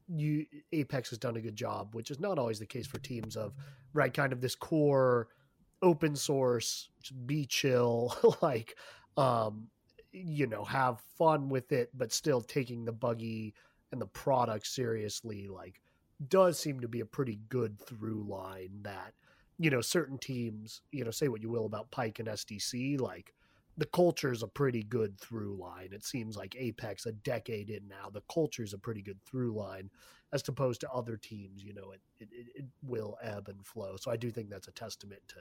you 0.09 0.45
apex 0.73 1.09
has 1.09 1.19
done 1.19 1.37
a 1.37 1.41
good 1.41 1.55
job 1.55 1.95
which 1.95 2.11
is 2.11 2.19
not 2.19 2.37
always 2.39 2.59
the 2.59 2.65
case 2.65 2.87
for 2.87 2.99
teams 2.99 3.37
of 3.37 3.53
right 3.93 4.13
kind 4.13 4.33
of 4.33 4.41
this 4.41 4.55
core 4.55 5.29
open 5.81 6.15
source 6.15 6.89
be 7.25 7.45
chill 7.45 8.13
like 8.41 8.75
um 9.15 9.67
you 10.13 10.47
know 10.47 10.63
have 10.63 11.01
fun 11.17 11.49
with 11.49 11.71
it 11.71 11.89
but 11.93 12.13
still 12.13 12.41
taking 12.41 12.85
the 12.85 12.91
buggy 12.91 13.53
and 13.91 13.99
the 13.99 14.07
product 14.07 14.67
seriously 14.67 15.47
like 15.47 15.81
does 16.29 16.57
seem 16.57 16.79
to 16.79 16.87
be 16.87 16.99
a 16.99 17.05
pretty 17.05 17.39
good 17.49 17.79
through 17.79 18.23
line 18.27 18.69
that 18.83 19.13
you 19.57 19.69
know 19.69 19.81
certain 19.81 20.17
teams 20.17 20.81
you 20.91 21.03
know 21.03 21.11
say 21.11 21.27
what 21.27 21.41
you 21.41 21.49
will 21.49 21.65
about 21.65 21.89
pike 21.91 22.19
and 22.19 22.27
sdc 22.29 22.99
like 23.01 23.33
the 23.77 23.85
culture 23.87 24.31
is 24.31 24.43
a 24.43 24.47
pretty 24.47 24.83
good 24.83 25.19
through 25.19 25.55
line. 25.55 25.89
It 25.91 26.05
seems 26.05 26.37
like 26.37 26.55
apex 26.55 27.05
a 27.05 27.11
decade 27.11 27.69
in 27.69 27.87
now 27.87 28.09
the 28.11 28.21
culture 28.31 28.63
is 28.63 28.73
a 28.73 28.77
pretty 28.77 29.01
good 29.01 29.19
through 29.23 29.53
line 29.53 29.89
as 30.31 30.47
opposed 30.47 30.81
to 30.81 30.91
other 30.91 31.17
teams 31.17 31.63
you 31.63 31.73
know 31.73 31.91
it, 31.91 32.01
it, 32.19 32.29
it 32.55 32.65
will 32.83 33.17
ebb 33.21 33.47
and 33.47 33.65
flow. 33.65 33.95
So 33.97 34.11
i 34.11 34.17
do 34.17 34.29
think 34.31 34.49
that's 34.49 34.67
a 34.67 34.71
testament 34.71 35.21
to 35.29 35.37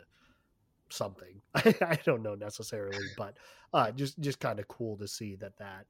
something. 0.93 1.41
I 1.55 1.99
don't 2.05 2.23
know 2.23 2.35
necessarily 2.35 3.07
but 3.17 3.37
uh 3.75 3.91
just 3.93 4.19
just 4.21 4.41
kind 4.41 4.59
of 4.59 4.69
cool 4.69 4.97
to 4.99 5.09
see 5.09 5.35
that 5.37 5.57
that 5.59 5.87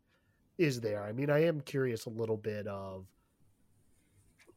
is 0.59 0.81
there. 0.81 1.03
I 1.03 1.13
mean 1.13 1.31
i 1.31 1.45
am 1.45 1.61
curious 1.61 2.07
a 2.07 2.11
little 2.11 2.37
bit 2.37 2.67
of 2.67 3.07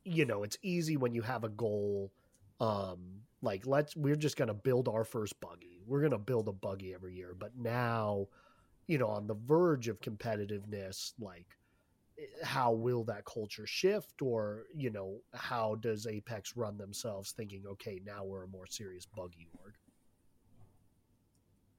you 0.03 0.25
know 0.25 0.43
it's 0.43 0.57
easy 0.61 0.97
when 0.97 1.13
you 1.13 1.21
have 1.21 1.43
a 1.43 1.49
goal 1.49 2.11
um 2.59 2.99
like 3.41 3.65
let's 3.65 3.95
we're 3.95 4.15
just 4.15 4.37
to 4.47 4.53
build 4.53 4.87
our 4.87 5.03
first 5.03 5.39
buggy. 5.41 5.81
We're 5.85 6.01
to 6.11 6.17
build 6.17 6.47
a 6.47 6.53
buggy 6.53 6.93
every 6.93 7.15
year 7.15 7.35
but 7.37 7.51
now 7.57 8.27
you 8.87 8.97
know 8.97 9.07
on 9.07 9.27
the 9.27 9.35
verge 9.35 9.87
of 9.87 9.99
competitiveness 10.01 11.13
like 11.19 11.47
eh, 12.19 12.23
how 12.43 12.71
will 12.71 13.03
that 13.05 13.25
culture 13.25 13.67
shift? 13.67 14.21
Or 14.21 14.63
you 14.73 14.89
know 14.89 15.19
how 15.33 15.75
does 15.75 16.07
apex 16.07 16.55
run 16.55 16.77
themselves 16.77 17.31
thinking 17.31 17.63
okay 17.67 18.01
now 18.05 18.23
we're 18.23 18.43
a 18.43 18.47
more 18.47 18.67
serious 18.67 19.05
buggy 19.05 19.47
org 19.63 19.73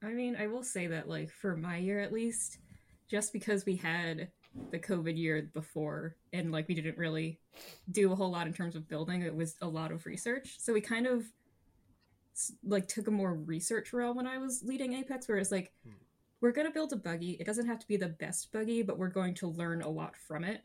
I 0.07 0.13
mean, 0.13 0.37
I 0.39 0.47
will 0.47 0.63
say 0.63 0.87
that, 0.87 1.09
like, 1.09 1.29
for 1.29 1.57
my 1.57 1.77
year 1.77 1.99
at 1.99 2.13
least, 2.13 2.59
just 3.09 3.33
because 3.33 3.65
we 3.65 3.75
had 3.75 4.29
the 4.71 4.79
COVID 4.79 5.17
year 5.17 5.49
before 5.53 6.15
and, 6.31 6.51
like, 6.51 6.67
we 6.67 6.75
didn't 6.75 6.97
really 6.97 7.39
do 7.91 8.11
a 8.11 8.15
whole 8.15 8.31
lot 8.31 8.47
in 8.47 8.53
terms 8.53 8.75
of 8.75 8.87
building, 8.87 9.21
it 9.21 9.35
was 9.35 9.55
a 9.61 9.67
lot 9.67 9.91
of 9.91 10.05
research. 10.05 10.55
So 10.59 10.71
we 10.71 10.79
kind 10.79 11.07
of, 11.07 11.25
like, 12.63 12.87
took 12.87 13.07
a 13.07 13.11
more 13.11 13.33
research 13.33 13.91
role 13.91 14.13
when 14.13 14.27
I 14.27 14.37
was 14.37 14.63
leading 14.63 14.93
Apex, 14.93 15.27
where 15.27 15.37
it's 15.37 15.51
like, 15.51 15.73
Hmm. 15.83 15.91
we're 16.39 16.53
going 16.53 16.67
to 16.67 16.73
build 16.73 16.93
a 16.93 16.97
buggy. 16.97 17.31
It 17.31 17.45
doesn't 17.45 17.67
have 17.67 17.79
to 17.79 17.87
be 17.87 17.97
the 17.97 18.07
best 18.07 18.51
buggy, 18.53 18.83
but 18.83 18.97
we're 18.97 19.09
going 19.09 19.33
to 19.35 19.47
learn 19.47 19.81
a 19.81 19.89
lot 19.89 20.15
from 20.15 20.43
it. 20.45 20.61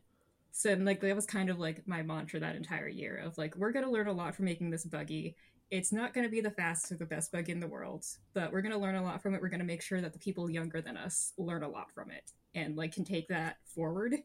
So, 0.52 0.74
like, 0.74 1.00
that 1.00 1.16
was 1.16 1.26
kind 1.26 1.50
of 1.50 1.58
like 1.58 1.88
my 1.88 2.02
mantra 2.02 2.38
that 2.40 2.56
entire 2.56 2.88
year 2.88 3.16
of, 3.16 3.38
like, 3.38 3.56
we're 3.56 3.72
going 3.72 3.86
to 3.86 3.90
learn 3.90 4.06
a 4.06 4.12
lot 4.12 4.36
from 4.36 4.44
making 4.44 4.70
this 4.70 4.84
buggy 4.84 5.34
it's 5.72 5.90
not 5.90 6.12
going 6.12 6.24
to 6.24 6.30
be 6.30 6.42
the 6.42 6.50
fastest 6.50 6.92
or 6.92 6.96
the 6.96 7.06
best 7.06 7.32
bug 7.32 7.48
in 7.48 7.58
the 7.58 7.66
world, 7.66 8.04
but 8.34 8.52
we're 8.52 8.60
going 8.60 8.74
to 8.74 8.78
learn 8.78 8.94
a 8.94 9.02
lot 9.02 9.22
from 9.22 9.34
it. 9.34 9.40
We're 9.40 9.48
going 9.48 9.60
to 9.60 9.66
make 9.66 9.80
sure 9.80 10.02
that 10.02 10.12
the 10.12 10.18
people 10.18 10.50
younger 10.50 10.82
than 10.82 10.98
us 10.98 11.32
learn 11.38 11.62
a 11.62 11.68
lot 11.68 11.90
from 11.90 12.10
it 12.10 12.30
and 12.54 12.76
like 12.76 12.92
can 12.94 13.04
take 13.04 13.26
that 13.28 13.56
forward. 13.64 14.16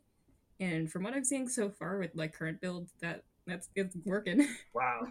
And 0.59 0.91
from 0.91 1.03
what 1.03 1.13
I'm 1.13 1.23
seeing 1.23 1.47
so 1.47 1.69
far 1.69 1.99
with 1.99 2.11
like 2.15 2.33
current 2.33 2.59
build, 2.59 2.89
that 2.99 3.23
that's 3.47 3.69
it's 3.75 3.95
working. 4.05 4.45
Wow, 4.73 5.07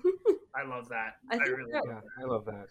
I 0.55 0.69
love 0.69 0.91
that. 0.91 1.15
I 1.33 1.37
I, 1.37 1.39
really 1.39 1.73
that- 1.73 1.83
Yeah, 1.87 2.01
I 2.23 2.27
love 2.27 2.45
that. 2.45 2.67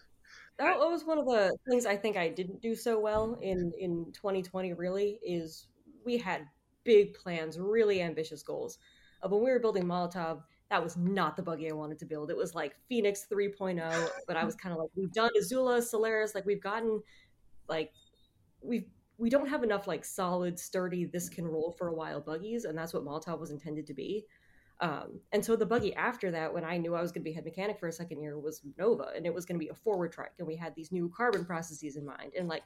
That 0.58 0.78
was 0.78 1.04
one 1.04 1.18
of 1.18 1.26
the 1.26 1.56
things 1.68 1.86
I 1.86 1.96
think 1.96 2.16
I 2.16 2.28
didn't 2.28 2.62
do 2.62 2.76
so 2.76 3.00
well 3.00 3.36
in 3.42 3.72
in 3.78 4.12
2020. 4.12 4.74
Really, 4.74 5.18
is 5.26 5.66
we 6.04 6.18
had 6.18 6.46
big 6.84 7.14
plans, 7.14 7.58
really 7.58 8.00
ambitious 8.00 8.44
goals. 8.44 8.78
Uh, 9.22 9.28
when 9.28 9.42
we 9.42 9.50
were 9.50 9.58
building 9.58 9.84
Molotov, 9.84 10.42
that 10.70 10.82
was 10.82 10.96
not 10.96 11.36
the 11.36 11.42
buggy 11.42 11.70
I 11.70 11.74
wanted 11.74 11.98
to 12.00 12.06
build. 12.06 12.30
It 12.30 12.36
was 12.36 12.54
like 12.54 12.74
Phoenix 12.88 13.26
3.0, 13.32 14.08
but 14.26 14.36
I 14.36 14.44
was 14.44 14.54
kind 14.62 14.72
of 14.72 14.80
like, 14.80 14.90
we've 14.96 15.12
done 15.12 15.30
Azula, 15.40 15.82
Solaris, 15.82 16.34
like 16.34 16.46
we've 16.46 16.62
gotten 16.62 17.00
like 17.68 17.92
we've 18.62 18.86
we 19.18 19.30
don't 19.30 19.48
have 19.48 19.62
enough 19.62 19.86
like 19.86 20.04
solid, 20.04 20.58
sturdy, 20.58 21.06
this 21.06 21.28
can 21.28 21.46
roll 21.46 21.72
for 21.78 21.88
a 21.88 21.94
while 21.94 22.20
buggies, 22.20 22.64
and 22.64 22.76
that's 22.76 22.92
what 22.92 23.04
Molotov 23.04 23.40
was 23.40 23.50
intended 23.50 23.86
to 23.86 23.94
be. 23.94 24.26
Um, 24.80 25.20
and 25.32 25.42
so 25.42 25.56
the 25.56 25.64
buggy 25.64 25.94
after 25.94 26.30
that, 26.32 26.52
when 26.52 26.64
I 26.64 26.76
knew 26.76 26.94
I 26.94 27.00
was 27.00 27.12
going 27.12 27.22
to 27.22 27.30
be 27.30 27.32
head 27.32 27.46
mechanic 27.46 27.80
for 27.80 27.88
a 27.88 27.92
second 27.92 28.20
year, 28.20 28.38
was 28.38 28.60
Nova, 28.76 29.08
and 29.16 29.24
it 29.24 29.32
was 29.32 29.46
going 29.46 29.58
to 29.58 29.64
be 29.64 29.70
a 29.70 29.74
forward 29.74 30.12
trike, 30.12 30.32
and 30.38 30.46
we 30.46 30.54
had 30.54 30.74
these 30.74 30.92
new 30.92 31.10
carbon 31.16 31.46
processes 31.46 31.96
in 31.96 32.04
mind, 32.04 32.32
and 32.38 32.46
like 32.46 32.62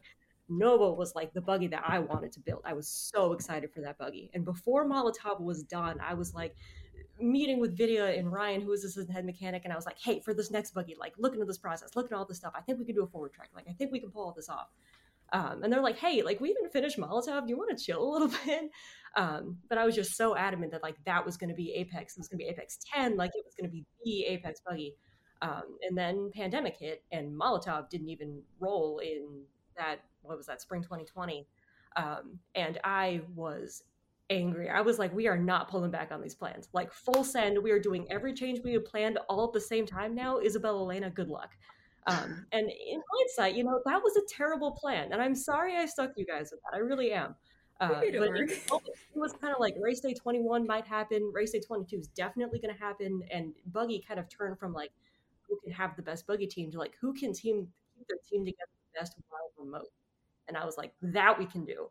Nova 0.49 0.93
was 0.93 1.15
like 1.15 1.33
the 1.33 1.41
buggy 1.41 1.69
that 1.69 1.85
I 1.87 2.01
wanted 2.01 2.33
to 2.33 2.41
build. 2.41 2.63
I 2.65 2.73
was 2.73 2.89
so 2.89 3.33
excited 3.33 3.73
for 3.73 3.81
that 3.83 3.99
buggy, 3.99 4.29
and 4.35 4.45
before 4.45 4.89
Molotov 4.89 5.41
was 5.41 5.63
done, 5.63 6.01
I 6.01 6.15
was 6.15 6.35
like, 6.35 6.57
meeting 7.21 7.61
with 7.61 7.77
Vidya 7.77 8.07
and 8.07 8.33
Ryan, 8.33 8.61
who 8.61 8.71
was 8.71 8.85
assistant 8.85 9.11
head 9.11 9.25
mechanic, 9.25 9.63
and 9.65 9.73
I 9.73 9.77
was 9.77 9.87
like, 9.87 9.99
"Hey, 9.99 10.21
for 10.21 10.35
this 10.35 10.51
next 10.51 10.73
buggy, 10.73 10.97
like, 10.99 11.15
look 11.19 11.35
into 11.35 11.47
this 11.47 11.59
process, 11.59 11.97
look 11.97 12.11
at 12.11 12.17
all 12.17 12.25
this 12.25 12.39
stuff. 12.39 12.53
I 12.55 12.61
think 12.61 12.79
we 12.79 12.85
can 12.85 12.95
do 12.95 13.03
a 13.03 13.07
forward 13.07 13.33
trike. 13.33 13.51
Like, 13.55 13.67
I 13.69 13.73
think 13.73 13.93
we 13.93 14.01
can 14.01 14.11
pull 14.11 14.25
all 14.25 14.33
this 14.33 14.49
off." 14.49 14.69
Um, 15.33 15.63
and 15.63 15.73
they're 15.73 15.83
like, 15.83 15.99
"Hey, 15.99 16.23
like, 16.23 16.41
we 16.41 16.51
even 16.51 16.69
finished 16.71 16.99
Molotov. 16.99 17.47
Do 17.47 17.51
you 17.51 17.59
want 17.59 17.77
to 17.77 17.85
chill 17.85 18.03
a 18.03 18.11
little 18.11 18.29
bit?" 18.45 18.71
Um, 19.17 19.59
but 19.69 19.79
I 19.79 19.85
was 19.85 19.95
just 19.95 20.17
so 20.17 20.37
adamant 20.37 20.73
that 20.73 20.83
like 20.83 20.97
that 21.05 21.25
was 21.25 21.37
going 21.37 21.51
to 21.51 21.57
be 21.57 21.73
Apex. 21.75 22.17
It 22.17 22.21
was 22.21 22.29
going 22.29 22.39
to 22.39 22.45
be 22.45 22.51
Apex 22.51 22.79
10. 22.95 23.17
Like, 23.17 23.33
it 23.35 23.45
was 23.45 23.55
going 23.55 23.69
to 23.69 23.73
be 23.73 23.85
the 24.05 24.27
Apex 24.27 24.61
buggy. 24.67 24.95
Um, 25.43 25.79
and 25.83 25.97
then 25.97 26.31
pandemic 26.35 26.77
hit, 26.77 27.03
and 27.13 27.33
Molotov 27.33 27.89
didn't 27.89 28.09
even 28.09 28.43
roll 28.59 28.99
in 28.99 29.43
that. 29.77 30.01
What 30.23 30.37
was 30.37 30.47
that? 30.47 30.61
Spring 30.61 30.83
2020. 30.83 31.47
Um, 31.97 32.39
and 32.55 32.79
I 32.85 33.23
was 33.35 33.83
angry. 34.31 34.71
I 34.71 34.81
was 34.81 34.99
like, 34.99 35.13
we 35.13 35.27
are 35.27 35.37
not 35.37 35.69
pulling 35.69 35.91
back 35.91 36.13
on 36.13 36.23
these 36.23 36.35
plans. 36.35 36.69
Like 36.73 36.93
full 36.93 37.25
send. 37.25 37.63
We 37.63 37.73
are 37.73 37.81
doing 37.81 38.07
every 38.11 38.33
change 38.33 38.61
we 38.65 38.73
had 38.73 38.85
planned 38.85 39.19
all 39.29 39.45
at 39.45 39.53
the 39.53 39.61
same 39.61 39.85
time 39.85 40.15
now. 40.15 40.39
Isabel 40.39 40.79
Elena, 40.79 41.11
good 41.11 41.29
luck. 41.29 41.51
Um, 42.07 42.47
and 42.53 42.71
in 42.71 43.03
hindsight, 43.13 43.57
you 43.57 43.65
know, 43.65 43.81
that 43.85 44.03
was 44.03 44.17
a 44.17 44.23
terrible 44.29 44.71
plan. 44.73 45.13
And 45.13 45.21
I'm 45.21 45.35
sorry 45.35 45.77
I 45.77 45.87
stuck 45.87 46.13
you 46.17 46.25
guys 46.25 46.51
with 46.53 46.61
that. 46.63 46.77
I 46.77 46.79
really 46.79 47.13
am. 47.13 47.35
Uh, 47.81 47.89
but 47.89 48.05
it, 48.05 48.15
it 48.15 48.71
was 49.15 49.33
kind 49.41 49.55
of 49.55 49.59
like 49.59 49.75
race 49.81 50.01
day 50.01 50.13
21 50.13 50.67
might 50.67 50.87
happen. 50.87 51.31
Race 51.35 51.53
day 51.53 51.61
22 51.61 51.97
is 51.97 52.09
definitely 52.09 52.61
going 52.61 52.75
to 52.75 52.81
happen. 52.81 53.23
And 53.33 53.55
Buggy 53.73 54.05
kind 54.07 54.21
of 54.21 54.29
turned 54.29 54.59
from 54.59 54.73
like, 54.73 54.91
who 55.49 55.59
can 55.65 55.73
have 55.73 55.97
the 55.97 56.03
best 56.03 56.27
Buggy 56.27 56.47
team 56.47 56.71
to 56.73 56.79
like, 56.79 56.93
who 57.01 57.15
can 57.15 57.33
team 57.33 57.67
keep 57.97 58.07
their 58.07 58.19
team 58.29 58.45
together 58.45 58.69
the 58.93 59.01
best 59.01 59.17
while 59.29 59.41
remote. 59.59 59.91
And 60.47 60.57
I 60.57 60.65
was 60.67 60.77
like, 60.77 60.93
that 61.01 61.39
we 61.39 61.47
can 61.47 61.65
do. 61.65 61.89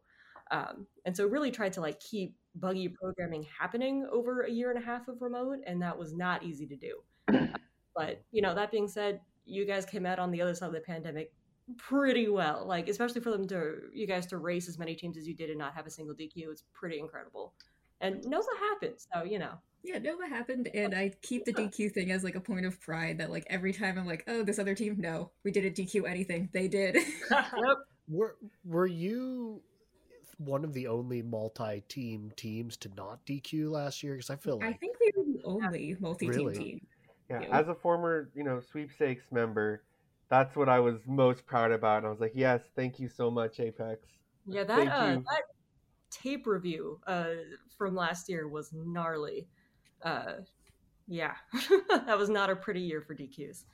Um, 0.51 0.87
and 1.05 1.15
so 1.15 1.27
really 1.27 1.51
tried 1.51 1.73
to 1.73 1.81
like 1.81 1.99
keep 1.99 2.35
buggy 2.55 2.89
programming 2.89 3.45
happening 3.59 4.07
over 4.11 4.41
a 4.41 4.51
year 4.51 4.71
and 4.71 4.81
a 4.81 4.85
half 4.85 5.07
of 5.07 5.21
remote, 5.21 5.59
and 5.65 5.81
that 5.81 5.97
was 5.97 6.13
not 6.13 6.43
easy 6.43 6.65
to 6.67 6.75
do. 6.75 7.01
but 7.95 8.23
you 8.31 8.41
know, 8.41 8.55
that 8.55 8.71
being 8.71 8.87
said, 8.87 9.21
you 9.45 9.65
guys 9.65 9.85
came 9.85 10.05
out 10.05 10.19
on 10.19 10.31
the 10.31 10.41
other 10.41 10.55
side 10.55 10.67
of 10.67 10.73
the 10.73 10.79
pandemic 10.81 11.31
pretty 11.77 12.27
well. 12.29 12.65
Like 12.67 12.89
especially 12.89 13.21
for 13.21 13.31
them 13.31 13.47
to 13.49 13.75
you 13.93 14.07
guys 14.07 14.25
to 14.27 14.37
race 14.37 14.67
as 14.67 14.79
many 14.79 14.95
teams 14.95 15.17
as 15.17 15.27
you 15.27 15.35
did 15.35 15.49
and 15.49 15.59
not 15.59 15.73
have 15.73 15.85
a 15.87 15.91
single 15.91 16.15
DQ, 16.15 16.51
it's 16.51 16.63
pretty 16.73 16.99
incredible. 16.99 17.53
And 18.01 18.23
Nova 18.25 18.47
happened, 18.59 18.95
so 18.97 19.23
you 19.23 19.39
know. 19.39 19.53
Yeah, 19.81 19.97
Nova 19.97 20.27
happened, 20.27 20.69
and 20.73 20.93
I 20.93 21.13
keep 21.21 21.45
the 21.45 21.53
DQ 21.53 21.93
thing 21.93 22.11
as 22.11 22.23
like 22.23 22.35
a 22.35 22.41
point 22.41 22.65
of 22.65 22.79
pride 22.81 23.19
that 23.19 23.29
like 23.29 23.45
every 23.49 23.73
time 23.73 23.97
I'm 23.97 24.07
like, 24.07 24.23
oh, 24.27 24.43
this 24.43 24.59
other 24.59 24.75
team, 24.75 24.95
no, 24.99 25.31
we 25.43 25.51
didn't 25.51 25.75
DQ 25.75 26.09
anything. 26.09 26.49
They 26.53 26.67
did. 26.67 26.95
yep. 27.31 27.77
Were 28.07 28.37
were 28.63 28.87
you 28.87 29.61
one 30.39 30.63
of 30.63 30.73
the 30.73 30.87
only 30.87 31.21
multi-team 31.21 32.31
teams 32.35 32.77
to 32.77 32.89
not 32.95 33.25
DQ 33.25 33.69
last 33.69 34.01
year? 34.01 34.15
Because 34.15 34.29
I 34.29 34.37
feel 34.37 34.57
like 34.59 34.69
I 34.69 34.73
think 34.73 34.97
we 34.99 35.11
were 35.15 35.23
the 35.23 35.43
only 35.43 35.95
multi-team 35.99 36.45
really? 36.45 36.57
team. 36.57 36.87
Yeah, 37.29 37.41
as 37.51 37.67
a 37.67 37.75
former 37.75 38.31
you 38.33 38.43
know 38.43 38.59
sweepstakes 38.59 39.25
member, 39.31 39.83
that's 40.29 40.55
what 40.55 40.69
I 40.69 40.79
was 40.79 41.01
most 41.05 41.45
proud 41.45 41.71
about. 41.71 41.99
And 41.99 42.07
I 42.07 42.09
was 42.09 42.19
like, 42.19 42.31
yes, 42.33 42.61
thank 42.75 42.99
you 42.99 43.09
so 43.09 43.29
much, 43.29 43.59
Apex. 43.59 44.07
Yeah, 44.45 44.63
that 44.63 44.87
uh, 44.87 45.15
that 45.15 45.43
tape 46.09 46.47
review 46.47 46.99
uh, 47.05 47.33
from 47.77 47.95
last 47.95 48.29
year 48.29 48.47
was 48.47 48.71
gnarly. 48.73 49.47
Uh, 50.01 50.35
yeah, 51.07 51.33
that 51.89 52.17
was 52.17 52.29
not 52.29 52.49
a 52.49 52.55
pretty 52.55 52.81
year 52.81 53.01
for 53.01 53.13
DQs. 53.13 53.65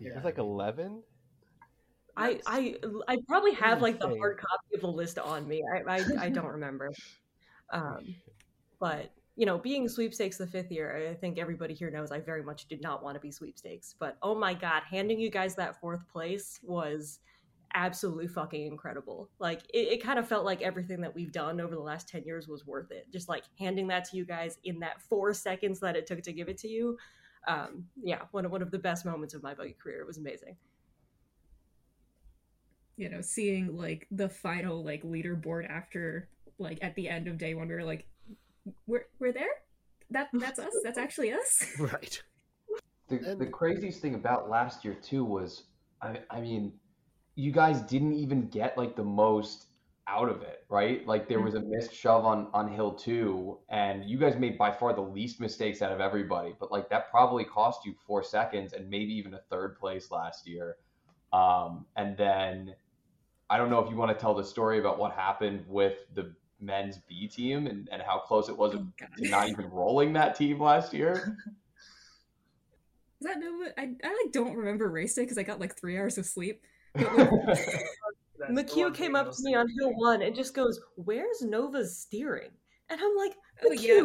Yeah. 0.00 0.10
It 0.10 0.14
was 0.16 0.24
like 0.24 0.38
eleven. 0.38 1.02
I, 2.18 2.40
I 2.46 2.74
I 3.06 3.18
probably 3.26 3.54
have 3.54 3.80
like 3.80 4.00
the 4.00 4.08
hard 4.08 4.38
copy 4.38 4.74
of 4.74 4.80
the 4.80 4.88
list 4.88 5.18
on 5.18 5.46
me. 5.46 5.62
I 5.72 5.96
I, 5.96 6.04
I 6.20 6.28
don't 6.30 6.46
remember. 6.46 6.92
Um, 7.72 8.16
but 8.80 9.10
you 9.36 9.46
know, 9.46 9.56
being 9.56 9.88
sweepstakes 9.88 10.36
the 10.36 10.46
fifth 10.46 10.72
year, 10.72 11.10
I 11.10 11.14
think 11.14 11.38
everybody 11.38 11.72
here 11.72 11.90
knows 11.90 12.10
I 12.10 12.18
very 12.20 12.42
much 12.42 12.66
did 12.66 12.82
not 12.82 13.04
want 13.04 13.14
to 13.14 13.20
be 13.20 13.30
sweepstakes. 13.30 13.94
But 13.98 14.18
oh 14.22 14.34
my 14.34 14.52
god, 14.52 14.82
handing 14.90 15.20
you 15.20 15.30
guys 15.30 15.54
that 15.54 15.80
fourth 15.80 16.08
place 16.08 16.58
was 16.64 17.20
absolutely 17.74 18.26
fucking 18.26 18.66
incredible. 18.66 19.28
Like 19.38 19.62
it, 19.72 19.88
it 19.92 20.02
kind 20.02 20.18
of 20.18 20.26
felt 20.26 20.44
like 20.44 20.62
everything 20.62 21.00
that 21.02 21.14
we've 21.14 21.30
done 21.30 21.60
over 21.60 21.74
the 21.74 21.80
last 21.80 22.08
10 22.08 22.24
years 22.24 22.48
was 22.48 22.66
worth 22.66 22.90
it. 22.90 23.06
Just 23.12 23.28
like 23.28 23.44
handing 23.58 23.86
that 23.88 24.06
to 24.06 24.16
you 24.16 24.24
guys 24.24 24.58
in 24.64 24.80
that 24.80 25.00
four 25.02 25.32
seconds 25.32 25.78
that 25.80 25.94
it 25.94 26.06
took 26.06 26.22
to 26.22 26.32
give 26.32 26.48
it 26.48 26.58
to 26.58 26.68
you. 26.68 26.96
Um, 27.46 27.84
yeah, 28.02 28.22
one 28.32 28.44
of 28.44 28.50
one 28.50 28.62
of 28.62 28.72
the 28.72 28.78
best 28.78 29.06
moments 29.06 29.34
of 29.34 29.42
my 29.42 29.54
buggy 29.54 29.76
career. 29.80 30.00
It 30.00 30.06
was 30.06 30.18
amazing 30.18 30.56
you 32.98 33.08
know, 33.08 33.20
seeing 33.20 33.76
like 33.76 34.06
the 34.10 34.28
final 34.28 34.84
like 34.84 35.02
leaderboard 35.04 35.70
after 35.70 36.28
like 36.58 36.78
at 36.82 36.96
the 36.96 37.08
end 37.08 37.28
of 37.28 37.38
day 37.38 37.54
one, 37.54 37.68
we 37.68 37.74
were 37.74 37.84
like, 37.84 38.06
we're 38.86 39.06
we're 39.20 39.32
there. 39.32 39.46
That 40.10 40.28
that's 40.32 40.58
us. 40.58 40.74
That's 40.82 40.98
actually 40.98 41.32
us. 41.32 41.64
Right. 41.78 42.20
The 43.08 43.36
the 43.38 43.46
craziest 43.46 44.02
thing 44.02 44.14
about 44.14 44.50
last 44.50 44.84
year 44.84 44.94
too 44.94 45.24
was, 45.24 45.62
I 46.02 46.18
I 46.28 46.40
mean, 46.40 46.72
you 47.36 47.52
guys 47.52 47.80
didn't 47.82 48.14
even 48.14 48.48
get 48.48 48.76
like 48.76 48.96
the 48.96 49.04
most 49.04 49.66
out 50.08 50.28
of 50.28 50.42
it, 50.42 50.64
right? 50.68 51.06
Like 51.06 51.28
there 51.28 51.40
was 51.40 51.54
a 51.54 51.60
missed 51.60 51.94
shove 51.94 52.24
on 52.24 52.48
on 52.52 52.68
hill 52.68 52.92
two, 52.92 53.58
and 53.68 54.04
you 54.04 54.18
guys 54.18 54.36
made 54.36 54.58
by 54.58 54.72
far 54.72 54.92
the 54.92 55.00
least 55.02 55.40
mistakes 55.40 55.82
out 55.82 55.92
of 55.92 56.00
everybody. 56.00 56.52
But 56.58 56.72
like 56.72 56.90
that 56.90 57.10
probably 57.12 57.44
cost 57.44 57.86
you 57.86 57.94
four 58.06 58.24
seconds 58.24 58.72
and 58.72 58.90
maybe 58.90 59.12
even 59.14 59.34
a 59.34 59.40
third 59.50 59.78
place 59.78 60.10
last 60.10 60.48
year. 60.48 60.76
Um, 61.32 61.86
and 61.96 62.16
then 62.16 62.74
I 63.50 63.56
don't 63.56 63.70
know 63.70 63.78
if 63.78 63.90
you 63.90 63.96
want 63.96 64.16
to 64.16 64.20
tell 64.20 64.34
the 64.34 64.44
story 64.44 64.78
about 64.78 64.98
what 64.98 65.12
happened 65.12 65.64
with 65.66 66.04
the 66.14 66.32
men's 66.60 66.98
B 67.08 67.28
team 67.28 67.66
and, 67.66 67.88
and 67.90 68.02
how 68.02 68.18
close 68.18 68.48
it 68.48 68.56
was 68.56 68.74
oh, 68.74 68.86
to 69.18 69.28
not 69.28 69.48
even 69.48 69.70
rolling 69.70 70.12
that 70.14 70.34
team 70.34 70.60
last 70.60 70.92
year. 70.92 71.36
Is 73.20 73.26
that 73.26 73.38
no? 73.40 73.66
I, 73.76 73.94
I 74.04 74.08
like 74.22 74.32
don't 74.32 74.54
remember 74.54 74.88
race 74.88 75.14
day 75.14 75.22
because 75.22 75.38
I 75.38 75.42
got 75.42 75.58
like 75.58 75.76
three 75.76 75.98
hours 75.98 76.18
of 76.18 76.26
sleep. 76.26 76.62
McHugh 76.96 78.94
came 78.94 79.16
up 79.16 79.32
to 79.32 79.42
me 79.42 79.56
on 79.56 79.66
hill 79.78 79.92
one 79.94 80.22
and 80.22 80.36
just 80.36 80.54
goes, 80.54 80.80
"Where's 80.94 81.42
Nova's 81.42 81.96
steering?" 81.96 82.50
And 82.88 83.00
I'm 83.00 83.16
like, 83.16 83.34
"Oh 83.64 83.72
yeah, 83.72 84.04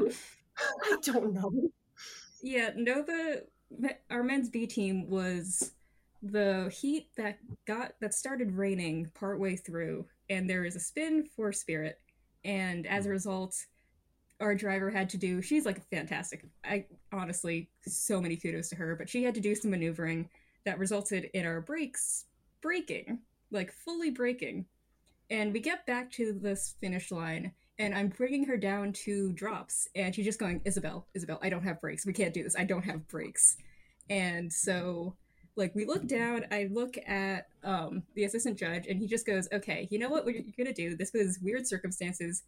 I 0.83 0.97
don't 1.03 1.33
know." 1.33 1.51
Yeah, 2.41 2.71
Nova, 2.75 3.41
our 4.09 4.23
men's 4.23 4.49
B 4.49 4.65
team 4.65 5.07
was 5.07 5.73
the 6.23 6.73
heat 6.73 7.09
that 7.17 7.37
got 7.65 7.93
that 7.99 8.13
started 8.13 8.53
raining 8.53 9.11
partway 9.13 9.55
through, 9.55 10.05
and 10.29 10.49
there 10.49 10.63
is 10.63 10.75
a 10.75 10.79
spin 10.79 11.25
for 11.35 11.51
Spirit, 11.51 11.99
and 12.45 12.87
as 12.87 13.05
a 13.05 13.09
hmm. 13.09 13.13
result, 13.13 13.55
our 14.39 14.55
driver 14.55 14.89
had 14.89 15.09
to 15.09 15.17
do. 15.17 15.41
She's 15.41 15.65
like 15.65 15.87
fantastic. 15.89 16.45
I 16.63 16.85
honestly, 17.11 17.69
so 17.85 18.21
many 18.21 18.37
kudos 18.37 18.69
to 18.69 18.75
her, 18.75 18.95
but 18.95 19.09
she 19.09 19.23
had 19.23 19.35
to 19.35 19.41
do 19.41 19.53
some 19.53 19.71
maneuvering 19.71 20.29
that 20.65 20.79
resulted 20.79 21.29
in 21.33 21.45
our 21.45 21.61
brakes 21.61 22.25
breaking, 22.61 23.19
like 23.51 23.71
fully 23.71 24.09
breaking. 24.09 24.65
And 25.29 25.51
we 25.53 25.59
get 25.59 25.85
back 25.85 26.11
to 26.13 26.33
this 26.41 26.75
finish 26.79 27.11
line, 27.11 27.51
and 27.79 27.93
I'm 27.93 28.07
bringing 28.07 28.45
her 28.45 28.57
down 28.57 28.93
to 29.03 29.33
drops, 29.33 29.87
and 29.95 30.15
she's 30.15 30.25
just 30.25 30.39
going, 30.39 30.61
Isabel, 30.63 31.07
Isabel, 31.13 31.39
I 31.41 31.49
don't 31.49 31.63
have 31.63 31.81
brakes. 31.81 32.05
We 32.05 32.13
can't 32.13 32.33
do 32.33 32.43
this. 32.43 32.55
I 32.57 32.63
don't 32.63 32.83
have 32.83 33.07
brakes. 33.07 33.57
And 34.09 34.51
so 34.51 35.15
like 35.55 35.73
we 35.75 35.85
look 35.85 36.07
down 36.07 36.45
i 36.51 36.67
look 36.71 36.97
at 37.05 37.47
um, 37.63 38.03
the 38.15 38.23
assistant 38.23 38.57
judge 38.57 38.87
and 38.87 38.99
he 38.99 39.07
just 39.07 39.25
goes 39.25 39.47
okay 39.53 39.87
you 39.89 39.99
know 39.99 40.09
what 40.09 40.25
you're 40.25 40.43
gonna 40.57 40.73
do? 40.73 40.95
This 40.95 41.13
was 41.13 41.39
weird 41.41 41.67
circumstances. 41.67 42.43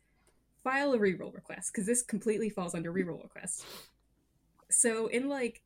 File 0.64 0.94
a 0.94 0.98
reroll 0.98 1.34
request 1.34 1.72
because 1.72 1.86
this 1.86 2.02
completely 2.02 2.49
falls 2.49 2.73
under 2.73 2.91
reroll 2.91 3.22
request. 3.22 3.65
So 4.72 5.07
in 5.07 5.30
like 5.30 5.61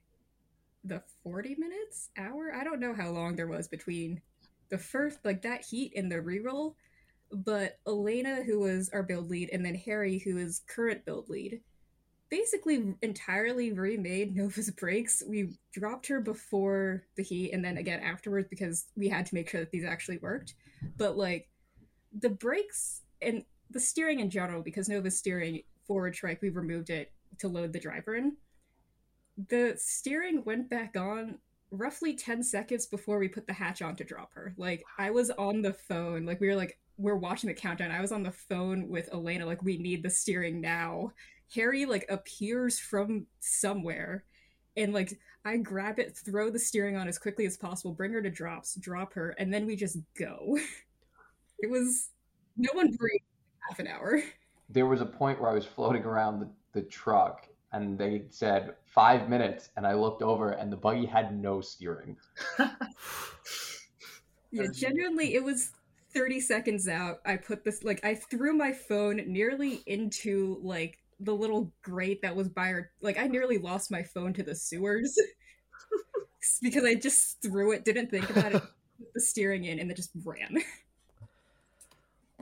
the 0.84 1.02
40 1.24 1.56
minutes 1.56 2.10
hour 2.18 2.53
i 2.56 2.64
don't 2.64 2.80
know 2.80 2.94
how 2.94 3.10
long 3.10 3.36
there 3.36 3.48
was 3.48 3.68
between 3.68 4.22
the 4.70 4.78
first 4.78 5.20
like 5.26 5.41
that 5.41 5.66
heat 5.66 5.91
and 5.94 6.10
the 6.10 6.16
reroll 6.16 6.76
but 7.34 7.80
elena 7.86 8.44
who 8.44 8.60
was 8.60 8.90
our 8.94 9.03
build 9.03 9.30
lead 9.30 9.49
and 9.52 9.66
then 9.66 9.76
harry 9.76 10.20
who 10.20 10.38
is 10.38 10.61
current 10.68 11.03
build 11.03 11.28
lead 11.28 11.60
basically 12.30 12.95
entirely 13.01 13.72
remade 13.73 14.35
Nova's 14.35 14.69
brakes. 14.72 15.23
We 15.27 15.57
dropped 15.73 16.07
her 16.07 16.22
before 16.22 17.03
the 17.15 17.23
heat 17.23 17.51
and 17.51 17.64
then 17.64 17.77
again 17.77 18.01
afterwards 18.01 18.47
because 18.49 18.85
we 18.95 19.10
had 19.10 19.26
to 19.27 19.35
make 19.35 19.49
sure 19.49 19.61
that 19.61 19.72
these 19.72 19.85
actually 19.85 20.19
worked. 20.19 20.53
But 20.97 21.18
like 21.18 21.49
the 22.18 22.30
brakes 22.30 23.01
and 23.22 23.43
the 23.72 23.80
steering 23.80 24.19
in 24.19 24.30
general, 24.30 24.61
because 24.61 24.89
Nova's 24.89 25.18
steering 25.18 25.61
forward 25.85 26.14
trike, 26.14 26.41
we 26.41 26.49
removed 26.49 26.89
it 26.89 27.11
to 27.39 27.47
load 27.47 27.73
the 27.73 27.80
driver 27.80 28.15
in. 28.15 28.35
The 29.49 29.76
steering 29.77 30.43
went 30.43 30.69
back 30.69 30.97
on 30.97 31.38
roughly 31.72 32.15
10 32.15 32.43
seconds 32.43 32.88
before 32.88 33.19
we 33.19 33.27
put 33.27 33.47
the 33.47 33.53
hatch 33.53 33.81
on 33.81 33.95
to 33.95 34.03
drop 34.03 34.34
her. 34.34 34.53
Like 34.57 34.84
I 34.97 35.11
was 35.11 35.30
on 35.31 35.61
the 35.61 35.73
phone, 35.73 36.26
like 36.26 36.39
we 36.39 36.47
were 36.47 36.56
like 36.56 36.80
we're 36.97 37.15
watching 37.15 37.47
the 37.47 37.53
countdown. 37.53 37.91
I 37.91 38.01
was 38.01 38.11
on 38.11 38.23
the 38.23 38.31
phone 38.31 38.89
with 38.89 39.07
Elena, 39.14 39.45
like 39.45 39.64
we 39.64 39.77
need 39.77 40.03
the 40.03 40.10
steering 40.10 40.60
now 40.60 41.14
Harry 41.55 41.85
like 41.85 42.05
appears 42.09 42.80
from 42.80 43.26
somewhere 43.39 44.23
and 44.77 44.93
like 44.93 45.19
I 45.45 45.57
grab 45.57 45.99
it, 45.99 46.17
throw 46.17 46.49
the 46.49 46.59
steering 46.59 46.95
on 46.95 47.07
as 47.07 47.17
quickly 47.17 47.45
as 47.45 47.57
possible, 47.57 47.93
bring 47.93 48.13
her 48.13 48.21
to 48.21 48.30
drops, 48.30 48.76
drop 48.76 49.13
her, 49.13 49.31
and 49.31 49.53
then 49.53 49.65
we 49.65 49.76
just 49.76 49.97
go. 50.17 50.57
it 51.59 51.69
was 51.69 52.09
no 52.57 52.69
one 52.73 52.91
breathed 52.91 53.23
half 53.67 53.80
an 53.80 53.88
hour. 53.88 54.21
There 54.69 54.85
was 54.85 55.01
a 55.01 55.05
point 55.05 55.41
where 55.41 55.49
I 55.49 55.53
was 55.53 55.65
floating 55.65 56.03
around 56.03 56.39
the, 56.39 56.49
the 56.73 56.81
truck 56.84 57.47
and 57.71 57.97
they 57.97 58.23
said 58.30 58.76
five 58.85 59.30
minutes, 59.30 59.69
and 59.77 59.85
I 59.85 59.93
looked 59.93 60.21
over, 60.21 60.51
and 60.51 60.71
the 60.71 60.77
buggy 60.77 61.05
had 61.05 61.39
no 61.39 61.61
steering. 61.61 62.17
yeah, 64.51 64.65
genuinely, 64.73 65.35
it 65.35 65.43
was 65.43 65.71
30 66.13 66.39
seconds 66.39 66.88
out. 66.88 67.19
I 67.26 67.38
put 67.38 67.63
this 67.63 67.84
like 67.84 68.03
I 68.03 68.15
threw 68.15 68.53
my 68.53 68.71
phone 68.71 69.17
nearly 69.27 69.84
into 69.85 70.59
like 70.63 70.98
the 71.20 71.34
little 71.34 71.72
grate 71.82 72.22
that 72.22 72.36
was 72.36 72.50
by 72.50 72.72
our 72.72 72.91
like 73.02 73.20
I 73.20 73.28
nearly 73.28 73.58
lost 73.58 73.91
my 73.91 74.04
phone 74.04 74.34
to 74.34 74.44
the 74.44 74.56
sewers 74.56 75.18
because 76.62 76.84
I 76.86 76.96
just 76.96 77.41
threw 77.41 77.72
it, 77.74 77.86
didn't 77.86 78.10
think 78.10 78.30
about 78.30 78.56
it, 78.56 78.64
the 79.14 79.22
steering 79.22 79.66
in, 79.66 79.80
and 79.80 79.90
then 79.90 79.96
just 79.96 80.12
ran. 80.24 80.58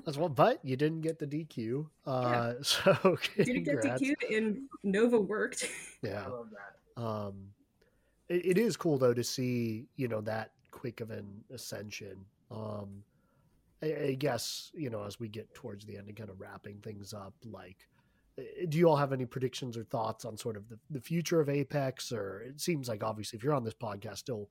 That's 0.06 0.18
well, 0.18 0.30
but 0.30 0.60
you 0.64 0.78
didn't 0.78 1.02
get 1.02 1.20
the 1.20 1.28
DQ. 1.28 1.86
Uh, 2.06 2.22
yeah. 2.32 2.54
So 2.64 3.18
didn't 3.36 3.64
get 3.64 3.82
DQ, 3.82 4.14
and 4.36 4.62
Nova 4.84 5.20
worked. 5.20 5.70
Yeah, 6.02 6.24
I 6.26 6.30
love 6.30 6.48
that. 6.52 7.02
Um, 7.02 7.34
it, 8.30 8.46
it 8.46 8.58
is 8.58 8.78
cool 8.78 8.98
though 8.98 9.14
to 9.14 9.24
see 9.24 9.86
you 9.96 10.08
know 10.08 10.22
that 10.22 10.52
quick 10.72 11.02
of 11.02 11.12
an 11.12 11.28
ascension. 11.54 12.18
Um, 12.52 13.04
I, 13.82 13.96
I 13.96 14.16
guess 14.18 14.72
you 14.76 14.90
know 14.90 15.04
as 15.04 15.20
we 15.20 15.28
get 15.28 15.54
towards 15.54 15.86
the 15.86 15.98
end 15.98 16.08
and 16.08 16.16
kind 16.16 16.30
of 16.30 16.40
wrapping 16.40 16.78
things 16.78 17.14
up, 17.14 17.34
like 17.44 17.88
do 18.70 18.78
you 18.78 18.88
all 18.88 18.96
have 18.96 19.14
any 19.14 19.26
predictions 19.26 19.78
or 19.78 19.84
thoughts 19.84 20.26
on 20.26 20.38
sort 20.38 20.58
of 20.58 20.70
the, 20.70 20.78
the 20.90 21.02
future 21.02 21.40
of 21.40 21.50
apex? 21.50 22.12
Or 22.12 22.42
it 22.42 22.62
seems 22.62 22.88
like 22.88 23.04
obviously 23.04 23.38
if 23.38 23.44
you're 23.44 23.54
on 23.54 23.64
this 23.64 23.74
podcast 23.74 24.18
still 24.18 24.50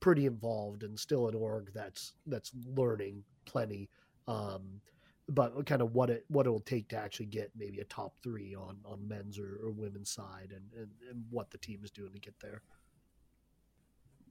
pretty 0.00 0.26
involved 0.26 0.82
and 0.82 0.98
still 0.98 1.28
an 1.28 1.34
org 1.34 1.70
that's 1.74 2.12
that's 2.26 2.52
learning 2.76 3.24
plenty 3.46 3.88
um, 4.28 4.80
but 5.28 5.66
kind 5.66 5.82
of 5.82 5.94
what 5.94 6.10
it 6.10 6.24
what 6.28 6.46
it 6.46 6.50
will 6.50 6.60
take 6.60 6.88
to 6.88 6.96
actually 6.96 7.26
get 7.26 7.50
maybe 7.56 7.80
a 7.80 7.84
top 7.84 8.14
three 8.22 8.54
on 8.54 8.76
on 8.84 9.06
men's 9.08 9.38
or, 9.38 9.58
or 9.62 9.70
women's 9.70 10.10
side 10.10 10.52
and, 10.54 10.64
and, 10.76 10.90
and 11.10 11.24
what 11.30 11.50
the 11.50 11.58
team 11.58 11.80
is 11.82 11.90
doing 11.90 12.12
to 12.12 12.18
get 12.18 12.34
there. 12.40 12.62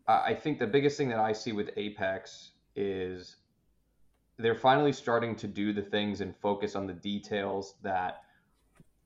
I 0.07 0.35
think 0.35 0.59
the 0.59 0.67
biggest 0.67 0.97
thing 0.97 1.09
that 1.09 1.19
i 1.19 1.33
see 1.33 1.51
with 1.51 1.71
apex 1.77 2.51
is 2.75 3.37
they're 4.37 4.53
finally 4.53 4.93
starting 4.93 5.35
to 5.37 5.47
do 5.47 5.73
the 5.73 5.81
things 5.81 6.21
and 6.21 6.35
focus 6.37 6.75
on 6.75 6.85
the 6.85 6.93
details 6.93 7.73
that 7.81 8.24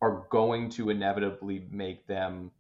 are 0.02 0.26
going 0.30 0.70
to 0.70 0.90
inevitably 0.90 1.68
make 1.72 2.08
them 2.08 2.52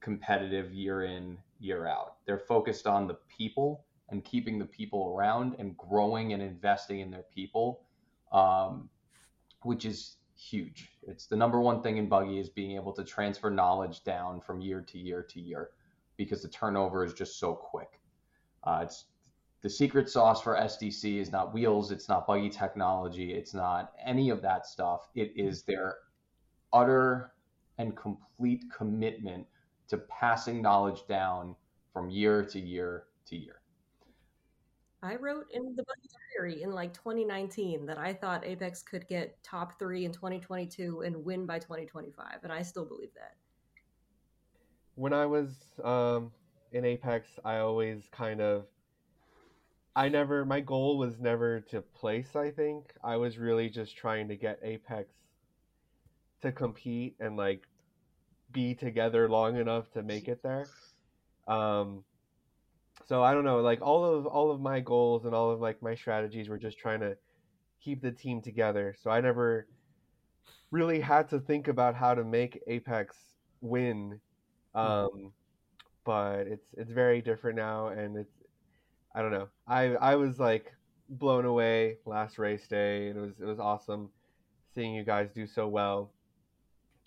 competitive 0.00 0.72
year 0.72 1.04
in 1.04 1.38
year 1.60 1.86
out 1.86 2.16
they're 2.26 2.38
focused 2.38 2.86
on 2.86 3.06
the 3.06 3.16
people 3.36 3.84
and 4.10 4.24
keeping 4.24 4.58
the 4.58 4.64
people 4.64 5.14
around 5.16 5.56
and 5.58 5.76
growing 5.76 6.32
and 6.32 6.42
investing 6.42 7.00
in 7.00 7.10
their 7.10 7.24
people 7.34 7.80
um, 8.32 8.88
which 9.62 9.84
is 9.84 10.16
huge. 10.36 10.90
It's 11.02 11.26
the 11.26 11.36
number 11.36 11.60
one 11.60 11.82
thing 11.82 11.96
in 11.96 12.08
Buggy 12.08 12.38
is 12.38 12.48
being 12.48 12.72
able 12.72 12.92
to 12.92 13.04
transfer 13.04 13.50
knowledge 13.50 14.04
down 14.04 14.40
from 14.40 14.60
year 14.60 14.80
to 14.82 14.98
year 14.98 15.22
to 15.22 15.40
year 15.40 15.70
because 16.16 16.42
the 16.42 16.48
turnover 16.48 17.04
is 17.04 17.14
just 17.14 17.38
so 17.38 17.54
quick. 17.54 18.00
Uh, 18.64 18.80
it's 18.82 19.06
the 19.62 19.70
secret 19.70 20.10
sauce 20.10 20.42
for 20.42 20.56
SDC 20.56 21.18
is 21.18 21.32
not 21.32 21.54
wheels, 21.54 21.90
it's 21.90 22.08
not 22.08 22.26
buggy 22.26 22.50
technology, 22.50 23.32
it's 23.32 23.54
not 23.54 23.92
any 24.04 24.28
of 24.30 24.42
that 24.42 24.66
stuff. 24.66 25.08
It 25.14 25.32
is 25.36 25.62
their 25.62 25.96
utter 26.74 27.32
and 27.78 27.96
complete 27.96 28.64
commitment 28.76 29.46
to 29.88 29.98
passing 29.98 30.60
knowledge 30.60 31.06
down 31.08 31.54
from 31.92 32.10
year 32.10 32.44
to 32.44 32.60
year 32.60 33.04
to 33.26 33.36
year. 33.36 33.60
I 35.02 35.16
wrote 35.16 35.46
in 35.52 35.76
the 35.76 35.82
Buggy 35.82 36.08
Diary 36.34 36.62
in 36.62 36.72
like 36.72 36.94
2019 36.94 37.84
that 37.86 37.98
I 37.98 38.14
thought 38.14 38.44
Apex 38.44 38.82
could 38.82 39.06
get 39.06 39.40
top 39.42 39.78
three 39.78 40.06
in 40.06 40.12
2022 40.12 41.02
and 41.02 41.24
win 41.24 41.44
by 41.46 41.58
2025, 41.58 42.38
and 42.42 42.52
I 42.52 42.62
still 42.62 42.86
believe 42.86 43.12
that. 43.14 43.34
When 44.94 45.12
I 45.12 45.26
was 45.26 45.50
um, 45.82 46.32
in 46.72 46.84
Apex, 46.86 47.28
I 47.44 47.58
always 47.58 48.08
kind 48.12 48.40
of, 48.40 48.64
I 49.94 50.08
never, 50.08 50.46
my 50.46 50.60
goal 50.60 50.96
was 50.96 51.20
never 51.20 51.60
to 51.60 51.82
place. 51.82 52.34
I 52.34 52.50
think 52.50 52.94
I 53.02 53.16
was 53.16 53.36
really 53.36 53.68
just 53.68 53.96
trying 53.96 54.26
to 54.28 54.36
get 54.36 54.58
Apex 54.62 55.12
to 56.44 56.52
compete 56.52 57.16
and 57.20 57.36
like 57.36 57.62
be 58.52 58.74
together 58.74 59.28
long 59.28 59.56
enough 59.56 59.90
to 59.92 60.02
make 60.02 60.28
it 60.28 60.42
there. 60.42 60.66
Um, 61.48 62.04
so 63.06 63.22
I 63.22 63.34
don't 63.34 63.44
know, 63.44 63.58
like 63.60 63.82
all 63.82 64.04
of 64.04 64.26
all 64.26 64.50
of 64.50 64.60
my 64.60 64.80
goals 64.80 65.24
and 65.24 65.34
all 65.34 65.50
of 65.50 65.60
like 65.60 65.82
my 65.82 65.94
strategies 65.94 66.48
were 66.48 66.58
just 66.58 66.78
trying 66.78 67.00
to 67.00 67.16
keep 67.82 68.00
the 68.00 68.12
team 68.12 68.40
together. 68.40 68.94
So 69.02 69.10
I 69.10 69.20
never 69.20 69.66
really 70.70 71.00
had 71.00 71.28
to 71.30 71.40
think 71.40 71.68
about 71.68 71.94
how 71.94 72.14
to 72.14 72.24
make 72.24 72.62
Apex 72.66 73.16
win. 73.60 74.20
Um, 74.74 75.32
but 76.04 76.46
it's 76.46 76.68
it's 76.76 76.90
very 76.90 77.20
different 77.20 77.56
now, 77.56 77.88
and 77.88 78.16
it's 78.16 78.42
I 79.14 79.22
don't 79.22 79.32
know. 79.32 79.48
I 79.66 79.96
I 79.96 80.16
was 80.16 80.38
like 80.38 80.72
blown 81.08 81.44
away 81.44 81.98
last 82.06 82.38
race 82.38 82.66
day, 82.66 83.08
and 83.08 83.18
it 83.18 83.20
was 83.20 83.40
it 83.40 83.44
was 83.44 83.58
awesome 83.58 84.10
seeing 84.74 84.94
you 84.94 85.04
guys 85.04 85.28
do 85.34 85.46
so 85.46 85.68
well. 85.68 86.13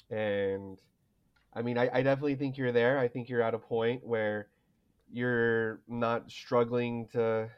And 0.09 0.79
I 1.53 1.61
mean, 1.61 1.77
I, 1.77 1.89
I 1.91 2.01
definitely 2.01 2.35
think 2.35 2.57
you're 2.57 2.71
there. 2.71 2.99
I 2.99 3.07
think 3.07 3.29
you're 3.29 3.41
at 3.41 3.53
a 3.53 3.59
point 3.59 4.05
where 4.05 4.47
you're 5.11 5.81
not 5.87 6.29
struggling 6.29 7.07
to 7.13 7.49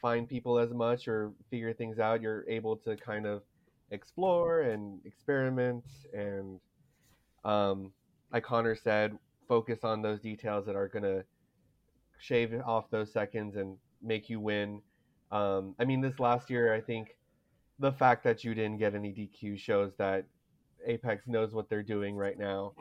find 0.00 0.28
people 0.28 0.58
as 0.58 0.72
much 0.72 1.08
or 1.08 1.32
figure 1.50 1.72
things 1.72 1.98
out. 1.98 2.20
You're 2.20 2.44
able 2.48 2.76
to 2.78 2.96
kind 2.96 3.26
of 3.26 3.42
explore 3.90 4.62
and 4.62 5.00
experiment 5.04 5.84
and 6.12 6.58
um, 7.44 7.92
like 8.32 8.42
Connor 8.44 8.74
said, 8.74 9.16
focus 9.48 9.80
on 9.84 10.02
those 10.02 10.20
details 10.20 10.66
that 10.66 10.74
are 10.74 10.88
gonna 10.88 11.24
shave 12.18 12.54
off 12.64 12.90
those 12.90 13.12
seconds 13.12 13.56
and 13.56 13.76
make 14.02 14.28
you 14.28 14.40
win. 14.40 14.80
Um, 15.30 15.74
I 15.78 15.84
mean, 15.84 16.00
this 16.00 16.18
last 16.18 16.50
year, 16.50 16.74
I 16.74 16.80
think 16.80 17.16
the 17.78 17.92
fact 17.92 18.24
that 18.24 18.44
you 18.44 18.54
didn't 18.54 18.78
get 18.78 18.94
any 18.94 19.12
DQ 19.12 19.58
shows 19.58 19.92
that 19.98 20.24
Apex 20.86 21.26
knows 21.26 21.52
what 21.52 21.68
they're 21.68 21.82
doing 21.82 22.16
right 22.16 22.38
now. 22.38 22.72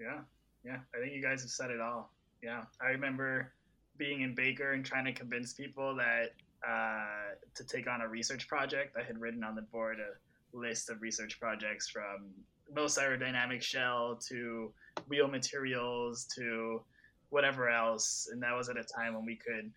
Yeah, 0.00 0.20
yeah, 0.64 0.78
I 0.94 1.00
think 1.00 1.14
you 1.14 1.22
guys 1.22 1.42
have 1.42 1.50
said 1.50 1.70
it 1.70 1.80
all 1.80 2.10
yeah. 2.42 2.62
I 2.80 2.88
remember 2.88 3.52
being 3.96 4.22
in 4.22 4.34
Baker 4.34 4.72
and 4.72 4.84
trying 4.84 5.04
to 5.04 5.12
convince 5.12 5.52
people 5.52 5.94
that 5.96 6.30
uh, 6.66 7.34
to 7.54 7.64
take 7.64 7.88
on 7.88 8.00
a 8.00 8.08
research 8.08 8.48
project. 8.48 8.96
I 8.98 9.02
had 9.02 9.20
written 9.20 9.44
on 9.44 9.54
the 9.54 9.62
board 9.62 9.98
a 9.98 10.56
list 10.56 10.90
of 10.90 11.00
research 11.00 11.38
projects 11.38 11.88
from 11.88 12.30
most 12.74 12.98
aerodynamic 12.98 13.62
shell 13.62 14.18
to 14.28 14.72
wheel 15.08 15.28
materials 15.28 16.24
to 16.36 16.82
whatever 17.30 17.68
else. 17.68 18.28
And 18.32 18.42
that 18.42 18.54
was 18.56 18.68
at 18.68 18.76
a 18.76 18.84
time 18.84 19.14
when 19.14 19.24
we 19.24 19.36
could 19.36 19.70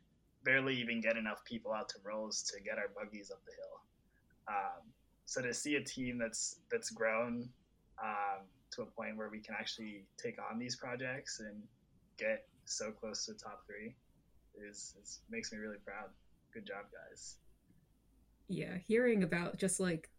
barely 0.43 0.75
even 0.75 1.01
get 1.01 1.17
enough 1.17 1.43
people 1.45 1.71
out 1.71 1.89
to 1.89 1.95
rows 2.03 2.43
to 2.43 2.61
get 2.61 2.77
our 2.77 2.89
buggies 2.95 3.31
up 3.31 3.39
the 3.45 3.51
hill. 3.51 3.79
Um, 4.47 4.81
so 5.25 5.41
to 5.41 5.53
see 5.53 5.75
a 5.75 5.83
team 5.83 6.17
that's 6.17 6.57
that's 6.71 6.89
grown 6.89 7.49
um, 8.03 8.45
to 8.71 8.81
a 8.81 8.85
point 8.85 9.17
where 9.17 9.29
we 9.29 9.39
can 9.39 9.55
actually 9.57 10.05
take 10.17 10.37
on 10.51 10.59
these 10.59 10.75
projects 10.75 11.39
and 11.39 11.61
get 12.17 12.45
so 12.65 12.91
close 12.91 13.25
to 13.25 13.33
top 13.33 13.63
three 13.67 13.95
is, 14.69 14.95
is 15.01 15.21
makes 15.29 15.51
me 15.51 15.57
really 15.57 15.77
proud. 15.85 16.09
Good 16.53 16.65
job, 16.65 16.85
guys. 16.91 17.37
Yeah, 18.47 18.77
hearing 18.87 19.23
about 19.23 19.57
just 19.57 19.79
like 19.79 20.09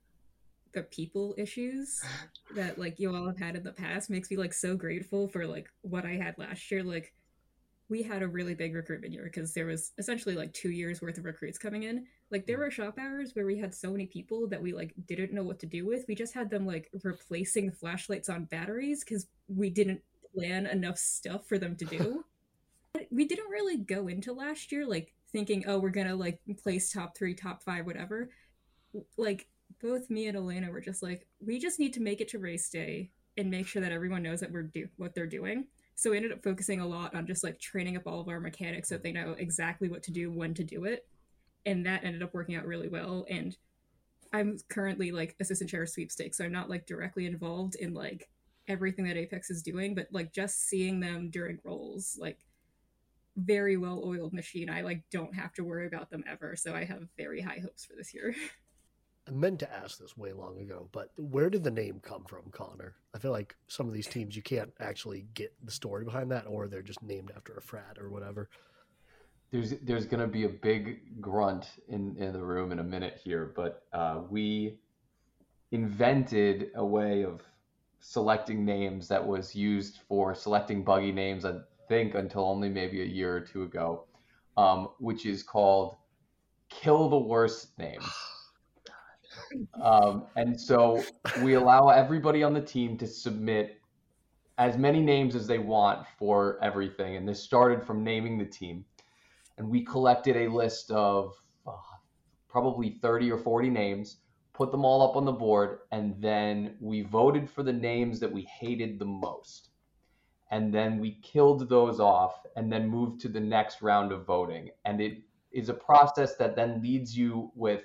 the 0.72 0.82
people 0.82 1.35
issues 1.39 2.01
that 2.55 2.78
like 2.78 2.98
you 2.98 3.14
all 3.14 3.26
have 3.26 3.39
had 3.39 3.56
in 3.56 3.62
the 3.62 3.72
past 3.72 4.10
makes 4.10 4.31
me 4.31 4.36
like 4.36 4.52
so 4.52 4.76
grateful 4.76 5.28
for 5.28 5.47
like 5.47 5.68
what 5.82 6.05
I 6.05 6.12
had 6.12 6.36
last 6.39 6.70
year. 6.70 6.82
Like 6.82 7.12
we 7.89 8.02
had 8.02 8.23
a 8.23 8.28
really 8.28 8.55
big 8.55 8.74
recruitment 8.74 9.12
year 9.12 9.24
because 9.24 9.52
there 9.52 9.66
was 9.66 9.93
essentially 9.98 10.35
like 10.35 10.52
two 10.55 10.70
years 10.70 11.02
worth 11.02 11.19
of 11.19 11.24
recruits 11.24 11.59
coming 11.59 11.82
in. 11.82 12.06
Like 12.31 12.47
there 12.47 12.56
mm. 12.56 12.61
were 12.61 12.70
shop 12.70 12.98
hours 12.98 13.35
where 13.35 13.47
we 13.47 13.59
had 13.59 13.74
so 13.74 13.90
many 13.90 14.06
people 14.06 14.48
that 14.48 14.62
we 14.62 14.73
like 14.73 14.94
didn't 15.06 15.32
know 15.32 15.43
what 15.43 15.59
to 15.61 15.66
do 15.66 15.86
with. 15.86 16.05
We 16.09 16.15
just 16.15 16.35
had 16.35 16.48
them 16.48 16.66
like 16.66 16.90
replacing 17.02 17.73
flashlights 17.73 18.28
on 18.28 18.47
batteries 18.47 19.05
because 19.05 19.27
we 19.48 19.69
didn't 19.69 20.01
plan 20.35 20.66
enough 20.66 20.98
stuff 20.98 21.47
for 21.47 21.59
them 21.59 21.77
to 21.77 21.85
do 21.85 22.24
we 23.11 23.27
didn't 23.27 23.51
really 23.51 23.78
go 23.78 24.09
into 24.09 24.32
last 24.32 24.73
year 24.73 24.86
like 24.86 25.12
thinking, 25.32 25.65
oh, 25.66 25.78
we're 25.78 25.90
gonna 25.90 26.15
like 26.15 26.40
place 26.62 26.93
top 26.93 27.16
three, 27.16 27.35
top 27.35 27.62
five, 27.62 27.86
whatever. 27.86 28.31
Like 29.16 29.48
both 29.82 30.11
me 30.11 30.27
and 30.28 30.36
Elena 30.36 30.70
were 30.70 30.81
just 30.81 31.02
like, 31.02 31.27
we 31.44 31.59
just 31.59 31.78
need 31.78 31.93
to 31.94 32.01
make 32.01 32.20
it 32.20 32.28
to 32.28 32.39
race 32.39 32.69
day 32.70 33.11
and 33.36 33.51
make 33.51 33.66
sure 33.66 33.82
that 33.82 33.93
everyone 33.93 34.23
knows 34.23 34.40
that 34.40 34.52
we're 34.52 34.62
do 34.62 34.89
what 34.97 35.15
they're 35.15 35.27
doing. 35.27 35.66
So 35.94 36.10
we 36.10 36.16
ended 36.16 36.32
up 36.32 36.42
focusing 36.42 36.80
a 36.80 36.86
lot 36.86 37.14
on 37.14 37.26
just 37.26 37.44
like 37.44 37.58
training 37.58 37.96
up 37.96 38.06
all 38.06 38.20
of 38.20 38.28
our 38.28 38.40
mechanics 38.40 38.88
so 38.88 38.98
they 38.98 39.12
know 39.12 39.34
exactly 39.38 39.88
what 39.88 40.02
to 40.04 40.12
do, 40.12 40.30
when 40.30 40.54
to 40.54 40.64
do 40.64 40.84
it. 40.84 41.06
And 41.66 41.86
that 41.86 42.04
ended 42.04 42.22
up 42.22 42.34
working 42.34 42.56
out 42.56 42.66
really 42.66 42.88
well. 42.88 43.24
And 43.30 43.56
I'm 44.32 44.58
currently 44.68 45.12
like 45.12 45.36
assistant 45.40 45.70
chair 45.70 45.82
of 45.82 45.88
sweepstakes, 45.88 46.38
so 46.38 46.44
I'm 46.44 46.52
not 46.52 46.68
like 46.68 46.86
directly 46.86 47.26
involved 47.26 47.76
in 47.76 47.94
like 47.94 48.28
everything 48.66 49.04
that 49.06 49.16
Apex 49.16 49.50
is 49.50 49.62
doing, 49.62 49.94
but 49.94 50.08
like 50.10 50.32
just 50.32 50.68
seeing 50.68 50.98
them 50.98 51.30
during 51.30 51.58
rolls, 51.64 52.18
like 52.20 52.38
very 53.36 53.76
well 53.76 54.02
oiled 54.04 54.32
machine. 54.32 54.70
I 54.70 54.82
like 54.82 55.04
don't 55.10 55.34
have 55.34 55.52
to 55.54 55.64
worry 55.64 55.86
about 55.86 56.10
them 56.10 56.24
ever. 56.26 56.56
So 56.56 56.74
I 56.74 56.84
have 56.84 57.08
very 57.16 57.40
high 57.40 57.60
hopes 57.62 57.84
for 57.84 57.94
this 57.96 58.12
year. 58.12 58.34
I 59.26 59.30
meant 59.30 59.59
to 59.60 59.74
ask 59.74 59.98
this 59.98 60.16
way 60.18 60.32
long 60.32 60.60
ago, 60.60 60.88
but 60.92 61.10
where 61.16 61.48
did 61.48 61.64
the 61.64 61.70
name 61.70 62.01
come 62.02 62.24
from, 62.24 62.42
Connor? 62.51 62.94
I 63.14 63.18
feel 63.18 63.30
like 63.30 63.56
some 63.68 63.88
of 63.88 63.94
these 63.94 64.06
teams 64.06 64.36
you 64.36 64.42
can't 64.42 64.72
actually 64.80 65.26
get 65.32 65.55
the 65.64 65.70
story 65.70 66.05
behind 66.05 66.30
that, 66.30 66.46
or 66.46 66.68
they're 66.68 66.82
just 66.82 67.02
named 67.02 67.32
after 67.34 67.55
a 67.55 67.62
frat 67.62 67.96
or 67.98 68.10
whatever. 68.10 68.51
There's 69.51 69.74
there's 69.82 70.05
gonna 70.05 70.26
be 70.26 70.44
a 70.44 70.48
big 70.48 71.20
grunt 71.22 71.66
in 71.88 72.16
in 72.18 72.32
the 72.32 72.42
room 72.42 72.70
in 72.70 72.80
a 72.80 72.84
minute 72.84 73.18
here, 73.22 73.52
but 73.56 73.84
uh, 73.92 74.22
we 74.28 74.78
invented 75.70 76.70
a 76.74 76.84
way 76.84 77.24
of 77.24 77.40
selecting 78.01 78.64
names 78.64 79.09
that 79.09 79.26
was 79.26 79.55
used 79.55 80.01
for 80.06 80.34
selecting 80.34 80.84
buggy 80.84 81.12
names. 81.12 81.46
I 81.46 81.60
think 81.88 82.14
until 82.14 82.44
only 82.44 82.68
maybe 82.68 83.01
a 83.01 83.06
year 83.06 83.34
or 83.36 83.40
two 83.40 83.62
ago, 83.62 84.05
um, 84.59 84.88
which 84.98 85.24
is 85.24 85.42
called 85.42 85.96
"Kill 86.68 87.09
the 87.09 87.18
Worst 87.18 87.78
Name." 87.78 88.02
Um, 89.82 90.26
and 90.36 90.59
so 90.59 91.02
we 91.43 91.55
allow 91.55 91.89
everybody 91.89 92.43
on 92.43 92.55
the 92.55 92.60
team 92.60 92.97
to 92.98 93.06
submit 93.06 93.81
as 94.59 94.76
many 94.76 95.01
names 95.01 95.35
as 95.35 95.47
they 95.47 95.59
want 95.59 96.06
for 96.18 96.59
everything. 96.62 97.16
And 97.16 97.28
this 97.28 97.43
started 97.43 97.85
from 97.85 98.05
naming 98.05 98.39
the 98.39 98.44
team. 98.44 98.85
And 99.59 99.68
we 99.68 99.85
collected 99.85 100.36
a 100.36 100.48
list 100.48 100.90
of 100.90 101.35
uh, 101.66 101.72
probably 102.48 102.98
30 103.02 103.32
or 103.32 103.39
40 103.39 103.70
names, 103.70 104.18
put 104.52 104.70
them 104.70 104.85
all 104.85 105.02
up 105.02 105.16
on 105.16 105.24
the 105.24 105.32
board, 105.32 105.81
and 105.93 106.14
then 106.20 106.76
we 106.81 107.02
voted 107.02 107.48
for 107.48 107.62
the 107.62 107.72
names 107.72 108.20
that 108.20 108.32
we 108.32 108.43
hated 108.43 108.98
the 108.98 109.05
most. 109.05 109.70
And 110.51 110.72
then 110.72 110.98
we 110.98 111.18
killed 111.22 111.68
those 111.68 111.98
off 111.98 112.47
and 112.55 112.72
then 112.72 112.89
moved 112.89 113.20
to 113.22 113.28
the 113.28 113.40
next 113.40 113.82
round 113.82 114.12
of 114.12 114.24
voting. 114.24 114.70
And 114.85 115.01
it 115.01 115.22
is 115.51 115.68
a 115.68 115.74
process 115.74 116.36
that 116.36 116.55
then 116.55 116.81
leads 116.82 117.16
you 117.16 117.51
with 117.55 117.82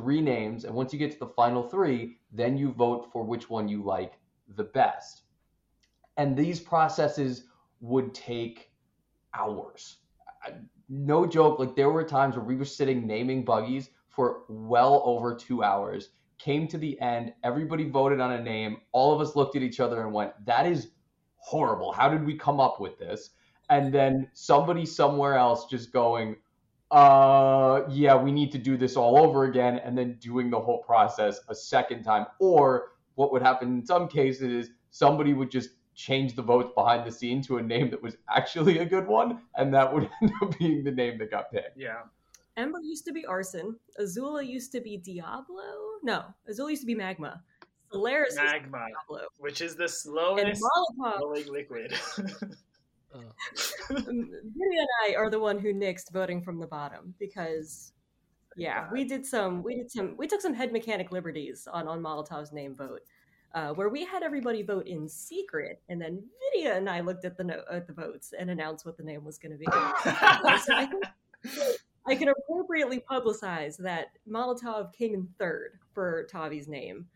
three 0.00 0.20
names, 0.20 0.64
and 0.64 0.74
once 0.74 0.92
you 0.92 0.98
get 0.98 1.12
to 1.12 1.18
the 1.18 1.26
final 1.26 1.62
three, 1.62 2.16
then 2.32 2.56
you 2.56 2.72
vote 2.72 3.10
for 3.12 3.22
which 3.22 3.50
one 3.50 3.68
you 3.68 3.82
like 3.82 4.14
the 4.56 4.64
best. 4.64 5.22
And 6.16 6.36
these 6.36 6.58
processes 6.58 7.44
would 7.80 8.14
take 8.14 8.70
hours. 9.34 9.98
No 10.88 11.26
joke, 11.26 11.58
like 11.58 11.76
there 11.76 11.90
were 11.90 12.04
times 12.04 12.36
where 12.36 12.44
we 12.44 12.56
were 12.56 12.64
sitting 12.64 13.06
naming 13.06 13.44
buggies 13.44 13.90
for 14.08 14.42
well 14.48 15.02
over 15.04 15.34
two 15.34 15.62
hours. 15.62 16.10
Came 16.38 16.66
to 16.68 16.78
the 16.78 16.98
end, 17.00 17.34
everybody 17.44 17.88
voted 17.88 18.20
on 18.20 18.32
a 18.32 18.42
name. 18.42 18.78
All 18.92 19.14
of 19.14 19.20
us 19.20 19.36
looked 19.36 19.56
at 19.56 19.62
each 19.62 19.80
other 19.80 20.02
and 20.02 20.12
went, 20.12 20.32
That 20.46 20.66
is 20.66 20.88
horrible. 21.36 21.92
How 21.92 22.08
did 22.08 22.24
we 22.24 22.36
come 22.36 22.58
up 22.60 22.80
with 22.80 22.98
this? 22.98 23.30
And 23.68 23.92
then 23.92 24.28
somebody 24.32 24.84
somewhere 24.86 25.36
else 25.36 25.66
just 25.66 25.92
going, 25.92 26.36
uh, 26.90 27.82
yeah, 27.88 28.16
we 28.16 28.32
need 28.32 28.50
to 28.52 28.58
do 28.58 28.76
this 28.76 28.96
all 28.96 29.18
over 29.18 29.44
again, 29.44 29.78
and 29.84 29.96
then 29.96 30.16
doing 30.20 30.50
the 30.50 30.58
whole 30.58 30.78
process 30.78 31.40
a 31.48 31.54
second 31.54 32.02
time. 32.02 32.26
Or 32.38 32.92
what 33.14 33.32
would 33.32 33.42
happen 33.42 33.68
in 33.78 33.86
some 33.86 34.08
cases 34.08 34.66
is 34.66 34.70
somebody 34.90 35.32
would 35.32 35.50
just 35.50 35.70
change 35.94 36.34
the 36.34 36.42
votes 36.42 36.72
behind 36.74 37.06
the 37.06 37.12
scene 37.12 37.42
to 37.42 37.58
a 37.58 37.62
name 37.62 37.90
that 37.90 38.02
was 38.02 38.16
actually 38.28 38.78
a 38.78 38.84
good 38.84 39.06
one, 39.06 39.40
and 39.56 39.72
that 39.74 39.92
would 39.92 40.08
end 40.22 40.32
up 40.42 40.58
being 40.58 40.82
the 40.82 40.90
name 40.90 41.18
that 41.18 41.30
got 41.30 41.50
picked. 41.52 41.76
Yeah. 41.76 42.02
Ember 42.56 42.80
used 42.82 43.04
to 43.06 43.12
be 43.12 43.24
Arson. 43.24 43.76
Azula 44.00 44.46
used 44.46 44.72
to 44.72 44.80
be 44.80 44.96
Diablo. 44.96 45.62
No, 46.02 46.24
Azula 46.50 46.70
used 46.70 46.82
to 46.82 46.86
be 46.86 46.94
Magma. 46.94 47.42
Solaris 47.92 48.36
Magma, 48.36 48.86
Diablo. 49.08 49.26
which 49.38 49.60
is 49.60 49.76
the 49.76 49.88
slowest 49.88 50.62
Molotov. 50.62 51.18
glowing 51.18 51.46
liquid. 51.52 51.92
Uh, 53.14 53.18
Vidya 53.90 54.04
and 54.06 54.88
I 55.04 55.14
are 55.16 55.30
the 55.30 55.38
one 55.38 55.58
who 55.58 55.72
nixed 55.74 56.12
voting 56.12 56.42
from 56.42 56.58
the 56.58 56.66
bottom 56.66 57.14
because, 57.18 57.92
yeah, 58.56 58.88
we 58.92 59.04
did 59.04 59.26
some, 59.26 59.62
we 59.62 59.76
did 59.76 59.90
some, 59.90 60.16
we 60.16 60.26
took 60.26 60.40
some 60.40 60.54
head 60.54 60.72
mechanic 60.72 61.10
liberties 61.12 61.66
on 61.72 61.88
on 61.88 62.00
Molotov's 62.00 62.52
name 62.52 62.74
vote, 62.74 63.02
uh, 63.54 63.70
where 63.70 63.88
we 63.88 64.04
had 64.04 64.22
everybody 64.22 64.62
vote 64.62 64.86
in 64.86 65.08
secret, 65.08 65.80
and 65.88 66.00
then 66.00 66.22
Vidya 66.52 66.74
and 66.74 66.88
I 66.88 67.00
looked 67.00 67.24
at 67.24 67.36
the 67.36 67.44
no- 67.44 67.64
at 67.70 67.86
the 67.86 67.92
votes 67.92 68.32
and 68.38 68.50
announced 68.50 68.86
what 68.86 68.96
the 68.96 69.02
name 69.02 69.24
was 69.24 69.38
going 69.38 69.52
to 69.52 69.58
be. 69.58 69.66
so 70.64 70.74
I 70.74 70.86
think 70.86 71.04
I 72.06 72.14
can 72.14 72.28
appropriately 72.28 73.02
publicize 73.10 73.76
that 73.78 74.08
Molotov 74.28 74.92
came 74.92 75.14
in 75.14 75.28
third 75.38 75.78
for 75.92 76.26
Tavi's 76.32 76.68
name. 76.68 77.06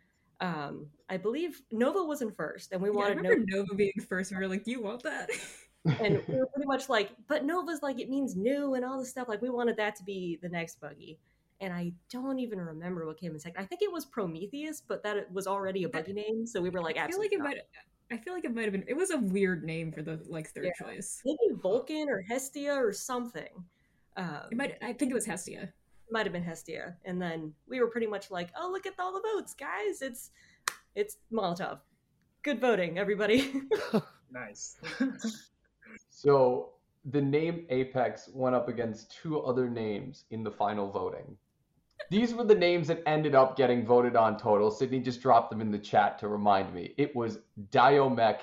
Um, 0.41 0.87
I 1.09 1.17
believe 1.17 1.63
Nova 1.71 2.03
was 2.03 2.21
in 2.21 2.31
first, 2.33 2.73
and 2.73 2.83
we 2.83 2.89
Yeah, 2.91 2.95
I 2.95 2.99
wanted 2.99 3.17
remember 3.19 3.45
Nova 3.49 3.67
Nova 3.69 3.75
being 3.75 3.93
first. 4.09 4.31
and 4.31 4.39
We 4.41 4.47
were 4.47 4.53
like, 4.53 4.65
"Do 4.65 4.73
you 4.73 4.83
want 4.83 5.03
that?" 5.05 5.31
and 5.85 6.23
we 6.29 6.35
were 6.39 6.47
pretty 6.47 6.67
much 6.67 6.89
like, 6.89 7.11
but 7.29 7.45
Nova's 7.45 7.83
like 7.83 7.99
it 8.01 8.09
means 8.09 8.37
new 8.37 8.75
and 8.75 8.85
all 8.85 8.99
this 8.99 9.11
stuff. 9.11 9.29
Like 9.29 9.43
we 9.43 9.51
wanted 9.51 9.77
that 9.77 9.97
to 9.97 10.05
be 10.05 10.39
the 10.43 10.49
next 10.49 10.81
buggy. 10.81 11.19
And 11.61 11.73
I 11.73 11.93
don't 12.11 12.39
even 12.41 12.61
remember 12.61 13.07
what 13.07 13.19
came 13.19 13.33
in 13.33 13.39
second. 13.39 13.63
I 13.63 13.67
think 13.67 13.81
it 13.83 13.91
was 13.93 14.05
Prometheus, 14.05 14.83
but 14.87 15.03
that 15.05 15.17
it 15.17 15.29
was 15.33 15.47
already 15.47 15.85
a 15.85 15.89
buggy 15.89 16.13
name, 16.13 16.47
so 16.47 16.61
we 16.61 16.69
were 16.69 16.81
like, 16.83 16.97
I 16.97 17.07
feel 17.07 17.19
like 17.21 17.33
absolutely 17.33 17.37
it 17.37 17.39
not. 17.39 17.45
might. 17.49 17.59
I 18.11 18.17
feel 18.19 18.35
like 18.35 18.45
it 18.45 18.55
might 18.55 18.65
have 18.65 18.73
been. 18.73 18.85
It 18.87 18.97
was 18.97 19.11
a 19.13 19.19
weird 19.19 19.65
name 19.65 19.91
for 19.93 20.03
the 20.03 20.21
like 20.29 20.49
third 20.51 20.65
Yeah. 20.67 20.73
choice. 20.87 21.23
maybe 21.25 21.39
Vulcan 21.63 22.09
or 22.11 22.23
Hestia 22.23 22.75
or 22.75 22.93
something. 22.93 23.49
Um, 24.17 24.41
It 24.51 24.57
might. 24.59 24.77
I 24.83 24.93
think 24.93 25.11
it 25.11 25.15
was 25.15 25.25
Hestia. 25.27 25.73
might 26.11 26.27
have 26.27 26.33
been 26.33 26.43
Hestia, 26.45 26.97
and 27.05 27.23
then 27.23 27.55
we 27.69 27.81
were 27.81 27.87
pretty 27.89 28.07
much 28.09 28.31
like, 28.31 28.51
oh, 28.61 28.69
look 28.71 28.85
at 28.87 28.95
all 28.99 29.13
the 29.15 29.23
votes, 29.35 29.55
guys! 29.55 30.03
It's 30.03 30.31
it's 30.95 31.17
Molotov. 31.33 31.79
Good 32.43 32.61
voting, 32.61 32.99
everybody. 32.99 33.63
nice. 34.31 34.77
So 36.25 36.71
the 37.05 37.21
name 37.21 37.67
Apex 37.69 38.31
went 38.33 38.57
up 38.57 38.69
against 38.69 39.13
two 39.13 39.43
other 39.43 39.69
names 39.69 40.25
in 40.31 40.43
the 40.43 40.51
final 40.51 40.91
voting. 40.91 41.37
These 42.11 42.35
were 42.35 42.45
the 42.45 42.55
names 42.55 42.89
that 42.89 43.03
ended 43.07 43.35
up 43.35 43.59
getting 43.59 43.85
voted 43.85 44.17
on 44.17 44.39
total. 44.39 44.71
Sydney 44.71 45.01
just 45.01 45.21
dropped 45.21 45.51
them 45.51 45.61
in 45.61 45.71
the 45.71 45.79
chat 45.79 46.19
to 46.21 46.29
remind 46.29 46.73
me. 46.73 46.95
It 46.97 47.15
was 47.15 47.41
Diomech, 47.71 48.41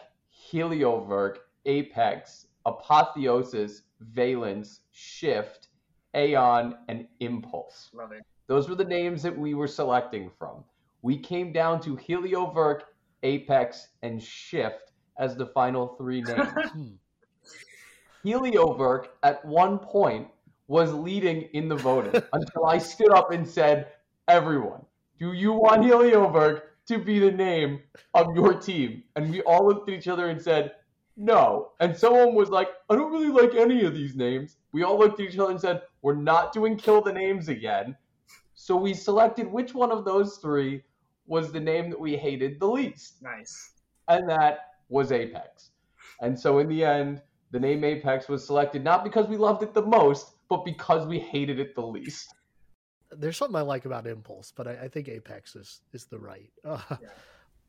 Helioverk, 0.51 1.37
Apex, 1.65 2.47
Apotheosis, 2.67 3.81
Valence, 3.99 4.81
Shift, 4.91 5.69
Aeon, 6.15 6.77
and 6.87 7.07
Impulse. 7.19 7.89
Love 7.93 8.11
it. 8.11 8.21
Those 8.45 8.69
were 8.69 8.75
the 8.75 8.83
names 8.83 9.23
that 9.23 9.35
we 9.35 9.55
were 9.55 9.67
selecting 9.67 10.29
from. 10.37 10.63
We 11.01 11.17
came 11.17 11.51
down 11.51 11.81
to 11.81 11.97
Helioverk, 11.97 12.81
Apex, 13.23 13.87
and 14.03 14.21
Shift 14.21 14.91
as 15.17 15.35
the 15.35 15.47
final 15.47 15.95
three 15.97 16.21
names. 16.21 16.47
Hmm. 16.71 16.89
Helioverk 18.25 19.07
at 19.23 19.43
one 19.45 19.79
point 19.79 20.27
was 20.67 20.93
leading 20.93 21.43
in 21.53 21.67
the 21.67 21.75
voting 21.75 22.21
until 22.33 22.65
I 22.65 22.77
stood 22.77 23.11
up 23.11 23.31
and 23.31 23.47
said, 23.47 23.87
Everyone, 24.27 24.85
do 25.19 25.33
you 25.33 25.51
want 25.53 25.81
Helioverk 25.83 26.61
to 26.87 26.99
be 26.99 27.19
the 27.19 27.31
name 27.31 27.81
of 28.13 28.27
your 28.35 28.53
team? 28.53 29.03
And 29.15 29.29
we 29.31 29.41
all 29.41 29.67
looked 29.67 29.89
at 29.89 29.95
each 29.95 30.07
other 30.07 30.29
and 30.29 30.41
said, 30.41 30.73
No. 31.17 31.71
And 31.79 31.95
someone 31.95 32.33
was 32.35 32.49
like, 32.49 32.69
I 32.89 32.95
don't 32.95 33.11
really 33.11 33.29
like 33.29 33.55
any 33.55 33.83
of 33.85 33.93
these 33.93 34.15
names. 34.15 34.57
We 34.71 34.83
all 34.83 34.97
looked 34.97 35.19
at 35.19 35.27
each 35.27 35.37
other 35.37 35.51
and 35.51 35.59
said, 35.59 35.81
We're 36.01 36.15
not 36.15 36.53
doing 36.53 36.77
kill 36.77 37.01
the 37.01 37.13
names 37.13 37.49
again. 37.49 37.95
So 38.53 38.75
we 38.75 38.93
selected 38.93 39.51
which 39.51 39.73
one 39.73 39.91
of 39.91 40.05
those 40.05 40.37
three 40.37 40.83
was 41.25 41.51
the 41.51 41.59
name 41.59 41.89
that 41.89 41.99
we 41.99 42.15
hated 42.15 42.59
the 42.59 42.67
least 42.67 43.21
Nice. 43.21 43.71
and 44.07 44.29
that 44.29 44.67
was 44.89 45.11
Apex. 45.11 45.71
And 46.21 46.39
so 46.39 46.59
in 46.59 46.67
the 46.67 46.83
end, 46.83 47.21
the 47.51 47.59
name 47.59 47.83
Apex 47.83 48.27
was 48.27 48.45
selected 48.45 48.83
not 48.83 49.03
because 49.03 49.27
we 49.27 49.37
loved 49.37 49.63
it 49.63 49.73
the 49.73 49.81
most, 49.81 50.31
but 50.49 50.65
because 50.65 51.05
we 51.07 51.19
hated 51.19 51.59
it 51.59 51.75
the 51.75 51.81
least. 51.81 52.33
There's 53.11 53.35
something 53.37 53.57
I 53.57 53.61
like 53.61 53.85
about 53.85 54.07
Impulse, 54.07 54.53
but 54.55 54.67
I, 54.67 54.71
I 54.83 54.87
think 54.87 55.09
Apex 55.09 55.55
is 55.55 55.81
is 55.93 56.05
the 56.05 56.19
right. 56.19 56.49
Uh, 56.65 56.97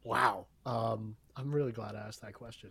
Wow. 0.05 0.47
Um, 0.67 1.17
I'm 1.37 1.53
really 1.53 1.73
glad 1.73 1.95
I 1.95 2.01
asked 2.01 2.23
that 2.23 2.35
question. 2.35 2.71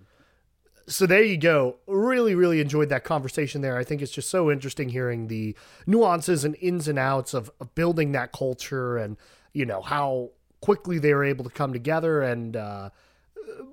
So 0.88 1.05
there 1.05 1.23
you 1.23 1.38
go. 1.38 1.77
Really, 1.88 2.35
really 2.35 2.59
enjoyed 2.59 2.89
that 2.89 3.03
conversation 3.03 3.61
there. 3.61 3.77
I 3.77 3.83
think 3.83 4.01
it's 4.01 4.11
just 4.11 4.29
so 4.29 4.51
interesting 4.51 4.89
hearing 4.89 5.27
the 5.27 5.55
nuances 5.85 6.43
and 6.43 6.55
ins 6.59 6.88
and 6.88 6.99
outs 6.99 7.33
of, 7.33 7.51
of 7.59 7.73
building 7.75 8.11
that 8.13 8.31
culture 8.31 8.97
and, 8.97 9.15
you 9.53 9.65
know, 9.65 9.81
how 9.81 10.31
quickly 10.59 10.99
they 10.99 11.13
were 11.13 11.23
able 11.23 11.43
to 11.43 11.49
come 11.49 11.71
together 11.71 12.21
and, 12.21 12.55
uh, 12.55 12.89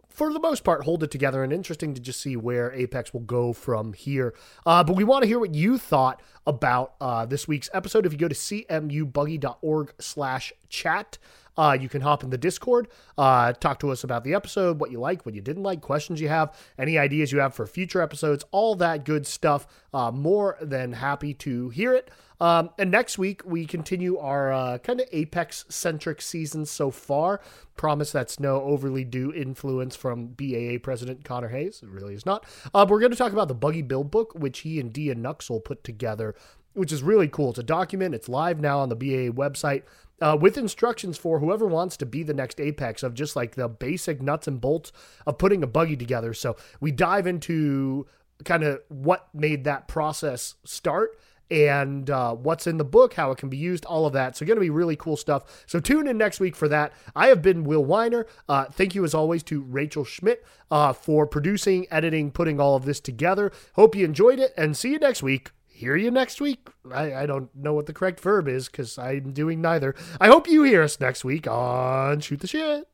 for 0.09 0.33
the 0.33 0.41
most 0.41 0.65
part, 0.65 0.85
hold 0.85 1.03
it 1.03 1.11
together. 1.11 1.45
And 1.45 1.53
interesting 1.53 1.95
to 1.95 2.01
just 2.01 2.21
see 2.21 2.37
where 2.37 2.73
Apex 2.73 3.13
will 3.13 3.21
go 3.21 3.53
from 3.53 3.93
here. 3.93 4.35
Uh, 4.67 4.83
but 4.83 4.97
we 4.97 5.05
want 5.05 5.23
to 5.23 5.29
hear 5.29 5.39
what 5.39 5.55
you 5.55 5.79
thought 5.79 6.21
about 6.47 6.95
uh, 7.01 7.25
this 7.25 7.47
week's 7.47 7.71
episode. 7.73 8.05
If 8.05 8.13
you 8.13 8.19
go 8.19 8.29
to 8.29 8.35
cmubuggy.org 8.35 9.95
slash 10.01 10.53
chat, 10.69 11.19
uh, 11.59 11.77
you 11.79 11.89
can 11.89 12.01
hop 12.01 12.23
in 12.23 12.31
the 12.31 12.39
Discord, 12.39 12.89
uh, 13.19 13.53
talk 13.53 13.81
to 13.81 13.91
us 13.91 14.05
about 14.05 14.25
the 14.25 14.33
episode, 14.33 14.81
what 14.81 14.93
you 14.93 15.01
like, 15.01 15.27
what 15.27 15.35
you 15.35 15.43
didn't 15.43 15.65
like, 15.65 15.81
questions 15.81 16.21
you 16.21 16.29
have, 16.29 16.57
any 16.79 16.97
ideas 16.97 17.33
you 17.33 17.41
have 17.41 17.53
for 17.53 17.67
future 17.67 18.01
episodes, 18.01 18.45
all 18.53 18.77
that 18.77 19.05
good 19.05 19.27
stuff. 19.27 19.67
Uh, 19.93 20.11
more 20.11 20.59
than 20.61 20.93
happy 20.93 21.33
to 21.33 21.71
hear 21.71 21.95
it. 21.95 22.11
Um, 22.41 22.71
and 22.79 22.91
next 22.91 23.19
week, 23.19 23.43
we 23.45 23.67
continue 23.67 24.19
our 24.19 24.53
uh, 24.53 24.79
kind 24.79 25.01
of 25.01 25.09
Apex 25.13 25.65
centric 25.69 26.21
season 26.23 26.67
so 26.67 26.91
far. 26.91 27.41
Promise 27.77 28.13
that's 28.13 28.39
no 28.39 28.61
overly 28.63 29.05
due 29.05 29.33
influence 29.33 29.97
from 29.97 30.29
BAA 30.29 30.77
President 30.83 31.25
Connor 31.25 31.49
Hayes. 31.49 31.81
It 31.83 31.89
really 31.89 32.15
is 32.15 32.27
not. 32.27 32.45
Uh, 32.75 32.87
we're 32.89 33.01
going 33.01 33.13
to 33.13 33.19
talk 33.19 33.33
about 33.33 33.49
the 33.49 33.55
Buggy 33.55 33.83
Build 33.83 34.11
book, 34.11 34.35
which 34.35 34.61
he 34.61 34.79
and 34.79 34.93
Dia 34.93 35.15
Nuxel 35.15 35.65
put 35.65 35.83
together 35.83 36.35
which 36.79 36.93
is 36.93 37.03
really 37.03 37.29
cool. 37.29 37.51
It's 37.51 37.59
a 37.59 37.63
document. 37.63 38.15
It's 38.15 38.29
live 38.29 38.61
now 38.61 38.79
on 38.81 38.89
the 38.89 38.97
BAA 38.97 39.33
website. 39.33 39.83
Uh, 40.21 40.37
with 40.41 40.59
instructions 40.59 41.17
for 41.17 41.39
whoever 41.39 41.67
wants 41.67 41.97
to 41.97 42.05
be 42.05 42.25
the 42.25 42.35
next 42.35 42.61
Apex 42.61 43.05
of 43.05 43.15
just 43.15 43.37
like 43.37 43.55
the 43.55 43.69
basic 43.69 44.21
nuts 44.21 44.49
and 44.49 44.61
bolts 44.61 44.91
of 45.27 45.39
putting 45.39 45.63
a 45.63 45.67
buggy 45.67 45.97
together. 45.97 46.35
So 46.35 46.57
we 46.81 46.91
dive 46.91 47.27
into 47.29 48.07
kind 48.45 48.65
of 48.65 48.81
what 48.89 49.29
made 49.33 49.63
that 49.65 49.87
process 49.87 50.55
start 50.65 51.17
and 51.51 52.11
uh, 52.11 52.35
what's 52.35 52.67
in 52.67 52.77
the 52.77 52.85
book, 52.85 53.15
how 53.15 53.31
it 53.31 53.39
can 53.39 53.49
be 53.49 53.57
used, 53.57 53.85
all 53.87 54.07
of 54.07 54.13
that. 54.13 54.37
So, 54.37 54.45
going 54.45 54.57
to 54.57 54.61
be 54.61 54.71
really 54.71 54.97
cool 54.97 55.17
stuff. 55.17 55.65
So, 55.67 55.81
tune 55.81 56.07
in 56.07 56.19
next 56.19 56.41
week 56.41 56.55
for 56.55 56.69
that. 56.69 56.93
I 57.17 57.29
have 57.29 57.41
been 57.41 57.65
Will 57.65 57.85
Weiner. 57.85 58.27
Uh, 58.49 58.67
thank 58.67 58.95
you, 58.95 59.05
as 59.05 59.15
always, 59.15 59.43
to 59.45 59.63
Rachel 59.63 60.05
Schmidt 60.05 60.45
uh, 60.71 60.93
for 60.93 61.27
producing, 61.27 61.87
editing, 61.91 62.31
putting 62.31 62.61
all 62.61 62.77
of 62.77 62.85
this 62.85 63.01
together. 63.01 63.51
Hope 63.75 63.95
you 63.95 64.05
enjoyed 64.05 64.39
it, 64.39 64.53
and 64.57 64.77
see 64.77 64.93
you 64.93 64.99
next 64.99 65.23
week. 65.23 65.51
Hear 65.79 65.95
you 65.95 66.11
next 66.11 66.41
week. 66.41 66.71
I, 66.93 67.15
I 67.15 67.27
don't 67.27 67.55
know 67.55 67.73
what 67.73 67.87
the 67.87 67.93
correct 67.93 68.19
verb 68.19 68.49
is 68.49 68.69
because 68.69 68.99
I'm 68.99 69.33
doing 69.33 69.61
neither. 69.61 69.95
I 70.21 70.27
hope 70.27 70.49
you 70.49 70.65
hear 70.65 70.83
us 70.83 70.99
next 70.99 71.25
week 71.25 71.47
on 71.47 72.19
Shoot 72.19 72.41
the 72.41 72.49
Shit. 72.49 72.89